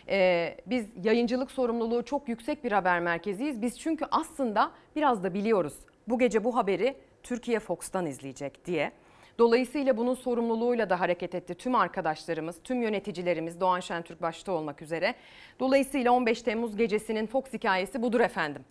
Ee, 0.09 0.56
biz 0.66 0.86
yayıncılık 1.05 1.51
sorumluluğu 1.51 2.05
çok 2.05 2.28
yüksek 2.28 2.64
bir 2.64 2.72
haber 2.72 3.01
merkeziyiz. 3.01 3.62
Biz 3.62 3.78
çünkü 3.78 4.05
aslında 4.10 4.70
biraz 4.97 5.24
da 5.24 5.35
biliyoruz. 5.35 5.74
Bu 6.09 6.18
gece 6.18 6.44
bu 6.44 6.56
haberi 6.56 6.97
Türkiye 7.22 7.60
Fox'tan 7.60 8.06
izleyecek 8.06 8.66
diye. 8.66 8.93
Dolayısıyla 9.39 9.97
bunun 9.97 10.14
sorumluluğuyla 10.14 10.90
da 10.90 11.01
hareket 11.01 11.35
etti 11.35 11.55
tüm 11.55 11.74
arkadaşlarımız, 11.74 12.56
tüm 12.64 12.82
yöneticilerimiz 12.82 13.60
Doğan 13.60 13.81
Şentürk 13.81 14.22
başta 14.22 14.52
olmak 14.52 14.82
üzere. 14.82 15.14
Dolayısıyla 15.60 16.12
15 16.12 16.43
Temmuz 16.43 16.76
gecesinin 16.76 17.26
Fox 17.26 17.44
hikayesi 17.52 18.02
budur 18.02 18.20
efendim. 18.20 18.64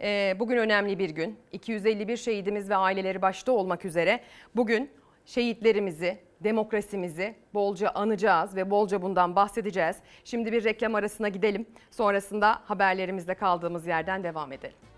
Ee, 0.00 0.36
bugün 0.38 0.56
önemli 0.56 0.98
bir 0.98 1.10
gün. 1.10 1.36
251 1.52 2.16
şehidimiz 2.16 2.70
ve 2.70 2.76
aileleri 2.76 3.22
başta 3.22 3.52
olmak 3.52 3.84
üzere 3.84 4.20
bugün 4.56 4.90
şehitlerimizi, 5.26 6.18
demokrasimizi 6.44 7.34
bolca 7.54 7.90
anacağız 7.90 8.56
ve 8.56 8.70
bolca 8.70 9.02
bundan 9.02 9.36
bahsedeceğiz. 9.36 9.96
Şimdi 10.24 10.52
bir 10.52 10.64
reklam 10.64 10.94
arasına 10.94 11.28
gidelim. 11.28 11.66
Sonrasında 11.90 12.60
haberlerimizde 12.64 13.34
kaldığımız 13.34 13.86
yerden 13.86 14.24
devam 14.24 14.52
edelim. 14.52 14.89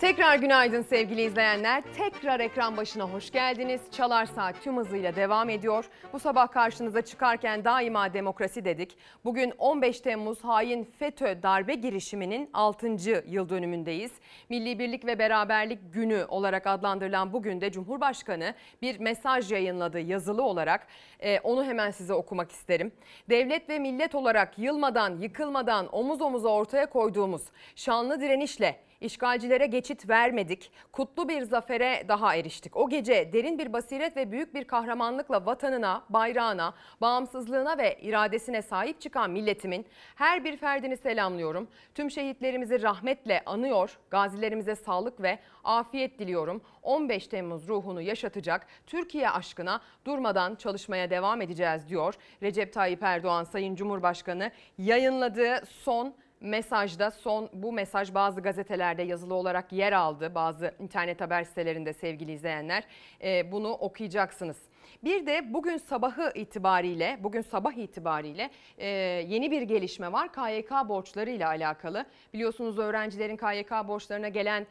Tekrar 0.00 0.36
günaydın 0.36 0.82
sevgili 0.82 1.22
izleyenler. 1.22 1.82
Tekrar 1.96 2.40
ekran 2.40 2.76
başına 2.76 3.04
hoş 3.04 3.30
geldiniz. 3.30 3.80
Çalar 3.92 4.26
Saat 4.26 4.62
tüm 4.62 4.76
hızıyla 4.76 5.16
devam 5.16 5.50
ediyor. 5.50 5.88
Bu 6.12 6.18
sabah 6.18 6.48
karşınıza 6.48 7.02
çıkarken 7.02 7.64
daima 7.64 8.14
demokrasi 8.14 8.64
dedik. 8.64 8.98
Bugün 9.24 9.52
15 9.58 10.00
Temmuz 10.00 10.44
hain 10.44 10.84
FETÖ 10.84 11.42
darbe 11.42 11.74
girişiminin 11.74 12.50
6. 12.52 12.86
yıl 13.26 13.48
dönümündeyiz. 13.48 14.12
Milli 14.48 14.78
Birlik 14.78 15.06
ve 15.06 15.18
Beraberlik 15.18 15.94
Günü 15.94 16.24
olarak 16.28 16.66
adlandırılan 16.66 17.32
bugün 17.32 17.60
de 17.60 17.72
Cumhurbaşkanı 17.72 18.54
bir 18.82 19.00
mesaj 19.00 19.52
yayınladı 19.52 20.00
yazılı 20.00 20.42
olarak. 20.42 20.86
Ee, 21.20 21.40
onu 21.40 21.64
hemen 21.64 21.90
size 21.90 22.14
okumak 22.14 22.52
isterim. 22.52 22.92
Devlet 23.30 23.68
ve 23.68 23.78
millet 23.78 24.14
olarak 24.14 24.58
yılmadan, 24.58 25.18
yıkılmadan 25.20 25.88
omuz 25.94 26.20
omuza 26.20 26.48
ortaya 26.48 26.86
koyduğumuz 26.86 27.42
şanlı 27.76 28.20
direnişle 28.20 28.86
İşgalcilere 29.00 29.66
geçit 29.66 30.08
vermedik. 30.08 30.72
Kutlu 30.92 31.28
bir 31.28 31.42
zafere 31.42 32.04
daha 32.08 32.36
eriştik. 32.36 32.76
O 32.76 32.88
gece 32.88 33.32
derin 33.32 33.58
bir 33.58 33.72
basiret 33.72 34.16
ve 34.16 34.32
büyük 34.32 34.54
bir 34.54 34.64
kahramanlıkla 34.64 35.46
vatanına, 35.46 36.04
bayrağına, 36.08 36.74
bağımsızlığına 37.00 37.78
ve 37.78 37.98
iradesine 38.00 38.62
sahip 38.62 39.00
çıkan 39.00 39.30
milletimin 39.30 39.86
her 40.14 40.44
bir 40.44 40.56
ferdini 40.56 40.96
selamlıyorum. 40.96 41.68
Tüm 41.94 42.10
şehitlerimizi 42.10 42.82
rahmetle 42.82 43.42
anıyor. 43.46 43.98
Gazilerimize 44.10 44.74
sağlık 44.74 45.22
ve 45.22 45.38
afiyet 45.64 46.18
diliyorum. 46.18 46.62
15 46.82 47.26
Temmuz 47.26 47.68
ruhunu 47.68 48.00
yaşatacak 48.00 48.66
Türkiye 48.86 49.30
aşkına 49.30 49.80
durmadan 50.04 50.54
çalışmaya 50.54 51.10
devam 51.10 51.42
edeceğiz 51.42 51.88
diyor. 51.88 52.14
Recep 52.42 52.72
Tayyip 52.72 53.02
Erdoğan 53.02 53.44
Sayın 53.44 53.74
Cumhurbaşkanı 53.74 54.50
yayınladığı 54.78 55.66
son 55.66 56.14
mesajda 56.40 57.10
son 57.10 57.48
bu 57.52 57.72
mesaj 57.72 58.14
bazı 58.14 58.40
gazetelerde 58.40 59.02
yazılı 59.02 59.34
olarak 59.34 59.72
yer 59.72 59.92
aldı. 59.92 60.34
Bazı 60.34 60.74
internet 60.80 61.20
haber 61.20 61.44
sitelerinde 61.44 61.92
sevgili 61.92 62.32
izleyenler 62.32 62.84
e, 63.24 63.52
bunu 63.52 63.70
okuyacaksınız. 63.72 64.56
Bir 65.04 65.26
de 65.26 65.54
bugün 65.54 65.76
sabahı 65.76 66.32
itibariyle, 66.34 67.18
bugün 67.20 67.42
sabah 67.42 67.72
itibariyle 67.72 68.50
e, 68.78 68.86
yeni 69.28 69.50
bir 69.50 69.62
gelişme 69.62 70.12
var. 70.12 70.32
KYK 70.32 70.70
borçları 70.88 71.30
ile 71.30 71.46
alakalı. 71.46 72.06
Biliyorsunuz 72.34 72.78
öğrencilerin 72.78 73.36
KYK 73.36 73.70
borçlarına 73.88 74.28
gelen 74.28 74.66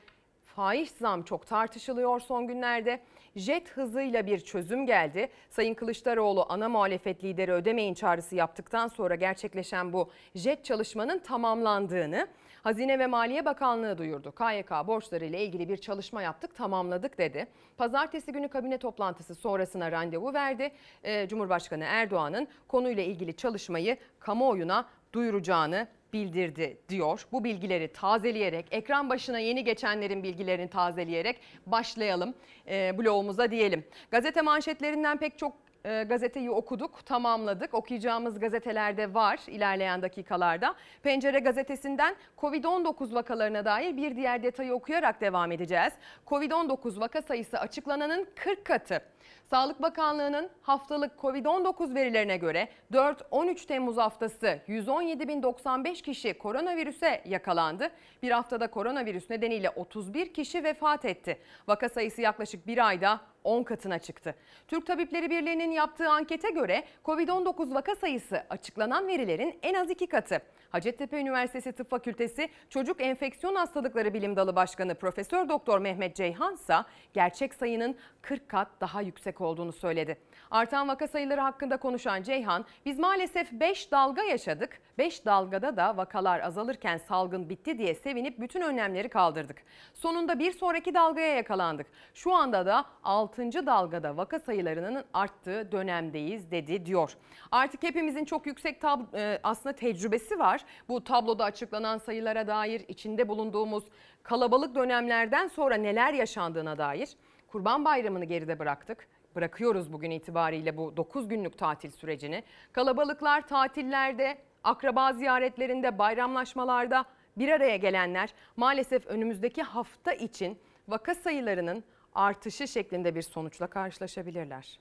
faiz 0.45 0.89
zam 0.89 1.23
çok 1.23 1.47
tartışılıyor 1.47 2.19
son 2.19 2.47
günlerde. 2.47 2.99
Jet 3.35 3.69
hızıyla 3.69 4.25
bir 4.25 4.39
çözüm 4.39 4.85
geldi. 4.85 5.29
Sayın 5.49 5.73
Kılıçdaroğlu 5.73 6.45
ana 6.49 6.69
muhalefet 6.69 7.23
lideri 7.23 7.51
ödemeyin 7.51 7.93
çağrısı 7.93 8.35
yaptıktan 8.35 8.87
sonra 8.87 9.15
gerçekleşen 9.15 9.93
bu 9.93 10.09
jet 10.35 10.65
çalışmanın 10.65 11.19
tamamlandığını 11.19 12.27
Hazine 12.63 12.99
ve 12.99 13.07
Maliye 13.07 13.45
Bakanlığı 13.45 13.97
duyurdu. 13.97 14.31
KYK 14.31 14.71
borçları 14.87 15.25
ile 15.25 15.43
ilgili 15.43 15.69
bir 15.69 15.77
çalışma 15.77 16.21
yaptık, 16.21 16.55
tamamladık 16.55 17.17
dedi. 17.17 17.47
Pazartesi 17.77 18.31
günü 18.31 18.47
kabine 18.47 18.77
toplantısı 18.77 19.35
sonrasına 19.35 19.91
randevu 19.91 20.33
verdi. 20.33 20.71
Ee, 21.03 21.27
Cumhurbaşkanı 21.27 21.83
Erdoğan'ın 21.83 22.47
konuyla 22.67 23.03
ilgili 23.03 23.35
çalışmayı 23.35 23.97
kamuoyuna 24.19 24.85
duyuracağını 25.15 25.87
bildirdi 26.13 26.77
diyor. 26.89 27.27
Bu 27.31 27.43
bilgileri 27.43 27.87
tazeleyerek, 27.87 28.65
ekran 28.71 29.09
başına 29.09 29.39
yeni 29.39 29.63
geçenlerin 29.63 30.23
bilgilerini 30.23 30.69
tazeleyerek 30.69 31.39
başlayalım 31.65 32.33
e, 32.67 32.97
blogumuza 32.97 33.51
diyelim. 33.51 33.85
Gazete 34.11 34.41
manşetlerinden 34.41 35.17
pek 35.17 35.37
çok 35.37 35.64
e, 35.85 36.03
gazeteyi 36.03 36.51
okuduk, 36.51 37.05
tamamladık. 37.05 37.73
Okuyacağımız 37.73 38.39
gazetelerde 38.39 39.13
var 39.13 39.39
ilerleyen 39.47 40.01
dakikalarda. 40.01 40.75
Pencere 41.03 41.39
gazetesinden 41.39 42.15
Covid-19 42.37 43.13
vakalarına 43.13 43.65
dair 43.65 43.97
bir 43.97 44.15
diğer 44.15 44.43
detayı 44.43 44.73
okuyarak 44.73 45.21
devam 45.21 45.51
edeceğiz. 45.51 45.93
Covid-19 46.27 46.99
vaka 46.99 47.21
sayısı 47.21 47.59
açıklananın 47.59 48.27
40 48.35 48.65
katı. 48.65 49.01
Sağlık 49.49 49.81
Bakanlığı'nın 49.81 50.49
haftalık 50.61 51.11
Covid-19 51.19 51.95
verilerine 51.95 52.37
göre 52.37 52.69
4-13 52.93 53.67
Temmuz 53.67 53.97
haftası 53.97 54.59
117.095 54.67 56.01
kişi 56.01 56.33
koronavirüse 56.33 57.21
yakalandı. 57.25 57.89
Bir 58.23 58.31
haftada 58.31 58.67
koronavirüs 58.67 59.29
nedeniyle 59.29 59.69
31 59.69 60.33
kişi 60.33 60.63
vefat 60.63 61.05
etti. 61.05 61.37
Vaka 61.67 61.89
sayısı 61.89 62.21
yaklaşık 62.21 62.67
bir 62.67 62.87
ayda 62.87 63.21
10 63.45 63.63
katına 63.63 63.99
çıktı. 63.99 64.35
Türk 64.67 64.87
Tabipleri 64.87 65.29
Birliği'nin 65.29 65.71
yaptığı 65.71 66.09
ankete 66.09 66.49
göre 66.49 66.83
Covid-19 67.05 67.73
vaka 67.73 67.95
sayısı 67.95 68.43
açıklanan 68.49 69.07
verilerin 69.07 69.59
en 69.63 69.73
az 69.73 69.89
iki 69.89 70.07
katı. 70.07 70.41
Hacettepe 70.69 71.19
Üniversitesi 71.19 71.71
Tıp 71.71 71.89
Fakültesi 71.89 72.49
Çocuk 72.69 73.01
Enfeksiyon 73.01 73.55
Hastalıkları 73.55 74.13
Bilim 74.13 74.35
Dalı 74.35 74.55
Başkanı 74.55 74.95
Profesör 74.95 75.49
Doktor 75.49 75.79
Mehmet 75.79 76.15
Ceyhan 76.15 76.53
ise 76.53 76.75
gerçek 77.13 77.53
sayının 77.53 77.95
40 78.21 78.49
kat 78.49 78.67
daha 78.81 79.01
yüksek 79.01 79.41
olduğunu 79.41 79.71
söyledi. 79.71 80.17
Artan 80.51 80.87
vaka 80.87 81.07
sayıları 81.07 81.41
hakkında 81.41 81.77
konuşan 81.77 82.23
Ceyhan, 82.23 82.65
biz 82.85 82.99
maalesef 82.99 83.51
5 83.51 83.91
dalga 83.91 84.23
yaşadık. 84.23 84.81
5 84.97 85.25
dalgada 85.25 85.77
da 85.77 85.97
vakalar 85.97 86.39
azalırken 86.39 86.97
salgın 86.97 87.49
bitti 87.49 87.77
diye 87.77 87.95
sevinip 87.95 88.39
bütün 88.39 88.61
önlemleri 88.61 89.09
kaldırdık. 89.09 89.57
Sonunda 89.93 90.39
bir 90.39 90.51
sonraki 90.51 90.93
dalgaya 90.93 91.35
yakalandık. 91.35 91.87
Şu 92.13 92.33
anda 92.33 92.65
da 92.65 92.85
6. 93.03 93.34
dalgada 93.37 94.17
vaka 94.17 94.39
sayılarının 94.39 95.03
arttığı 95.13 95.71
dönemdeyiz 95.71 96.51
dedi 96.51 96.85
diyor. 96.85 97.17
Artık 97.51 97.83
hepimizin 97.83 98.25
çok 98.25 98.45
yüksek 98.45 98.81
tab- 98.81 99.17
e, 99.17 99.39
aslında 99.43 99.75
tecrübesi 99.75 100.39
var. 100.39 100.65
Bu 100.89 101.03
tabloda 101.03 101.43
açıklanan 101.43 101.97
sayılara 101.97 102.47
dair 102.47 102.85
içinde 102.87 103.27
bulunduğumuz 103.27 103.83
kalabalık 104.23 104.75
dönemlerden 104.75 105.47
sonra 105.47 105.75
neler 105.75 106.13
yaşandığına 106.13 106.77
dair. 106.77 107.09
Kurban 107.47 107.85
Bayramı'nı 107.85 108.25
geride 108.25 108.59
bıraktık. 108.59 109.07
Bırakıyoruz 109.35 109.93
bugün 109.93 110.11
itibariyle 110.11 110.77
bu 110.77 110.97
9 110.97 111.27
günlük 111.27 111.57
tatil 111.57 111.91
sürecini. 111.91 112.43
Kalabalıklar 112.71 113.47
tatillerde, 113.47 114.37
akraba 114.63 115.13
ziyaretlerinde, 115.13 115.99
bayramlaşmalarda 115.99 117.05
bir 117.37 117.49
araya 117.49 117.77
gelenler 117.77 118.33
maalesef 118.57 119.07
önümüzdeki 119.07 119.63
hafta 119.63 120.13
için 120.13 120.57
vaka 120.87 121.15
sayılarının 121.15 121.83
artışı 122.15 122.67
şeklinde 122.67 123.15
bir 123.15 123.21
sonuçla 123.21 123.67
karşılaşabilirler. 123.67 124.79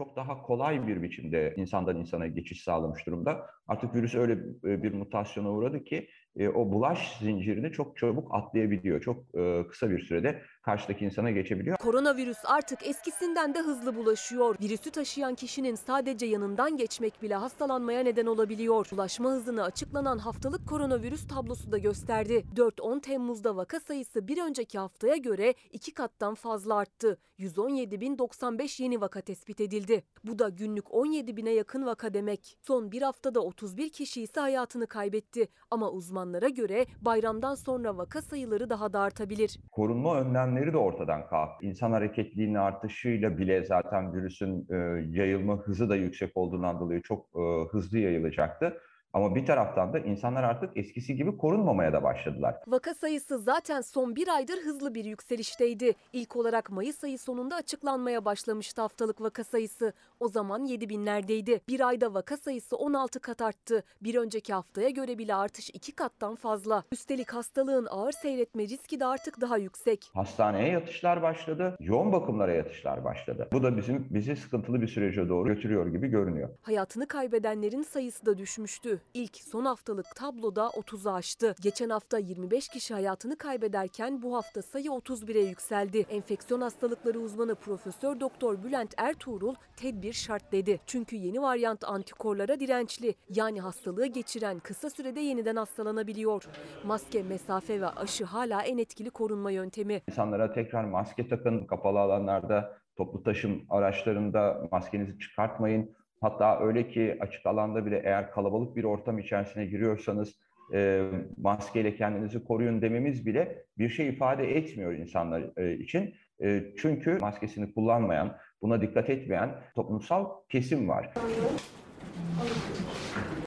çok 0.00 0.16
daha 0.16 0.42
kolay 0.42 0.86
bir 0.86 1.02
biçimde 1.02 1.54
insandan 1.56 1.96
insana 1.96 2.26
geçiş 2.26 2.62
sağlamış 2.62 3.06
durumda. 3.06 3.46
Artık 3.68 3.94
virüs 3.94 4.14
öyle 4.14 4.32
e, 4.64 4.82
bir 4.82 4.92
mutasyona 4.92 5.50
uğradı 5.50 5.84
ki 5.84 6.08
e, 6.36 6.48
o 6.48 6.72
bulaş 6.72 7.18
zincirini 7.18 7.72
çok 7.72 7.96
çabuk 7.96 8.34
atlayabiliyor. 8.34 9.00
Çok 9.00 9.34
e, 9.34 9.66
kısa 9.68 9.90
bir 9.90 9.98
sürede 9.98 10.42
karşıdaki 10.62 11.04
insana 11.04 11.30
geçebiliyor. 11.30 11.76
Koronavirüs 11.76 12.38
artık 12.44 12.86
eskisinden 12.86 13.54
de 13.54 13.58
hızlı 13.58 13.96
bulaşıyor. 13.96 14.56
Virüsü 14.62 14.90
taşıyan 14.90 15.34
kişinin 15.34 15.74
sadece 15.74 16.26
yanından 16.26 16.76
geçmek 16.76 17.22
bile 17.22 17.34
hastalanmaya 17.34 18.00
neden 18.02 18.26
olabiliyor. 18.26 18.88
Bulaşma 18.92 19.30
hızını 19.30 19.62
açıklanan 19.64 20.18
haftalık 20.18 20.68
koronavirüs 20.68 21.28
tablosu 21.28 21.72
da 21.72 21.78
gösterdi. 21.78 22.44
4-10 22.56 23.00
Temmuz'da 23.00 23.56
vaka 23.56 23.80
sayısı 23.80 24.28
bir 24.28 24.42
önceki 24.42 24.78
haftaya 24.78 25.16
göre 25.16 25.54
iki 25.72 25.94
kattan 25.94 26.34
fazla 26.34 26.74
arttı. 26.74 27.18
117.095 27.38 28.82
yeni 28.82 29.00
vaka 29.00 29.20
tespit 29.20 29.60
edildi. 29.60 30.02
Bu 30.24 30.38
da 30.38 30.48
günlük 30.48 30.94
17 30.94 31.36
bine 31.36 31.50
yakın 31.50 31.86
vaka 31.86 32.14
demek. 32.14 32.58
Son 32.62 32.92
bir 32.92 33.02
haftada 33.02 33.40
31 33.40 33.88
kişi 33.88 34.22
ise 34.22 34.40
hayatını 34.40 34.86
kaybetti. 34.86 35.48
Ama 35.70 35.90
uzmanlara 35.90 36.48
göre 36.48 36.86
bayramdan 37.02 37.54
sonra 37.54 37.96
vaka 37.96 38.22
sayıları 38.22 38.70
daha 38.70 38.92
da 38.92 39.00
artabilir. 39.00 39.58
Korunma 39.72 40.20
önlemleri 40.20 40.59
de 40.72 40.76
ortadan 40.76 41.26
kalktı. 41.26 41.66
İnsan 41.66 41.92
hareketliliğinin 41.92 42.54
artışıyla 42.54 43.38
bile 43.38 43.64
zaten 43.64 44.14
virüsün 44.14 44.66
e, 44.70 44.76
yayılma 45.18 45.56
hızı 45.56 45.88
da 45.88 45.96
yüksek 45.96 46.36
olduğundan 46.36 46.80
dolayı 46.80 47.02
çok 47.02 47.26
hızlı 47.70 47.98
yayılacaktı. 47.98 48.80
Ama 49.12 49.34
bir 49.34 49.46
taraftan 49.46 49.92
da 49.92 49.98
insanlar 49.98 50.42
artık 50.42 50.76
eskisi 50.76 51.16
gibi 51.16 51.36
korunmamaya 51.38 51.92
da 51.92 52.02
başladılar. 52.02 52.56
Vaka 52.66 52.94
sayısı 52.94 53.38
zaten 53.38 53.80
son 53.80 54.16
bir 54.16 54.28
aydır 54.28 54.58
hızlı 54.58 54.94
bir 54.94 55.04
yükselişteydi. 55.04 55.92
İlk 56.12 56.36
olarak 56.36 56.70
Mayıs 56.70 57.04
ayı 57.04 57.18
sonunda 57.18 57.56
açıklanmaya 57.56 58.24
başlamıştı 58.24 58.82
haftalık 58.82 59.20
vaka 59.20 59.44
sayısı. 59.44 59.92
O 60.20 60.28
zaman 60.28 60.64
7 60.64 60.88
binlerdeydi. 60.88 61.60
Bir 61.68 61.88
ayda 61.88 62.14
vaka 62.14 62.36
sayısı 62.36 62.76
16 62.76 63.20
kat 63.20 63.42
arttı. 63.42 63.84
Bir 64.02 64.14
önceki 64.14 64.52
haftaya 64.52 64.90
göre 64.90 65.18
bile 65.18 65.34
artış 65.34 65.70
2 65.70 65.92
kattan 65.92 66.34
fazla. 66.34 66.84
Üstelik 66.92 67.30
hastalığın 67.32 67.86
ağır 67.90 68.12
seyretme 68.12 68.62
riski 68.62 69.00
de 69.00 69.06
artık 69.06 69.40
daha 69.40 69.56
yüksek. 69.56 70.10
Hastaneye 70.14 70.68
yatışlar 70.68 71.22
başladı, 71.22 71.76
yoğun 71.80 72.12
bakımlara 72.12 72.52
yatışlar 72.52 73.04
başladı. 73.04 73.48
Bu 73.52 73.62
da 73.62 73.76
bizim 73.76 74.06
bizi 74.10 74.36
sıkıntılı 74.36 74.80
bir 74.80 74.88
sürece 74.88 75.28
doğru 75.28 75.48
götürüyor 75.54 75.86
gibi 75.86 76.08
görünüyor. 76.08 76.48
Hayatını 76.62 77.06
kaybedenlerin 77.08 77.82
sayısı 77.82 78.26
da 78.26 78.38
düşmüştü. 78.38 78.99
İlk 79.14 79.36
son 79.36 79.64
haftalık 79.64 80.16
tabloda 80.16 80.66
30'u 80.66 81.12
aştı. 81.12 81.54
Geçen 81.60 81.90
hafta 81.90 82.18
25 82.18 82.68
kişi 82.68 82.94
hayatını 82.94 83.36
kaybederken 83.36 84.22
bu 84.22 84.36
hafta 84.36 84.62
sayı 84.62 84.90
31'e 84.90 85.40
yükseldi. 85.40 85.98
Enfeksiyon 85.98 86.60
hastalıkları 86.60 87.18
uzmanı 87.18 87.54
Profesör 87.54 88.20
Doktor 88.20 88.62
Bülent 88.64 88.94
Ertuğrul 88.96 89.54
tedbir 89.76 90.12
şart 90.12 90.52
dedi. 90.52 90.80
Çünkü 90.86 91.16
yeni 91.16 91.42
varyant 91.42 91.84
antikorlara 91.84 92.60
dirençli. 92.60 93.14
Yani 93.28 93.60
hastalığı 93.60 94.06
geçiren 94.06 94.58
kısa 94.58 94.90
sürede 94.90 95.20
yeniden 95.20 95.56
hastalanabiliyor. 95.56 96.48
Maske, 96.84 97.22
mesafe 97.22 97.80
ve 97.80 97.86
aşı 97.86 98.24
hala 98.24 98.62
en 98.62 98.78
etkili 98.78 99.10
korunma 99.10 99.50
yöntemi. 99.50 100.02
İnsanlara 100.08 100.52
tekrar 100.52 100.84
maske 100.84 101.28
takın, 101.28 101.66
kapalı 101.66 101.98
alanlarda, 101.98 102.78
toplu 102.96 103.22
taşım 103.22 103.66
araçlarında 103.70 104.68
maskenizi 104.72 105.18
çıkartmayın. 105.18 105.99
Hatta 106.20 106.60
öyle 106.60 106.88
ki 106.88 107.16
açık 107.20 107.46
alanda 107.46 107.86
bile 107.86 108.02
eğer 108.04 108.30
kalabalık 108.30 108.76
bir 108.76 108.84
ortam 108.84 109.18
içerisine 109.18 109.66
giriyorsanız 109.66 110.34
e, 110.74 111.02
maskeyle 111.36 111.96
kendinizi 111.96 112.44
koruyun 112.44 112.82
dememiz 112.82 113.26
bile 113.26 113.64
bir 113.78 113.88
şey 113.88 114.08
ifade 114.08 114.56
etmiyor 114.56 114.92
insanlar 114.92 115.42
e, 115.56 115.74
için. 115.74 116.14
E, 116.42 116.62
çünkü 116.78 117.18
maskesini 117.20 117.74
kullanmayan, 117.74 118.36
buna 118.62 118.80
dikkat 118.82 119.10
etmeyen 119.10 119.50
toplumsal 119.74 120.26
kesim 120.48 120.88
var. 120.88 121.10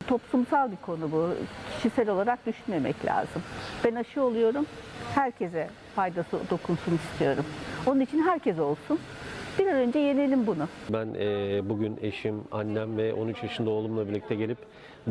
Toplumsal 0.07 0.71
bir 0.71 0.77
konu 0.77 1.11
bu. 1.11 1.29
Kişisel 1.75 2.09
olarak 2.09 2.45
düşünmemek 2.45 3.05
lazım. 3.05 3.41
Ben 3.85 3.95
aşı 3.95 4.23
oluyorum. 4.23 4.65
Herkese 5.15 5.67
faydası 5.95 6.49
dokunsun 6.49 6.95
istiyorum. 6.95 7.45
Onun 7.85 7.99
için 7.99 8.23
herkes 8.23 8.59
olsun. 8.59 8.99
Bir 9.59 9.67
an 9.67 9.75
önce 9.75 9.99
yenelim 9.99 10.47
bunu. 10.47 10.67
Ben 10.93 11.13
e, 11.13 11.61
bugün 11.69 11.97
eşim, 12.01 12.43
annem 12.51 12.97
ve 12.97 13.13
13 13.13 13.43
yaşında 13.43 13.69
oğlumla 13.69 14.07
birlikte 14.07 14.35
gelip 14.35 14.57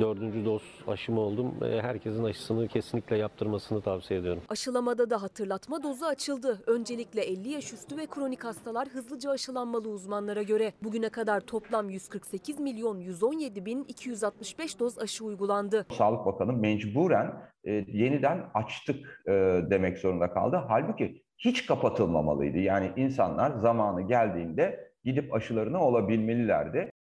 dördüncü 0.01 0.45
doz 0.45 0.63
aşımı 0.87 1.21
oldum. 1.21 1.55
E, 1.65 1.81
herkesin 1.83 2.25
aşısını 2.25 2.69
kesinlikle 2.69 3.17
yaptırmasını 3.17 3.81
tavsiye 3.81 4.21
ediyorum. 4.21 4.43
Aşılamada 4.49 5.11
da 5.11 5.23
hatırlatma 5.23 5.83
dozu 5.83 6.05
açıldı. 6.05 6.63
Öncelikle 6.67 7.23
50 7.23 7.49
yaş 7.49 7.73
üstü 7.73 7.97
ve 7.97 8.07
kronik 8.07 8.45
hastalar 8.45 8.89
hızlıca 8.89 9.31
aşılanmalı 9.31 9.89
uzmanlara 9.89 10.43
göre. 10.43 10.73
Bugüne 10.83 11.09
kadar 11.09 11.41
toplam 11.41 11.91
148 11.91 12.61
milyon 12.61 12.99
117 12.99 13.67
bin 13.67 13.85
265 13.85 14.81
doz 14.81 14.99
aşı 14.99 15.25
uygulandı. 15.25 15.87
Sağlık 15.99 16.27
Bakanı 16.27 16.53
mecburen 16.53 17.33
e, 17.65 17.71
yeniden 17.73 18.51
açtık 18.55 19.23
e, 19.27 19.33
demek 19.71 19.99
zorunda 19.99 20.33
kaldı. 20.33 20.61
Halbuki 20.69 21.23
hiç 21.45 21.67
kapatılmamalıydı. 21.67 22.59
Yani 22.59 22.93
insanlar 22.97 23.51
zamanı 23.51 24.03
geldiğinde 24.03 24.93
gidip 25.05 25.35
aşılarını 25.35 25.85
olabilmelilerdi. 25.85 26.93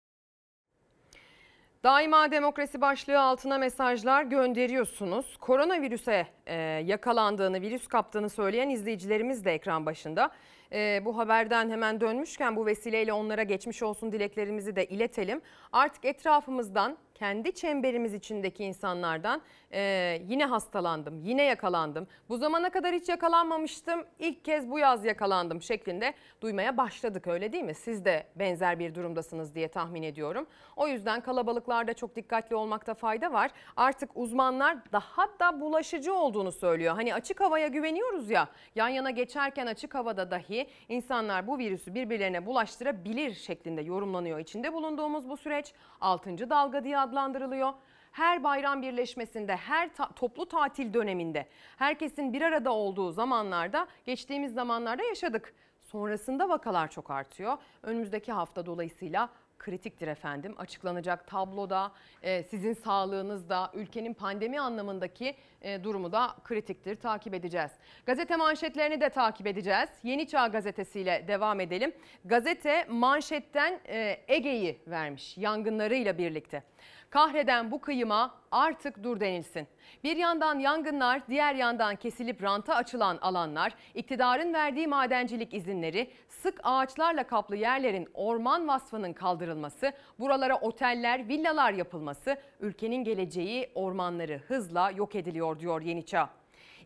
Daima 1.85 2.31
demokrasi 2.31 2.81
başlığı 2.81 3.21
altına 3.21 3.59
mesajlar 3.59 4.23
gönderiyorsunuz. 4.23 5.37
Koronavirüse 5.37 6.27
e, 6.47 6.55
yakalandığını, 6.85 7.61
virüs 7.61 7.87
kaptığını 7.87 8.31
söyleyen 8.31 8.69
izleyicilerimiz 8.69 9.45
de 9.45 9.53
ekran 9.53 9.87
başında. 9.87 10.31
E, 10.73 11.03
bu 11.05 11.19
haberden 11.19 11.71
hemen 11.71 12.01
dönmüşken 12.01 12.57
bu 12.57 12.67
vesileyle 12.67 13.13
onlara 13.13 13.43
geçmiş 13.43 13.83
olsun 13.83 14.13
dileklerimizi 14.13 14.77
de 14.77 14.87
iletelim. 14.87 15.41
Artık 15.73 16.05
etrafımızdan 16.05 16.97
kendi 17.15 17.55
çemberimiz 17.55 18.15
içindeki 18.15 18.65
insanlardan 18.65 19.43
e, 19.73 19.81
yine 20.29 20.45
hastalandım, 20.45 21.21
yine 21.25 21.43
yakalandım. 21.43 22.07
Bu 22.29 22.37
zamana 22.37 22.71
kadar 22.71 22.95
hiç 22.95 23.09
yakalanmamıştım, 23.09 24.05
ilk 24.19 24.45
kez 24.45 24.71
bu 24.71 24.79
yaz 24.79 25.05
yakalandım 25.05 25.63
şeklinde 25.63 26.15
duymaya 26.41 26.77
başladık 26.77 27.27
öyle 27.27 27.53
değil 27.53 27.65
mi? 27.65 27.75
Siz 27.75 28.05
de 28.05 28.27
benzer 28.37 28.79
bir 28.79 28.95
durumdasınız 28.95 29.55
diye 29.55 29.69
tahmin 29.69 30.03
ediyorum. 30.03 30.47
O 30.77 30.89
yüzden 30.89 31.21
kalabalıklarda 31.21 31.95
çok 31.95 32.17
dikkatli 32.17 32.57
olmakta 32.57 32.95
fayda 32.95 33.33
var. 33.33 33.51
Artık 33.77 34.11
uzmanlar 34.15 34.77
daha 34.93 35.27
da 35.41 35.61
bulaşıcı 35.61 36.15
olduğunu 36.15 36.53
söylüyor. 36.53 36.95
Hani 36.95 37.15
açık 37.15 37.41
havaya 37.41 37.69
güveniyoruz 37.69 38.31
ya, 38.31 38.49
yan 38.75 38.89
yana 38.89 39.11
geçerken 39.11 39.67
açık 39.67 39.95
havada 39.95 40.31
dahi 40.31 40.62
insanlar 40.89 41.47
bu 41.47 41.59
virüsü 41.59 41.95
birbirlerine 41.95 42.47
bulaştırabilir 42.47 43.35
şeklinde 43.35 43.81
yorumlanıyor. 43.81 44.39
İçinde 44.39 44.73
bulunduğumuz 44.73 45.29
bu 45.29 45.37
süreç 45.37 45.73
6. 46.01 46.51
dalga 46.51 46.85
diye 46.85 46.99
adlandırılıyor. 46.99 47.73
Her 48.13 48.45
bayram 48.45 48.83
birleşmesinde, 48.83 49.57
her 49.57 49.95
ta- 49.95 50.13
toplu 50.13 50.47
tatil 50.47 50.95
döneminde, 50.95 51.47
herkesin 51.77 52.33
bir 52.33 52.43
arada 52.43 52.73
olduğu 52.73 53.13
zamanlarda, 53.13 53.87
geçtiğimiz 54.05 54.55
zamanlarda 54.55 55.03
yaşadık. 55.03 55.55
Sonrasında 55.83 56.49
vakalar 56.49 56.91
çok 56.91 57.11
artıyor. 57.11 57.59
Önümüzdeki 57.83 58.33
hafta 58.33 58.67
dolayısıyla 58.67 59.29
kritiktir 59.63 60.09
efendim. 60.09 60.55
Açıklanacak 60.59 61.27
tabloda, 61.27 61.93
e, 62.23 62.43
sizin 62.43 62.73
sağlığınızda, 62.73 63.71
ülkenin 63.75 64.15
pandemi 64.15 64.61
anlamındaki 64.61 65.35
e, 65.63 65.85
durumu 65.85 66.13
da 66.13 66.37
kritiktir. 66.45 66.97
Takip 66.97 67.35
edeceğiz. 67.35 67.71
Gazete 68.07 68.37
manşetlerini 68.37 69.01
de 69.01 69.09
takip 69.09 69.47
edeceğiz. 69.47 69.89
Yeni 70.03 70.27
Çağ 70.27 70.47
gazetesiyle 70.47 71.25
devam 71.29 71.61
edelim. 71.61 71.93
Gazete 72.25 72.85
manşetten 72.89 73.81
e, 73.89 74.21
Ege'yi 74.29 74.79
vermiş 74.87 75.39
yangınlarıyla 75.39 76.19
birlikte. 76.19 76.63
Kahreden 77.11 77.71
bu 77.71 77.81
kıyıma 77.81 78.35
artık 78.51 79.03
dur 79.03 79.21
denilsin. 79.21 79.69
Bir 80.05 80.17
yandan 80.17 80.59
yangınlar, 80.59 81.23
diğer 81.29 81.55
yandan 81.55 81.97
kesilip 81.97 82.43
ranta 82.43 82.75
açılan 82.75 83.19
alanlar, 83.23 83.75
iktidarın 83.95 84.55
verdiği 84.55 84.87
madencilik 84.87 85.55
izinleri, 85.55 86.11
sık 86.43 86.61
ağaçlarla 86.63 87.27
kaplı 87.27 87.57
yerlerin 87.57 88.09
orman 88.15 88.69
vasfının 88.69 89.13
kaldırılması, 89.13 89.93
buralara 90.19 90.57
oteller, 90.57 91.29
villalar 91.29 91.73
yapılması, 91.73 92.37
ülkenin 92.61 93.05
geleceği 93.05 93.71
ormanları 93.75 94.41
hızla 94.49 94.91
yok 94.91 95.15
ediliyor 95.15 95.61
diyor 95.61 95.83
Yeni 95.83 96.07
Çağ. 96.07 96.29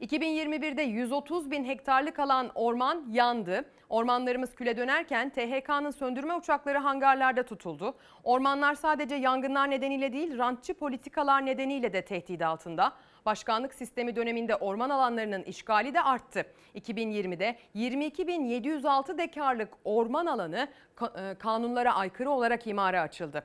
2021'de 0.00 0.82
130 0.82 1.50
bin 1.50 1.64
hektarlık 1.64 2.18
alan 2.18 2.50
orman 2.54 3.04
yandı. 3.10 3.64
Ormanlarımız 3.88 4.54
küle 4.54 4.76
dönerken 4.76 5.30
THK'nın 5.30 5.90
söndürme 5.90 6.34
uçakları 6.34 6.78
hangarlarda 6.78 7.42
tutuldu. 7.42 7.94
Ormanlar 8.24 8.74
sadece 8.74 9.14
yangınlar 9.14 9.70
nedeniyle 9.70 10.12
değil, 10.12 10.38
rantçı 10.38 10.74
politikalar 10.74 11.46
nedeniyle 11.46 11.92
de 11.92 12.02
tehdit 12.02 12.42
altında. 12.42 12.92
Başkanlık 13.26 13.74
sistemi 13.74 14.16
döneminde 14.16 14.56
orman 14.56 14.90
alanlarının 14.90 15.42
işgali 15.42 15.94
de 15.94 16.02
arttı. 16.02 16.46
2020'de 16.74 17.56
22.706 17.74 19.18
dekarlık 19.18 19.68
orman 19.84 20.26
alanı 20.26 20.68
e, 21.16 21.34
kanunlara 21.38 21.94
aykırı 21.94 22.30
olarak 22.30 22.66
imara 22.66 23.00
açıldı. 23.00 23.44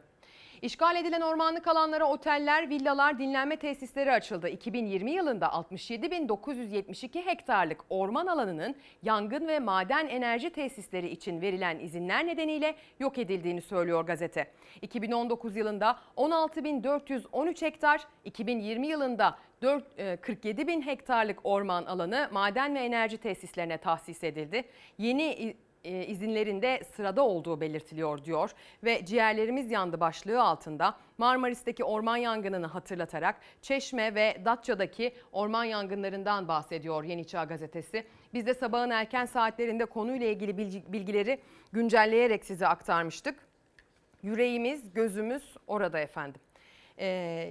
İşgal 0.61 0.95
edilen 0.95 1.21
ormanlık 1.21 1.67
alanlara 1.67 2.05
oteller, 2.05 2.69
villalar, 2.69 3.19
dinlenme 3.19 3.55
tesisleri 3.55 4.11
açıldı. 4.11 4.49
2020 4.49 5.11
yılında 5.11 5.45
67.972 5.45 7.25
hektarlık 7.25 7.81
orman 7.89 8.27
alanının 8.27 8.75
yangın 9.03 9.47
ve 9.47 9.59
maden 9.59 10.07
enerji 10.07 10.49
tesisleri 10.49 11.09
için 11.09 11.41
verilen 11.41 11.79
izinler 11.79 12.27
nedeniyle 12.27 12.75
yok 12.99 13.17
edildiğini 13.17 13.61
söylüyor 13.61 14.05
gazete. 14.05 14.47
2019 14.81 15.55
yılında 15.55 15.99
16.413 16.17 17.65
hektar, 17.65 18.01
2020 18.25 18.87
yılında 18.87 19.37
4, 19.61 19.83
e, 19.97 20.17
47 20.17 20.67
bin 20.67 20.81
hektarlık 20.81 21.39
orman 21.43 21.85
alanı 21.85 22.29
maden 22.31 22.75
ve 22.75 22.79
enerji 22.79 23.17
tesislerine 23.17 23.77
tahsis 23.77 24.23
edildi. 24.23 24.63
Yeni 24.97 25.55
e, 25.83 26.05
izinlerinde 26.05 26.81
sırada 26.95 27.21
olduğu 27.21 27.61
belirtiliyor 27.61 28.25
diyor 28.25 28.51
ve 28.83 29.05
ciğerlerimiz 29.05 29.71
yandı 29.71 29.99
başlığı 29.99 30.43
altında 30.43 30.97
Marmaris'teki 31.17 31.83
orman 31.83 32.17
yangınını 32.17 32.67
hatırlatarak 32.67 33.35
Çeşme 33.61 34.15
ve 34.15 34.37
Datça'daki 34.45 35.13
orman 35.31 35.63
yangınlarından 35.63 36.47
bahsediyor 36.47 37.03
Yeni 37.03 37.27
Çağ 37.27 37.43
gazetesi. 37.43 38.05
Biz 38.33 38.47
de 38.47 38.53
sabahın 38.53 38.89
erken 38.89 39.25
saatlerinde 39.25 39.85
konuyla 39.85 40.27
ilgili 40.27 40.57
bilgileri 40.93 41.39
güncelleyerek 41.71 42.45
size 42.45 42.67
aktarmıştık. 42.67 43.35
Yüreğimiz, 44.23 44.93
gözümüz 44.93 45.57
orada 45.67 45.99
efendim 45.99 46.41
e, 47.01 47.07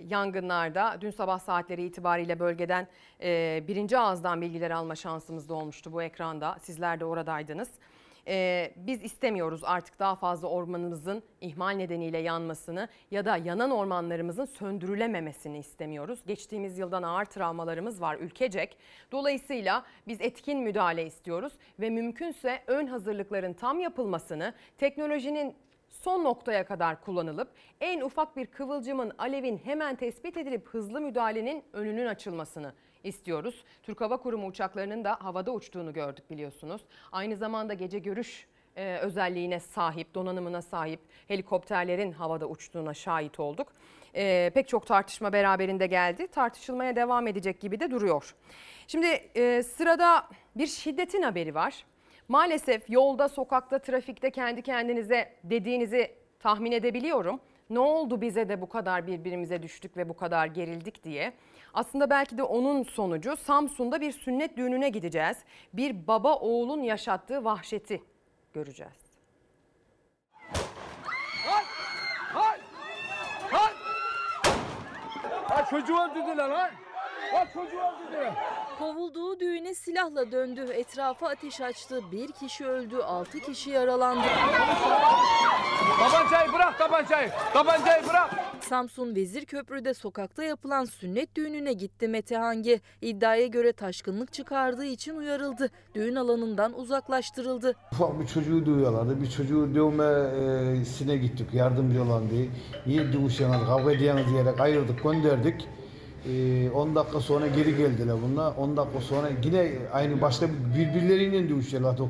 yangınlarda 0.08 0.98
dün 1.00 1.10
sabah 1.10 1.38
saatleri 1.38 1.84
itibariyle 1.84 2.38
bölgeden 2.38 2.88
e, 3.22 3.62
birinci 3.68 3.98
ağızdan 3.98 4.40
bilgiler 4.40 4.70
alma 4.70 4.96
şansımız 4.96 5.48
da 5.48 5.54
olmuştu 5.54 5.92
bu 5.92 6.02
ekranda. 6.02 6.56
Sizler 6.60 7.00
de 7.00 7.04
oradaydınız. 7.04 7.68
E, 8.30 8.70
biz 8.76 9.02
istemiyoruz 9.02 9.64
artık 9.64 9.98
daha 9.98 10.16
fazla 10.16 10.48
ormanımızın 10.48 11.22
ihmal 11.40 11.70
nedeniyle 11.70 12.18
yanmasını 12.18 12.88
ya 13.10 13.24
da 13.24 13.36
yanan 13.36 13.70
ormanlarımızın 13.70 14.44
söndürülememesini 14.44 15.58
istemiyoruz. 15.58 16.20
Geçtiğimiz 16.26 16.78
yıldan 16.78 17.02
ağır 17.02 17.24
travmalarımız 17.24 18.00
var 18.00 18.16
ülkecek. 18.16 18.76
Dolayısıyla 19.12 19.84
biz 20.08 20.20
etkin 20.20 20.58
müdahale 20.58 21.06
istiyoruz 21.06 21.52
ve 21.80 21.90
mümkünse 21.90 22.62
ön 22.66 22.86
hazırlıkların 22.86 23.52
tam 23.52 23.80
yapılmasını, 23.80 24.54
teknolojinin 24.78 25.54
son 25.88 26.24
noktaya 26.24 26.66
kadar 26.66 27.00
kullanılıp 27.00 27.48
en 27.80 28.00
ufak 28.00 28.36
bir 28.36 28.46
kıvılcımın 28.46 29.12
alevin 29.18 29.58
hemen 29.64 29.96
tespit 29.96 30.36
edilip 30.36 30.68
hızlı 30.68 31.00
müdahalenin 31.00 31.64
önünün 31.72 32.06
açılmasını 32.06 32.72
istiyoruz. 33.04 33.64
Türk 33.82 34.00
Hava 34.00 34.16
Kurumu 34.16 34.46
uçaklarının 34.46 35.04
da 35.04 35.16
havada 35.20 35.50
uçtuğunu 35.52 35.92
gördük 35.92 36.30
biliyorsunuz. 36.30 36.82
Aynı 37.12 37.36
zamanda 37.36 37.74
gece 37.74 37.98
görüş 37.98 38.46
e, 38.76 38.96
özelliğine 38.96 39.60
sahip, 39.60 40.14
donanımına 40.14 40.62
sahip 40.62 41.00
helikopterlerin 41.28 42.12
havada 42.12 42.46
uçtuğuna 42.46 42.94
şahit 42.94 43.40
olduk. 43.40 43.72
e, 44.14 44.50
pek 44.54 44.68
çok 44.68 44.86
tartışma 44.86 45.32
beraberinde 45.32 45.86
geldi. 45.86 46.28
Tartışılmaya 46.28 46.96
devam 46.96 47.26
edecek 47.26 47.60
gibi 47.60 47.80
de 47.80 47.90
duruyor. 47.90 48.34
Şimdi 48.86 49.06
e, 49.36 49.62
sırada 49.62 50.28
bir 50.56 50.66
şiddetin 50.66 51.22
haberi 51.22 51.54
var. 51.54 51.84
Maalesef 52.28 52.90
yolda, 52.90 53.28
sokakta, 53.28 53.78
trafikte 53.78 54.30
kendi 54.30 54.62
kendinize 54.62 55.32
dediğinizi 55.44 56.10
tahmin 56.40 56.72
edebiliyorum. 56.72 57.40
Ne 57.70 57.78
oldu 57.78 58.20
bize 58.20 58.48
de 58.48 58.60
bu 58.60 58.68
kadar 58.68 59.06
birbirimize 59.06 59.62
düştük 59.62 59.96
ve 59.96 60.08
bu 60.08 60.16
kadar 60.16 60.46
gerildik 60.46 61.04
diye. 61.04 61.32
Aslında 61.74 62.10
belki 62.10 62.38
de 62.38 62.42
onun 62.42 62.82
sonucu 62.82 63.36
Samsun'da 63.36 64.00
bir 64.00 64.12
sünnet 64.12 64.56
düğününe 64.56 64.88
gideceğiz. 64.88 65.36
Bir 65.72 66.06
baba 66.06 66.34
oğulun 66.34 66.82
yaşattığı 66.82 67.44
vahşeti 67.44 68.02
göreceğiz. 68.52 69.10
Ha 75.48 75.64
çocuğu 75.70 75.98
öldürdüler 75.98 76.48
lan. 76.48 76.70
Ha 77.32 77.46
çocuğu 77.54 77.80
öldürdüler. 77.80 78.32
Kovulduğu 78.78 79.40
düğüne 79.40 79.74
silahla 79.74 80.32
döndü. 80.32 80.66
Etrafa 80.72 81.28
ateş 81.28 81.60
açtı. 81.60 82.12
Bir 82.12 82.32
kişi 82.32 82.66
öldü, 82.66 82.96
altı 82.96 83.40
kişi 83.40 83.70
yaralandı. 83.70 84.26
Tabancayı 85.98 86.52
bırak 86.52 86.78
tabancayı. 86.78 87.30
Tabancayı 87.52 88.08
bırak. 88.08 88.30
Samsun 88.70 89.14
Vezirköprü'de 89.14 89.94
sokakta 89.94 90.42
yapılan 90.44 90.84
sünnet 90.84 91.36
düğününe 91.36 91.72
gitti 91.72 92.08
Mete 92.08 92.36
Hangi. 92.36 92.80
İddiaya 93.02 93.46
göre 93.46 93.72
taşkınlık 93.72 94.32
çıkardığı 94.32 94.84
için 94.84 95.16
uyarıldı. 95.16 95.70
Düğün 95.94 96.14
alanından 96.14 96.78
uzaklaştırıldı. 96.78 97.74
Ufak 97.92 98.20
bir 98.20 98.26
çocuğu 98.26 98.66
duyuyorlardı. 98.66 99.22
Bir 99.22 99.30
çocuğu 99.30 99.74
dövmesine 99.74 101.16
gittik 101.16 101.54
yardımcı 101.54 102.02
olan 102.02 102.30
diye. 102.30 102.48
Niye 102.86 103.12
dövüşüyorsunuz, 103.12 103.66
kavga 103.66 103.92
ediyorsunuz 103.92 104.32
diyerek 104.32 104.60
ayırdık, 104.60 105.02
gönderdik. 105.02 105.68
Ee, 106.26 106.70
10 106.70 106.94
dakika 106.94 107.20
sonra 107.20 107.46
geri 107.46 107.76
geldiler 107.76 108.16
bunlar. 108.22 108.56
10 108.56 108.76
dakika 108.76 109.00
sonra 109.00 109.28
yine 109.44 109.72
aynı 109.92 110.20
başta 110.20 110.46
birbirleriyle 110.76 111.48
dövüşüyorlardı. 111.48 112.02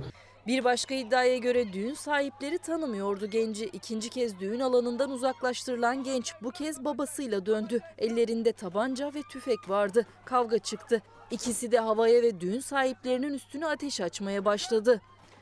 Bir 0.47 0.65
başka 0.65 0.95
iddiaya 0.95 1.39
göre 1.39 1.73
düğün 1.73 1.95
sahipleri 1.95 2.59
tanımıyordu 2.59 3.27
genci. 3.27 3.65
İkinci 3.65 4.11
kez 4.11 4.41
düğün 4.41 4.61
alanından 4.61 5.11
uzaklaştırılan 5.11 6.03
genç 6.03 6.35
bu 6.43 6.51
kez 6.51 6.85
babasıyla 6.85 7.47
döndü. 7.47 7.81
Ellerinde 7.99 8.53
tabanca 8.53 9.15
ve 9.15 9.23
tüfek 9.33 9.69
vardı. 9.69 10.07
Kavga 10.25 10.59
çıktı. 10.59 11.03
İkisi 11.31 11.73
de 11.73 11.79
havaya 11.79 12.23
ve 12.23 12.41
düğün 12.41 12.61
sahiplerinin 12.61 13.35
üstüne 13.35 13.67
ateş 13.67 14.01
açmaya 14.01 14.45
başladı. 14.45 15.01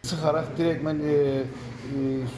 Sıkarak 0.09 0.59
direktmen 0.59 1.01
e, 1.01 1.13
e, 1.13 1.45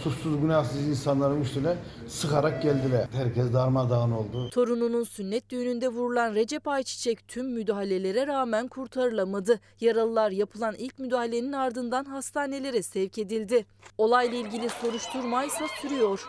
suçsuz 0.03 0.41
günahsız 0.41 0.89
insanların 0.89 1.41
üstüne 1.41 1.77
sıkarak 2.09 2.63
geldiler. 2.63 3.07
Herkes 3.13 3.53
darmadağın 3.53 4.11
oldu. 4.11 4.51
Torununun 4.51 5.05
sünnet 5.05 5.51
düğününde 5.51 5.89
vurulan 5.89 6.35
Recep 6.35 6.69
Ayçiçek 6.69 7.29
tüm 7.29 7.47
müdahalelere 7.47 8.27
rağmen 8.27 8.69
kurtarılamadı. 8.69 9.61
Yaralılar 9.81 10.31
yapılan 10.31 10.75
ilk 10.79 10.99
müdahalenin 10.99 11.53
ardından 11.53 12.05
hastanelere 12.05 12.83
sevk 12.83 13.19
edildi. 13.19 13.67
Olayla 13.99 14.39
ilgili 14.39 14.69
soruşturma 14.69 15.45
ise 15.45 15.65
sürüyor. 15.81 16.29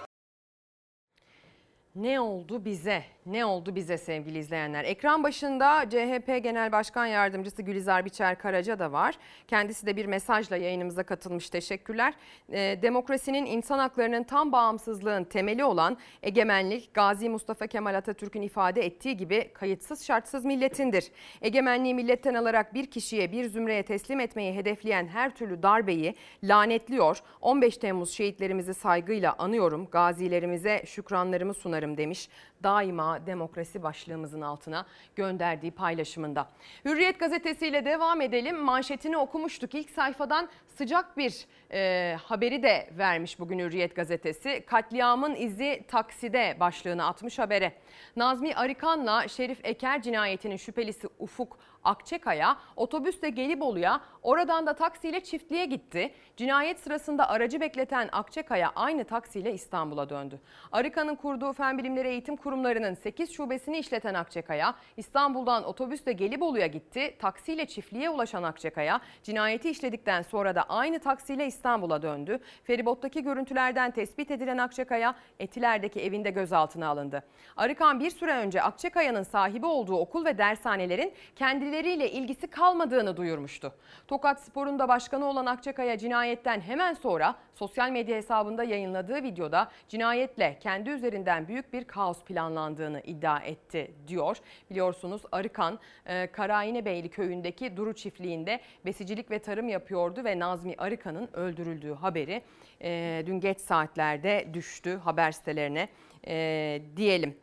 Ne 1.96 2.20
oldu 2.20 2.66
bize? 2.66 3.04
Ne 3.26 3.46
oldu 3.46 3.76
bize 3.76 3.98
sevgili 3.98 4.38
izleyenler? 4.38 4.84
Ekran 4.84 5.24
başında 5.24 5.90
CHP 5.90 6.44
Genel 6.44 6.72
Başkan 6.72 7.06
Yardımcısı 7.06 7.62
Gülizar 7.62 8.06
Biçer 8.06 8.40
Karaca 8.40 8.80
da 8.80 8.92
var. 8.92 9.16
Kendisi 9.48 9.86
de 9.86 9.96
bir 9.96 10.06
mesajla 10.06 10.58
yayınımıza 10.58 11.04
katılmış. 11.04 11.50
Teşekkürler. 11.50 12.14
Ee, 12.52 12.80
demokrasinin, 12.82 13.46
insan 13.46 13.80
haklarının 13.80 14.24
tam 14.24 14.52
bağımsızlığın 14.52 15.24
temeli 15.24 15.64
olan 15.64 15.98
egemenlik, 16.24 16.94
Gazi 16.94 17.30
Mustafa 17.30 17.68
Kemal 17.68 17.96
Atatürk'ün 17.96 18.42
ifade 18.42 18.86
ettiği 18.86 19.18
gibi 19.18 19.50
kayıtsız 19.54 20.06
şartsız 20.06 20.46
milletindir. 20.46 21.12
Egemenliği 21.42 21.96
milletten 21.96 22.34
alarak 22.34 22.74
bir 22.74 22.86
kişiye, 22.86 23.32
bir 23.32 23.50
zümreye 23.50 23.84
teslim 23.84 24.20
etmeyi 24.20 24.54
hedefleyen 24.54 25.08
her 25.08 25.36
türlü 25.36 25.64
darbeyi 25.64 26.16
lanetliyor. 26.44 27.22
15 27.42 27.78
Temmuz 27.78 28.12
şehitlerimizi 28.12 28.74
saygıyla 28.74 29.36
anıyorum. 29.38 29.88
Gazilerimize 29.92 30.84
şükranlarımı 30.86 31.54
sunarım 31.54 31.98
demiş 31.98 32.30
daima 32.64 33.28
demokrasi 33.28 33.84
başlığımızın 33.84 34.42
altına 34.42 34.86
gönderdiği 35.16 35.72
paylaşımında. 35.72 36.48
Hürriyet 36.86 37.20
gazetesiyle 37.20 37.86
devam 37.86 38.22
edelim. 38.22 38.58
Manşetini 38.58 39.18
okumuştuk. 39.18 39.76
İlk 39.76 39.90
sayfadan 39.90 40.50
sıcak 40.68 41.18
bir 41.18 41.46
e, 41.72 42.16
haberi 42.24 42.64
de 42.64 42.90
vermiş 42.98 43.40
bugün 43.40 43.60
Hürriyet 43.60 43.96
gazetesi. 43.96 44.64
Katliamın 44.68 45.36
izi 45.36 45.84
takside 45.88 46.58
başlığını 46.60 47.08
atmış 47.08 47.40
habere. 47.40 47.74
Nazmi 48.16 48.56
Arıkan'la 48.56 49.28
Şerif 49.28 49.60
Eker 49.64 50.02
cinayetinin 50.02 50.58
şüphelisi 50.58 51.08
Ufuk 51.20 51.58
Akçekaya 51.84 52.58
otobüsle 52.76 53.30
Gelibolu'ya 53.30 54.02
oradan 54.22 54.66
da 54.66 54.74
taksiyle 54.74 55.24
çiftliğe 55.24 55.66
gitti. 55.66 56.14
Cinayet 56.38 56.80
sırasında 56.80 57.30
aracı 57.30 57.62
bekleten 57.62 58.10
Akçekaya 58.12 58.72
aynı 58.76 59.04
taksiyle 59.04 59.54
İstanbul'a 59.54 60.10
döndü. 60.10 60.40
Arıkan'ın 60.72 61.16
kurduğu 61.16 61.54
Fen 61.54 61.78
Bilimleri 61.78 62.08
Eğitim 62.08 62.36
Kurumları'nın 62.36 62.94
8 62.94 63.32
şubesini 63.32 63.78
işleten 63.78 64.14
Akçekaya 64.14 64.76
İstanbul'dan 64.98 65.64
otobüsle 65.64 66.14
Gelibolu'ya 66.14 66.68
gitti. 66.68 67.16
Taksiyle 67.20 67.66
çiftliğe 67.66 68.10
ulaşan 68.10 68.44
Akçekaya 68.44 69.02
cinayeti 69.24 69.70
işledikten 69.70 70.22
sonra 70.22 70.56
da 70.56 70.64
aynı 70.64 71.00
taksiyle 71.00 71.46
İstanbul'a 71.46 72.02
döndü. 72.02 72.40
Feribottaki 72.64 73.24
görüntülerden 73.24 73.92
tespit 73.92 74.32
edilen 74.32 74.58
Akçekaya 74.58 75.16
Etiler'deki 75.40 76.02
evinde 76.02 76.30
gözaltına 76.30 76.88
alındı. 76.88 77.24
Arıkan 77.58 77.81
bir 77.82 78.10
süre 78.10 78.34
önce 78.34 78.62
Akçekaya'nın 78.62 79.24
sahibi 79.24 79.66
olduğu 79.66 79.96
okul 79.96 80.26
ve 80.26 80.38
dershanelerin 80.38 81.14
kendileriyle 81.36 82.12
ilgisi 82.12 82.48
kalmadığını 82.48 83.18
duyurmuştu. 83.18 83.74
Tokat 84.08 84.42
Spor'un 84.42 84.80
da 84.80 84.88
başkanı 84.88 85.26
olan 85.26 85.46
Akçakaya 85.46 85.98
cinayetten 85.98 86.62
hemen 86.62 86.94
sonra 86.94 87.36
sosyal 87.54 87.90
medya 87.90 88.18
hesabında 88.18 88.64
yayınladığı 88.64 89.24
videoda 89.24 89.72
cinayetle 89.88 90.58
kendi 90.60 90.90
üzerinden 90.90 91.48
büyük 91.48 91.74
bir 91.74 91.84
kaos 91.84 92.24
planlandığını 92.24 93.02
iddia 93.02 93.40
etti 93.40 93.92
diyor. 94.08 94.38
Biliyorsunuz 94.70 95.22
Arıkan 95.32 95.80
e, 96.06 96.28
Karayinebeyli 96.28 97.10
köyündeki 97.10 97.78
Duru 97.78 97.94
çiftliğinde 97.94 98.60
besicilik 98.86 99.32
ve 99.32 99.40
tarım 99.40 99.70
yapıyordu 99.70 100.24
ve 100.24 100.40
Nazmi 100.40 100.76
Arıkan'ın 100.78 101.30
öldürüldüğü 101.34 101.94
haberi 101.94 102.42
e, 102.82 103.24
dün 103.26 103.40
geç 103.40 103.60
saatlerde 103.60 104.48
düştü 104.54 104.98
haber 105.04 105.32
sitelerine 105.32 105.90
e, 106.28 106.82
diyelim. 106.98 107.36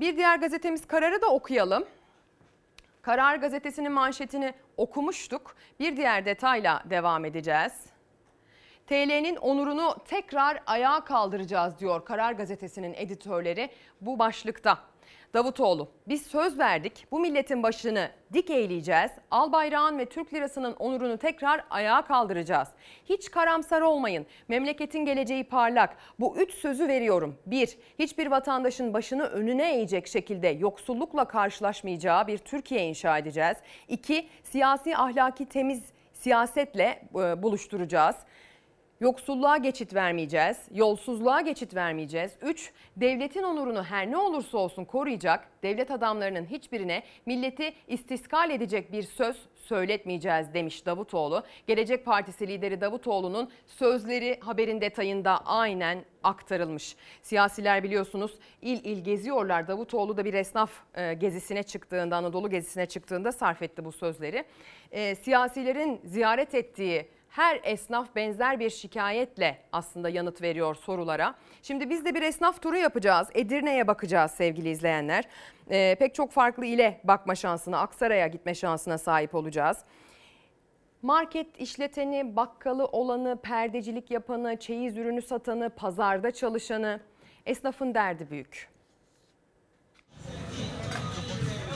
Bir 0.00 0.16
diğer 0.16 0.38
gazetemiz 0.38 0.86
Karar'ı 0.86 1.22
da 1.22 1.26
okuyalım. 1.26 1.84
Karar 3.02 3.36
gazetesinin 3.36 3.92
manşetini 3.92 4.54
okumuştuk. 4.76 5.56
Bir 5.80 5.96
diğer 5.96 6.24
detayla 6.24 6.82
devam 6.90 7.24
edeceğiz. 7.24 7.72
TL'nin 8.86 9.36
onurunu 9.36 9.96
tekrar 10.08 10.62
ayağa 10.66 11.04
kaldıracağız 11.04 11.78
diyor 11.78 12.04
Karar 12.04 12.32
gazetesinin 12.32 12.94
editörleri 12.94 13.70
bu 14.00 14.18
başlıkta. 14.18 14.78
Davutoğlu 15.36 15.88
biz 16.08 16.26
söz 16.26 16.58
verdik 16.58 17.06
bu 17.10 17.20
milletin 17.20 17.62
başını 17.62 18.10
dik 18.32 18.50
eğleyeceğiz. 18.50 19.10
Al 19.30 19.52
bayrağın 19.52 19.98
ve 19.98 20.06
Türk 20.06 20.34
lirasının 20.34 20.72
onurunu 20.72 21.16
tekrar 21.16 21.64
ayağa 21.70 22.02
kaldıracağız. 22.02 22.68
Hiç 23.04 23.30
karamsar 23.30 23.80
olmayın. 23.80 24.26
Memleketin 24.48 25.04
geleceği 25.04 25.44
parlak. 25.44 25.96
Bu 26.20 26.36
üç 26.36 26.54
sözü 26.54 26.88
veriyorum. 26.88 27.38
Bir, 27.46 27.78
hiçbir 27.98 28.26
vatandaşın 28.26 28.94
başını 28.94 29.22
önüne 29.22 29.74
eğecek 29.74 30.06
şekilde 30.06 30.48
yoksullukla 30.48 31.24
karşılaşmayacağı 31.24 32.26
bir 32.26 32.38
Türkiye 32.38 32.88
inşa 32.88 33.18
edeceğiz. 33.18 33.56
İki, 33.88 34.28
siyasi 34.42 34.96
ahlaki 34.96 35.46
temiz 35.46 35.82
siyasetle 36.12 37.02
buluşturacağız. 37.42 38.16
Yoksulluğa 39.00 39.56
geçit 39.56 39.94
vermeyeceğiz, 39.94 40.58
yolsuzluğa 40.74 41.40
geçit 41.40 41.74
vermeyeceğiz. 41.74 42.32
3. 42.42 42.72
Devletin 42.96 43.42
onurunu 43.42 43.84
her 43.84 44.10
ne 44.10 44.16
olursa 44.16 44.58
olsun 44.58 44.84
koruyacak, 44.84 45.48
devlet 45.62 45.90
adamlarının 45.90 46.44
hiçbirine 46.44 47.02
milleti 47.26 47.72
istiskal 47.88 48.50
edecek 48.50 48.92
bir 48.92 49.02
söz 49.02 49.36
söyletmeyeceğiz 49.54 50.54
demiş 50.54 50.86
Davutoğlu. 50.86 51.42
Gelecek 51.66 52.04
Partisi 52.04 52.48
lideri 52.48 52.80
Davutoğlu'nun 52.80 53.50
sözleri 53.66 54.40
haberin 54.40 54.80
detayında 54.80 55.38
aynen 55.46 56.04
aktarılmış. 56.22 56.96
Siyasiler 57.22 57.82
biliyorsunuz 57.82 58.38
il 58.62 58.84
il 58.84 59.04
geziyorlar. 59.04 59.68
Davutoğlu 59.68 60.16
da 60.16 60.24
bir 60.24 60.34
esnaf 60.34 60.70
e, 60.94 61.14
gezisine 61.14 61.62
çıktığında, 61.62 62.16
Anadolu 62.16 62.50
gezisine 62.50 62.86
çıktığında 62.86 63.32
sarf 63.32 63.62
etti 63.62 63.84
bu 63.84 63.92
sözleri. 63.92 64.44
E, 64.92 65.14
siyasilerin 65.14 66.00
ziyaret 66.04 66.54
ettiği 66.54 67.15
her 67.36 67.60
esnaf 67.62 68.16
benzer 68.16 68.60
bir 68.60 68.70
şikayetle 68.70 69.58
aslında 69.72 70.08
yanıt 70.08 70.42
veriyor 70.42 70.74
sorulara. 70.74 71.34
Şimdi 71.62 71.90
biz 71.90 72.04
de 72.04 72.14
bir 72.14 72.22
esnaf 72.22 72.62
turu 72.62 72.76
yapacağız. 72.76 73.28
Edirne'ye 73.34 73.86
bakacağız 73.86 74.30
sevgili 74.30 74.70
izleyenler. 74.70 75.24
Ee, 75.70 75.96
pek 75.98 76.14
çok 76.14 76.32
farklı 76.32 76.66
ile 76.66 77.00
bakma 77.04 77.34
şansına, 77.34 77.78
Aksaray'a 77.78 78.26
gitme 78.26 78.54
şansına 78.54 78.98
sahip 78.98 79.34
olacağız. 79.34 79.78
Market 81.02 81.60
işleteni, 81.60 82.36
bakkalı 82.36 82.84
olanı, 82.84 83.38
perdecilik 83.42 84.10
yapanı, 84.10 84.56
çeyiz 84.56 84.96
ürünü 84.96 85.22
satanı, 85.22 85.70
pazarda 85.70 86.30
çalışanı, 86.30 87.00
esnafın 87.46 87.94
derdi 87.94 88.30
büyük. 88.30 88.75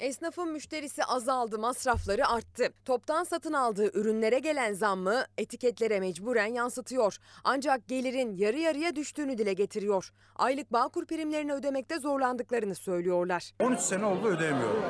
Esnafın 0.01 0.53
müşterisi 0.53 1.05
azaldı, 1.05 1.59
masrafları 1.59 2.29
arttı. 2.29 2.65
Toptan 2.85 3.25
satın 3.25 3.53
aldığı 3.53 3.99
ürünlere 3.99 4.39
gelen 4.39 4.73
zammı 4.73 5.25
etiketlere 5.39 6.01
mecburen 6.01 6.47
yansıtıyor. 6.47 7.17
Ancak 7.45 7.89
gelirin 7.89 8.37
yarı 8.37 8.59
yarıya 8.59 8.97
düştüğünü 8.97 9.39
dile 9.39 9.53
getiriyor. 9.53 10.13
Aylık 10.37 10.73
Bağkur 10.73 11.07
primlerini 11.07 11.53
ödemekte 11.53 11.99
zorlandıklarını 11.99 12.75
söylüyorlar. 12.75 13.53
13 13.61 13.81
sene 13.81 14.05
oldu 14.05 14.29
ödeyemiyorum. 14.29 14.83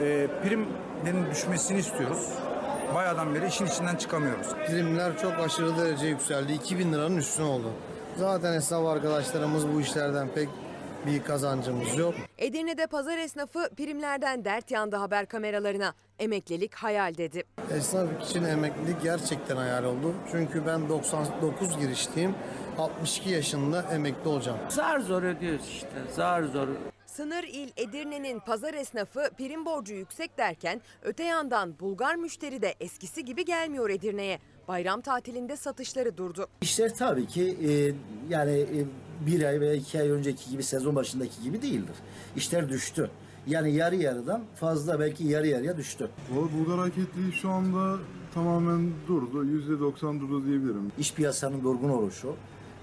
Ee, 0.00 0.28
primlerin 0.42 1.30
düşmesini 1.30 1.78
istiyoruz. 1.78 2.28
Bayağıdan 2.94 3.34
beri 3.34 3.46
işin 3.48 3.66
içinden 3.66 3.96
çıkamıyoruz. 3.96 4.46
Primler 4.66 5.18
çok 5.18 5.32
aşırı 5.32 5.76
derece 5.76 6.06
yükseldi. 6.06 6.52
2000 6.52 6.92
liranın 6.92 7.16
üstüne 7.16 7.46
oldu. 7.46 7.70
Zaten 8.16 8.52
esnaf 8.52 8.86
arkadaşlarımız 8.86 9.68
bu 9.74 9.80
işlerden 9.80 10.28
pek 10.34 10.48
bir 11.06 11.22
kazancımız 11.22 11.98
yok. 11.98 12.14
Edirne'de 12.38 12.86
pazar 12.86 13.18
esnafı 13.18 13.70
primlerden 13.76 14.44
dert 14.44 14.70
yandı 14.70 14.96
haber 14.96 15.26
kameralarına. 15.26 15.94
Emeklilik 16.18 16.74
hayal 16.74 17.16
dedi. 17.16 17.42
Esnaf 17.76 18.08
için 18.22 18.44
emeklilik 18.44 19.02
gerçekten 19.02 19.56
hayal 19.56 19.84
oldu. 19.84 20.14
Çünkü 20.30 20.66
ben 20.66 20.88
99 20.88 21.78
girişliyim. 21.78 22.34
62 22.78 23.30
yaşında 23.30 23.82
emekli 23.92 24.28
olacağım. 24.28 24.58
Zar 24.68 25.00
zor 25.00 25.22
ödüyoruz 25.22 25.68
işte 25.68 25.88
zar 26.14 26.42
zor. 26.42 26.68
Sınır 27.06 27.44
il 27.44 27.70
Edirne'nin 27.76 28.40
pazar 28.40 28.74
esnafı 28.74 29.30
prim 29.38 29.66
borcu 29.66 29.94
yüksek 29.94 30.38
derken 30.38 30.80
öte 31.02 31.24
yandan 31.24 31.80
Bulgar 31.80 32.14
müşteri 32.14 32.62
de 32.62 32.74
eskisi 32.80 33.24
gibi 33.24 33.44
gelmiyor 33.44 33.90
Edirne'ye. 33.90 34.38
Bayram 34.68 35.00
tatilinde 35.00 35.56
satışları 35.56 36.16
durdu. 36.16 36.46
İşler 36.60 36.94
tabii 36.94 37.26
ki 37.26 37.56
e, 37.68 37.70
yani 38.32 38.50
e, 38.52 38.84
bir 39.26 39.42
ay 39.42 39.60
veya 39.60 39.74
iki 39.74 40.00
ay 40.00 40.10
önceki 40.10 40.50
gibi 40.50 40.62
sezon 40.62 40.96
başındaki 40.96 41.42
gibi 41.42 41.62
değildir. 41.62 41.96
İşler 42.36 42.68
düştü. 42.68 43.10
Yani 43.46 43.72
yarı 43.74 43.96
yarıdan 43.96 44.42
fazla 44.54 45.00
belki 45.00 45.24
yarı 45.24 45.46
yarıya 45.46 45.76
düştü. 45.76 46.10
Valla 46.30 46.48
Bulgar 46.52 46.78
hareketliği 46.78 47.32
şu 47.32 47.50
anda 47.50 47.98
tamamen 48.34 48.90
durdu. 49.08 49.44
%90 49.44 50.20
durdu 50.20 50.46
diyebilirim. 50.46 50.92
İş 50.98 51.14
piyasanın 51.14 51.64
durgun 51.64 51.88
oluşu, 51.88 52.34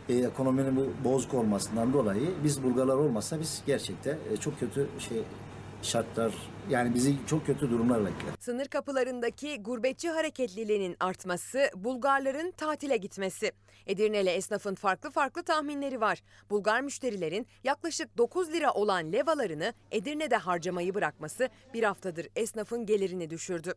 e, 0.10 0.16
ekonominin 0.16 0.76
bu 0.76 1.10
bozuk 1.10 1.34
olmasından 1.34 1.94
dolayı 1.94 2.30
biz 2.44 2.64
Bulgarlar 2.64 2.96
olmasa 2.96 3.40
biz 3.40 3.62
gerçekten 3.66 4.18
e, 4.34 4.38
çok 4.38 4.60
kötü 4.60 4.88
şey 5.00 5.24
şartlar 5.82 6.34
yani 6.70 6.94
bizi 6.94 7.16
çok 7.28 7.46
kötü 7.46 7.72
durumlarla 7.72 8.06
bekler. 8.06 8.34
Sınır 8.40 8.66
kapılarındaki 8.66 9.64
gurbetçi 9.64 10.10
hareketliliğinin 10.10 10.96
artması, 11.00 11.70
Bulgarların 11.76 12.52
tatile 12.52 12.98
gitmesi. 12.98 13.52
Edirneli 13.88 14.30
esnafın 14.30 14.76
farklı 14.76 15.12
farklı 15.12 15.44
tahminleri 15.44 16.02
var. 16.02 16.24
Bulgar 16.50 16.82
müşterilerin 16.82 17.48
yaklaşık 17.64 18.18
9 18.18 18.52
lira 18.54 18.72
olan 18.72 19.12
levalarını 19.12 19.74
Edirne'de 19.92 20.38
harcamayı 20.38 20.94
bırakması 20.94 21.50
bir 21.74 21.84
haftadır 21.84 22.28
esnafın 22.36 22.86
gelirini 22.86 23.30
düşürdü. 23.30 23.74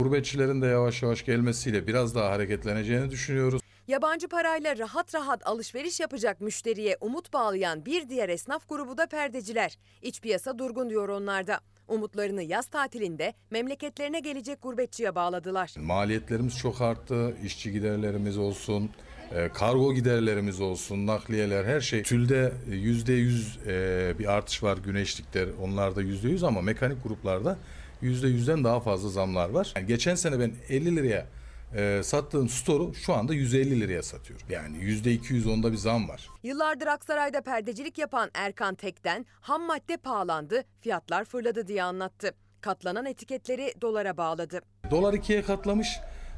Gurbetçilerin 0.00 0.62
de 0.62 0.66
yavaş 0.66 1.02
yavaş 1.02 1.24
gelmesiyle 1.24 1.86
biraz 1.86 2.14
daha 2.14 2.30
hareketleneceğini 2.30 3.10
düşünüyoruz. 3.10 3.62
Yabancı 3.88 4.28
parayla 4.28 4.78
rahat 4.78 5.14
rahat 5.14 5.46
alışveriş 5.46 6.00
yapacak 6.00 6.40
müşteriye 6.40 6.96
umut 7.00 7.32
bağlayan 7.32 7.84
bir 7.86 8.08
diğer 8.08 8.28
esnaf 8.28 8.68
grubu 8.68 8.98
da 8.98 9.06
perdeciler. 9.06 9.78
İç 10.02 10.20
piyasa 10.20 10.58
durgun 10.58 10.90
diyor 10.90 11.08
onlarda. 11.08 11.60
Umutlarını 11.88 12.42
yaz 12.42 12.66
tatilinde 12.66 13.34
memleketlerine 13.50 14.20
gelecek 14.20 14.62
gurbetçiye 14.62 15.14
bağladılar. 15.14 15.74
Maliyetlerimiz 15.78 16.58
çok 16.58 16.80
arttı. 16.80 17.36
İşçi 17.44 17.72
giderlerimiz 17.72 18.38
olsun, 18.38 18.90
e, 19.34 19.48
kargo 19.48 19.94
giderlerimiz 19.94 20.60
olsun, 20.60 21.06
nakliyeler 21.06 21.64
her 21.64 21.80
şey. 21.80 22.02
Tülde 22.02 22.52
yüzde 22.68 23.12
yüz 23.12 23.58
e, 23.66 24.14
bir 24.18 24.32
artış 24.32 24.62
var 24.62 24.78
güneşlikler 24.78 25.48
onlarda 25.62 26.02
yüzde 26.02 26.28
yüz 26.28 26.44
ama 26.44 26.62
mekanik 26.62 27.02
gruplarda 27.02 27.58
yüzde 28.02 28.28
yüzden 28.28 28.64
daha 28.64 28.80
fazla 28.80 29.08
zamlar 29.08 29.48
var. 29.48 29.72
Yani 29.76 29.86
geçen 29.86 30.14
sene 30.14 30.40
ben 30.40 30.52
50 30.68 30.96
liraya 30.96 31.26
e, 31.74 32.02
sattığım 32.02 32.48
storu 32.48 32.94
şu 32.94 33.14
anda 33.14 33.34
150 33.34 33.80
liraya 33.80 34.02
satıyorum. 34.02 34.46
Yani 34.50 34.78
yüzde 34.78 35.12
200 35.12 35.46
onda 35.46 35.72
bir 35.72 35.76
zam 35.76 36.08
var. 36.08 36.28
Yıllardır 36.42 36.86
Aksaray'da 36.86 37.40
perdecilik 37.40 37.98
yapan 37.98 38.30
Erkan 38.34 38.74
Tek'ten 38.74 39.26
ham 39.40 39.62
madde 39.62 39.96
pahalandı, 39.96 40.64
fiyatlar 40.80 41.24
fırladı 41.24 41.66
diye 41.68 41.82
anlattı. 41.82 42.34
Katlanan 42.60 43.06
etiketleri 43.06 43.74
dolara 43.82 44.16
bağladı. 44.16 44.60
Dolar 44.90 45.14
ikiye 45.14 45.42
katlamış 45.42 45.88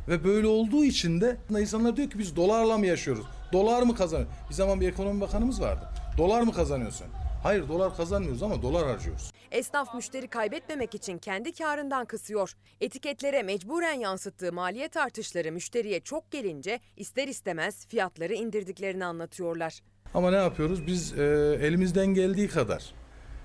ve 0.08 0.24
böyle 0.24 0.46
olduğu 0.46 0.84
için 0.84 1.20
de 1.20 1.36
insanlar 1.50 1.96
diyor 1.96 2.10
ki 2.10 2.18
biz 2.18 2.36
dolarla 2.36 2.78
mı 2.78 2.86
yaşıyoruz? 2.86 3.26
Dolar 3.52 3.82
mı 3.82 3.94
kazanıyor? 3.94 4.28
Bir 4.50 4.54
zaman 4.54 4.80
bir 4.80 4.88
ekonomi 4.88 5.20
bakanımız 5.20 5.60
vardı. 5.60 5.88
Dolar 6.18 6.42
mı 6.42 6.52
kazanıyorsun? 6.52 7.06
Hayır 7.42 7.68
dolar 7.68 7.96
kazanmıyoruz 7.96 8.42
ama 8.42 8.62
dolar 8.62 8.86
harcıyoruz. 8.86 9.32
Esnaf 9.50 9.94
müşteri 9.94 10.28
kaybetmemek 10.28 10.94
için 10.94 11.18
kendi 11.18 11.52
karından 11.52 12.04
kısıyor. 12.04 12.52
Etiketlere 12.80 13.42
mecburen 13.42 13.92
yansıttığı 13.92 14.52
maliyet 14.52 14.96
artışları 14.96 15.52
müşteriye 15.52 16.00
çok 16.00 16.30
gelince 16.30 16.80
ister 16.96 17.28
istemez 17.28 17.86
fiyatları 17.86 18.34
indirdiklerini 18.34 19.04
anlatıyorlar. 19.04 19.80
Ama 20.14 20.30
ne 20.30 20.36
yapıyoruz? 20.36 20.86
Biz 20.86 21.18
e, 21.18 21.22
elimizden 21.62 22.06
geldiği 22.06 22.48
kadar 22.48 22.94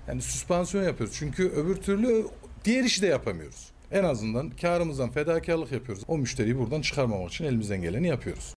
yani 0.08 0.22
süspansiyon 0.22 0.84
yapıyoruz. 0.84 1.14
Çünkü 1.18 1.48
öbür 1.48 1.76
türlü 1.76 2.26
diğer 2.64 2.84
işi 2.84 3.02
de 3.02 3.06
yapamıyoruz. 3.06 3.72
En 3.90 4.04
azından 4.04 4.50
karımızdan 4.50 5.10
fedakarlık 5.10 5.72
yapıyoruz. 5.72 6.04
O 6.08 6.18
müşteriyi 6.18 6.58
buradan 6.58 6.80
çıkarmamak 6.80 7.30
için 7.30 7.44
elimizden 7.44 7.82
geleni 7.82 8.08
yapıyoruz. 8.08 8.54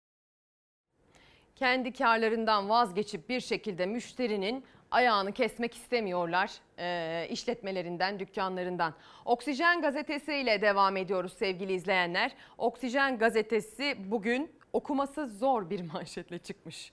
Kendi 1.56 1.94
karlarından 1.94 2.70
vazgeçip 2.70 3.30
bir 3.30 3.40
şekilde 3.40 3.86
müşterinin 3.86 4.64
ayağını 4.94 5.32
kesmek 5.32 5.76
istemiyorlar 5.76 6.52
e, 6.80 7.28
işletmelerinden, 7.30 8.20
dükkanlarından. 8.20 8.94
Oksijen 9.26 9.82
gazetesi 9.82 10.34
ile 10.34 10.62
devam 10.62 10.98
ediyoruz 10.98 11.34
sevgili 11.34 11.74
izleyenler. 11.74 12.32
Oksijen 12.58 13.18
gazetesi 13.18 13.96
bugün 14.12 14.52
okuması 14.74 15.28
zor 15.28 15.70
bir 15.70 15.92
manşetle 15.94 16.38
çıkmış. 16.38 16.92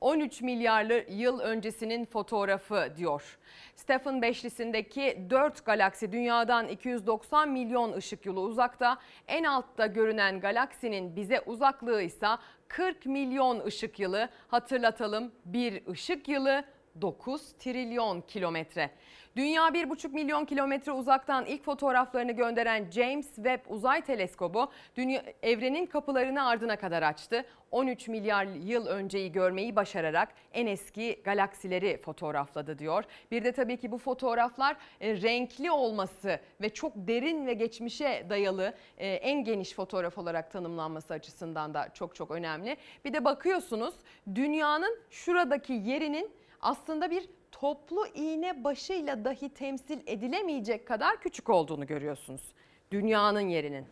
13 0.00 0.42
milyarlı 0.42 1.04
yıl 1.08 1.40
öncesinin 1.40 2.04
fotoğrafı 2.04 2.92
diyor. 2.96 3.38
Stephen 3.76 4.22
beşlisindeki 4.22 5.26
4 5.30 5.64
galaksi 5.64 6.12
dünyadan 6.12 6.68
290 6.68 7.48
milyon 7.48 7.92
ışık 7.92 8.26
yılı 8.26 8.40
uzakta. 8.40 8.98
En 9.28 9.44
altta 9.44 9.86
görünen 9.86 10.40
galaksinin 10.40 11.16
bize 11.16 11.40
uzaklığı 11.40 12.02
ise 12.02 12.28
40 12.68 13.06
milyon 13.06 13.64
ışık 13.64 13.98
yılı. 13.98 14.28
Hatırlatalım 14.48 15.32
bir 15.44 15.86
ışık 15.86 16.28
yılı 16.28 16.64
9 17.00 17.52
trilyon 17.58 18.20
kilometre. 18.20 18.90
Dünya 19.36 19.68
1,5 19.68 20.12
milyon 20.12 20.44
kilometre 20.44 20.92
uzaktan 20.92 21.46
ilk 21.46 21.64
fotoğraflarını 21.64 22.32
gönderen 22.32 22.90
James 22.90 23.34
Webb 23.34 23.60
Uzay 23.68 24.04
Teleskobu 24.04 24.70
dünya, 24.96 25.22
evrenin 25.42 25.86
kapılarını 25.86 26.46
ardına 26.46 26.76
kadar 26.76 27.02
açtı. 27.02 27.44
13 27.70 28.08
milyar 28.08 28.46
yıl 28.46 28.86
önceyi 28.86 29.32
görmeyi 29.32 29.76
başararak 29.76 30.28
en 30.52 30.66
eski 30.66 31.20
galaksileri 31.24 31.96
fotoğrafladı 31.96 32.78
diyor. 32.78 33.04
Bir 33.30 33.44
de 33.44 33.52
tabii 33.52 33.76
ki 33.76 33.92
bu 33.92 33.98
fotoğraflar 33.98 34.76
e, 35.00 35.22
renkli 35.22 35.70
olması 35.70 36.40
ve 36.60 36.68
çok 36.68 36.92
derin 36.96 37.46
ve 37.46 37.54
geçmişe 37.54 38.26
dayalı 38.30 38.74
e, 38.98 39.08
en 39.08 39.44
geniş 39.44 39.74
fotoğraf 39.74 40.18
olarak 40.18 40.50
tanımlanması 40.50 41.14
açısından 41.14 41.74
da 41.74 41.88
çok 41.94 42.14
çok 42.14 42.30
önemli. 42.30 42.76
Bir 43.04 43.12
de 43.12 43.24
bakıyorsunuz 43.24 43.94
dünyanın 44.34 44.98
şuradaki 45.10 45.72
yerinin 45.72 46.30
aslında 46.60 47.10
bir 47.10 47.28
toplu 47.52 48.06
iğne 48.06 48.64
başıyla 48.64 49.24
dahi 49.24 49.48
temsil 49.48 49.98
edilemeyecek 50.06 50.86
kadar 50.86 51.20
küçük 51.20 51.48
olduğunu 51.48 51.86
görüyorsunuz. 51.86 52.42
Dünyanın 52.90 53.40
yerinin. 53.40 53.86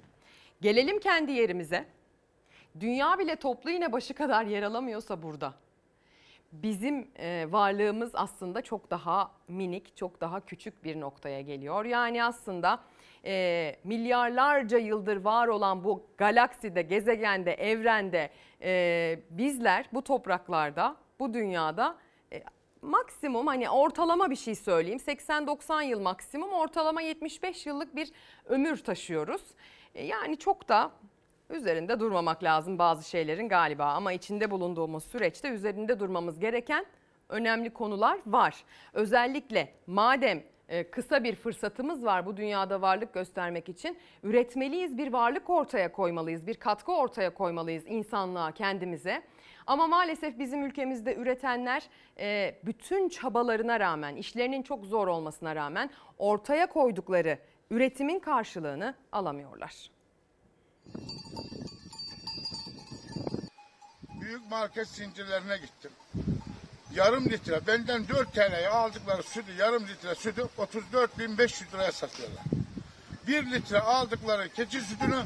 Gelelim 0.61 1.01
kendi 1.01 1.33
yerimize. 1.33 1.87
Dünya 2.81 3.19
bile 3.19 3.37
toplu 3.37 3.71
iğne 3.71 3.93
başı 3.93 4.15
kadar 4.15 4.45
yer 4.45 4.63
alamıyorsa 4.63 5.23
burada. 5.23 5.55
Bizim 6.53 7.09
e, 7.19 7.47
varlığımız 7.51 8.11
aslında 8.15 8.63
çok 8.63 8.91
daha 8.91 9.31
minik, 9.49 9.97
çok 9.97 10.21
daha 10.21 10.41
küçük 10.41 10.85
bir 10.85 11.01
noktaya 11.01 11.41
geliyor. 11.41 11.85
Yani 11.85 12.25
aslında 12.25 12.81
e, 13.25 13.77
milyarlarca 13.85 14.79
yıldır 14.79 15.17
var 15.17 15.49
olan 15.49 15.85
bu 15.85 16.07
galakside, 16.19 16.83
gezegende, 16.83 17.53
evrende 17.53 18.31
e, 18.63 19.19
bizler 19.31 19.87
bu 19.93 20.03
topraklarda, 20.03 20.97
bu 21.21 21.35
dünyada 21.35 21.97
maksimum 22.85 23.47
hani 23.47 23.71
ortalama 23.71 24.31
bir 24.31 24.37
şey 24.37 24.55
söyleyeyim 24.55 24.99
80-90 24.99 25.85
yıl 25.85 26.01
maksimum 26.01 26.53
ortalama 26.53 27.03
75 27.03 27.67
yıllık 27.67 27.97
bir 27.97 28.13
ömür 28.45 28.77
taşıyoruz. 28.77 29.43
E, 29.95 30.05
yani 30.05 30.37
çok 30.37 30.69
da 30.69 30.91
üzerinde 31.51 32.01
durmamak 32.01 32.43
lazım 32.43 32.79
bazı 32.79 33.09
şeylerin 33.11 33.49
galiba 33.49 33.85
ama 33.85 34.13
içinde 34.13 34.51
bulunduğumuz 34.51 35.05
süreçte 35.05 35.49
üzerinde 35.49 36.01
durmamız 36.01 36.41
gereken 36.41 36.87
önemli 37.29 37.71
konular 37.71 38.19
var. 38.27 38.65
Özellikle 38.93 39.73
madem 39.87 40.43
e, 40.69 40.91
kısa 40.91 41.25
bir 41.25 41.35
fırsatımız 41.35 42.05
var 42.05 42.27
bu 42.27 42.37
dünyada 42.37 42.83
varlık 42.83 43.15
göstermek 43.15 43.69
için. 43.69 43.99
Üretmeliyiz, 44.23 44.99
bir 44.99 45.13
varlık 45.13 45.51
ortaya 45.51 45.93
koymalıyız, 45.93 46.47
bir 46.47 46.55
katkı 46.55 46.93
ortaya 46.93 47.35
koymalıyız 47.35 47.85
insanlığa, 47.87 48.53
kendimize. 48.53 49.23
Ama 49.67 49.87
maalesef 49.87 50.39
bizim 50.39 50.65
ülkemizde 50.65 51.15
üretenler 51.15 51.83
e, 52.19 52.59
bütün 52.65 53.09
çabalarına 53.09 53.81
rağmen, 53.81 54.17
işlerinin 54.17 54.63
çok 54.63 54.85
zor 54.85 55.09
olmasına 55.09 55.57
rağmen 55.57 55.91
ortaya 56.19 56.67
koydukları 56.67 57.39
üretimin 57.71 58.21
karşılığını 58.21 58.95
alamıyorlar. 59.13 59.91
Büyük 64.21 64.51
market 64.51 64.89
zincirlerine 64.89 65.57
gittim. 65.57 65.91
Yarım 66.95 67.25
litre, 67.25 67.67
benden 67.67 68.09
4 68.09 68.33
TL'ye 68.33 68.69
aldıkları 68.69 69.23
sütü, 69.23 69.53
yarım 69.59 69.87
litre 69.89 70.15
sütü 70.15 70.41
34.500 70.59 71.73
liraya 71.73 71.93
satıyorlar. 71.93 72.45
1 73.27 73.53
litre 73.53 73.81
aldıkları 73.81 74.49
keçi 74.49 74.81
sütünü 74.81 75.23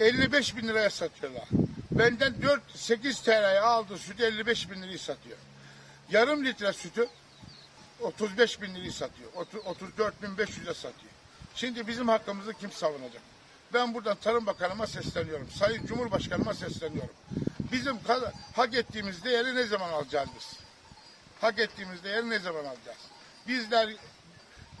55 0.00 0.56
bin 0.56 0.68
liraya 0.68 0.90
satıyorlar. 0.90 1.63
Benden 1.98 2.34
4-8 2.76 3.24
TL'ye 3.24 3.60
aldığı 3.60 3.98
sütü 3.98 4.22
55 4.22 4.70
bin 4.70 4.82
liraya 4.82 4.98
satıyor. 4.98 5.38
Yarım 6.10 6.44
litre 6.44 6.72
sütü 6.72 7.08
35 8.00 8.62
bin 8.62 8.74
liraya 8.74 8.92
satıyor. 8.92 9.30
34 9.64 10.22
bin 10.22 10.28
500'e 10.28 10.74
satıyor. 10.74 11.12
Şimdi 11.54 11.86
bizim 11.86 12.08
hakkımızı 12.08 12.54
kim 12.54 12.72
savunacak? 12.72 13.22
Ben 13.74 13.94
buradan 13.94 14.16
Tarım 14.16 14.46
Bakanıma 14.46 14.86
sesleniyorum. 14.86 15.48
Sayın 15.50 15.86
Cumhurbaşkanıma 15.86 16.54
sesleniyorum. 16.54 17.14
Bizim 17.72 17.98
hak 18.56 18.74
ettiğimiz 18.74 19.24
değeri 19.24 19.54
ne 19.54 19.64
zaman 19.64 19.88
alacağız 19.88 20.28
biz? 20.36 20.58
Hak 21.40 21.58
ettiğimiz 21.58 22.04
değeri 22.04 22.30
ne 22.30 22.38
zaman 22.38 22.64
alacağız? 22.64 22.98
Bizler 23.48 23.90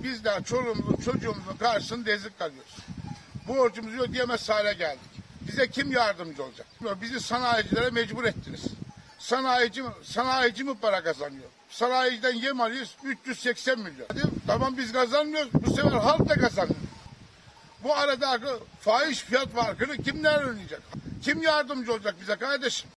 bizler 0.00 0.44
çoluğumuzun 0.44 0.96
çocuğumuzun 0.96 1.56
karşısında 1.56 2.10
ezik 2.10 2.38
kalıyoruz. 2.38 2.76
Borcumuzu 3.48 4.02
ödeyemez 4.02 4.48
hale 4.48 4.72
geldik. 4.72 5.23
Bize 5.48 5.70
kim 5.70 5.92
yardımcı 5.92 6.44
olacak? 6.44 6.66
Bizi 7.02 7.20
sanayicilere 7.20 7.90
mecbur 7.90 8.24
ettiniz. 8.24 8.64
Sanayici 9.18 9.82
sanayici 10.02 10.64
mi 10.64 10.74
para 10.82 11.02
kazanıyor? 11.02 11.48
Sanayiciden 11.68 12.34
yem 12.34 12.60
alıyoruz 12.60 12.96
380 13.04 13.78
milyon. 13.78 14.06
Tamam 14.46 14.76
biz 14.78 14.92
kazanmıyoruz. 14.92 15.50
Bu 15.54 15.70
sefer 15.70 15.90
halk 15.92 16.28
da 16.28 16.34
kazanıyor. 16.34 16.76
Bu 17.84 17.94
aradaki 17.94 18.46
fahiş 18.80 19.18
fiyat 19.20 19.48
farkını 19.48 19.96
kimler 19.96 20.42
önleyecek? 20.42 20.78
Kim 21.22 21.42
yardımcı 21.42 21.92
olacak 21.92 22.14
bize 22.20 22.36
kardeşim? 22.36 22.90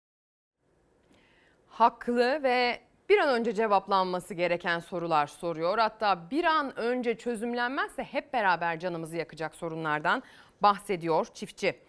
Haklı 1.68 2.42
ve 2.42 2.80
bir 3.08 3.18
an 3.18 3.28
önce 3.28 3.54
cevaplanması 3.54 4.34
gereken 4.34 4.78
sorular 4.78 5.26
soruyor. 5.26 5.78
Hatta 5.78 6.30
bir 6.30 6.44
an 6.44 6.78
önce 6.78 7.18
çözümlenmezse 7.18 8.04
hep 8.04 8.32
beraber 8.32 8.80
canımızı 8.80 9.16
yakacak 9.16 9.54
sorunlardan 9.54 10.22
bahsediyor 10.62 11.26
çiftçi. 11.34 11.80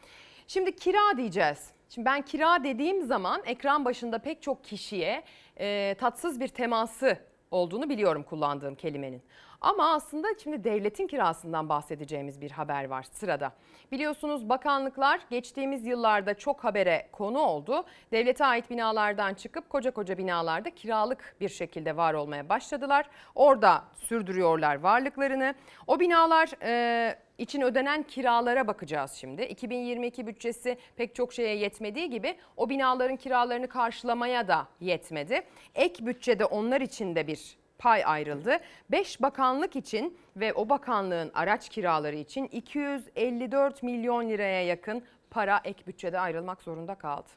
Şimdi 0.47 0.75
kira 0.75 1.17
diyeceğiz. 1.17 1.69
Şimdi 1.89 2.05
ben 2.05 2.21
kira 2.21 2.63
dediğim 2.63 3.03
zaman 3.03 3.41
ekran 3.45 3.85
başında 3.85 4.19
pek 4.19 4.41
çok 4.41 4.63
kişiye 4.63 5.23
e, 5.59 5.95
tatsız 5.99 6.39
bir 6.39 6.47
teması 6.47 7.17
olduğunu 7.51 7.89
biliyorum 7.89 8.23
kullandığım 8.23 8.75
kelimenin. 8.75 9.21
Ama 9.61 9.93
aslında 9.93 10.27
şimdi 10.43 10.63
devletin 10.63 11.07
kirasından 11.07 11.69
bahsedeceğimiz 11.69 12.41
bir 12.41 12.51
haber 12.51 12.85
var 12.85 13.03
sırada. 13.11 13.51
Biliyorsunuz 13.91 14.49
bakanlıklar 14.49 15.21
geçtiğimiz 15.29 15.85
yıllarda 15.85 16.33
çok 16.33 16.63
habere 16.63 17.07
konu 17.11 17.39
oldu. 17.39 17.85
Devlete 18.11 18.45
ait 18.45 18.69
binalardan 18.69 19.33
çıkıp 19.33 19.69
koca 19.69 19.91
koca 19.91 20.17
binalarda 20.17 20.69
kiralık 20.69 21.35
bir 21.41 21.49
şekilde 21.49 21.97
var 21.97 22.13
olmaya 22.13 22.49
başladılar. 22.49 23.05
Orada 23.35 23.83
sürdürüyorlar 23.93 24.75
varlıklarını. 24.75 25.55
O 25.87 25.99
binalar 25.99 26.49
e, 26.63 27.15
için 27.37 27.61
ödenen 27.61 28.03
kiralara 28.03 28.67
bakacağız 28.67 29.11
şimdi. 29.11 29.43
2022 29.43 30.27
bütçesi 30.27 30.77
pek 30.95 31.15
çok 31.15 31.33
şeye 31.33 31.55
yetmediği 31.55 32.09
gibi 32.09 32.35
o 32.57 32.69
binaların 32.69 33.15
kiralarını 33.15 33.67
karşılamaya 33.67 34.47
da 34.47 34.67
yetmedi. 34.79 35.41
Ek 35.75 36.05
bütçede 36.05 36.45
onlar 36.45 36.81
için 36.81 37.15
de 37.15 37.27
bir 37.27 37.57
pay 37.77 38.03
ayrıldı. 38.05 38.57
5 38.91 39.21
bakanlık 39.21 39.75
için 39.75 40.17
ve 40.35 40.53
o 40.53 40.69
bakanlığın 40.69 41.31
araç 41.33 41.69
kiraları 41.69 42.15
için 42.15 42.47
254 42.47 43.83
milyon 43.83 44.29
liraya 44.29 44.65
yakın 44.65 45.03
para 45.29 45.61
ek 45.63 45.83
bütçede 45.87 46.19
ayrılmak 46.19 46.61
zorunda 46.61 46.95
kaldı. 46.95 47.29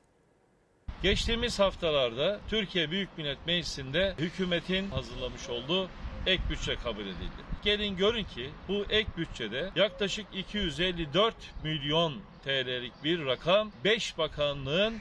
Geçtiğimiz 1.02 1.59
haftalarda 1.59 2.40
Türkiye 2.48 2.90
Büyük 2.90 3.19
Millet 3.19 3.47
Meclisi'nde 3.47 4.15
hükümetin 4.19 4.90
hazırlamış 4.90 5.48
olduğu 5.48 5.89
ek 6.27 6.43
bütçe 6.51 6.77
kabul 6.77 7.02
edildi. 7.02 7.43
Gelin 7.62 7.97
görün 7.97 8.24
ki 8.24 8.51
bu 8.69 8.85
ek 8.90 9.09
bütçede 9.16 9.70
yaklaşık 9.77 10.27
254 10.32 11.35
milyon 11.65 12.15
TL'lik 12.44 13.05
bir 13.05 13.27
rakam 13.27 13.73
5 13.85 14.19
bakanlığın 14.19 14.94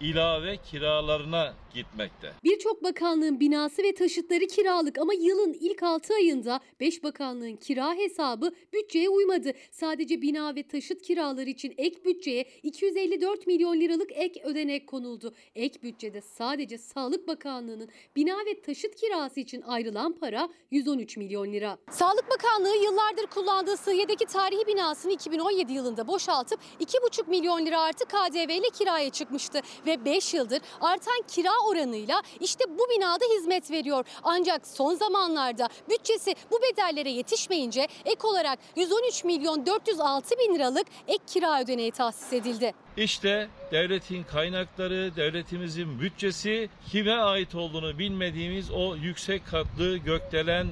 ilave 0.00 0.56
kiralarına 0.56 1.54
gitmekte. 1.74 2.32
Birçok 2.44 2.82
bakanlığın 2.82 3.40
binası 3.40 3.82
ve 3.82 3.94
taşıtları 3.94 4.46
kiralık 4.46 4.98
ama 4.98 5.14
yılın 5.14 5.52
ilk 5.52 5.82
6 5.82 6.14
ayında 6.14 6.60
5 6.80 7.02
bakanlığın 7.02 7.56
kira 7.56 7.94
hesabı 7.94 8.54
bütçeye 8.72 9.08
uymadı. 9.08 9.52
Sadece 9.70 10.22
bina 10.22 10.54
ve 10.54 10.62
taşıt 10.62 11.02
kiraları 11.02 11.50
için 11.50 11.74
ek 11.76 12.04
bütçeye 12.04 12.44
254 12.62 13.46
milyon 13.46 13.80
liralık 13.80 14.10
ek 14.12 14.42
ödenek 14.44 14.86
konuldu. 14.86 15.34
Ek 15.54 15.82
bütçede 15.82 16.20
sadece 16.20 16.78
Sağlık 16.78 17.28
Bakanlığı'nın 17.28 17.88
bina 18.16 18.36
ve 18.46 18.60
taşıt 18.60 18.94
kirası 18.94 19.40
için 19.40 19.62
ayrılan 19.62 20.12
para 20.12 20.48
113 20.70 21.16
milyon 21.16 21.52
lira. 21.52 21.78
Sağlık 21.90 22.30
Bakanlığı 22.30 22.76
yıllardır 22.84 23.26
kullandığı 23.26 23.76
Sıhhiye'deki 23.76 24.26
tarihi 24.26 24.66
binasını 24.66 25.12
2017 25.12 25.72
yılında 25.72 26.08
boşaltıp 26.08 26.60
2,5 26.80 27.30
milyon 27.30 27.66
lira 27.66 27.80
artı 27.80 28.04
KDV 28.04 28.50
ile 28.50 28.70
kiraya 28.78 29.10
çıkmıştı 29.10 29.60
ve 29.86 30.04
5 30.04 30.34
yıldır 30.34 30.60
artan 30.80 31.22
kira 31.28 31.50
oranıyla 31.68 32.22
işte 32.40 32.64
bu 32.78 32.86
binada 32.90 33.24
hizmet 33.38 33.70
veriyor. 33.70 34.04
Ancak 34.22 34.66
son 34.66 34.94
zamanlarda 34.94 35.68
bütçesi 35.90 36.34
bu 36.50 36.60
bedellere 36.62 37.10
yetişmeyince 37.10 37.88
ek 38.04 38.26
olarak 38.26 38.58
113 38.76 39.24
milyon 39.24 39.66
406 39.66 40.34
bin 40.38 40.54
liralık 40.54 40.86
ek 41.08 41.24
kira 41.26 41.62
ödeneği 41.62 41.90
tahsis 41.90 42.32
edildi. 42.32 42.72
İşte 42.96 43.48
devletin 43.72 44.22
kaynakları, 44.22 45.16
devletimizin 45.16 46.00
bütçesi 46.00 46.68
kime 46.92 47.14
ait 47.14 47.54
olduğunu 47.54 47.98
bilmediğimiz 47.98 48.70
o 48.70 48.96
yüksek 48.96 49.46
katlı 49.46 49.96
gökdelen 49.96 50.66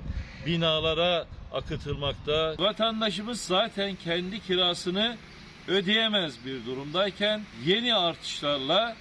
binalara 0.47 1.27
akıtılmakta. 1.53 2.55
Vatandaşımız 2.59 3.41
zaten 3.41 3.97
kendi 4.05 4.41
kirasını 4.41 5.17
ödeyemez 5.69 6.47
bir 6.47 6.67
durumdayken 6.67 7.41
yeni 7.65 7.95
artışlarla 7.95 8.97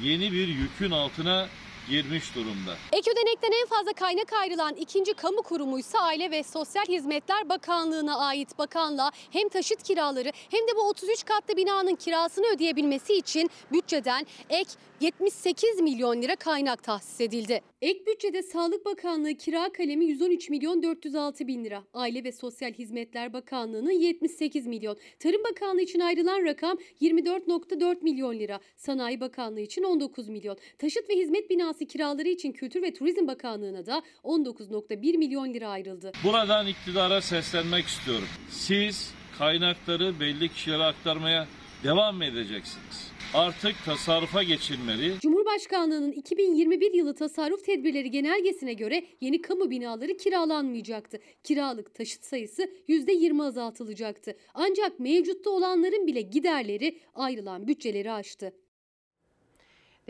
yeni 0.00 0.32
bir 0.32 0.48
yükün 0.48 0.90
altına 0.90 1.48
girmiş 1.88 2.34
durumda. 2.34 2.76
Ek 2.92 3.10
ödenekten 3.10 3.52
en 3.62 3.66
fazla 3.66 3.92
kaynak 3.92 4.32
ayrılan 4.32 4.74
ikinci 4.74 5.14
kamu 5.14 5.42
kurumuysa 5.42 5.98
Aile 5.98 6.30
ve 6.30 6.42
Sosyal 6.42 6.84
Hizmetler 6.84 7.48
Bakanlığı'na 7.48 8.18
ait 8.18 8.58
bakanlığa 8.58 9.10
hem 9.30 9.48
taşıt 9.48 9.82
kiraları 9.82 10.32
hem 10.50 10.60
de 10.60 10.76
bu 10.76 10.88
33 10.88 11.24
katlı 11.24 11.56
binanın 11.56 11.94
kirasını 11.94 12.46
ödeyebilmesi 12.46 13.14
için 13.14 13.50
bütçeden 13.72 14.26
ek 14.50 14.70
78 15.02 15.80
milyon 15.80 16.22
lira 16.22 16.36
kaynak 16.36 16.82
tahsis 16.82 17.20
edildi. 17.20 17.60
Ek 17.80 18.06
bütçede 18.06 18.42
Sağlık 18.42 18.84
Bakanlığı 18.84 19.34
kira 19.34 19.72
kalemi 19.72 20.04
113 20.04 20.50
milyon 20.50 20.82
406 20.82 21.46
bin 21.46 21.64
lira. 21.64 21.82
Aile 21.94 22.24
ve 22.24 22.32
Sosyal 22.32 22.72
Hizmetler 22.72 23.32
Bakanlığı'nın 23.32 23.90
78 23.90 24.66
milyon. 24.66 24.96
Tarım 25.18 25.44
Bakanlığı 25.50 25.80
için 25.82 26.00
ayrılan 26.00 26.44
rakam 26.44 26.78
24.4 27.00 28.02
milyon 28.02 28.38
lira. 28.38 28.60
Sanayi 28.76 29.20
Bakanlığı 29.20 29.60
için 29.60 29.82
19 29.82 30.28
milyon. 30.28 30.58
Taşıt 30.78 31.10
ve 31.10 31.14
hizmet 31.14 31.50
binası 31.50 31.86
kiraları 31.86 32.28
için 32.28 32.52
Kültür 32.52 32.82
ve 32.82 32.94
Turizm 32.94 33.26
Bakanlığı'na 33.26 33.86
da 33.86 34.02
19.1 34.24 35.18
milyon 35.18 35.54
lira 35.54 35.68
ayrıldı. 35.68 36.12
Buradan 36.24 36.66
iktidara 36.66 37.20
seslenmek 37.20 37.86
istiyorum. 37.86 38.28
Siz 38.50 39.14
kaynakları 39.38 40.20
belli 40.20 40.48
kişilere 40.48 40.84
aktarmaya 40.84 41.46
devam 41.84 42.16
mı 42.16 42.24
edeceksiniz? 42.24 43.11
Artık 43.34 43.84
tasarrufa 43.84 44.42
geçilmeli. 44.42 45.20
Cumhurbaşkanlığının 45.20 46.12
2021 46.12 46.92
yılı 46.94 47.14
tasarruf 47.14 47.64
tedbirleri 47.64 48.10
genelgesine 48.10 48.72
göre 48.72 49.04
yeni 49.20 49.42
kamu 49.42 49.70
binaları 49.70 50.16
kiralanmayacaktı. 50.16 51.18
Kiralık 51.44 51.94
taşıt 51.94 52.24
sayısı 52.24 52.70
%20 52.88 53.44
azaltılacaktı. 53.44 54.36
Ancak 54.54 55.00
mevcutta 55.00 55.50
olanların 55.50 56.06
bile 56.06 56.20
giderleri 56.20 56.98
ayrılan 57.14 57.68
bütçeleri 57.68 58.12
aştı. 58.12 58.52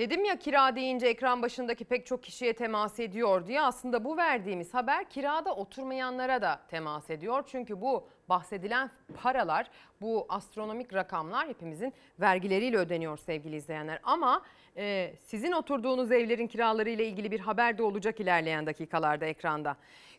Dedim 0.02 0.24
ya 0.24 0.38
kira 0.38 0.76
deyince 0.76 1.06
ekran 1.06 1.42
başındaki 1.42 1.84
pek 1.84 2.06
çok 2.06 2.22
kişiye 2.22 2.52
temas 2.52 3.00
ediyor 3.00 3.46
diye 3.46 3.60
aslında 3.60 4.04
bu 4.04 4.16
verdiğimiz 4.16 4.74
haber 4.74 5.04
kirada 5.04 5.54
oturmayanlara 5.54 6.42
da 6.42 6.60
temas 6.68 7.10
ediyor. 7.10 7.44
Çünkü 7.46 7.80
bu 7.80 8.08
bahsedilen 8.28 8.90
paralar, 9.22 9.70
bu 10.00 10.26
astronomik 10.28 10.94
rakamlar 10.94 11.48
hepimizin 11.48 11.92
vergileriyle 12.20 12.76
ödeniyor 12.76 13.16
sevgili 13.16 13.56
izleyenler. 13.56 14.00
Ama 14.02 14.42
e, 14.76 15.14
sizin 15.24 15.52
oturduğunuz 15.52 16.12
evlerin 16.12 16.46
kiraları 16.46 16.90
ile 16.90 17.06
ilgili 17.06 17.30
bir 17.30 17.40
haber 17.40 17.78
de 17.78 17.82
olacak 17.82 18.20
ilerleyen 18.20 18.66
dakikalarda 18.66 19.26
ekranda. 19.26 19.76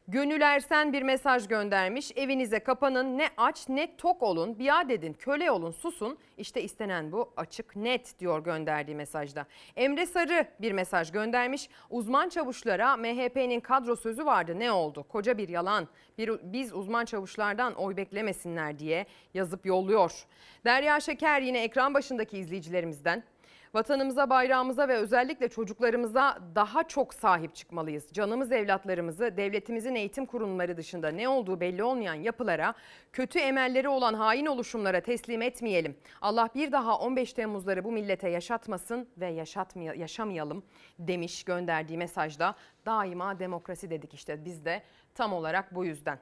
Gönül 0.08 0.42
Ersen 0.42 0.94
bir 0.94 1.02
mesaj 1.02 1.48
göndermiş. 1.48 2.12
Evinize 2.16 2.60
kapanın 2.60 3.18
ne 3.18 3.30
aç 3.38 3.70
ne 3.70 3.98
tok 3.98 4.24
olun 4.24 4.60
biat 4.60 4.92
edin 4.92 5.14
köle 5.14 5.52
olun 5.52 5.72
susun. 5.72 6.18
İşte 6.38 6.62
istenen 6.62 7.12
bu 7.12 7.34
açık 7.38 7.76
net 7.76 8.20
diyor 8.20 8.44
gönderdiği 8.44 8.96
mesajda. 8.96 9.46
Emre 9.76 10.06
Sarı 10.06 10.48
bir 10.62 10.72
mesaj 10.72 11.12
göndermiş. 11.12 11.70
Uzman 11.90 12.30
çavuşlara 12.30 12.98
MHP'nin 12.98 13.60
kadro 13.60 13.96
sözü 13.96 14.26
vardı 14.26 14.60
ne 14.60 14.72
oldu? 14.72 15.06
Koca 15.10 15.38
bir 15.38 15.50
yalan. 15.50 15.88
Bir, 16.18 16.32
biz 16.44 16.74
uzman 16.74 17.06
çavuşlardan 17.06 17.74
oy 17.74 17.98
beklemesinler 17.98 18.80
diye 18.80 19.06
yazıp 19.34 19.66
yolluyor. 19.66 20.26
Derya 20.66 21.00
Şeker 21.00 21.42
yine 21.42 21.64
ekran 21.64 21.94
başındaki 21.94 22.38
izleyicilerimizden. 22.38 23.24
Vatanımıza, 23.74 24.30
bayrağımıza 24.30 24.88
ve 24.88 24.96
özellikle 24.98 25.50
çocuklarımıza 25.50 26.40
daha 26.56 26.84
çok 26.84 27.14
sahip 27.14 27.56
çıkmalıyız. 27.56 28.08
Canımız 28.14 28.52
evlatlarımızı 28.52 29.38
devletimizin 29.38 29.96
eğitim 29.96 30.26
kurumları 30.26 30.78
dışında 30.78 31.10
ne 31.10 31.30
olduğu 31.30 31.60
belli 31.60 31.84
olmayan 31.84 32.14
yapılara, 32.14 32.74
kötü 33.14 33.40
emelleri 33.40 33.90
olan 33.90 34.14
hain 34.14 34.46
oluşumlara 34.46 35.02
teslim 35.02 35.42
etmeyelim. 35.42 35.98
Allah 36.22 36.50
bir 36.56 36.72
daha 36.72 36.98
15 36.98 37.34
Temmuzları 37.34 37.84
bu 37.84 37.92
millete 37.92 38.30
yaşatmasın 38.30 39.10
ve 39.18 39.28
yaşatmay 39.28 40.00
yaşamayalım 40.00 40.64
demiş 41.00 41.44
gönderdiği 41.44 41.98
mesajda. 41.98 42.56
Daima 42.86 43.40
demokrasi 43.40 43.90
dedik 43.90 44.14
işte 44.14 44.46
biz 44.46 44.66
de 44.66 44.84
tam 45.16 45.34
olarak 45.34 45.76
bu 45.76 45.86
yüzden. 45.86 46.20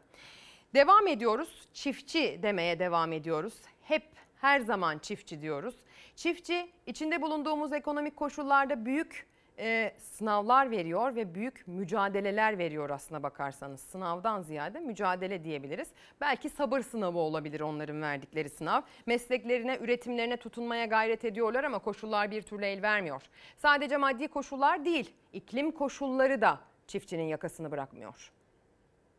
Devam 0.74 1.08
ediyoruz. 1.08 1.68
Çiftçi 1.74 2.40
demeye 2.44 2.80
devam 2.80 3.14
ediyoruz. 3.14 3.54
Hep 3.82 4.04
her 4.42 4.60
zaman 4.60 5.00
çiftçi 5.00 5.42
diyoruz. 5.42 5.76
Çiftçi 6.22 6.72
içinde 6.86 7.22
bulunduğumuz 7.22 7.74
ekonomik 7.74 8.18
koşullarda 8.18 8.86
büyük 8.86 9.28
e, 9.60 9.94
sınavlar 9.98 10.72
veriyor 10.72 11.16
ve 11.16 11.36
büyük 11.36 11.68
mücadeleler 11.68 12.58
veriyor 12.58 12.90
aslına 12.90 13.24
bakarsanız. 13.24 13.80
Sınavdan 13.82 14.42
ziyade 14.42 14.80
mücadele 14.80 15.44
diyebiliriz. 15.44 15.88
Belki 16.22 16.50
sabır 16.50 16.82
sınavı 16.82 17.18
olabilir 17.18 17.60
onların 17.62 18.02
verdikleri 18.02 18.50
sınav. 18.50 18.82
Mesleklerine, 19.06 19.78
üretimlerine 19.82 20.38
tutunmaya 20.38 20.86
gayret 20.86 21.26
ediyorlar 21.26 21.64
ama 21.64 21.80
koşullar 21.80 22.32
bir 22.32 22.42
türlü 22.42 22.66
el 22.66 22.82
vermiyor. 22.82 23.22
Sadece 23.58 23.98
maddi 23.98 24.28
koşullar 24.28 24.86
değil, 24.86 25.14
iklim 25.34 25.72
koşulları 25.72 26.42
da 26.42 26.60
çiftçinin 26.88 27.24
yakasını 27.24 27.72
bırakmıyor. 27.72 28.32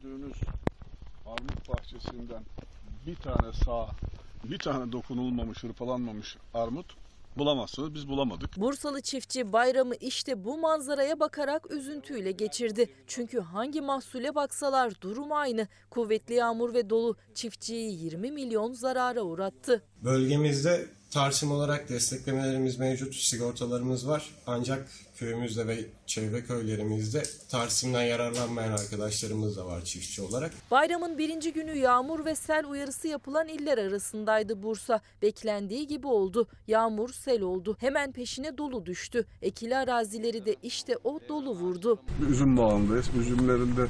Gördüğünüz 0.01 0.41
armut 1.27 1.69
bahçesinden 1.69 2.43
bir 3.07 3.17
tane 3.17 3.53
sağ, 3.53 3.89
bir 4.45 4.59
tane 4.59 4.93
dokunulmamış, 4.93 5.65
hırpalanmamış 5.65 6.37
armut 6.55 6.87
bulamazsınız. 7.37 7.95
Biz 7.95 8.09
bulamadık. 8.09 8.57
Bursalı 8.57 9.01
çiftçi 9.01 9.53
bayramı 9.53 9.95
işte 9.95 10.45
bu 10.45 10.59
manzaraya 10.59 11.21
bakarak 11.21 11.71
üzüntüyle 11.71 12.33
geçirdi. 12.33 12.91
Çünkü 13.07 13.41
hangi 13.41 13.81
mahsule 13.81 14.35
baksalar 14.35 15.01
durum 15.01 15.33
aynı. 15.33 15.69
Kuvvetli 15.91 16.35
yağmur 16.35 16.75
ve 16.75 16.91
dolu 16.91 17.17
çiftçiyi 17.35 18.05
20 18.05 18.31
milyon 18.31 18.73
zarara 18.73 19.23
uğrattı. 19.23 19.83
Bölgemizde 20.05 20.87
tarsim 21.13 21.51
olarak 21.53 21.89
desteklemelerimiz 21.89 22.79
mevcut, 22.79 23.15
sigortalarımız 23.15 24.09
var. 24.09 24.31
Ancak 24.47 24.89
köyümüzde 25.17 25.67
ve 25.67 25.79
çevre 26.07 26.45
köylerimizde 26.45 27.23
tarsimden 27.49 28.03
yararlanmayan 28.03 28.73
arkadaşlarımız 28.73 29.57
da 29.57 29.67
var 29.67 29.85
çiftçi 29.85 30.23
olarak. 30.23 30.53
Bayramın 30.71 31.19
birinci 31.19 31.53
günü 31.53 31.77
yağmur 31.79 32.25
ve 32.25 32.35
sel 32.35 32.67
uyarısı 32.67 33.09
yapılan 33.09 33.49
iller 33.49 33.79
arasındaydı 33.79 34.63
Bursa. 34.63 35.01
Beklendiği 35.23 35.87
gibi 35.87 36.07
oldu. 36.07 36.49
Yağmur 36.67 37.13
sel 37.13 37.43
oldu. 37.43 37.77
Hemen 37.81 38.13
peşine 38.13 38.59
dolu 38.59 38.87
düştü. 38.87 39.27
Ekili 39.43 39.77
arazileri 39.77 40.47
de 40.47 40.57
işte 40.63 40.97
o 41.05 41.21
dolu 41.29 41.55
vurdu. 41.55 42.01
Bir 42.21 42.27
üzüm 42.27 42.57
bağındayız. 42.57 43.07
Üzümlerin 43.21 43.77
de 43.77 43.87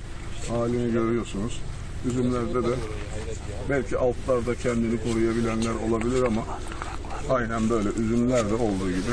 halini 0.49 0.93
görüyorsunuz. 0.93 1.61
Üzümlerde 2.07 2.62
de 2.62 2.74
belki 3.70 3.99
altlarda 3.99 4.55
kendini 4.55 5.03
koruyabilenler 5.03 5.74
olabilir 5.89 6.23
ama 6.23 6.44
aynen 7.30 7.70
böyle 7.70 7.89
üzümlerde 7.89 8.55
olduğu 8.55 8.90
gibi 8.90 9.12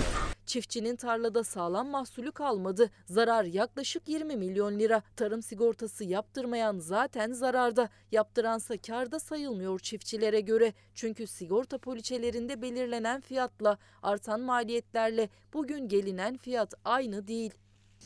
Çiftçinin 0.50 0.96
tarlada 0.96 1.44
sağlam 1.44 1.88
mahsulü 1.88 2.32
kalmadı. 2.32 2.90
Zarar 3.06 3.44
yaklaşık 3.44 4.10
20 4.10 4.36
milyon 4.36 4.80
lira. 4.80 5.02
Tarım 5.16 5.44
sigortası 5.44 6.04
yaptırmayan 6.04 6.80
zaten 6.80 7.32
zararda. 7.32 7.90
Yaptıransa 8.12 8.78
karda 8.78 9.20
sayılmıyor 9.20 9.80
çiftçilere 9.80 10.42
göre. 10.42 10.74
Çünkü 10.96 11.28
sigorta 11.28 11.78
poliçelerinde 11.78 12.62
belirlenen 12.62 13.22
fiyatla 13.22 13.78
artan 14.04 14.40
maliyetlerle 14.42 15.30
bugün 15.54 15.88
gelinen 15.88 16.38
fiyat 16.38 16.74
aynı 16.86 17.28
değil. 17.28 17.52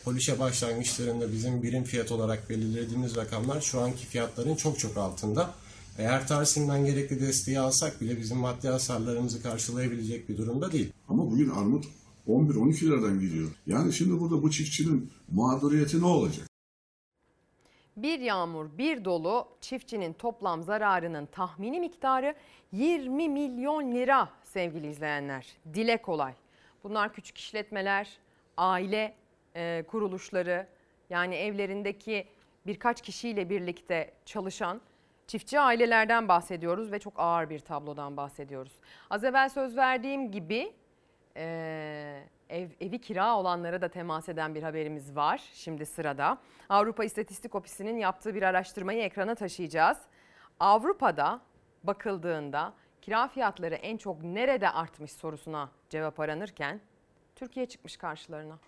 Polişe 0.04 0.40
başlangıçlarında 0.40 1.32
bizim 1.32 1.64
birim 1.64 1.84
fiyat 1.84 2.12
olarak 2.12 2.50
belirlediğimiz 2.50 3.16
rakamlar 3.16 3.62
şu 3.62 3.82
anki 3.82 4.06
fiyatların 4.06 4.56
çok 4.56 4.80
çok 4.80 4.98
altında. 4.98 5.50
Eğer 5.98 6.28
Tarsim'den 6.28 6.86
gerekli 6.86 7.22
desteği 7.22 7.60
alsak 7.60 8.02
bile 8.02 8.18
bizim 8.18 8.38
maddi 8.38 8.68
hasarlarımızı 8.68 9.44
karşılayabilecek 9.44 10.30
bir 10.30 10.38
durumda 10.38 10.72
değil. 10.72 10.94
Ama 11.10 11.32
bugün 11.32 11.50
armut 11.50 11.86
11-12 12.28 12.86
liradan 12.86 13.20
gidiyor. 13.20 13.52
Yani 13.68 13.94
şimdi 13.94 14.20
burada 14.20 14.44
bu 14.44 14.52
çiftçinin 14.52 15.12
mağduriyeti 15.32 16.02
ne 16.02 16.06
olacak? 16.06 16.48
Bir 17.98 18.20
yağmur, 18.20 18.66
bir 18.78 19.06
dolu 19.06 19.48
çiftçinin 19.62 20.14
toplam 20.14 20.64
zararının 20.64 21.26
tahmini 21.26 21.80
miktarı 21.80 22.36
20 22.72 23.30
milyon 23.30 23.92
lira 23.92 24.30
sevgili 24.44 24.88
izleyenler. 24.88 25.48
Dile 25.74 26.02
kolay. 26.02 26.34
Bunlar 26.84 27.14
küçük 27.14 27.38
işletmeler, 27.38 28.18
aile 28.58 29.16
e, 29.56 29.84
kuruluşları 29.88 30.68
yani 31.10 31.36
evlerindeki 31.36 32.28
birkaç 32.66 33.02
kişiyle 33.02 33.50
birlikte 33.50 34.14
çalışan 34.26 34.82
çiftçi 35.28 35.60
ailelerden 35.60 36.28
bahsediyoruz 36.28 36.92
ve 36.92 37.00
çok 37.00 37.14
ağır 37.18 37.50
bir 37.50 37.60
tablodan 37.60 38.18
bahsediyoruz. 38.18 38.74
Az 39.10 39.24
evvel 39.24 39.50
söz 39.50 39.78
verdiğim 39.78 40.32
gibi 40.32 40.74
e, 41.38 42.24
ev, 42.50 42.70
evi 42.82 43.02
kira 43.02 43.38
olanlara 43.38 43.82
da 43.82 43.88
temas 43.88 44.30
eden 44.30 44.56
bir 44.56 44.64
haberimiz 44.64 45.16
var 45.16 45.42
şimdi 45.54 45.86
sırada. 45.86 46.38
Avrupa 46.70 47.04
İstatistik 47.04 47.56
Ofisi'nin 47.56 47.98
yaptığı 47.98 48.36
bir 48.36 48.44
araştırmayı 48.44 49.04
ekrana 49.04 49.36
taşıyacağız. 49.36 49.98
Avrupa'da 50.60 51.42
bakıldığında 51.84 52.74
kira 53.02 53.28
fiyatları 53.28 53.76
en 53.76 53.98
çok 53.98 54.24
nerede 54.24 54.70
artmış 54.70 55.12
sorusuna 55.12 55.70
cevap 55.90 56.20
aranırken 56.20 56.82
Türkiye 57.36 57.66
çıkmış 57.66 57.98
karşılarına. 57.98 58.60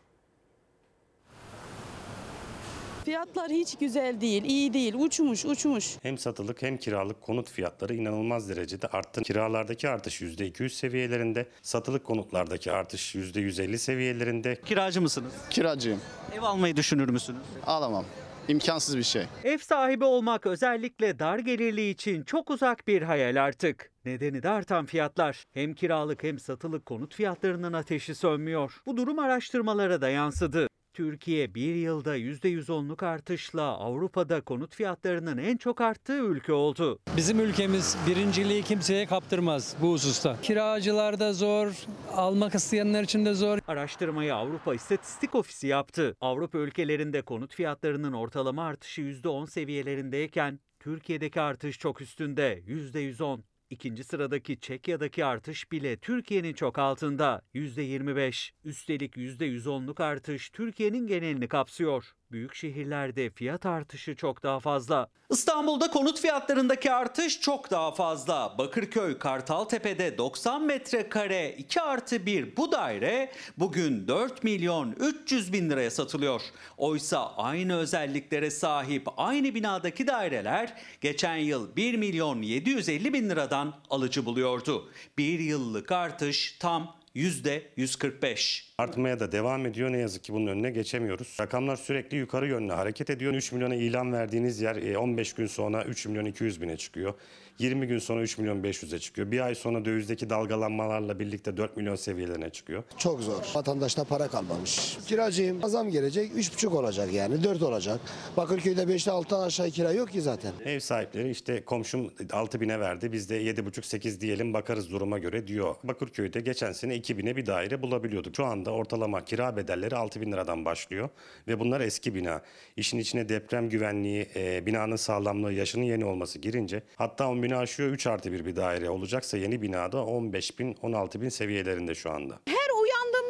Fiyatlar 3.06 3.50
hiç 3.50 3.78
güzel 3.78 4.22
değil, 4.22 4.44
iyi 4.44 4.74
değil, 4.74 4.94
uçmuş, 4.94 5.46
uçmuş. 5.46 5.96
Hem 6.02 6.18
satılık 6.18 6.62
hem 6.62 6.78
kiralık 6.78 7.22
konut 7.22 7.50
fiyatları 7.50 7.96
inanılmaz 7.96 8.50
derecede 8.50 8.88
arttı. 8.88 9.22
Kiralardaki 9.22 9.90
artış 9.90 10.22
%200 10.22 10.70
seviyelerinde, 10.70 11.46
satılık 11.62 12.04
konutlardaki 12.04 12.72
artış 12.72 13.16
%150 13.16 13.78
seviyelerinde. 13.78 14.62
Kiracı 14.66 15.02
mısınız? 15.02 15.34
Kiracıyım. 15.50 16.02
Ev 16.38 16.42
almayı 16.42 16.76
düşünür 16.76 17.10
müsünüz? 17.10 17.42
Alamam. 17.66 18.06
İmkansız 18.48 18.98
bir 18.98 19.04
şey. 19.04 19.24
Ev 19.44 19.58
sahibi 19.58 20.06
olmak 20.06 20.46
özellikle 20.46 21.20
dar 21.20 21.40
gelirli 21.40 21.90
için 21.90 22.24
çok 22.24 22.50
uzak 22.50 22.88
bir 22.88 23.02
hayal 23.02 23.44
artık. 23.44 23.92
Nedeni 24.06 24.44
de 24.44 24.50
artan 24.50 24.86
fiyatlar. 24.86 25.44
Hem 25.54 25.74
kiralık 25.74 26.24
hem 26.24 26.40
satılık 26.40 26.86
konut 26.86 27.16
fiyatlarının 27.16 27.74
ateşi 27.74 28.16
sönmüyor. 28.16 28.82
Bu 28.86 28.98
durum 28.98 29.20
araştırmalara 29.20 30.02
da 30.02 30.10
yansıdı. 30.10 30.68
Türkiye 30.96 31.56
bir 31.56 31.76
yılda 31.76 32.18
%110'luk 32.18 33.06
artışla 33.06 33.62
Avrupa'da 33.62 34.42
konut 34.42 34.76
fiyatlarının 34.76 35.38
en 35.38 35.58
çok 35.58 35.82
arttığı 35.82 36.18
ülke 36.18 36.54
oldu. 36.54 37.00
Bizim 37.18 37.40
ülkemiz 37.40 37.98
birinciliği 38.08 38.64
kimseye 38.64 39.06
kaptırmaz 39.06 39.76
bu 39.82 39.92
hususta. 39.92 40.42
Kiracılar 40.42 41.20
da 41.20 41.34
zor, 41.34 41.86
almak 42.14 42.56
isteyenler 42.56 43.04
için 43.04 43.26
de 43.26 43.34
zor. 43.34 43.60
Araştırmayı 43.68 44.36
Avrupa 44.36 44.76
İstatistik 44.76 45.36
Ofisi 45.36 45.68
yaptı. 45.68 46.16
Avrupa 46.22 46.58
ülkelerinde 46.58 47.22
konut 47.22 47.56
fiyatlarının 47.56 48.14
ortalama 48.14 48.64
artışı 48.64 49.02
%10 49.02 49.48
seviyelerindeyken 49.48 50.60
Türkiye'deki 50.80 51.42
artış 51.42 51.80
çok 51.80 52.02
üstünde 52.02 52.64
%110. 52.68 53.40
İkinci 53.76 54.04
sıradaki 54.04 54.60
Çekya'daki 54.60 55.26
artış 55.26 55.72
bile 55.72 55.98
Türkiye'nin 55.98 56.54
çok 56.54 56.80
altında 56.80 57.42
%25. 57.54 58.52
Üstelik 58.64 59.18
%110'luk 59.18 60.04
artış 60.04 60.50
Türkiye'nin 60.50 61.08
genelini 61.08 61.48
kapsıyor. 61.48 62.16
Büyük 62.32 62.56
şehirlerde 62.56 63.30
fiyat 63.30 63.66
artışı 63.66 64.16
çok 64.16 64.44
daha 64.44 64.60
fazla. 64.60 65.10
İstanbul'da 65.30 65.92
konut 65.92 66.20
fiyatlarındaki 66.20 66.92
artış 66.92 67.42
çok 67.42 67.72
daha 67.72 67.92
fazla. 67.92 68.56
Bakırköy 68.58 69.18
Kartaltepe'de 69.18 70.18
90 70.18 70.64
metrekare 70.64 71.56
2 71.58 71.82
artı 71.82 72.26
1 72.26 72.58
bu 72.58 72.72
daire 72.72 73.32
bugün 73.58 74.08
4 74.08 74.44
milyon 74.44 74.96
300 75.00 75.54
bin 75.54 75.70
liraya 75.70 75.92
satılıyor. 75.92 76.42
Oysa 76.78 77.36
aynı 77.36 77.76
özelliklere 77.76 78.52
sahip 78.52 79.08
aynı 79.18 79.56
binadaki 79.56 80.08
daireler 80.08 80.74
geçen 81.02 81.38
yıl 81.38 81.76
1 81.76 81.98
milyon 81.98 82.42
750 82.42 83.14
bin 83.14 83.30
liradan 83.30 83.74
alıcı 83.90 84.26
buluyordu. 84.26 84.90
Bir 85.18 85.40
yıllık 85.40 85.92
artış 85.92 86.58
tam 86.60 86.96
%145. 87.16 88.64
Artmaya 88.78 89.20
da 89.20 89.32
devam 89.32 89.66
ediyor. 89.66 89.92
Ne 89.92 89.98
yazık 89.98 90.24
ki 90.24 90.34
bunun 90.34 90.48
önüne 90.48 90.72
geçemiyoruz. 90.72 91.38
Rakamlar 91.40 91.76
sürekli 91.76 92.18
yukarı 92.18 92.48
yönlü 92.48 92.74
hareket 92.74 93.10
ediyor. 93.10 93.34
3 93.34 93.52
milyona 93.52 93.76
ilan 93.76 94.14
verdiğiniz 94.14 94.62
yer 94.62 94.76
e, 94.76 94.98
15 94.98 95.34
gün 95.34 95.48
sonra 95.48 95.84
3 95.84 96.06
milyon 96.06 96.26
200 96.26 96.62
bine 96.62 96.78
çıkıyor. 96.78 97.14
20 97.60 97.88
gün 97.88 98.00
sonra 98.00 98.22
3 98.22 98.38
milyon 98.38 98.64
500'e 98.64 99.00
çıkıyor. 99.00 99.32
Bir 99.32 99.40
ay 99.40 99.56
sonra 99.56 99.86
dövizdeki 99.86 100.30
dalgalanmalarla 100.30 101.20
birlikte 101.20 101.58
4 101.58 101.78
milyon 101.78 101.96
seviyelerine 101.96 102.50
çıkıyor. 102.50 102.84
Çok 102.98 103.22
zor. 103.22 103.44
Vatandaşta 103.56 104.04
para 104.04 104.28
kalmamış. 104.28 104.98
Kiracıyım. 105.08 105.70
Zam 105.70 105.90
gelecek. 105.90 106.32
3,5 106.32 106.68
olacak 106.68 107.14
yani. 107.14 107.44
4 107.44 107.62
olacak. 107.62 108.00
Bakırköy'de 108.38 108.82
5'te 108.84 109.12
6'dan 109.12 109.44
aşağı 109.44 109.70
kira 109.70 109.92
yok 109.92 110.12
ki 110.12 110.22
zaten. 110.22 110.52
Ev 110.66 110.80
sahipleri 110.80 111.30
işte 111.30 111.66
komşum 111.66 112.12
6 112.32 112.62
bine 112.62 112.80
verdi 112.80 113.12
biz 113.12 113.30
de 113.30 113.42
7,5-8 113.44 114.22
diyelim 114.22 114.54
bakarız 114.54 114.92
duruma 114.92 115.20
göre 115.20 115.48
diyor. 115.48 115.76
Bakırköy'de 115.84 116.42
geçen 116.42 116.72
sene 116.72 116.96
2 116.96 117.18
bine 117.18 117.36
bir 117.36 117.46
daire 117.46 117.82
bulabiliyorduk. 117.82 118.36
Şu 118.36 118.46
anda 118.46 118.72
ortalama 118.72 119.26
kira 119.26 119.58
bedelleri 119.58 119.96
6 119.96 120.22
bin 120.22 120.32
liradan 120.32 120.66
başlıyor 120.66 121.10
ve 121.48 121.60
bunlar 121.60 121.82
eski 121.82 122.16
bina. 122.16 122.42
İşin 122.78 122.98
içine 123.00 123.30
deprem 123.30 123.70
güvenliği, 123.70 124.28
e, 124.36 124.66
binanın 124.66 124.96
sağlamlığı, 124.96 125.54
yaşının 125.54 125.84
yeni 125.84 126.06
olması 126.06 126.40
girince 126.40 126.84
hatta 126.96 127.28
10 127.30 127.45
bini 127.46 127.56
aşıyor 127.56 127.90
3 127.90 128.08
artı 128.08 128.32
bir 128.32 128.46
bir 128.46 128.56
daire 128.56 128.90
olacaksa 128.90 129.38
yeni 129.38 129.62
binada 129.62 130.06
15 130.06 130.60
bin 130.60 130.78
16 130.82 131.22
bin 131.22 131.30
seviyelerinde 131.30 131.96
şu 131.96 132.12
anda. 132.12 132.40
Her 132.48 132.75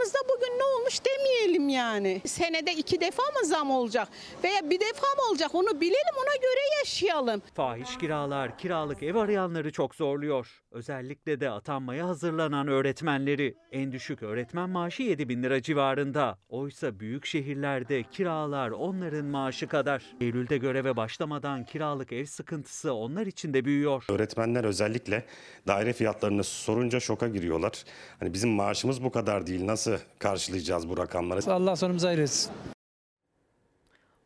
uyandığımızda 0.05 0.19
bugün 0.29 0.59
ne 0.59 0.63
olmuş 0.63 0.99
demeyelim 1.05 1.69
yani. 1.69 2.21
Senede 2.25 2.73
iki 2.73 3.01
defa 3.01 3.23
mı 3.23 3.45
zam 3.45 3.71
olacak 3.71 4.07
veya 4.43 4.69
bir 4.69 4.79
defa 4.79 5.07
mı 5.07 5.29
olacak 5.31 5.55
onu 5.55 5.81
bilelim 5.81 6.15
ona 6.15 6.35
göre 6.35 6.79
yaşayalım. 6.79 7.41
Fahiş 7.53 7.97
kiralar 7.97 8.57
kiralık 8.57 9.03
ev 9.03 9.15
arayanları 9.15 9.71
çok 9.71 9.95
zorluyor. 9.95 10.61
Özellikle 10.71 11.39
de 11.39 11.49
atanmaya 11.49 12.07
hazırlanan 12.07 12.67
öğretmenleri. 12.67 13.55
En 13.71 13.91
düşük 13.91 14.23
öğretmen 14.23 14.69
maaşı 14.69 15.03
7 15.03 15.29
bin 15.29 15.43
lira 15.43 15.61
civarında. 15.61 16.37
Oysa 16.49 16.99
büyük 16.99 17.25
şehirlerde 17.25 18.03
kiralar 18.03 18.69
onların 18.69 19.25
maaşı 19.25 19.67
kadar. 19.67 20.03
Eylül'de 20.21 20.57
göreve 20.57 20.95
başlamadan 20.95 21.65
kiralık 21.65 22.11
ev 22.11 22.25
sıkıntısı 22.25 22.93
onlar 22.93 23.25
için 23.25 23.53
de 23.53 23.65
büyüyor. 23.65 24.05
Öğretmenler 24.09 24.63
özellikle 24.63 25.25
daire 25.67 25.93
fiyatlarını 25.93 26.43
sorunca 26.43 26.99
şoka 26.99 27.27
giriyorlar. 27.27 27.83
Hani 28.19 28.33
bizim 28.33 28.49
maaşımız 28.49 29.03
bu 29.03 29.11
kadar 29.11 29.47
değil 29.47 29.65
nasıl 29.65 29.94
karşılayacağız 30.19 30.89
bu 30.89 30.97
rakamları? 30.97 31.53
Allah 31.53 31.75
sonumuzu 31.75 32.07
hayretsin. 32.07 32.51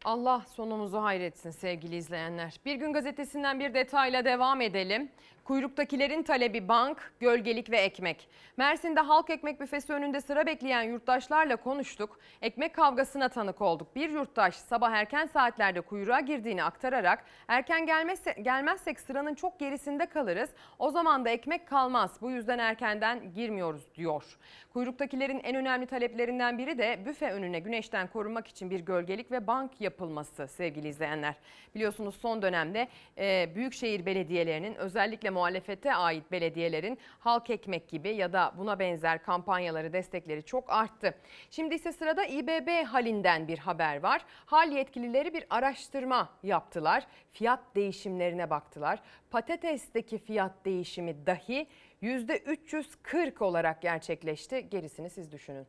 Allah 0.06 0.46
sonumuzu 0.56 0.98
hayretsin 1.02 1.52
sevgili 1.52 1.96
izleyenler. 1.96 2.54
Bir 2.66 2.76
gün 2.76 2.94
gazetesinden 2.94 3.60
bir 3.60 3.74
detayla 3.74 4.26
devam 4.26 4.62
edelim. 4.62 5.10
Kuyruktakilerin 5.50 6.24
talebi 6.24 6.68
bank, 6.68 7.14
gölgelik 7.20 7.72
ve 7.72 7.78
ekmek. 7.78 8.30
Mersin'de 8.58 9.00
halk 9.00 9.30
ekmek 9.30 9.60
büfesi 9.60 9.94
önünde 9.94 10.22
sıra 10.22 10.46
bekleyen 10.46 10.84
yurttaşlarla 10.84 11.56
konuştuk. 11.56 12.20
Ekmek 12.42 12.76
kavgasına 12.76 13.30
tanık 13.30 13.62
olduk. 13.62 13.96
Bir 13.96 14.10
yurttaş 14.10 14.56
sabah 14.56 14.92
erken 14.92 15.26
saatlerde 15.26 15.82
kuyruğa 15.82 16.20
girdiğini 16.20 16.64
aktararak 16.64 17.26
erken 17.48 17.86
gelmezse, 17.86 18.32
gelmezsek 18.42 19.00
sıranın 19.00 19.36
çok 19.36 19.60
gerisinde 19.60 20.06
kalırız. 20.06 20.50
O 20.80 20.92
zaman 20.92 21.26
da 21.26 21.30
ekmek 21.30 21.68
kalmaz. 21.68 22.18
Bu 22.22 22.32
yüzden 22.32 22.60
erkenden 22.60 23.34
girmiyoruz 23.34 23.96
diyor. 23.96 24.38
Kuyruktakilerin 24.74 25.40
en 25.44 25.56
önemli 25.56 25.86
taleplerinden 25.86 26.58
biri 26.58 26.78
de 26.78 27.06
büfe 27.06 27.32
önüne 27.32 27.60
güneşten 27.60 28.08
korunmak 28.08 28.48
için 28.48 28.70
bir 28.70 28.80
gölgelik 28.80 29.32
ve 29.32 29.48
bank 29.48 29.82
yapılması 29.82 30.48
sevgili 30.48 30.88
izleyenler. 30.88 31.36
Biliyorsunuz 31.76 32.16
son 32.16 32.42
dönemde 32.42 32.88
e, 33.18 33.56
büyükşehir 33.56 34.06
belediyelerinin 34.06 34.76
özellikle 34.76 35.39
muhalefete 35.40 35.96
ait 35.96 36.32
belediyelerin 36.32 36.98
halk 37.20 37.50
ekmek 37.50 37.90
gibi 37.90 38.10
ya 38.10 38.34
da 38.34 38.54
buna 38.58 38.80
benzer 38.80 39.24
kampanyaları 39.24 39.94
destekleri 39.94 40.44
çok 40.44 40.70
arttı. 40.70 41.16
Şimdi 41.50 41.76
ise 41.76 41.94
sırada 41.94 42.26
İBB 42.26 42.86
halinden 42.86 43.48
bir 43.48 43.58
haber 43.58 44.04
var. 44.04 44.26
Hal 44.46 44.72
yetkilileri 44.72 45.34
bir 45.34 45.46
araştırma 45.50 46.30
yaptılar. 46.44 47.08
Fiyat 47.32 47.60
değişimlerine 47.76 48.50
baktılar. 48.50 49.00
Patatesteki 49.32 50.18
fiyat 50.18 50.66
değişimi 50.66 51.26
dahi 51.26 51.68
%340 52.04 53.44
olarak 53.44 53.82
gerçekleşti. 53.82 54.70
Gerisini 54.70 55.10
siz 55.10 55.32
düşünün. 55.32 55.66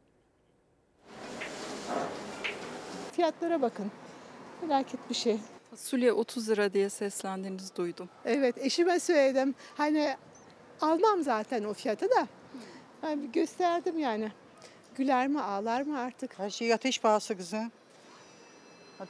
Fiyatlara 3.13 3.63
bakın. 3.63 3.91
Felaket 4.61 5.11
bir 5.11 5.15
şey. 5.15 5.39
Fasulye 5.71 6.13
30 6.13 6.49
lira 6.49 6.73
diye 6.73 6.91
seslendiğinizi 6.91 7.77
duydum. 7.77 8.09
Evet 8.25 8.59
eşime 8.59 9.01
söyledim. 9.01 9.55
Hani 9.77 10.17
almam 10.81 11.23
zaten 11.23 11.65
o 11.65 11.75
fiyatı 11.75 12.09
da. 12.11 12.27
Bir 13.03 13.29
gösterdim 13.33 13.99
yani. 13.99 14.33
Güler 14.97 15.29
mi 15.29 15.41
ağlar 15.41 15.83
mı 15.83 15.99
artık? 15.99 16.39
Her 16.39 16.51
şey 16.51 16.75
ateş 16.75 17.01
pahası 17.01 17.37
kızım. 17.37 17.73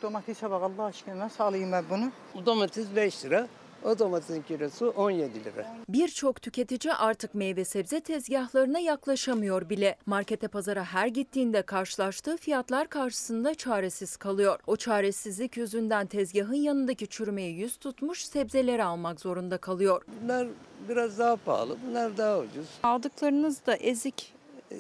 Domatese 0.03 0.51
bak 0.51 0.63
Allah 0.63 0.85
aşkına 0.85 1.19
nasıl 1.19 1.45
alayım 1.45 1.73
ben 1.73 1.85
bunu? 1.91 2.13
Domates 2.47 2.87
5 2.97 3.25
lira. 3.25 3.47
O 3.85 3.99
domatesin 3.99 4.43
kilosu 4.43 4.89
17 4.97 5.45
lira. 5.45 5.77
Birçok 5.89 6.43
tüketici 6.43 6.95
artık 6.95 7.35
meyve 7.35 7.65
sebze 7.65 8.01
tezgahlarına 8.01 8.79
yaklaşamıyor 8.79 9.71
bile. 9.71 9.97
Markete 10.07 10.49
pazara 10.49 10.85
her 10.85 11.07
gittiğinde 11.07 11.63
karşılaştığı 11.63 12.37
fiyatlar 12.37 12.89
karşısında 12.89 13.55
çaresiz 13.55 14.17
kalıyor. 14.17 14.59
O 14.67 14.77
çaresizlik 14.77 15.57
yüzünden 15.57 16.07
tezgahın 16.07 16.55
yanındaki 16.55 17.07
çürümeye 17.07 17.51
yüz 17.51 17.77
tutmuş 17.77 18.25
sebzeleri 18.25 18.85
almak 18.85 19.21
zorunda 19.21 19.59
kalıyor. 19.59 20.03
Bunlar 20.23 20.49
biraz 20.89 21.19
daha 21.19 21.37
pahalı, 21.37 21.77
bunlar 21.89 22.17
daha 22.17 22.39
ucuz. 22.39 22.67
Aldıklarınız 22.83 23.67
da 23.67 23.77
ezik. 23.77 24.35
Ee, 24.71 24.77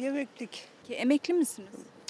yemeklik. 0.00 0.64
Ki 0.86 0.94
emekli 0.94 1.34
misiniz? 1.34 1.68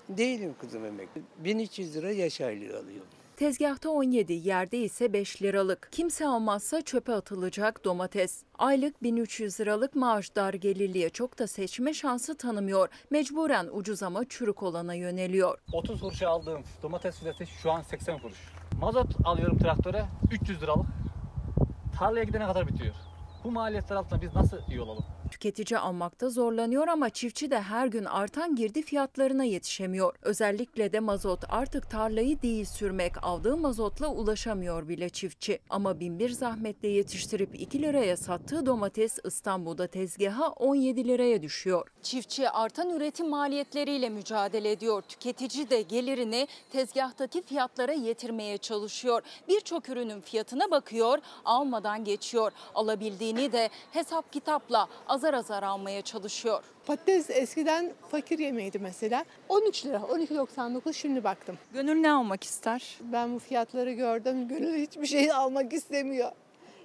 Değilim 0.09 0.55
kızım 0.61 0.85
emekli. 0.85 1.23
1300 1.45 1.97
lira 1.97 2.11
yaş 2.12 2.40
aylığı 2.40 2.78
alıyorum. 2.78 3.09
Tezgahta 3.39 3.90
17, 3.90 4.32
yerde 4.32 4.78
ise 4.78 5.12
5 5.12 5.43
liralık. 5.43 5.89
Kimse 5.93 6.27
almazsa 6.27 6.82
çöpe 6.82 7.12
atılacak 7.12 7.85
domates. 7.85 8.43
Aylık 8.59 9.02
1300 9.02 9.60
liralık 9.60 9.94
maaş 9.94 10.36
dar 10.36 10.55
gelirliye 10.55 11.10
çok 11.10 11.39
da 11.39 11.47
seçme 11.47 11.94
şansı 11.94 12.36
tanımıyor. 12.36 12.89
Mecburen 13.10 13.69
ucuz 13.73 14.02
ama 14.02 14.28
çürük 14.28 14.62
olana 14.62 14.94
yöneliyor. 14.94 15.59
30 15.73 16.01
kuruşa 16.01 16.28
aldığım 16.28 16.62
domates 16.82 17.19
filesi 17.19 17.47
şu 17.47 17.73
an 17.73 17.82
80 17.82 18.19
kuruş. 18.19 18.39
Mazot 18.81 19.27
alıyorum 19.27 19.59
traktöre 19.59 20.05
300 20.32 20.62
liralık. 20.62 20.86
Tarlaya 21.98 22.24
gidene 22.24 22.47
kadar 22.47 22.69
bitiyor. 22.69 22.94
Bu 23.44 23.51
maliyetler 23.51 23.97
altında 23.97 24.23
biz 24.23 24.35
nasıl 24.35 24.59
iyi 24.69 24.81
olalım? 24.81 25.05
Tüketici 25.30 25.78
almakta 25.78 26.30
zorlanıyor 26.30 26.88
ama 26.88 27.10
çiftçi 27.10 27.50
de 27.50 27.60
her 27.60 27.86
gün 27.86 28.05
artan 28.05 28.56
girdi 28.56 28.82
fiyatlarına 28.82 29.44
yetişemiyor. 29.44 30.14
Özellikle 30.22 30.92
de 30.92 31.00
mazot 31.00 31.44
artık 31.48 31.90
tarlayı 31.90 32.42
değil 32.42 32.64
sürmek 32.64 33.24
aldığı 33.24 33.56
mazotla 33.56 34.09
ulaşamıyor 34.09 34.88
bile 34.88 35.09
çiftçi. 35.09 35.60
Ama 35.70 36.00
binbir 36.00 36.30
zahmetle 36.30 36.88
yetiştirip 36.88 37.60
2 37.60 37.82
liraya 37.82 38.16
sattığı 38.16 38.66
domates 38.66 39.18
İstanbul'da 39.24 39.86
tezgaha 39.86 40.48
17 40.48 41.09
liraya 41.09 41.42
düşüyor. 41.42 41.88
Çiftçi 42.02 42.50
artan 42.50 42.90
üretim 42.90 43.28
maliyetleriyle 43.28 44.09
mücadele 44.09 44.70
ediyor. 44.70 45.02
Tüketici 45.09 45.70
de 45.70 45.82
gelirini 45.82 46.48
tezgahtaki 46.72 47.42
fiyatlara 47.42 47.92
yetirmeye 47.92 48.59
çalışıyor. 48.59 49.22
Birçok 49.48 49.88
ürünün 49.88 50.20
fiyatına 50.20 50.70
bakıyor, 50.70 51.18
almadan 51.44 52.05
geçiyor. 52.05 52.52
Alabildiğini 52.74 53.52
de 53.52 53.68
hesap 53.92 54.32
kitapla 54.32 54.88
azar 55.19 55.35
azar 55.35 55.62
almaya 55.62 56.03
çalışıyor. 56.03 56.62
Patates 56.86 57.31
eskiden 57.31 57.93
fakir 58.11 58.39
yemeğiydi 58.39 58.78
mesela. 58.78 59.24
13 59.49 59.86
lira, 59.86 59.97
12.99 59.97 60.93
şimdi 60.93 61.24
baktım. 61.24 61.59
Gönül 61.73 61.95
ne 61.95 62.12
almak 62.12 62.45
ister? 62.45 62.99
Ben 63.01 63.35
bu 63.35 63.39
fiyatları 63.39 63.93
gördüm. 63.93 64.49
Gönül 64.49 64.82
hiçbir 64.82 65.07
şey 65.07 65.32
almak 65.32 65.73
istemiyor. 65.73 66.32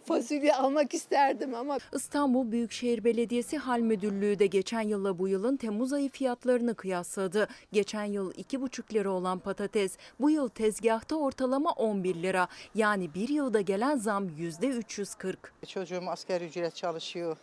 Fasulye 0.05 0.55
almak 0.55 0.93
isterdim 0.93 1.55
ama 1.55 1.77
İstanbul 1.93 2.51
Büyükşehir 2.51 3.03
Belediyesi 3.03 3.57
Hal 3.57 3.79
Müdürlüğü 3.79 4.39
de 4.39 4.45
geçen 4.45 4.81
yılla 4.81 5.19
bu 5.19 5.27
yılın 5.27 5.57
Temmuz 5.57 5.93
ayı 5.93 6.09
fiyatlarını 6.09 6.75
kıyasladı. 6.75 7.47
Geçen 7.71 8.03
yıl 8.03 8.31
2,5 8.31 8.93
lira 8.93 9.09
olan 9.09 9.39
patates 9.39 9.97
bu 10.19 10.29
yıl 10.29 10.47
tezgahta 10.49 11.15
ortalama 11.15 11.71
11 11.71 12.15
lira. 12.15 12.47
Yani 12.75 13.13
bir 13.13 13.29
yılda 13.29 13.61
gelen 13.61 13.97
zam 13.97 14.27
%340. 14.27 15.35
Çocuğum 15.67 16.03
asker 16.07 16.41
ücret 16.41 16.75
çalışıyor. 16.75 17.37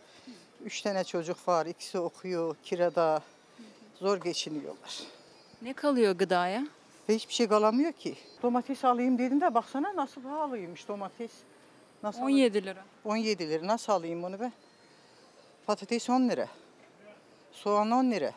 Üç 0.65 0.81
tane 0.81 1.03
çocuk 1.03 1.47
var, 1.47 1.65
ikisi 1.65 1.99
okuyor, 1.99 2.55
kirada. 2.63 3.21
Zor 3.99 4.21
geçiniyorlar. 4.21 4.99
Ne 5.61 5.73
kalıyor 5.73 6.15
gıdaya? 6.15 6.67
Hiçbir 7.09 7.33
şey 7.33 7.47
kalamıyor 7.47 7.91
ki. 7.91 8.15
Domates 8.43 8.85
alayım 8.85 9.17
dedim 9.17 9.41
de 9.41 9.53
baksana 9.53 9.95
nasıl 9.95 10.21
pahalıymış 10.21 10.87
domates. 10.87 11.31
Nasıl 12.03 12.21
17 12.21 12.65
lira. 12.65 12.85
17 13.05 13.49
lira. 13.49 13.67
Nasıl 13.67 13.93
alayım 13.93 14.23
bunu 14.23 14.39
ben? 14.39 14.53
Patates 15.65 16.09
10 16.09 16.29
lira. 16.29 16.47
Soğan 17.51 17.91
10 17.91 18.11
lira. 18.11 18.31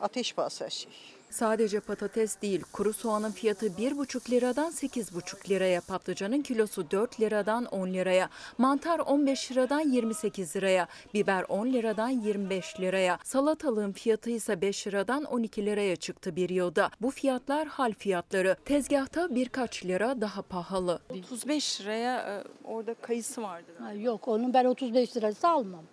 Ateş 0.00 0.34
pahası 0.34 0.64
her 0.64 0.70
şey. 0.70 0.92
Sadece 1.34 1.80
patates 1.80 2.42
değil, 2.42 2.62
kuru 2.72 2.92
soğanın 2.92 3.30
fiyatı 3.30 3.66
1,5 3.66 4.30
liradan 4.30 4.72
8,5 4.72 5.50
liraya, 5.50 5.80
patlıcanın 5.80 6.42
kilosu 6.42 6.90
4 6.90 7.20
liradan 7.20 7.64
10 7.64 7.88
liraya, 7.88 8.28
mantar 8.58 8.98
15 8.98 9.52
liradan 9.52 9.80
28 9.80 10.56
liraya, 10.56 10.88
biber 11.14 11.44
10 11.48 11.66
liradan 11.66 12.08
25 12.08 12.80
liraya, 12.80 13.18
salatalığın 13.24 13.92
fiyatı 13.92 14.30
ise 14.30 14.60
5 14.60 14.86
liradan 14.86 15.24
12 15.24 15.66
liraya 15.66 15.96
çıktı 15.96 16.36
bir 16.36 16.48
yılda. 16.48 16.90
Bu 17.00 17.10
fiyatlar 17.10 17.68
hal 17.68 17.92
fiyatları. 17.92 18.56
Tezgahta 18.64 19.34
birkaç 19.34 19.84
lira 19.84 20.20
daha 20.20 20.42
pahalı. 20.42 21.00
35 21.10 21.80
liraya 21.80 22.18
e, 22.18 22.44
orada 22.64 22.94
kayısı 22.94 23.42
vardı. 23.42 23.72
Yok 23.96 24.28
onu 24.28 24.54
ben 24.54 24.64
35 24.64 25.16
lirası 25.16 25.48
almam. 25.48 25.84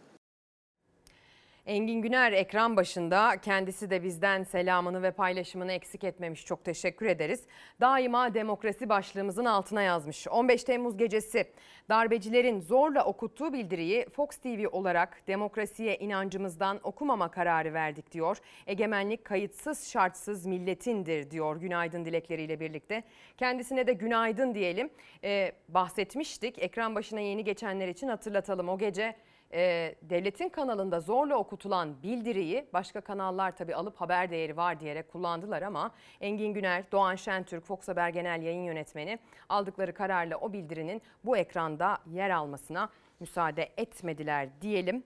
Engin 1.66 2.02
Güner 2.02 2.32
ekran 2.32 2.78
başında 2.78 3.38
kendisi 3.42 3.90
de 3.90 4.04
bizden 4.04 4.44
selamını 4.44 5.04
ve 5.04 5.12
paylaşımını 5.12 5.72
eksik 5.72 6.04
etmemiş. 6.04 6.46
Çok 6.46 6.66
teşekkür 6.66 7.06
ederiz. 7.06 7.44
Daima 7.82 8.34
demokrasi 8.34 8.90
başlığımızın 8.90 9.46
altına 9.46 9.82
yazmış. 9.82 10.28
15 10.28 10.64
Temmuz 10.64 10.98
gecesi 10.98 11.48
darbecilerin 11.90 12.60
zorla 12.60 13.06
okuttuğu 13.06 13.54
bildiriyi 13.54 14.06
Fox 14.10 14.30
TV 14.30 14.66
olarak 14.72 15.28
demokrasiye 15.28 15.98
inancımızdan 15.98 16.80
okumama 16.84 17.32
kararı 17.32 17.74
verdik 17.74 18.12
diyor. 18.12 18.38
Egemenlik 18.68 19.26
kayıtsız 19.26 19.90
şartsız 19.90 20.46
milletindir 20.46 21.32
diyor 21.32 21.56
günaydın 21.56 22.06
dilekleriyle 22.06 22.60
birlikte. 22.60 23.04
Kendisine 23.38 23.88
de 23.88 23.94
günaydın 23.94 24.56
diyelim. 24.56 24.90
Ee, 25.24 25.52
bahsetmiştik 25.70 26.60
ekran 26.60 26.96
başına 26.96 27.20
yeni 27.20 27.44
geçenler 27.44 27.88
için 27.88 28.08
hatırlatalım 28.08 28.70
o 28.70 28.78
gece 28.78 29.16
e, 29.54 29.96
devletin 30.02 30.50
kanalında 30.50 31.00
zorla 31.00 31.36
okutulan 31.36 32.04
bildiriyi 32.04 32.66
başka 32.74 33.02
kanallar 33.02 33.56
tabii 33.56 33.76
alıp 33.76 34.02
haber 34.02 34.32
değeri 34.32 34.58
var 34.58 34.80
diyerek 34.80 35.12
kullandılar 35.12 35.62
ama 35.62 35.92
Engin 36.22 36.54
Güner, 36.54 36.84
Doğan 36.92 37.16
Şentürk, 37.16 37.66
Fox 37.66 37.88
Haber 37.88 38.10
Genel 38.10 38.42
Yayın 38.42 38.64
Yönetmeni 38.64 39.20
aldıkları 39.50 39.94
kararla 39.94 40.38
o 40.38 40.54
bildirinin 40.54 41.02
bu 41.26 41.38
ekranda 41.38 41.98
yer 42.12 42.30
almasına 42.30 42.90
müsaade 43.20 43.70
etmediler 43.78 44.50
diyelim. 44.62 45.04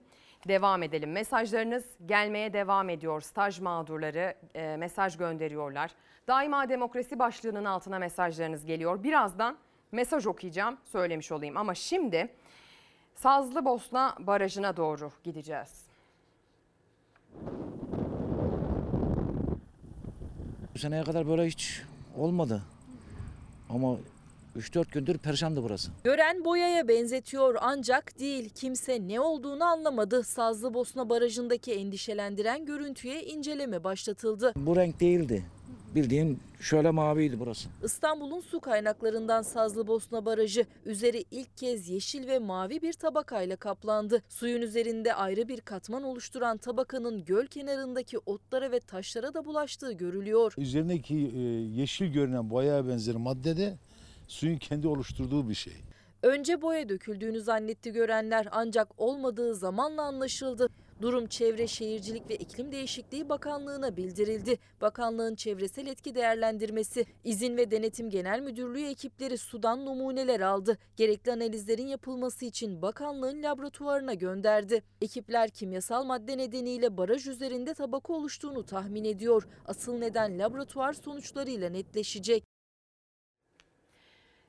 Devam 0.48 0.82
edelim. 0.82 1.12
Mesajlarınız 1.12 1.84
gelmeye 2.06 2.52
devam 2.52 2.88
ediyor. 2.88 3.20
Staj 3.20 3.60
mağdurları 3.60 4.34
e, 4.54 4.76
mesaj 4.76 5.16
gönderiyorlar. 5.16 5.90
Daima 6.28 6.68
demokrasi 6.68 7.18
başlığının 7.18 7.64
altına 7.64 7.98
mesajlarınız 7.98 8.64
geliyor. 8.64 9.02
Birazdan 9.02 9.56
mesaj 9.92 10.26
okuyacağım 10.26 10.76
söylemiş 10.84 11.32
olayım 11.32 11.56
ama 11.56 11.74
şimdi 11.74 12.28
Sazlıbosna 13.16 14.14
Barajı'na 14.18 14.76
doğru 14.76 15.10
gideceğiz. 15.24 15.84
Bu 20.74 20.78
seneye 20.78 21.02
kadar 21.04 21.28
böyle 21.28 21.46
hiç 21.46 21.82
olmadı. 22.16 22.62
Ama 23.70 23.96
3-4 24.56 24.92
gündür 24.92 25.18
perişandı 25.18 25.62
burası. 25.62 25.90
Gören 26.04 26.44
boyaya 26.44 26.88
benzetiyor 26.88 27.56
ancak 27.60 28.18
değil. 28.18 28.50
Kimse 28.54 29.08
ne 29.08 29.20
olduğunu 29.20 29.64
anlamadı. 29.64 30.22
Sazlıbosna 30.22 31.08
Barajı'ndaki 31.08 31.72
endişelendiren 31.74 32.66
görüntüye 32.66 33.22
inceleme 33.22 33.84
başlatıldı. 33.84 34.52
Bu 34.56 34.76
renk 34.76 35.00
değildi. 35.00 35.44
Bildiğin 35.96 36.38
şöyle 36.60 36.90
maviydi 36.90 37.40
burası. 37.40 37.68
İstanbul'un 37.84 38.40
su 38.40 38.60
kaynaklarından 38.60 39.42
Sazlıbosna 39.42 40.24
Barajı 40.24 40.66
üzeri 40.84 41.24
ilk 41.30 41.56
kez 41.56 41.88
yeşil 41.88 42.28
ve 42.28 42.38
mavi 42.38 42.82
bir 42.82 42.92
tabakayla 42.92 43.56
kaplandı. 43.56 44.22
Suyun 44.28 44.62
üzerinde 44.62 45.14
ayrı 45.14 45.48
bir 45.48 45.60
katman 45.60 46.02
oluşturan 46.02 46.56
tabakanın 46.56 47.24
göl 47.24 47.46
kenarındaki 47.46 48.18
otlara 48.18 48.72
ve 48.72 48.80
taşlara 48.80 49.34
da 49.34 49.44
bulaştığı 49.44 49.92
görülüyor. 49.92 50.54
Üzerindeki 50.58 51.14
e, 51.14 51.40
yeşil 51.80 52.06
görünen 52.06 52.50
boyaya 52.50 52.88
benzer 52.88 53.16
madde 53.16 53.56
de 53.56 53.78
suyun 54.28 54.58
kendi 54.58 54.88
oluşturduğu 54.88 55.48
bir 55.48 55.54
şey. 55.54 55.72
Önce 56.22 56.62
boya 56.62 56.88
döküldüğünü 56.88 57.40
zannetti 57.40 57.92
görenler 57.92 58.48
ancak 58.50 58.88
olmadığı 59.00 59.54
zamanla 59.54 60.02
anlaşıldı. 60.02 60.68
Durum 61.00 61.26
Çevre 61.26 61.66
Şehircilik 61.66 62.30
ve 62.30 62.36
İklim 62.36 62.72
Değişikliği 62.72 63.28
Bakanlığı'na 63.28 63.96
bildirildi. 63.96 64.58
Bakanlığın 64.80 65.34
çevresel 65.34 65.86
etki 65.86 66.14
değerlendirmesi, 66.14 67.06
izin 67.24 67.56
ve 67.56 67.70
denetim 67.70 68.10
genel 68.10 68.40
müdürlüğü 68.40 68.86
ekipleri 68.86 69.38
sudan 69.38 69.86
numuneler 69.86 70.40
aldı. 70.40 70.78
Gerekli 70.96 71.32
analizlerin 71.32 71.86
yapılması 71.86 72.44
için 72.44 72.82
bakanlığın 72.82 73.42
laboratuvarına 73.42 74.14
gönderdi. 74.14 74.82
Ekipler 75.00 75.50
kimyasal 75.50 76.04
madde 76.04 76.38
nedeniyle 76.38 76.96
baraj 76.96 77.26
üzerinde 77.26 77.74
tabaka 77.74 78.12
oluştuğunu 78.12 78.66
tahmin 78.66 79.04
ediyor. 79.04 79.48
Asıl 79.66 79.98
neden 79.98 80.38
laboratuvar 80.38 80.92
sonuçlarıyla 80.92 81.70
netleşecek. 81.70 82.44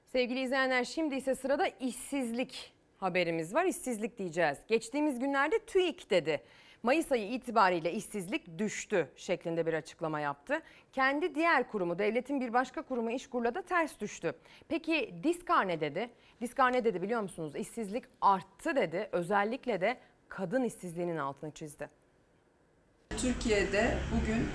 Sevgili 0.06 0.42
izleyenler 0.42 0.84
şimdi 0.84 1.16
ise 1.16 1.36
sırada 1.36 1.68
işsizlik 1.68 2.77
haberimiz 2.98 3.56
var. 3.56 3.66
İşsizlik 3.66 4.18
diyeceğiz. 4.18 4.58
Geçtiğimiz 4.68 5.20
günlerde 5.20 5.60
TÜİK 5.60 6.10
dedi. 6.10 6.42
Mayıs 6.84 7.12
ayı 7.12 7.32
itibariyle 7.32 7.92
işsizlik 7.94 8.60
düştü 8.60 9.08
şeklinde 9.16 9.66
bir 9.66 9.74
açıklama 9.74 10.20
yaptı. 10.20 10.62
Kendi 10.94 11.36
diğer 11.36 11.72
kurumu, 11.72 12.00
devletin 12.00 12.42
bir 12.42 12.54
başka 12.54 12.82
kurumu 12.82 13.12
İşkur'la 13.12 13.56
da 13.56 13.62
ters 13.62 14.00
düştü. 14.00 14.34
Peki 14.68 15.16
Diskar 15.24 15.68
ne 15.68 15.82
dedi? 15.82 16.10
Diskar 16.42 16.74
ne 16.74 16.84
dedi 16.86 17.02
biliyor 17.02 17.22
musunuz? 17.22 17.56
İşsizlik 17.56 18.04
arttı 18.22 18.76
dedi. 18.76 19.10
Özellikle 19.12 19.82
de 19.82 19.98
kadın 20.30 20.64
işsizliğinin 20.64 21.18
altını 21.18 21.52
çizdi. 21.52 21.90
Türkiye'de 23.10 23.98
bugün 24.12 24.48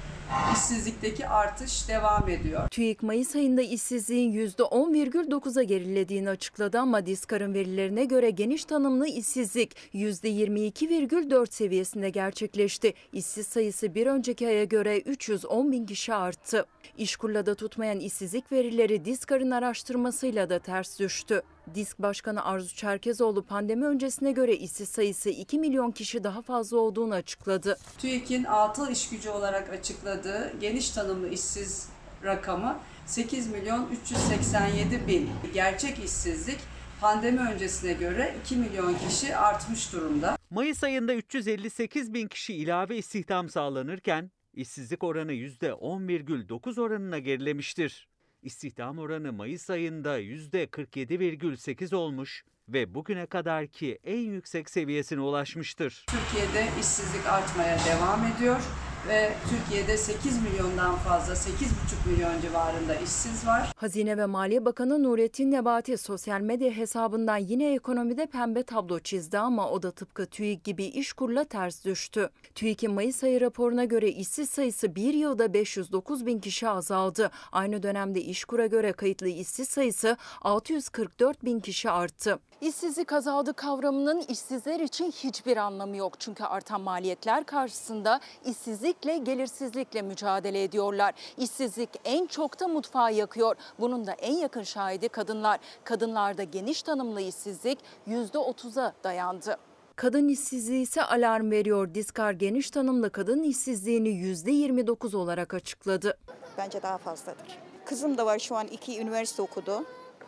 işsizlikteki 0.53 1.29
artış 1.29 1.89
devam 1.89 2.29
ediyor. 2.29 2.69
TÜİK 2.69 3.03
Mayıs 3.03 3.37
ayında 3.37 3.63
işsizliğin 3.63 4.33
%10,9'a 4.33 5.63
gerilediğini 5.63 6.31
açıkladı 6.31 6.79
ama 6.79 7.07
Diskar'ın 7.07 7.55
verilerine 7.55 8.05
göre 8.05 8.31
geniş 8.31 8.65
tanımlı 8.65 9.09
işsizlik 9.09 9.77
%22,4 9.95 11.53
seviyesinde 11.53 12.11
gerçekleşti. 12.11 12.95
İşsiz 13.13 13.47
sayısı 13.47 13.95
bir 13.95 14.07
önceki 14.07 14.47
aya 14.47 14.65
göre 14.65 14.99
310 14.99 15.73
bin 15.73 15.87
kişi 15.87 16.15
arttı. 16.15 16.67
İşkur'la 16.99 17.47
da 17.47 17.55
tutmayan 17.55 18.01
işsizlik 18.01 18.53
verileri 18.53 19.05
Diskar'ın 19.05 19.51
araştırmasıyla 19.51 20.51
da 20.51 20.59
ters 20.59 20.99
düştü. 20.99 21.43
Disk 21.75 21.99
Başkanı 21.99 22.45
Arzu 22.45 22.77
Çerkezoğlu 22.77 23.45
pandemi 23.45 23.87
öncesine 23.87 24.33
göre 24.33 24.57
işsiz 24.57 24.89
sayısı 24.89 25.31
2 25.31 25.59
milyon 25.59 25.91
kişi 25.91 26.25
daha 26.25 26.43
fazla 26.43 26.79
olduğunu 26.79 27.15
açıkladı. 27.15 27.79
TÜİK'in 27.99 28.45
atıl 28.45 28.91
iş 28.91 29.09
gücü 29.09 29.31
olarak 29.31 29.71
açıkladığı 29.71 30.53
geniş 30.61 30.91
tanımlı 30.91 31.29
işsiz 31.29 31.89
rakamı 32.25 32.79
8 33.07 33.51
milyon 33.51 33.89
387 33.91 35.07
bin. 35.07 35.31
Gerçek 35.55 35.99
işsizlik 36.05 36.59
pandemi 37.01 37.41
öncesine 37.41 37.93
göre 37.93 38.37
2 38.45 38.57
milyon 38.57 38.95
kişi 38.95 39.37
artmış 39.37 39.93
durumda. 39.93 40.37
Mayıs 40.51 40.85
ayında 40.85 41.15
358 41.15 42.15
bin 42.15 42.29
kişi 42.29 42.55
ilave 42.55 42.97
istihdam 42.97 43.49
sağlanırken 43.49 44.31
işsizlik 44.55 45.05
oranı 45.05 45.33
%10,9 45.33 46.81
oranına 46.81 47.19
gerilemiştir. 47.19 48.12
İstihdam 48.43 48.99
oranı 48.99 49.33
Mayıs 49.33 49.71
ayında 49.71 50.21
%47,8 50.21 51.95
olmuş 51.95 52.45
ve 52.69 52.95
bugüne 52.95 53.27
kadarki 53.27 53.99
en 54.05 54.19
yüksek 54.19 54.71
seviyesine 54.71 55.21
ulaşmıştır. 55.21 56.07
Türkiye'de 56.09 56.69
işsizlik 56.81 57.27
artmaya 57.27 57.79
devam 57.79 58.25
ediyor 58.25 58.61
ve 59.09 59.33
Türkiye'de 59.51 59.97
8 59.97 60.43
milyondan 60.43 60.97
fazla 60.97 61.33
8,5 61.33 62.13
milyon 62.13 62.41
civarında 62.41 62.95
işsiz 62.95 63.47
var. 63.47 63.73
Hazine 63.77 64.17
ve 64.17 64.27
Maliye 64.27 64.65
Bakanı 64.65 65.03
Nurettin 65.03 65.51
Nebati 65.51 65.99
sosyal 65.99 66.41
medya 66.41 66.71
hesabından 66.71 67.37
yine 67.37 67.75
ekonomide 67.75 68.27
pembe 68.27 68.63
tablo 68.63 69.01
çizdi 69.01 69.39
ama 69.39 69.71
o 69.71 69.83
da 69.83 69.91
tıpkı 69.91 70.27
TÜİK 70.27 70.65
gibi 70.65 70.85
işkurla 70.85 71.45
ters 71.45 71.85
düştü. 71.85 72.31
TÜİK'in 72.55 72.93
Mayıs 72.93 73.25
ayı 73.25 73.41
raporuna 73.41 73.85
göre 73.85 74.09
işsiz 74.09 74.51
sayısı 74.51 74.95
bir 74.95 75.15
yılda 75.15 75.53
509 75.53 76.27
bin 76.27 76.39
kişi 76.39 76.69
azaldı. 76.69 77.31
Aynı 77.53 77.83
dönemde 77.83 78.21
işkura 78.21 78.67
göre 78.67 78.93
kayıtlı 78.93 79.29
işsiz 79.29 79.69
sayısı 79.69 80.17
644 80.43 81.45
bin 81.45 81.61
kişi 81.61 81.91
arttı. 81.91 82.39
İşsizlik 82.63 83.13
azaldı 83.13 83.55
kavramının 83.55 84.21
işsizler 84.21 84.81
için 84.81 85.11
hiçbir 85.11 85.57
anlamı 85.57 85.97
yok. 85.97 86.21
Çünkü 86.21 86.45
artan 86.45 86.81
maliyetler 86.81 87.45
karşısında 87.45 88.21
işsizlikle 88.45 89.19
gelirsizlikle 89.19 90.03
mücadele 90.03 90.63
ediyorlar. 90.63 91.15
İşsizlik 91.37 91.89
en 92.05 92.27
çok 92.27 92.61
da 92.61 92.69
mutfağı 92.69 93.13
yakıyor. 93.15 93.57
Bunun 93.81 94.07
da 94.07 94.13
en 94.13 94.35
yakın 94.35 94.63
şahidi 94.63 95.09
kadınlar. 95.09 95.61
Kadınlarda 95.85 96.43
geniş 96.43 96.83
tanımlı 96.83 97.21
işsizlik 97.21 97.79
%30'a 98.09 98.93
dayandı. 99.05 99.57
Kadın 99.97 100.29
işsizliği 100.29 100.83
ise 100.83 101.05
alarm 101.05 101.51
veriyor. 101.51 101.95
Diskar 101.95 102.33
geniş 102.33 102.71
tanımlı 102.71 103.11
kadın 103.11 103.43
işsizliğini 103.43 104.09
%29 104.09 105.17
olarak 105.17 105.55
açıkladı. 105.55 106.19
Bence 106.59 106.83
daha 106.83 106.99
fazladır. 106.99 107.59
Kızım 107.85 108.19
da 108.19 108.27
var 108.27 108.39
şu 108.39 108.57
an 108.57 108.67
iki 108.67 109.01
üniversite 109.01 109.43
okudu. 109.43 109.85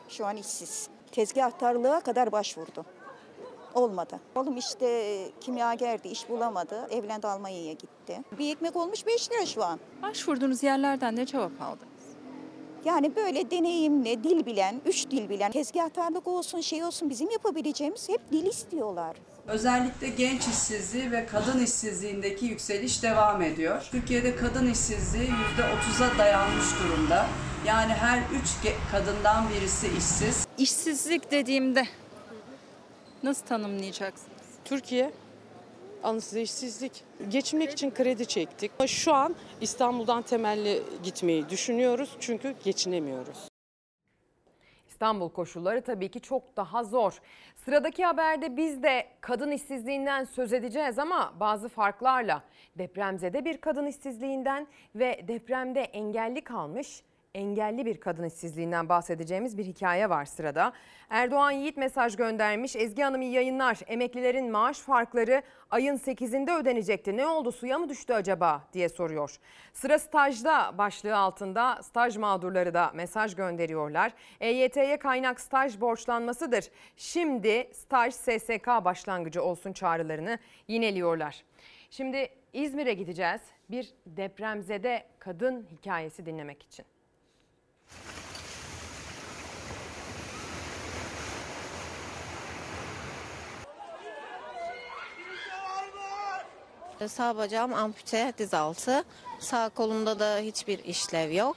Şu 0.08 0.26
an 0.26 0.36
işsiz. 0.36 0.93
Tezgahtarlığa 1.14 2.00
kadar 2.00 2.32
başvurdu. 2.32 2.84
Olmadı. 3.74 4.20
Oğlum 4.34 4.56
işte 4.56 5.18
kimyagerdi, 5.40 6.08
iş 6.08 6.28
bulamadı. 6.28 6.88
Evlendi 6.90 7.26
Almanya'ya 7.26 7.72
gitti. 7.72 8.20
Bir 8.38 8.52
ekmek 8.52 8.76
olmuş 8.76 9.06
5 9.06 9.30
lira 9.30 9.46
şu 9.46 9.64
an. 9.64 9.80
Başvurduğunuz 10.02 10.62
yerlerden 10.62 11.16
ne 11.16 11.26
cevap 11.26 11.62
aldınız? 11.62 11.93
Yani 12.84 13.16
böyle 13.16 13.50
deneyimli, 13.50 14.24
dil 14.24 14.46
bilen, 14.46 14.80
üç 14.86 15.10
dil 15.10 15.28
bilen, 15.28 15.52
tezgahtarlık 15.52 16.26
olsun, 16.26 16.60
şey 16.60 16.84
olsun 16.84 17.10
bizim 17.10 17.30
yapabileceğimiz 17.30 18.08
hep 18.08 18.20
dil 18.32 18.46
istiyorlar. 18.46 19.16
Özellikle 19.46 20.08
genç 20.08 20.48
işsizliği 20.48 21.12
ve 21.12 21.26
kadın 21.26 21.64
işsizliğindeki 21.64 22.46
yükseliş 22.46 23.02
devam 23.02 23.42
ediyor. 23.42 23.88
Türkiye'de 23.90 24.36
kadın 24.36 24.70
işsizliği 24.72 25.28
%30'a 25.28 26.18
dayanmış 26.18 26.66
durumda. 26.82 27.26
Yani 27.66 27.92
her 27.92 28.18
üç 28.18 28.74
kadından 28.92 29.44
birisi 29.48 29.86
işsiz. 29.98 30.46
İşsizlik 30.58 31.30
dediğimde 31.30 31.84
nasıl 33.22 33.46
tanımlayacaksınız? 33.46 34.30
Türkiye 34.64 35.12
anısız 36.04 36.36
işsizlik. 36.36 37.04
Geçinmek 37.28 37.70
için 37.70 37.90
kredi 37.90 38.26
çektik. 38.26 38.70
Şu 38.86 39.14
an 39.14 39.34
İstanbul'dan 39.60 40.22
temelli 40.22 40.82
gitmeyi 41.02 41.48
düşünüyoruz 41.48 42.16
çünkü 42.20 42.54
geçinemiyoruz. 42.64 43.48
İstanbul 44.88 45.28
koşulları 45.28 45.82
tabii 45.82 46.08
ki 46.08 46.20
çok 46.20 46.56
daha 46.56 46.84
zor. 46.84 47.20
Sıradaki 47.56 48.04
haberde 48.04 48.56
biz 48.56 48.82
de 48.82 49.06
kadın 49.20 49.50
işsizliğinden 49.50 50.24
söz 50.24 50.52
edeceğiz 50.52 50.98
ama 50.98 51.32
bazı 51.40 51.68
farklarla. 51.68 52.42
Depremzede 52.78 53.44
bir 53.44 53.60
kadın 53.60 53.86
işsizliğinden 53.86 54.66
ve 54.94 55.24
depremde 55.28 55.80
engelli 55.80 56.40
kalmış 56.40 57.02
engelli 57.34 57.86
bir 57.86 58.00
kadın 58.00 58.24
işsizliğinden 58.24 58.88
bahsedeceğimiz 58.88 59.58
bir 59.58 59.64
hikaye 59.64 60.10
var 60.10 60.24
sırada. 60.24 60.72
Erdoğan 61.10 61.50
Yiğit 61.50 61.76
mesaj 61.76 62.16
göndermiş. 62.16 62.76
Ezgi 62.76 63.02
Hanım 63.02 63.22
iyi 63.22 63.32
yayınlar. 63.32 63.78
Emeklilerin 63.86 64.50
maaş 64.50 64.78
farkları 64.78 65.42
ayın 65.70 65.96
8'inde 65.96 66.60
ödenecekti. 66.60 67.16
Ne 67.16 67.26
oldu 67.26 67.52
suya 67.52 67.78
mı 67.78 67.88
düştü 67.88 68.12
acaba 68.12 68.62
diye 68.72 68.88
soruyor. 68.88 69.36
Sıra 69.72 69.98
stajda 69.98 70.78
başlığı 70.78 71.16
altında 71.16 71.82
staj 71.82 72.16
mağdurları 72.16 72.74
da 72.74 72.90
mesaj 72.94 73.34
gönderiyorlar. 73.34 74.12
EYT'ye 74.40 74.96
kaynak 74.96 75.40
staj 75.40 75.80
borçlanmasıdır. 75.80 76.64
Şimdi 76.96 77.70
staj 77.72 78.14
SSK 78.14 78.66
başlangıcı 78.66 79.42
olsun 79.42 79.72
çağrılarını 79.72 80.38
yineliyorlar. 80.68 81.44
Şimdi 81.90 82.28
İzmir'e 82.52 82.94
gideceğiz. 82.94 83.40
Bir 83.70 83.94
depremzede 84.06 85.04
kadın 85.18 85.66
hikayesi 85.72 86.26
dinlemek 86.26 86.62
için. 86.62 86.93
Sağ 97.08 97.36
bacağım 97.36 97.74
ampute 97.74 98.32
diz 98.38 98.54
altı. 98.54 99.04
Sağ 99.38 99.68
kolumda 99.68 100.18
da 100.18 100.38
hiçbir 100.38 100.84
işlev 100.84 101.32
yok. 101.32 101.56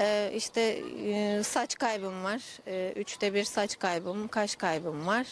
Ee, 0.00 0.32
işte 0.34 0.60
e, 1.06 1.42
saç 1.42 1.78
kaybım 1.78 2.24
var. 2.24 2.40
Ee, 2.66 2.92
üçte 2.96 3.34
bir 3.34 3.44
saç 3.44 3.78
kaybım, 3.78 4.28
kaş 4.28 4.56
kaybım 4.56 5.06
var. 5.06 5.26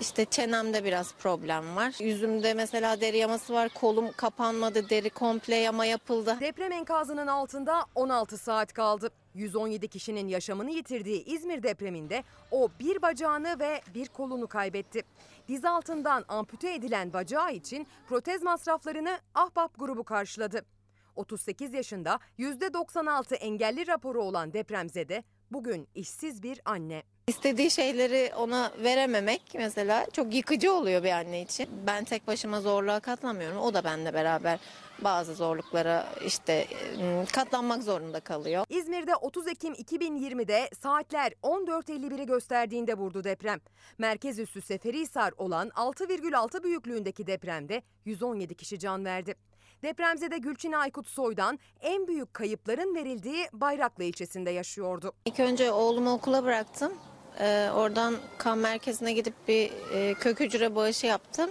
İşte 0.00 0.24
çenemde 0.24 0.84
biraz 0.84 1.14
problem 1.14 1.76
var. 1.76 1.94
Yüzümde 2.00 2.54
mesela 2.54 3.00
deri 3.00 3.16
yaması 3.18 3.54
var. 3.54 3.68
Kolum 3.68 4.12
kapanmadı, 4.12 4.90
deri 4.90 5.10
komple 5.10 5.56
yama 5.56 5.84
yapıldı. 5.84 6.36
Deprem 6.40 6.72
enkazının 6.72 7.26
altında 7.26 7.86
16 7.94 8.38
saat 8.38 8.72
kaldı. 8.72 9.10
117 9.34 9.88
kişinin 9.88 10.28
yaşamını 10.28 10.70
yitirdiği 10.70 11.24
İzmir 11.24 11.62
depreminde 11.62 12.24
o 12.50 12.68
bir 12.80 13.02
bacağını 13.02 13.56
ve 13.60 13.80
bir 13.94 14.08
kolunu 14.08 14.46
kaybetti. 14.46 15.02
Diz 15.48 15.64
altından 15.64 16.24
ampute 16.28 16.74
edilen 16.74 17.12
bacağı 17.12 17.52
için 17.52 17.86
protez 18.08 18.42
masraflarını 18.42 19.18
Ahbap 19.34 19.78
grubu 19.78 20.04
karşıladı. 20.04 20.64
38 21.16 21.74
yaşında 21.74 22.18
%96 22.38 23.34
engelli 23.34 23.86
raporu 23.86 24.22
olan 24.22 24.52
depremzede 24.52 25.22
bugün 25.50 25.88
işsiz 25.94 26.42
bir 26.42 26.60
anne. 26.64 27.02
İstediği 27.26 27.70
şeyleri 27.70 28.32
ona 28.36 28.72
verememek 28.82 29.42
mesela 29.54 30.06
çok 30.12 30.34
yıkıcı 30.34 30.72
oluyor 30.72 31.02
bir 31.02 31.10
anne 31.10 31.42
için. 31.42 31.68
Ben 31.86 32.04
tek 32.04 32.26
başıma 32.26 32.60
zorluğa 32.60 33.00
katlanmıyorum. 33.00 33.58
O 33.58 33.74
da 33.74 33.84
benimle 33.84 34.14
beraber 34.14 34.58
bazı 35.04 35.34
zorluklara 35.34 36.06
işte 36.26 36.66
ım, 37.00 37.26
katlanmak 37.26 37.82
zorunda 37.82 38.20
kalıyor. 38.20 38.66
İzmir'de 38.68 39.16
30 39.16 39.48
Ekim 39.48 39.74
2020'de 39.74 40.70
saatler 40.80 41.32
14.51'i 41.42 42.26
gösterdiğinde 42.26 42.94
vurdu 42.94 43.24
deprem. 43.24 43.60
Merkez 43.98 44.38
üssü 44.38 44.62
Seferihisar 44.62 45.32
olan 45.36 45.68
6,6 45.68 46.62
büyüklüğündeki 46.62 47.26
depremde 47.26 47.82
117 48.04 48.54
kişi 48.54 48.78
can 48.78 49.04
verdi. 49.04 49.34
Depremzede 49.84 50.38
Gülçin 50.38 50.72
Aykut 50.72 51.06
Soy'dan 51.06 51.58
en 51.82 52.08
büyük 52.08 52.34
kayıpların 52.34 52.94
verildiği 52.94 53.48
Bayraklı 53.52 54.04
ilçesinde 54.04 54.50
yaşıyordu. 54.50 55.12
İlk 55.24 55.40
önce 55.40 55.72
oğlumu 55.72 56.12
okula 56.12 56.44
bıraktım. 56.44 56.92
Ee, 57.40 57.68
oradan 57.74 58.16
kan 58.38 58.58
merkezine 58.58 59.12
gidip 59.12 59.34
bir 59.48 59.70
e, 59.92 60.14
kök 60.14 60.40
hücre 60.40 60.74
bağışı 60.74 61.06
yaptım. 61.06 61.50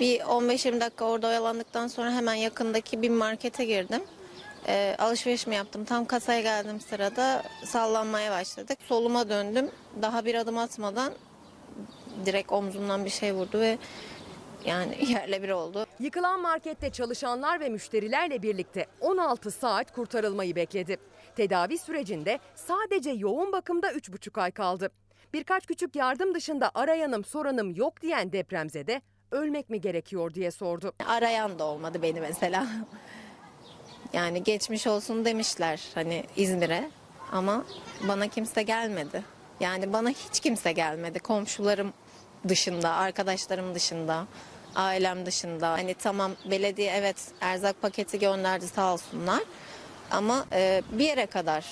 Bir 0.00 0.20
15-20 0.20 0.80
dakika 0.80 1.04
orada 1.04 1.28
oyalandıktan 1.28 1.86
sonra 1.86 2.12
hemen 2.12 2.34
yakındaki 2.34 3.02
bir 3.02 3.10
markete 3.10 3.64
girdim. 3.64 4.02
Ee, 4.66 4.96
alışverişimi 4.98 5.56
yaptım. 5.56 5.84
Tam 5.84 6.04
kasaya 6.04 6.40
geldiğim 6.40 6.80
sırada 6.80 7.42
sallanmaya 7.64 8.30
başladık. 8.30 8.78
Soluma 8.88 9.28
döndüm. 9.28 9.70
Daha 10.02 10.24
bir 10.24 10.34
adım 10.34 10.58
atmadan 10.58 11.12
direkt 12.26 12.52
omzumdan 12.52 13.04
bir 13.04 13.10
şey 13.10 13.34
vurdu 13.34 13.60
ve 13.60 13.78
yani 14.64 14.96
yerle 15.12 15.42
bir 15.42 15.48
oldu. 15.48 15.86
Yıkılan 16.00 16.40
markette 16.40 16.90
çalışanlar 16.90 17.60
ve 17.60 17.68
müşterilerle 17.68 18.42
birlikte 18.42 18.86
16 19.00 19.50
saat 19.50 19.92
kurtarılmayı 19.92 20.56
bekledi. 20.56 20.96
Tedavi 21.36 21.78
sürecinde 21.78 22.38
sadece 22.54 23.10
yoğun 23.10 23.52
bakımda 23.52 23.92
3,5 23.92 24.40
ay 24.40 24.50
kaldı. 24.50 24.90
Birkaç 25.32 25.66
küçük 25.66 25.96
yardım 25.96 26.34
dışında 26.34 26.70
arayanım 26.74 27.24
soranım 27.24 27.74
yok 27.74 28.02
diyen 28.02 28.32
depremzede 28.32 29.02
ölmek 29.30 29.70
mi 29.70 29.80
gerekiyor 29.80 30.34
diye 30.34 30.50
sordu. 30.50 30.92
Arayan 31.06 31.58
da 31.58 31.64
olmadı 31.64 32.02
beni 32.02 32.20
mesela. 32.20 32.66
Yani 34.12 34.42
geçmiş 34.42 34.86
olsun 34.86 35.24
demişler 35.24 35.82
hani 35.94 36.24
İzmir'e 36.36 36.90
ama 37.32 37.64
bana 38.08 38.28
kimse 38.28 38.62
gelmedi. 38.62 39.22
Yani 39.60 39.92
bana 39.92 40.10
hiç 40.10 40.40
kimse 40.40 40.72
gelmedi. 40.72 41.18
Komşularım 41.18 41.92
dışında, 42.48 42.90
arkadaşlarım 42.90 43.74
dışında, 43.74 44.26
ailem 44.74 45.26
dışında. 45.26 45.70
Hani 45.70 45.94
tamam 45.94 46.32
belediye 46.50 46.92
evet 46.92 47.16
erzak 47.40 47.82
paketi 47.82 48.18
gönderdi 48.18 48.68
sağ 48.68 48.92
olsunlar. 48.92 49.42
Ama 50.10 50.46
e, 50.52 50.82
bir 50.92 51.04
yere 51.04 51.26
kadar 51.26 51.64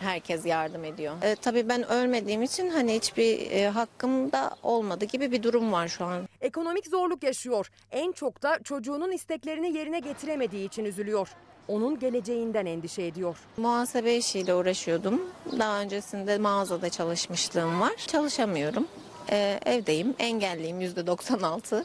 herkes 0.00 0.46
yardım 0.46 0.84
ediyor. 0.84 1.14
E, 1.22 1.36
tabii 1.36 1.68
ben 1.68 1.90
ölmediğim 1.90 2.42
için 2.42 2.70
hani 2.70 2.94
hiçbir 2.94 3.50
e, 3.50 3.68
hakkım 3.68 4.32
da 4.32 4.56
olmadı 4.62 5.04
gibi 5.04 5.32
bir 5.32 5.42
durum 5.42 5.72
var 5.72 5.88
şu 5.88 6.04
an. 6.04 6.28
Ekonomik 6.40 6.86
zorluk 6.86 7.22
yaşıyor. 7.22 7.70
En 7.92 8.12
çok 8.12 8.42
da 8.42 8.58
çocuğunun 8.64 9.12
isteklerini 9.12 9.76
yerine 9.78 9.98
getiremediği 9.98 10.66
için 10.66 10.84
üzülüyor. 10.84 11.28
Onun 11.68 11.98
geleceğinden 11.98 12.66
endişe 12.66 13.02
ediyor. 13.02 13.36
Muhasebe 13.56 14.16
işiyle 14.16 14.54
uğraşıyordum. 14.54 15.22
Daha 15.58 15.80
öncesinde 15.80 16.38
mağazada 16.38 16.90
çalışmışlığım 16.90 17.80
var. 17.80 17.92
Çalışamıyorum. 18.06 18.86
Ee, 19.30 19.60
evdeyim. 19.66 20.14
Engelliyim 20.18 20.80
%96. 20.80 21.84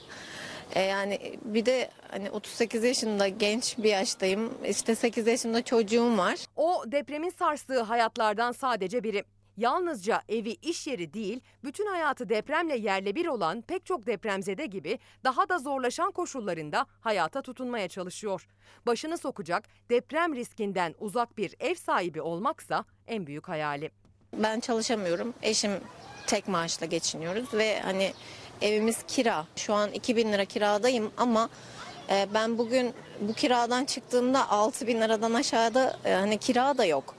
Ee, 0.75 0.81
yani 0.81 1.39
bir 1.45 1.65
de 1.65 1.89
hani 2.11 2.29
38 2.31 2.83
yaşında 2.83 3.27
genç 3.27 3.77
bir 3.77 3.89
yaştayım. 3.89 4.53
İşte 4.67 4.95
8 4.95 5.27
yaşında 5.27 5.63
çocuğum 5.63 6.17
var. 6.17 6.39
O 6.55 6.83
depremin 6.87 7.29
sarstığı 7.29 7.81
hayatlardan 7.81 8.51
sadece 8.51 9.03
biri. 9.03 9.23
Yalnızca 9.57 10.21
evi 10.29 10.49
iş 10.61 10.87
yeri 10.87 11.13
değil, 11.13 11.39
bütün 11.63 11.85
hayatı 11.85 12.29
depremle 12.29 12.77
yerle 12.77 13.15
bir 13.15 13.25
olan 13.25 13.61
pek 13.61 13.85
çok 13.85 14.05
depremzede 14.07 14.65
gibi 14.65 14.99
daha 15.23 15.49
da 15.49 15.59
zorlaşan 15.59 16.11
koşullarında 16.11 16.85
hayata 17.01 17.41
tutunmaya 17.41 17.87
çalışıyor. 17.87 18.47
Başını 18.85 19.17
sokacak, 19.17 19.69
deprem 19.89 20.35
riskinden 20.35 20.95
uzak 20.99 21.37
bir 21.37 21.55
ev 21.59 21.75
sahibi 21.75 22.21
olmaksa 22.21 22.85
en 23.07 23.27
büyük 23.27 23.49
hayali. 23.49 23.91
Ben 24.33 24.59
çalışamıyorum. 24.59 25.33
Eşim 25.41 25.71
tek 26.27 26.47
maaşla 26.47 26.85
geçiniyoruz 26.85 27.53
ve 27.53 27.79
hani 27.79 28.13
evimiz 28.61 29.03
kira. 29.07 29.45
Şu 29.55 29.73
an 29.73 29.91
2000 29.91 30.33
lira 30.33 30.45
kiradayım 30.45 31.11
ama 31.17 31.49
e, 32.09 32.27
ben 32.33 32.57
bugün 32.57 32.93
bu 33.19 33.33
kiradan 33.33 33.85
çıktığımda 33.85 34.49
6000 34.49 35.01
liradan 35.01 35.33
aşağıda 35.33 35.97
e, 36.05 36.13
hani 36.13 36.37
kira 36.37 36.77
da 36.77 36.85
yok. 36.85 37.15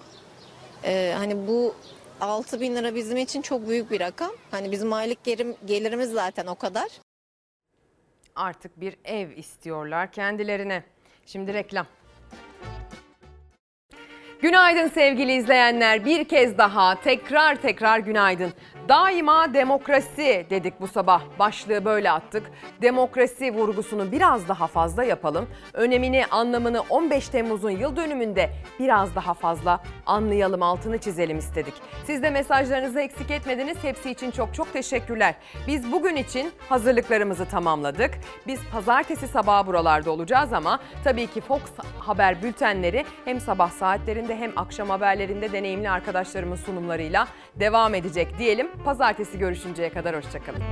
E, 0.85 1.15
hani 1.19 1.49
bu 1.49 1.75
6 2.21 2.61
bin 2.61 2.77
lira 2.77 2.95
bizim 2.95 3.17
için 3.17 3.43
çok 3.43 3.69
büyük 3.69 3.91
bir 3.91 4.01
rakam. 4.01 4.31
Hani 4.51 4.73
bizim 4.73 4.93
aylık 4.93 5.25
gelirimiz 5.67 6.11
zaten 6.11 6.47
o 6.47 6.55
kadar. 6.55 6.89
Artık 8.37 8.81
bir 8.81 8.97
ev 9.05 9.31
istiyorlar 9.31 10.13
kendilerine. 10.13 10.85
Şimdi 11.27 11.55
reklam. 11.55 11.87
Günaydın 14.43 14.89
sevgili 14.89 15.33
izleyenler. 15.33 16.05
Bir 16.05 16.29
kez 16.29 16.59
daha 16.59 17.01
tekrar 17.01 17.63
tekrar 17.63 17.99
günaydın. 17.99 18.53
Daima 18.89 19.55
demokrasi 19.55 20.47
dedik 20.51 20.81
bu 20.81 20.89
sabah. 20.89 21.23
Başlığı 21.39 21.85
böyle 21.85 22.11
attık. 22.11 22.51
Demokrasi 22.83 23.55
vurgusunu 23.55 24.13
biraz 24.13 24.49
daha 24.49 24.67
fazla 24.67 25.05
yapalım. 25.05 25.47
Önemini, 25.73 26.27
anlamını 26.27 26.81
15 26.81 27.29
Temmuz'un 27.29 27.71
yıl 27.71 27.97
dönümünde 27.97 28.51
biraz 28.81 29.15
daha 29.15 29.35
fazla 29.35 29.81
anlayalım, 30.07 30.63
altını 30.63 30.99
çizelim 30.99 31.39
istedik. 31.39 31.75
Siz 32.07 32.23
de 32.23 32.31
mesajlarınızı 32.31 33.01
eksik 33.01 33.31
etmediniz. 33.31 33.77
Hepsi 33.83 34.11
için 34.11 34.31
çok 34.31 34.55
çok 34.55 34.73
teşekkürler. 34.73 35.35
Biz 35.67 35.93
bugün 35.93 36.17
için 36.17 36.53
hazırlıklarımızı 36.69 37.45
tamamladık. 37.45 38.11
Biz 38.47 38.61
pazartesi 38.73 39.29
sabahı 39.29 39.67
buralarda 39.67 40.11
olacağız 40.11 40.53
ama 40.53 40.79
tabii 41.05 41.27
ki 41.27 41.41
Fox 41.41 41.63
Haber 41.99 42.43
bültenleri 42.43 43.05
hem 43.25 43.41
sabah 43.41 43.71
saatlerinde 43.71 44.37
hem 44.37 44.53
akşam 44.57 44.91
haberlerinde 44.91 45.53
deneyimli 45.53 45.91
arkadaşlarımın 45.91 46.57
sunumlarıyla 46.57 47.27
devam 47.57 47.95
edecek 47.95 48.39
diyelim. 48.39 48.69
Pazartesi 48.85 49.39
görüşünceye 49.39 49.91
kadar 49.91 50.17
hoşçakalın. 50.17 50.63